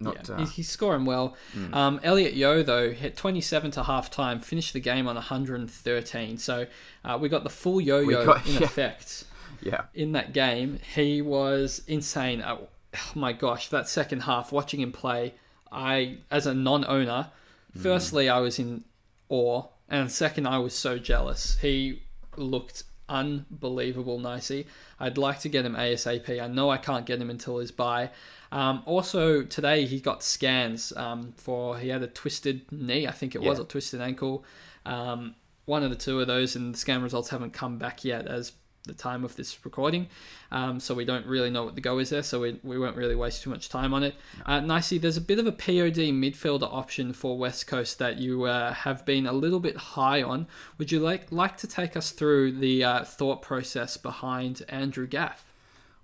not 0.00 0.28
yeah, 0.28 0.34
uh, 0.34 0.38
he's, 0.38 0.52
he's 0.52 0.68
scoring 0.68 1.04
well. 1.04 1.36
Um, 1.72 2.00
Elliot 2.02 2.34
Yeo 2.34 2.62
though 2.62 2.90
hit 2.90 3.16
27 3.16 3.70
to 3.72 3.84
half 3.84 4.10
time, 4.10 4.40
finished 4.40 4.72
the 4.72 4.80
game 4.80 5.06
on 5.06 5.14
113. 5.14 6.38
So 6.38 6.66
uh, 7.04 7.18
we 7.20 7.28
got 7.28 7.44
the 7.44 7.50
full 7.50 7.80
yo-yo 7.80 8.24
got- 8.26 8.46
in 8.46 8.54
yeah. 8.54 8.62
effect 8.62 9.24
yeah. 9.62 9.82
in 9.94 10.12
that 10.12 10.32
game. 10.32 10.80
He 10.94 11.22
was 11.22 11.82
insane. 11.86 12.40
Uh, 12.42 12.58
oh 12.60 12.98
my 13.14 13.32
gosh, 13.32 13.68
that 13.68 13.88
second 13.88 14.22
half, 14.22 14.52
watching 14.52 14.80
him 14.80 14.92
play, 14.92 15.34
I 15.70 16.18
as 16.30 16.46
a 16.46 16.54
non-owner, 16.54 17.28
firstly 17.76 18.28
I 18.28 18.40
was 18.40 18.58
in 18.58 18.84
awe, 19.28 19.64
and 19.88 20.10
second 20.10 20.46
I 20.46 20.58
was 20.58 20.74
so 20.74 20.98
jealous. 20.98 21.58
He 21.60 22.02
looked 22.36 22.84
unbelievable 23.08 24.18
nicey. 24.18 24.66
I'd 24.98 25.18
like 25.18 25.40
to 25.40 25.48
get 25.48 25.64
him 25.64 25.74
ASAP. 25.74 26.40
I 26.40 26.46
know 26.48 26.70
I 26.70 26.76
can't 26.78 27.06
get 27.06 27.20
him 27.20 27.30
until 27.30 27.58
his 27.58 27.70
buy. 27.70 28.10
Um, 28.52 28.82
also 28.86 29.42
today 29.42 29.84
he 29.84 30.00
got 30.00 30.22
scans 30.22 30.92
um, 30.96 31.32
for 31.36 31.78
he 31.78 31.88
had 31.88 32.02
a 32.02 32.06
twisted 32.06 32.70
knee, 32.70 33.06
I 33.06 33.10
think 33.12 33.34
it 33.34 33.42
was, 33.42 33.58
Yeah. 33.58 33.64
or 33.64 33.66
twisted 33.66 34.00
ankle. 34.00 34.44
Um, 34.86 35.34
one 35.64 35.82
of 35.82 35.90
the 35.90 35.96
two 35.96 36.20
of 36.20 36.26
those, 36.26 36.54
and 36.56 36.74
the 36.74 36.78
scan 36.78 37.02
results 37.02 37.30
haven't 37.30 37.52
come 37.52 37.78
back 37.78 38.04
yet 38.04 38.26
as 38.26 38.52
the 38.86 38.92
time 38.92 39.24
of 39.24 39.34
this 39.36 39.64
recording. 39.64 40.08
Um, 40.50 40.78
so 40.78 40.94
we 40.94 41.04
don't 41.04 41.26
really 41.26 41.50
know 41.50 41.64
what 41.64 41.74
the 41.74 41.80
go 41.80 41.98
is 41.98 42.10
there, 42.10 42.22
so 42.22 42.40
we, 42.40 42.58
we 42.62 42.78
won't 42.78 42.96
really 42.96 43.14
waste 43.14 43.42
too 43.42 43.50
much 43.50 43.68
time 43.68 43.94
on 43.94 44.02
it. 44.02 44.14
Uh, 44.44 44.60
nicely, 44.60 44.98
there's 44.98 45.16
a 45.16 45.22
bit 45.22 45.38
of 45.38 45.46
a 45.46 45.52
POD 45.52 46.12
midfielder 46.12 46.70
option 46.70 47.12
for 47.12 47.38
West 47.38 47.66
Coast 47.66 47.98
that 47.98 48.18
you 48.18 48.44
uh, 48.44 48.72
have 48.74 49.04
been 49.06 49.26
a 49.26 49.32
little 49.32 49.60
bit 49.60 49.76
high 49.76 50.22
on. 50.22 50.46
Would 50.78 50.92
you 50.92 51.00
like 51.00 51.32
like 51.32 51.56
to 51.58 51.66
take 51.66 51.96
us 51.96 52.10
through 52.10 52.52
the 52.52 52.84
uh, 52.84 53.04
thought 53.04 53.42
process 53.42 53.96
behind 53.96 54.62
Andrew 54.68 55.06
Gaff? 55.06 55.44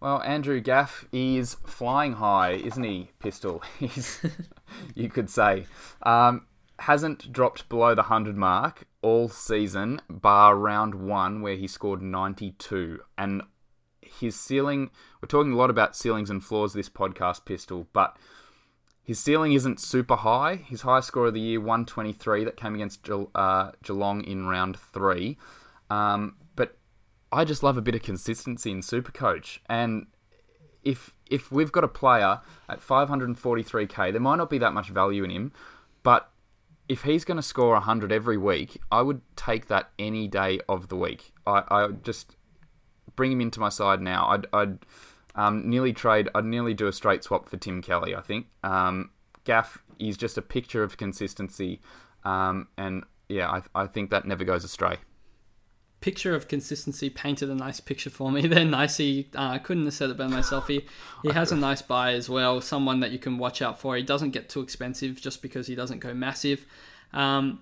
Well, 0.00 0.22
Andrew 0.22 0.60
Gaff 0.60 1.04
is 1.12 1.54
flying 1.66 2.14
high, 2.14 2.52
isn't 2.52 2.82
he? 2.82 3.10
Pistol. 3.18 3.62
He's, 3.78 4.24
you 4.94 5.10
could 5.10 5.28
say, 5.28 5.66
um, 6.02 6.46
hasn't 6.80 7.32
dropped 7.32 7.68
below 7.68 7.94
the 7.94 8.04
hundred 8.04 8.36
mark 8.36 8.86
all 9.02 9.28
season, 9.28 10.00
bar 10.08 10.56
round 10.56 10.94
one 10.94 11.42
where 11.42 11.56
he 11.56 11.66
scored 11.66 12.02
ninety-two, 12.02 13.00
and 13.16 13.42
his 14.02 14.34
ceiling. 14.34 14.90
We're 15.20 15.28
talking 15.28 15.52
a 15.52 15.56
lot 15.56 15.70
about 15.70 15.96
ceilings 15.96 16.30
and 16.30 16.42
floors 16.42 16.72
this 16.72 16.88
podcast, 16.88 17.44
Pistol, 17.44 17.86
but 17.92 18.16
his 19.02 19.18
ceiling 19.18 19.52
isn't 19.52 19.80
super 19.80 20.16
high. 20.16 20.56
His 20.56 20.82
highest 20.82 21.08
score 21.08 21.26
of 21.26 21.34
the 21.34 21.40
year, 21.40 21.60
123, 21.60 22.44
that 22.44 22.56
came 22.56 22.74
against 22.74 23.02
Gel- 23.02 23.30
uh, 23.34 23.72
Geelong 23.82 24.22
in 24.24 24.46
round 24.46 24.78
three. 24.78 25.36
Um, 25.88 26.36
but 26.54 26.78
I 27.32 27.44
just 27.44 27.62
love 27.62 27.76
a 27.76 27.82
bit 27.82 27.94
of 27.94 28.02
consistency 28.02 28.70
in 28.70 28.80
Supercoach. 28.80 29.58
And 29.66 30.06
if 30.82 31.12
if 31.26 31.52
we've 31.52 31.72
got 31.72 31.84
a 31.84 31.88
player 31.88 32.40
at 32.68 32.80
543k, 32.80 34.12
there 34.12 34.20
might 34.20 34.36
not 34.36 34.50
be 34.50 34.58
that 34.58 34.72
much 34.72 34.88
value 34.88 35.24
in 35.24 35.30
him, 35.30 35.52
but 36.02 36.29
if 36.90 37.04
he's 37.04 37.24
going 37.24 37.36
to 37.36 37.42
score 37.42 37.74
100 37.74 38.10
every 38.10 38.36
week, 38.36 38.76
I 38.90 39.02
would 39.02 39.20
take 39.36 39.68
that 39.68 39.90
any 39.96 40.26
day 40.26 40.58
of 40.68 40.88
the 40.88 40.96
week. 40.96 41.32
I, 41.46 41.62
I 41.70 41.88
just 42.02 42.34
bring 43.14 43.30
him 43.30 43.40
into 43.40 43.60
my 43.60 43.68
side 43.68 44.02
now. 44.02 44.26
I'd, 44.26 44.46
I'd 44.52 44.78
um, 45.36 45.70
nearly 45.70 45.92
trade. 45.92 46.28
I'd 46.34 46.44
nearly 46.44 46.74
do 46.74 46.88
a 46.88 46.92
straight 46.92 47.22
swap 47.22 47.48
for 47.48 47.56
Tim 47.58 47.80
Kelly. 47.80 48.16
I 48.16 48.20
think 48.20 48.46
um, 48.64 49.10
Gaff 49.44 49.84
is 50.00 50.16
just 50.16 50.36
a 50.36 50.42
picture 50.42 50.82
of 50.82 50.96
consistency, 50.96 51.80
um, 52.24 52.66
and 52.76 53.04
yeah, 53.28 53.48
I, 53.48 53.82
I 53.82 53.86
think 53.86 54.10
that 54.10 54.24
never 54.24 54.42
goes 54.42 54.64
astray. 54.64 54.96
Picture 56.00 56.34
of 56.34 56.48
consistency 56.48 57.10
painted 57.10 57.50
a 57.50 57.54
nice 57.54 57.80
picture 57.80 58.10
for 58.10 58.30
me. 58.30 58.46
Then 58.46 58.70
Nicey, 58.70 59.28
uh, 59.34 59.48
I 59.48 59.58
couldn't 59.58 59.84
have 59.84 59.94
said 59.94 60.10
it 60.10 60.16
better 60.16 60.30
myself. 60.30 60.68
He 60.68 60.86
he 61.22 61.30
has 61.30 61.52
a 61.52 61.56
nice 61.56 61.82
buy 61.82 62.14
as 62.14 62.28
well. 62.28 62.60
Someone 62.60 63.00
that 63.00 63.10
you 63.10 63.18
can 63.18 63.38
watch 63.38 63.60
out 63.60 63.78
for. 63.80 63.96
He 63.96 64.02
doesn't 64.02 64.30
get 64.30 64.48
too 64.48 64.60
expensive 64.60 65.20
just 65.20 65.42
because 65.42 65.66
he 65.66 65.74
doesn't 65.74 65.98
go 65.98 66.14
massive. 66.14 66.64
Um, 67.12 67.60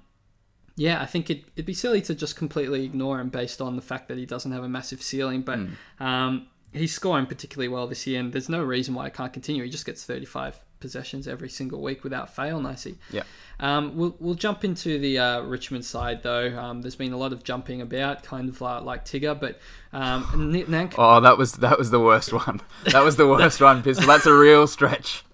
yeah, 0.77 1.02
I 1.02 1.06
think 1.06 1.31
it, 1.31 1.44
it'd 1.56 1.66
be 1.66 1.74
silly 1.74 2.01
to 2.02 2.15
just 2.15 2.36
completely 2.36 2.85
ignore 2.85 3.19
him 3.19 3.31
based 3.31 3.60
on 3.60 3.74
the 3.74 3.82
fact 3.82 4.06
that 4.09 4.16
he 4.16 4.27
doesn't 4.27 4.52
have 4.52 4.62
a 4.62 4.69
massive 4.69 5.02
ceiling. 5.02 5.43
But 5.43 5.59
um, 5.98 6.47
he's 6.73 6.94
scoring 6.94 7.27
particularly 7.27 7.69
well 7.69 7.89
this 7.89 8.06
year, 8.06 8.20
and 8.20 8.32
there's 8.32 8.48
no 8.48 8.62
reason 8.62 8.94
why 8.94 9.09
it 9.09 9.15
can't 9.15 9.32
continue. 9.32 9.65
He 9.65 9.70
just 9.70 9.86
gets 9.86 10.05
35 10.05 10.62
possessions 10.81 11.27
every 11.29 11.49
single 11.49 11.81
week 11.83 12.05
without 12.05 12.35
fail, 12.35 12.61
Nicey. 12.61 12.99
Yeah. 13.11 13.23
Um, 13.61 13.97
we'll, 13.97 14.17
we'll 14.21 14.35
jump 14.35 14.65
into 14.65 14.99
the 14.99 15.19
uh, 15.19 15.41
Richmond 15.43 15.85
side, 15.85 16.23
though. 16.23 16.57
Um, 16.59 16.83
there's 16.83 16.95
been 16.97 17.13
a 17.13 17.17
lot 17.17 17.33
of 17.33 17.43
jumping 17.45 17.81
about, 17.81 18.23
kind 18.23 18.49
of 18.49 18.61
like, 18.61 18.83
like 18.85 19.05
Tigger, 19.05 19.39
but 19.39 19.59
um, 19.93 20.25
Nank- 20.53 20.95
Oh, 20.97 21.21
that 21.21 21.37
was 21.39 21.53
that 21.55 21.79
was 21.79 21.91
the 21.91 22.01
worst 22.01 22.33
one. 22.33 22.61
That 22.93 23.03
was 23.03 23.17
the 23.17 23.27
worst 23.27 23.61
one, 23.61 23.83
Pistol. 23.83 24.07
That's 24.07 24.27
a 24.27 24.35
real 24.35 24.67
stretch. 24.67 25.25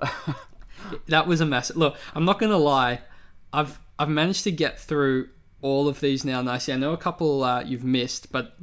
that 1.08 1.26
was 1.26 1.40
a 1.40 1.46
mess. 1.46 1.74
Look, 1.74 1.96
I'm 2.14 2.24
not 2.24 2.38
going 2.38 2.52
to 2.52 2.58
lie. 2.58 3.00
I've 3.52 3.78
I've 3.98 4.08
managed 4.08 4.44
to 4.44 4.52
get 4.52 4.78
through 4.78 5.28
all 5.62 5.88
of 5.88 6.00
these 6.00 6.24
now, 6.24 6.42
Nicey. 6.42 6.72
I 6.72 6.76
know 6.76 6.92
a 6.92 6.96
couple 6.98 7.42
uh, 7.42 7.62
you've 7.62 7.84
missed, 7.84 8.30
but 8.32 8.54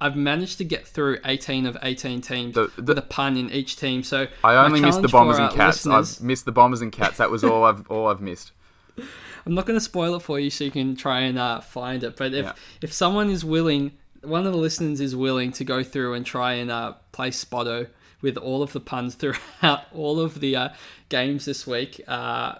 I've 0.00 0.16
managed 0.16 0.58
to 0.58 0.64
get 0.64 0.86
through 0.86 1.18
18 1.24 1.66
of 1.66 1.76
18 1.82 2.20
teams 2.22 2.54
The- 2.54 2.70
the- 2.76 2.82
with 2.82 2.98
a 2.98 3.02
pun 3.02 3.36
in 3.36 3.50
each 3.50 3.76
team. 3.76 4.02
So 4.02 4.26
I 4.42 4.54
only 4.56 4.80
missed 4.80 5.02
the 5.02 5.08
bombers 5.08 5.38
and 5.38 5.52
cats. 5.52 5.84
listeners- 5.84 6.18
I've 6.20 6.24
missed 6.26 6.44
the 6.46 6.52
bombers 6.52 6.80
and 6.80 6.90
cats. 6.90 7.18
That 7.18 7.30
was 7.30 7.44
all 7.44 7.64
I've 7.64 7.88
all 7.90 8.08
I've 8.08 8.20
missed. 8.20 8.52
I'm 9.46 9.54
not 9.54 9.66
going 9.66 9.78
to 9.78 9.84
spoil 9.84 10.14
it 10.16 10.20
for 10.22 10.38
you, 10.38 10.50
so 10.50 10.64
you 10.64 10.70
can 10.70 10.96
try 10.96 11.20
and 11.20 11.38
uh, 11.38 11.60
find 11.60 12.02
it. 12.04 12.16
But 12.16 12.34
if 12.34 12.44
Yeah. 12.46 12.52
if 12.82 12.92
someone 12.92 13.30
is 13.30 13.44
willing, 13.44 13.92
one 14.22 14.46
of 14.46 14.52
the 14.52 14.58
listeners 14.58 15.00
is 15.00 15.16
willing 15.16 15.52
to 15.52 15.64
go 15.64 15.82
through 15.82 16.14
and 16.14 16.24
try 16.26 16.54
and 16.54 16.70
uh, 16.70 16.94
play 17.12 17.30
Spotto 17.30 17.86
with 18.22 18.36
all 18.36 18.62
of 18.62 18.72
the 18.74 18.80
puns 18.80 19.14
throughout 19.14 19.84
all 19.94 20.20
of 20.20 20.40
the 20.40 20.54
uh, 20.56 20.68
games 21.08 21.46
this 21.46 21.66
week, 21.66 22.02
uh, 22.06 22.56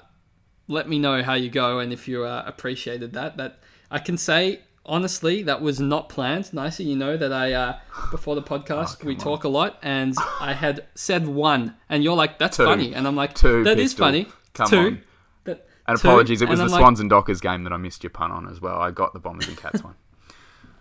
let 0.68 0.88
me 0.88 0.98
know 0.98 1.22
how 1.22 1.34
you 1.34 1.50
go 1.50 1.78
and 1.80 1.92
if 1.92 2.08
you 2.08 2.24
uh, 2.24 2.42
appreciated 2.46 3.12
that. 3.12 3.36
That 3.36 3.58
I 3.90 3.98
can 3.98 4.16
say 4.16 4.60
honestly, 4.86 5.43
that 5.44 5.61
was 5.62 5.81
not 5.81 6.09
planned. 6.09 6.52
Nicey, 6.52 6.85
you 6.85 6.97
know 6.97 7.16
that 7.16 7.32
I 7.32 7.52
uh, 7.52 7.78
before 8.11 8.35
the 8.35 8.43
podcast 8.43 9.05
we 9.05 9.16
talk 9.16 9.44
a 9.44 9.48
lot, 9.48 9.78
and 9.82 10.15
I 10.40 10.52
had 10.52 10.86
said 10.94 11.27
one, 11.28 11.74
and 11.89 12.02
you're 12.05 12.16
like, 12.16 12.39
"That's 12.39 12.57
Two. 12.57 12.65
funny," 12.65 12.94
and 12.94 13.07
I'm 13.07 13.16
like, 13.16 13.35
Two, 13.35 13.65
"That 13.65 13.78
is 13.78 13.93
Pistol. 13.93 14.07
funny." 14.07 14.27
Come 14.55 14.69
Two. 14.70 14.78
on. 14.78 15.02
That- 15.44 15.66
And 15.86 15.98
two, 15.98 16.09
apologies, 16.09 16.43
it 16.43 16.48
was 16.48 16.61
and 16.61 16.69
the 16.69 16.73
I'm 16.74 16.81
like, 16.81 16.86
Swans 16.86 17.01
and 17.01 17.11
Dockers 17.11 17.40
game 17.40 17.65
that 17.65 17.73
I 17.73 17.77
missed 17.77 18.02
your 18.02 18.11
pun 18.11 18.31
on 18.31 18.48
as 18.48 18.61
well. 18.61 18.81
I 18.81 18.90
got 18.90 19.12
the 19.12 19.19
bombers 19.20 19.48
and 19.48 19.57
cats 19.57 19.82
one. 19.85 19.94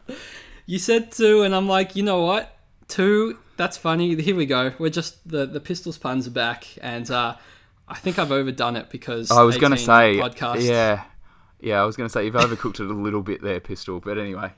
You 0.66 0.78
said 0.78 1.12
two, 1.12 1.42
and 1.42 1.56
I'm 1.56 1.68
like, 1.68 1.96
you 1.96 2.04
know 2.04 2.22
what? 2.26 2.56
Two, 2.88 3.40
that's 3.58 3.76
funny. 3.76 4.16
Here 4.22 4.36
we 4.36 4.46
go. 4.46 4.72
We're 4.78 4.92
just 4.92 5.28
the 5.28 5.48
the 5.48 5.60
pistols 5.60 5.98
puns 5.98 6.28
are 6.28 6.32
back, 6.32 6.68
and 6.82 7.10
uh, 7.10 7.36
I 7.88 7.96
think 7.96 8.20
I've 8.20 8.32
overdone 8.32 8.76
it 8.76 8.92
because 8.92 9.32
I 9.32 9.42
was 9.42 9.58
going 9.58 9.72
to 9.72 9.78
say, 9.80 10.18
podcast. 10.22 10.64
yeah, 10.64 11.06
yeah. 11.61 11.81
I 11.81 11.86
was 11.86 11.95
going 11.95 12.07
to 12.07 12.11
say 12.11 12.26
you've 12.26 12.34
overcooked 12.36 12.80
it 12.80 12.90
a 12.90 12.94
little 12.94 13.22
bit 13.22 13.41
there, 13.41 13.60
Pistol. 13.60 13.99
But 13.99 14.18
anyway, 14.18 14.52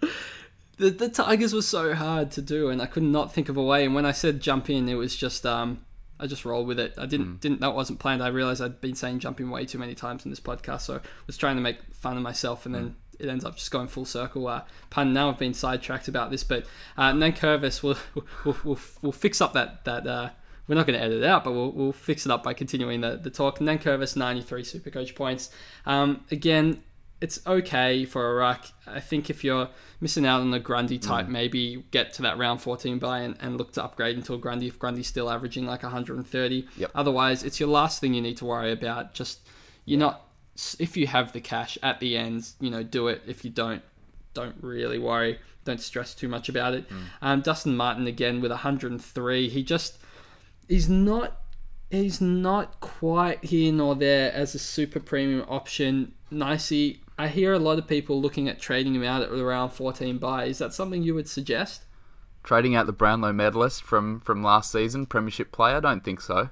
The, 0.78 0.90
the 0.90 1.10
Tigers 1.10 1.54
were 1.54 1.62
so 1.62 1.94
hard 1.94 2.32
to 2.32 2.42
do, 2.42 2.70
and 2.70 2.82
I 2.82 2.86
could 2.88 3.04
not 3.04 3.34
think 3.34 3.50
of 3.50 3.58
a 3.58 3.62
way. 3.64 3.86
And 3.86 3.94
when 3.94 4.06
I 4.06 4.12
said 4.12 4.40
jump 4.42 4.70
in, 4.70 4.90
it 4.90 4.96
was 4.96 5.16
just 5.16 5.46
um, 5.46 5.86
I 6.20 6.28
just 6.28 6.46
rolled 6.46 6.68
with 6.68 6.80
it. 6.80 6.94
I 6.98 7.06
didn't 7.06 7.26
Hmm. 7.28 7.36
didn't 7.38 7.62
that 7.62 7.76
wasn't 7.76 8.00
planned. 8.00 8.24
I 8.24 8.28
realized 8.30 8.62
I'd 8.62 8.82
been 8.82 8.96
saying 8.96 9.20
jump 9.20 9.40
in 9.40 9.50
way 9.50 9.66
too 9.66 9.78
many 9.78 9.96
times 9.96 10.26
in 10.26 10.32
this 10.32 10.40
podcast, 10.40 10.82
so 10.82 10.96
I 10.96 11.00
was 11.28 11.38
trying 11.38 11.56
to 11.58 11.62
make 11.62 11.78
fun 11.94 12.18
of 12.18 12.24
myself, 12.24 12.66
and 12.66 12.74
then 12.74 12.84
Hmm. 12.84 13.24
it 13.24 13.30
ends 13.30 13.46
up 13.46 13.58
just 13.58 13.70
going 13.72 13.88
full 13.88 14.06
circle. 14.06 14.48
Uh, 14.48 14.62
pun. 14.90 15.14
Now 15.14 15.30
I've 15.30 15.38
been 15.40 15.54
sidetracked 15.54 16.08
about 16.08 16.32
this, 16.32 16.44
but 16.44 16.66
uh, 16.98 17.12
Nankervis 17.12 17.84
will 17.84 17.98
will 18.46 18.58
will 18.64 18.80
will 19.02 19.12
fix 19.12 19.42
up 19.42 19.54
that 19.54 19.86
that. 19.86 20.08
Uh, 20.08 20.30
we're 20.68 20.76
not 20.76 20.86
going 20.88 20.98
to 20.98 21.04
edit 21.04 21.18
it 21.18 21.26
out, 21.26 21.44
but 21.44 21.52
we'll, 21.52 21.72
we'll 21.72 21.92
fix 21.92 22.26
it 22.26 22.32
up 22.32 22.44
by 22.44 22.54
continuing 22.54 23.02
the, 23.02 23.18
the 23.22 23.30
talk. 23.32 23.60
Nankervis, 23.60 24.16
93 24.16 24.62
Supercoach 24.64 25.16
points. 25.16 25.50
Um, 25.86 26.24
again, 26.32 26.82
it's 27.22 27.46
okay 27.46 28.04
for 28.04 28.32
a 28.32 28.34
ruck. 28.34 28.66
I 28.88 29.00
think 29.00 29.30
if 29.30 29.44
you're 29.44 29.70
missing 30.02 30.26
out 30.26 30.42
on 30.42 30.52
a 30.54 30.60
Grundy 30.60 30.98
type, 30.98 31.28
maybe 31.28 31.86
get 31.92 32.14
to 32.14 32.24
that 32.24 32.40
round 32.40 32.62
14 32.62 32.98
buy 32.98 33.20
and, 33.20 33.38
and 33.40 33.58
look 33.58 33.74
to 33.74 33.84
upgrade 33.84 34.18
until 34.18 34.40
Grundy 34.40 34.68
if 34.68 34.80
Grundy's 34.80 35.08
still 35.08 35.30
averaging 35.30 35.68
like 35.68 35.84
130. 35.84 36.68
Yep. 36.78 36.92
Otherwise, 36.96 37.44
it's 37.44 37.60
your 37.60 37.70
last 37.70 38.02
thing 38.02 38.16
you 38.16 38.22
need 38.22 38.38
to 38.38 38.46
worry 38.46 38.72
about. 38.72 39.14
Just, 39.14 39.48
you're 39.86 40.00
not, 40.00 40.26
if 40.80 40.98
you 40.98 41.06
have 41.06 41.32
the 41.32 41.42
cash 41.42 41.78
at 41.84 42.00
the 42.00 42.18
end, 42.18 42.50
you 42.60 42.72
know, 42.72 42.82
do 42.82 43.08
it. 43.08 43.22
If 43.28 43.46
you 43.46 43.52
don't, 43.52 43.84
don't 44.34 44.56
really 44.60 44.98
worry. 44.98 45.40
Don't 45.64 45.80
stress 45.80 46.16
too 46.16 46.28
much 46.28 46.50
about 46.50 46.74
it. 46.74 46.86
Um, 47.22 47.42
Dustin 47.42 47.78
Martin 47.78 48.08
again 48.08 48.42
with 48.42 48.50
103. 48.50 49.48
He 49.48 49.64
just, 49.64 50.00
he's 50.68 50.90
not 50.90 51.38
he's 51.92 52.22
not 52.22 52.80
quite 52.80 53.44
here 53.44 53.72
nor 53.72 53.96
there 53.96 54.32
as 54.32 54.56
a 54.56 54.60
super 54.60 55.00
premium 55.00 55.46
option. 55.48 56.14
Nicey, 56.32 57.02
I 57.22 57.28
hear 57.28 57.54
a 57.54 57.60
lot 57.60 57.78
of 57.78 57.88
people 57.88 58.20
looking 58.20 58.48
at 58.50 58.60
trading 58.60 58.96
him 58.96 59.04
out 59.04 59.22
at 59.22 59.30
around 59.30 59.70
14 59.70 60.18
buy. 60.18 60.46
Is 60.46 60.58
that 60.58 60.74
something 60.74 61.04
you 61.04 61.14
would 61.16 61.28
suggest? 61.30 61.84
trading 62.44 62.76
out 62.76 62.88
the 62.88 62.92
Brownlow 62.92 63.32
medalist 63.34 63.84
from 63.84 64.20
from 64.22 64.42
last 64.42 64.72
season, 64.72 65.06
Premiership 65.06 65.52
player. 65.52 65.78
I 65.78 65.80
don't 65.80 66.04
think 66.04 66.20
so. 66.22 66.50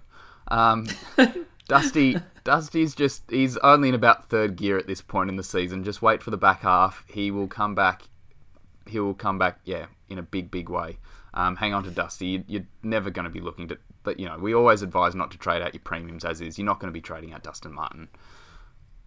Um, 0.49 0.85
Dusty, 1.67 2.17
Dusty's 2.43 2.93
just 2.93 3.23
he's 3.31 3.57
only 3.57 3.89
in 3.89 3.95
about 3.95 4.29
third 4.29 4.55
gear 4.55 4.77
at 4.77 4.85
this 4.85 5.01
point 5.01 5.31
in 5.31 5.35
the 5.35 5.43
season. 5.43 5.83
Just 5.83 6.03
wait 6.03 6.21
for 6.21 6.29
the 6.29 6.37
back 6.37 6.61
half. 6.61 7.03
He 7.07 7.31
will 7.31 7.47
come 7.47 7.73
back. 7.73 8.03
He 8.85 8.99
will 8.99 9.15
come 9.15 9.39
back. 9.39 9.59
Yeah, 9.63 9.87
in 10.09 10.19
a 10.19 10.23
big, 10.23 10.51
big 10.51 10.69
way. 10.69 10.99
Um, 11.33 11.55
hang 11.55 11.73
on 11.73 11.83
to 11.85 11.89
Dusty. 11.91 12.27
You- 12.27 12.43
You're 12.47 12.67
never 12.83 13.09
going 13.09 13.25
to 13.25 13.31
be 13.31 13.39
looking 13.41 13.67
to. 13.69 13.79
But 14.03 14.19
you 14.19 14.27
know, 14.27 14.37
we 14.37 14.53
always 14.53 14.83
advise 14.83 15.15
not 15.15 15.31
to 15.31 15.39
trade 15.39 15.63
out 15.63 15.73
your 15.73 15.81
premiums 15.83 16.23
as 16.23 16.39
is. 16.39 16.59
You're 16.59 16.65
not 16.65 16.79
going 16.79 16.93
to 16.93 16.97
be 16.97 17.01
trading 17.01 17.33
out 17.33 17.41
Dustin 17.41 17.73
Martin. 17.73 18.09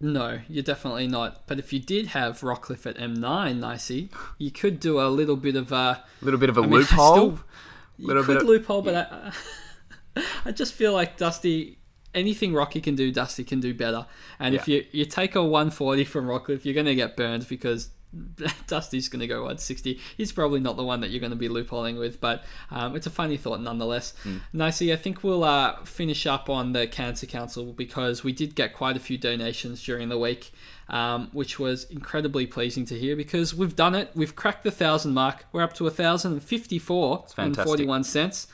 No, 0.03 0.39
you're 0.49 0.63
definitely 0.63 1.07
not. 1.07 1.47
But 1.47 1.59
if 1.59 1.71
you 1.71 1.79
did 1.79 2.07
have 2.07 2.41
Rockliff 2.41 2.85
at 2.85 2.97
M9, 2.97 3.57
Nicey, 3.57 4.09
you 4.37 4.51
could 4.51 4.81
do 4.81 4.99
a 4.99 5.07
little 5.07 5.37
bit 5.37 5.55
of 5.55 5.71
a 5.71 6.03
little 6.21 6.39
bit 6.39 6.49
of 6.49 6.57
a 6.57 6.61
I 6.61 6.63
mean, 6.63 6.71
loophole. 6.71 7.13
still- 7.15 7.39
you 7.97 8.07
Little 8.07 8.23
could 8.23 8.33
bit 8.33 8.41
of- 8.41 8.47
loophole, 8.49 8.81
but 8.81 8.95
I, 8.95 10.21
I 10.45 10.51
just 10.51 10.73
feel 10.73 10.91
like 10.93 11.15
Dusty. 11.17 11.79
Anything 12.13 12.53
Rocky 12.53 12.79
can 12.81 12.95
do, 12.95 13.11
Dusty 13.11 13.43
can 13.43 13.59
do 13.59 13.73
better. 13.73 14.05
And 14.39 14.53
if 14.53 14.67
you 14.67 14.85
you 14.91 15.05
take 15.05 15.35
a 15.35 15.41
140 15.43 16.03
from 16.03 16.25
Rockliff, 16.27 16.65
you're 16.65 16.73
going 16.75 16.85
to 16.85 16.93
get 16.95 17.15
burned 17.17 17.47
because 17.47 17.89
Dusty's 18.67 19.09
going 19.09 19.21
to 19.21 19.27
go 19.27 19.37
160. 19.37 19.99
He's 20.17 20.31
probably 20.31 20.59
not 20.59 20.77
the 20.77 20.83
one 20.83 21.01
that 21.01 21.09
you're 21.09 21.19
going 21.19 21.31
to 21.31 21.35
be 21.35 21.49
loopholing 21.49 21.97
with, 21.97 22.21
but 22.21 22.43
um, 22.71 22.95
it's 22.95 23.07
a 23.07 23.09
funny 23.09 23.37
thought 23.37 23.61
nonetheless. 23.61 24.13
Nicey, 24.53 24.93
I 24.93 24.95
think 24.95 25.23
we'll 25.23 25.43
uh, 25.43 25.83
finish 25.83 26.27
up 26.27 26.49
on 26.49 26.73
the 26.73 26.87
Cancer 26.87 27.25
Council 27.25 27.73
because 27.73 28.23
we 28.23 28.31
did 28.31 28.55
get 28.55 28.73
quite 28.73 28.95
a 28.95 28.99
few 28.99 29.17
donations 29.17 29.83
during 29.83 30.09
the 30.09 30.17
week. 30.17 30.51
Um, 30.89 31.29
which 31.31 31.59
was 31.59 31.85
incredibly 31.85 32.45
pleasing 32.45 32.85
to 32.87 32.99
hear 32.99 33.15
because 33.15 33.55
we've 33.55 33.75
done 33.75 33.95
it. 33.95 34.11
We've 34.15 34.35
cracked 34.35 34.65
the 34.65 34.69
thousand 34.69 35.13
mark. 35.13 35.45
We're 35.53 35.63
up 35.63 35.73
to 35.75 35.87
a 35.87 35.89
thousand 35.89 36.33
and 36.33 36.43
fifty-four 36.43 37.25
and 37.37 37.55
forty-one 37.55 38.03
cents. 38.03 38.47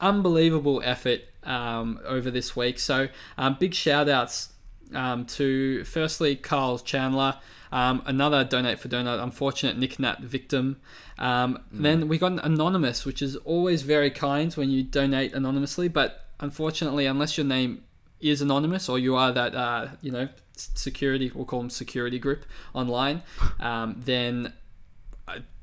Unbelievable 0.00 0.80
effort 0.84 1.22
um, 1.42 1.98
over 2.04 2.30
this 2.30 2.54
week. 2.54 2.78
So 2.78 3.08
um, 3.36 3.56
big 3.58 3.74
shout 3.74 4.08
outs 4.08 4.50
um, 4.92 5.24
to 5.26 5.84
firstly 5.84 6.36
Carl 6.36 6.78
Chandler, 6.78 7.38
um, 7.72 8.02
another 8.06 8.44
donate 8.44 8.78
for 8.78 8.88
donut, 8.88 9.22
unfortunate 9.22 9.76
Nick 9.76 9.98
Nat 9.98 10.20
victim. 10.20 10.76
Um, 11.18 11.62
Then 11.72 12.08
we 12.08 12.18
got 12.18 12.32
an 12.32 12.38
anonymous, 12.40 13.04
which 13.04 13.22
is 13.22 13.36
always 13.36 13.82
very 13.82 14.10
kind 14.10 14.52
when 14.54 14.70
you 14.70 14.82
donate 14.82 15.32
anonymously, 15.32 15.88
but 15.88 16.26
unfortunately, 16.40 17.06
unless 17.06 17.36
your 17.36 17.46
name 17.46 17.84
is 18.20 18.40
anonymous 18.40 18.88
or 18.88 18.98
you 18.98 19.16
are 19.16 19.32
that 19.32 19.54
uh, 19.54 19.88
you 20.00 20.10
know 20.10 20.28
security, 20.56 21.30
we'll 21.34 21.44
call 21.44 21.60
them 21.60 21.70
security 21.70 22.18
group 22.18 22.44
online, 22.72 23.22
um, 23.60 24.00
then 24.04 24.52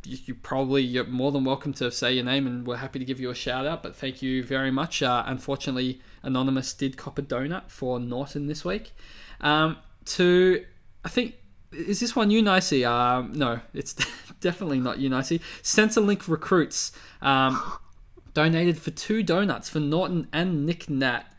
you, 0.04 0.18
you 0.26 0.36
probably 0.36 0.82
you're 0.82 1.06
more 1.06 1.32
than 1.32 1.44
welcome 1.46 1.74
to 1.74 1.92
say 1.92 2.14
your 2.14 2.24
name 2.26 2.48
and 2.48 2.66
we're 2.66 2.78
happy 2.78 3.00
to 3.00 3.06
give 3.06 3.20
you 3.20 3.30
a 3.30 3.36
shout 3.36 3.66
out 3.66 3.84
but 3.84 3.96
thank 3.96 4.22
you 4.22 4.44
very 4.44 4.72
much. 4.72 5.04
Uh, 5.04 5.24
unfortunately 5.26 6.02
anonymous 6.24 6.74
did 6.74 6.98
cop 6.98 7.20
a 7.20 7.22
donut 7.22 7.70
for 7.70 8.00
norton 8.00 8.48
this 8.48 8.66
week. 8.66 8.92
Um, 9.40 9.78
to 10.06 10.66
i 11.06 11.10
think 11.10 11.36
is 11.72 12.00
this 12.00 12.16
one 12.16 12.32
you 12.32 12.42
nicey 12.42 12.84
um, 12.84 13.32
no 13.34 13.60
it's 13.74 13.94
definitely 14.42 14.80
not 14.80 15.00
you 15.00 15.10
nicey 15.10 15.40
centrelink 15.62 16.28
recruits 16.28 16.92
um, 17.22 17.62
donated 18.34 18.78
for 18.78 18.92
two 18.92 19.24
donuts 19.24 19.70
for 19.70 19.80
norton 19.80 20.28
and 20.34 20.66
nick 20.66 20.90
nat 20.90 21.31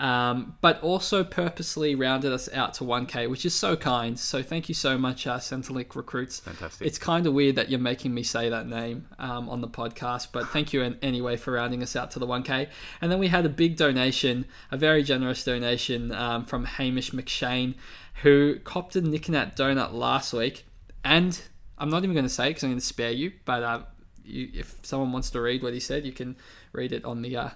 um, 0.00 0.56
but 0.62 0.82
also 0.82 1.22
purposely 1.22 1.94
rounded 1.94 2.32
us 2.32 2.48
out 2.54 2.72
to 2.74 2.84
1K, 2.84 3.28
which 3.28 3.44
is 3.44 3.54
so 3.54 3.76
kind. 3.76 4.18
So 4.18 4.42
thank 4.42 4.70
you 4.70 4.74
so 4.74 4.96
much, 4.96 5.26
uh, 5.26 5.38
Centrelink 5.38 5.94
Recruits. 5.94 6.40
Fantastic. 6.40 6.86
It's 6.86 6.98
kind 6.98 7.26
of 7.26 7.34
weird 7.34 7.56
that 7.56 7.68
you're 7.68 7.78
making 7.78 8.14
me 8.14 8.22
say 8.22 8.48
that 8.48 8.66
name 8.66 9.06
um, 9.18 9.50
on 9.50 9.60
the 9.60 9.68
podcast, 9.68 10.28
but 10.32 10.48
thank 10.48 10.72
you 10.72 10.96
anyway 11.02 11.36
for 11.36 11.52
rounding 11.52 11.82
us 11.82 11.94
out 11.96 12.10
to 12.12 12.18
the 12.18 12.26
1K. 12.26 12.68
And 13.02 13.12
then 13.12 13.18
we 13.18 13.28
had 13.28 13.44
a 13.44 13.50
big 13.50 13.76
donation, 13.76 14.46
a 14.70 14.78
very 14.78 15.02
generous 15.02 15.44
donation 15.44 16.12
um, 16.12 16.46
from 16.46 16.64
Hamish 16.64 17.10
McShane, 17.10 17.74
who 18.22 18.58
copped 18.60 18.96
a 18.96 19.02
Nick 19.02 19.28
Nat 19.28 19.54
donut 19.54 19.92
last 19.92 20.32
week. 20.32 20.64
And 21.04 21.38
I'm 21.76 21.90
not 21.90 22.04
even 22.04 22.14
going 22.14 22.24
to 22.24 22.30
say 22.30 22.48
because 22.48 22.62
I'm 22.64 22.70
going 22.70 22.80
to 22.80 22.86
spare 22.86 23.10
you, 23.10 23.32
but 23.44 23.62
uh, 23.62 23.82
you, 24.24 24.48
if 24.54 24.76
someone 24.82 25.12
wants 25.12 25.28
to 25.30 25.42
read 25.42 25.62
what 25.62 25.74
he 25.74 25.80
said, 25.80 26.06
you 26.06 26.12
can 26.12 26.36
read 26.72 26.92
it 26.94 27.04
on 27.04 27.20
the 27.20 27.36
uh, 27.36 27.50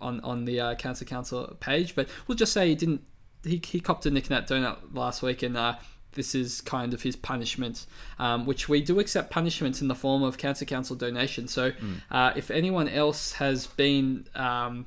on 0.00 0.20
on 0.20 0.44
the 0.44 0.60
uh, 0.60 0.74
Cancer 0.76 1.04
Council 1.04 1.56
page. 1.60 1.94
But 1.94 2.08
we'll 2.26 2.36
just 2.36 2.52
say 2.52 2.68
he 2.68 2.74
didn't. 2.74 3.02
He, 3.44 3.60
he 3.64 3.80
copped 3.80 4.06
a 4.06 4.10
Nick 4.10 4.28
Nat 4.30 4.48
donut 4.48 4.76
last 4.92 5.22
week, 5.22 5.42
and 5.42 5.56
uh, 5.56 5.76
this 6.14 6.34
is 6.34 6.60
kind 6.62 6.92
of 6.94 7.02
his 7.02 7.14
punishment, 7.14 7.86
um, 8.18 8.46
which 8.46 8.68
we 8.68 8.80
do 8.80 8.98
accept 8.98 9.30
punishments 9.30 9.80
in 9.82 9.88
the 9.88 9.94
form 9.94 10.22
of 10.22 10.36
Cancer 10.38 10.64
Council 10.64 10.96
donation. 10.96 11.46
So 11.46 11.70
Mm. 11.72 12.00
uh, 12.10 12.32
if 12.34 12.50
anyone 12.50 12.88
else 12.88 13.32
has 13.34 13.66
been, 13.66 14.26
um, 14.34 14.86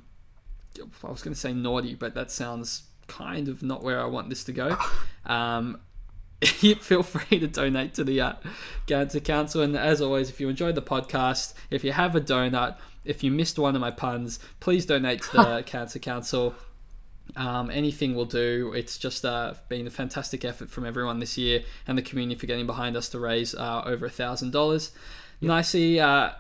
I 1.03 1.10
was 1.11 1.22
going 1.22 1.34
to 1.34 1.40
say 1.40 1.53
naughty, 1.53 1.94
but 1.95 2.15
that 2.15 2.31
sounds 2.31 2.84
kind 3.07 3.48
of 3.48 3.64
not 3.64 3.84
where 3.84 4.02
I 4.02 4.06
want 4.06 4.30
this 4.30 4.44
to 4.45 4.52
go. 4.52 4.77
Um, 5.26 5.80
feel 6.41 7.03
free 7.03 7.38
to 7.40 7.48
donate 7.48 7.94
to 7.95 8.03
the 8.03 8.22
uh, 8.22 8.34
Cancer 8.88 9.19
Council. 9.19 9.61
And 9.61 9.76
as 9.77 10.02
always, 10.02 10.30
if 10.30 10.40
you 10.40 10.49
enjoyed 10.49 10.73
the 10.76 10.81
podcast, 10.81 11.53
if 11.69 11.84
you 11.84 11.91
have 11.91 12.15
a 12.15 12.22
donut, 12.22 12.77
if 13.10 13.23
you 13.23 13.31
missed 13.31 13.57
one 13.57 13.76
of 13.76 13.81
my 13.81 13.90
puns, 13.90 14.40
please 14.60 14.86
donate 14.86 15.23
to 15.23 15.31
the 15.38 15.64
Cancer 15.65 15.98
Council. 15.98 16.53
Um, 17.36 17.72
anything 17.72 18.14
will 18.14 18.26
do. 18.26 18.72
It's 18.76 18.99
just 18.99 19.26
uh, 19.26 19.56
been 19.68 19.88
a 19.88 19.90
fantastic 19.90 20.45
effort 20.45 20.69
from 20.69 20.86
everyone 20.86 21.19
this 21.19 21.36
year 21.36 21.64
and 21.88 21.98
the 21.98 22.03
community 22.03 22.40
for 22.40 22.45
getting 22.45 22.68
behind 22.68 22.95
us 22.95 23.10
to 23.10 23.19
raise 23.19 23.56
uh, 23.56 23.81
over 23.84 24.06
a 24.06 24.10
thousand 24.11 24.52
dollars. 24.52 24.91
Nicey, 25.41 25.99
uh, 25.99 26.31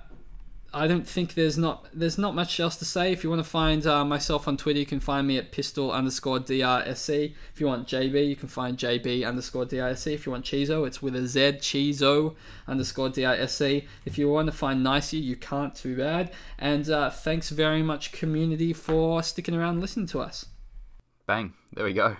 I 0.73 0.87
don't 0.87 1.07
think 1.07 1.33
there's 1.33 1.57
not 1.57 1.87
there's 1.93 2.17
not 2.17 2.35
much 2.35 2.59
else 2.59 2.75
to 2.77 2.85
say. 2.85 3.11
If 3.11 3.23
you 3.23 3.29
want 3.29 3.43
to 3.43 3.49
find 3.49 3.85
uh, 3.87 4.05
myself 4.05 4.47
on 4.47 4.55
Twitter, 4.55 4.79
you 4.79 4.85
can 4.85 4.99
find 4.99 5.27
me 5.27 5.37
at 5.37 5.51
pistol 5.51 5.91
underscore 5.91 6.39
drsc. 6.39 7.33
If 7.53 7.59
you 7.59 7.65
want 7.65 7.87
JB, 7.87 8.27
you 8.27 8.35
can 8.35 8.47
find 8.47 8.77
JB 8.77 9.27
underscore 9.27 9.65
drsc. 9.65 10.13
If 10.13 10.25
you 10.25 10.31
want 10.31 10.45
Chizo, 10.45 10.85
it's 10.85 11.01
with 11.01 11.15
a 11.15 11.27
Z, 11.27 11.53
Chizo 11.59 12.35
underscore 12.67 13.09
drsc. 13.09 13.87
If 14.05 14.17
you 14.17 14.29
want 14.29 14.45
to 14.45 14.51
find 14.51 14.83
Nicey, 14.83 15.17
you 15.17 15.35
can't 15.35 15.73
too 15.73 15.97
bad. 15.97 16.31
And 16.59 16.87
uh, 16.89 17.09
thanks 17.09 17.49
very 17.49 17.81
much, 17.81 18.11
community, 18.11 18.73
for 18.73 19.23
sticking 19.23 19.55
around 19.55 19.81
listening 19.81 20.07
to 20.07 20.19
us. 20.19 20.45
Bang. 21.25 21.53
There 21.73 21.85
we 21.85 21.93
go. 21.93 22.17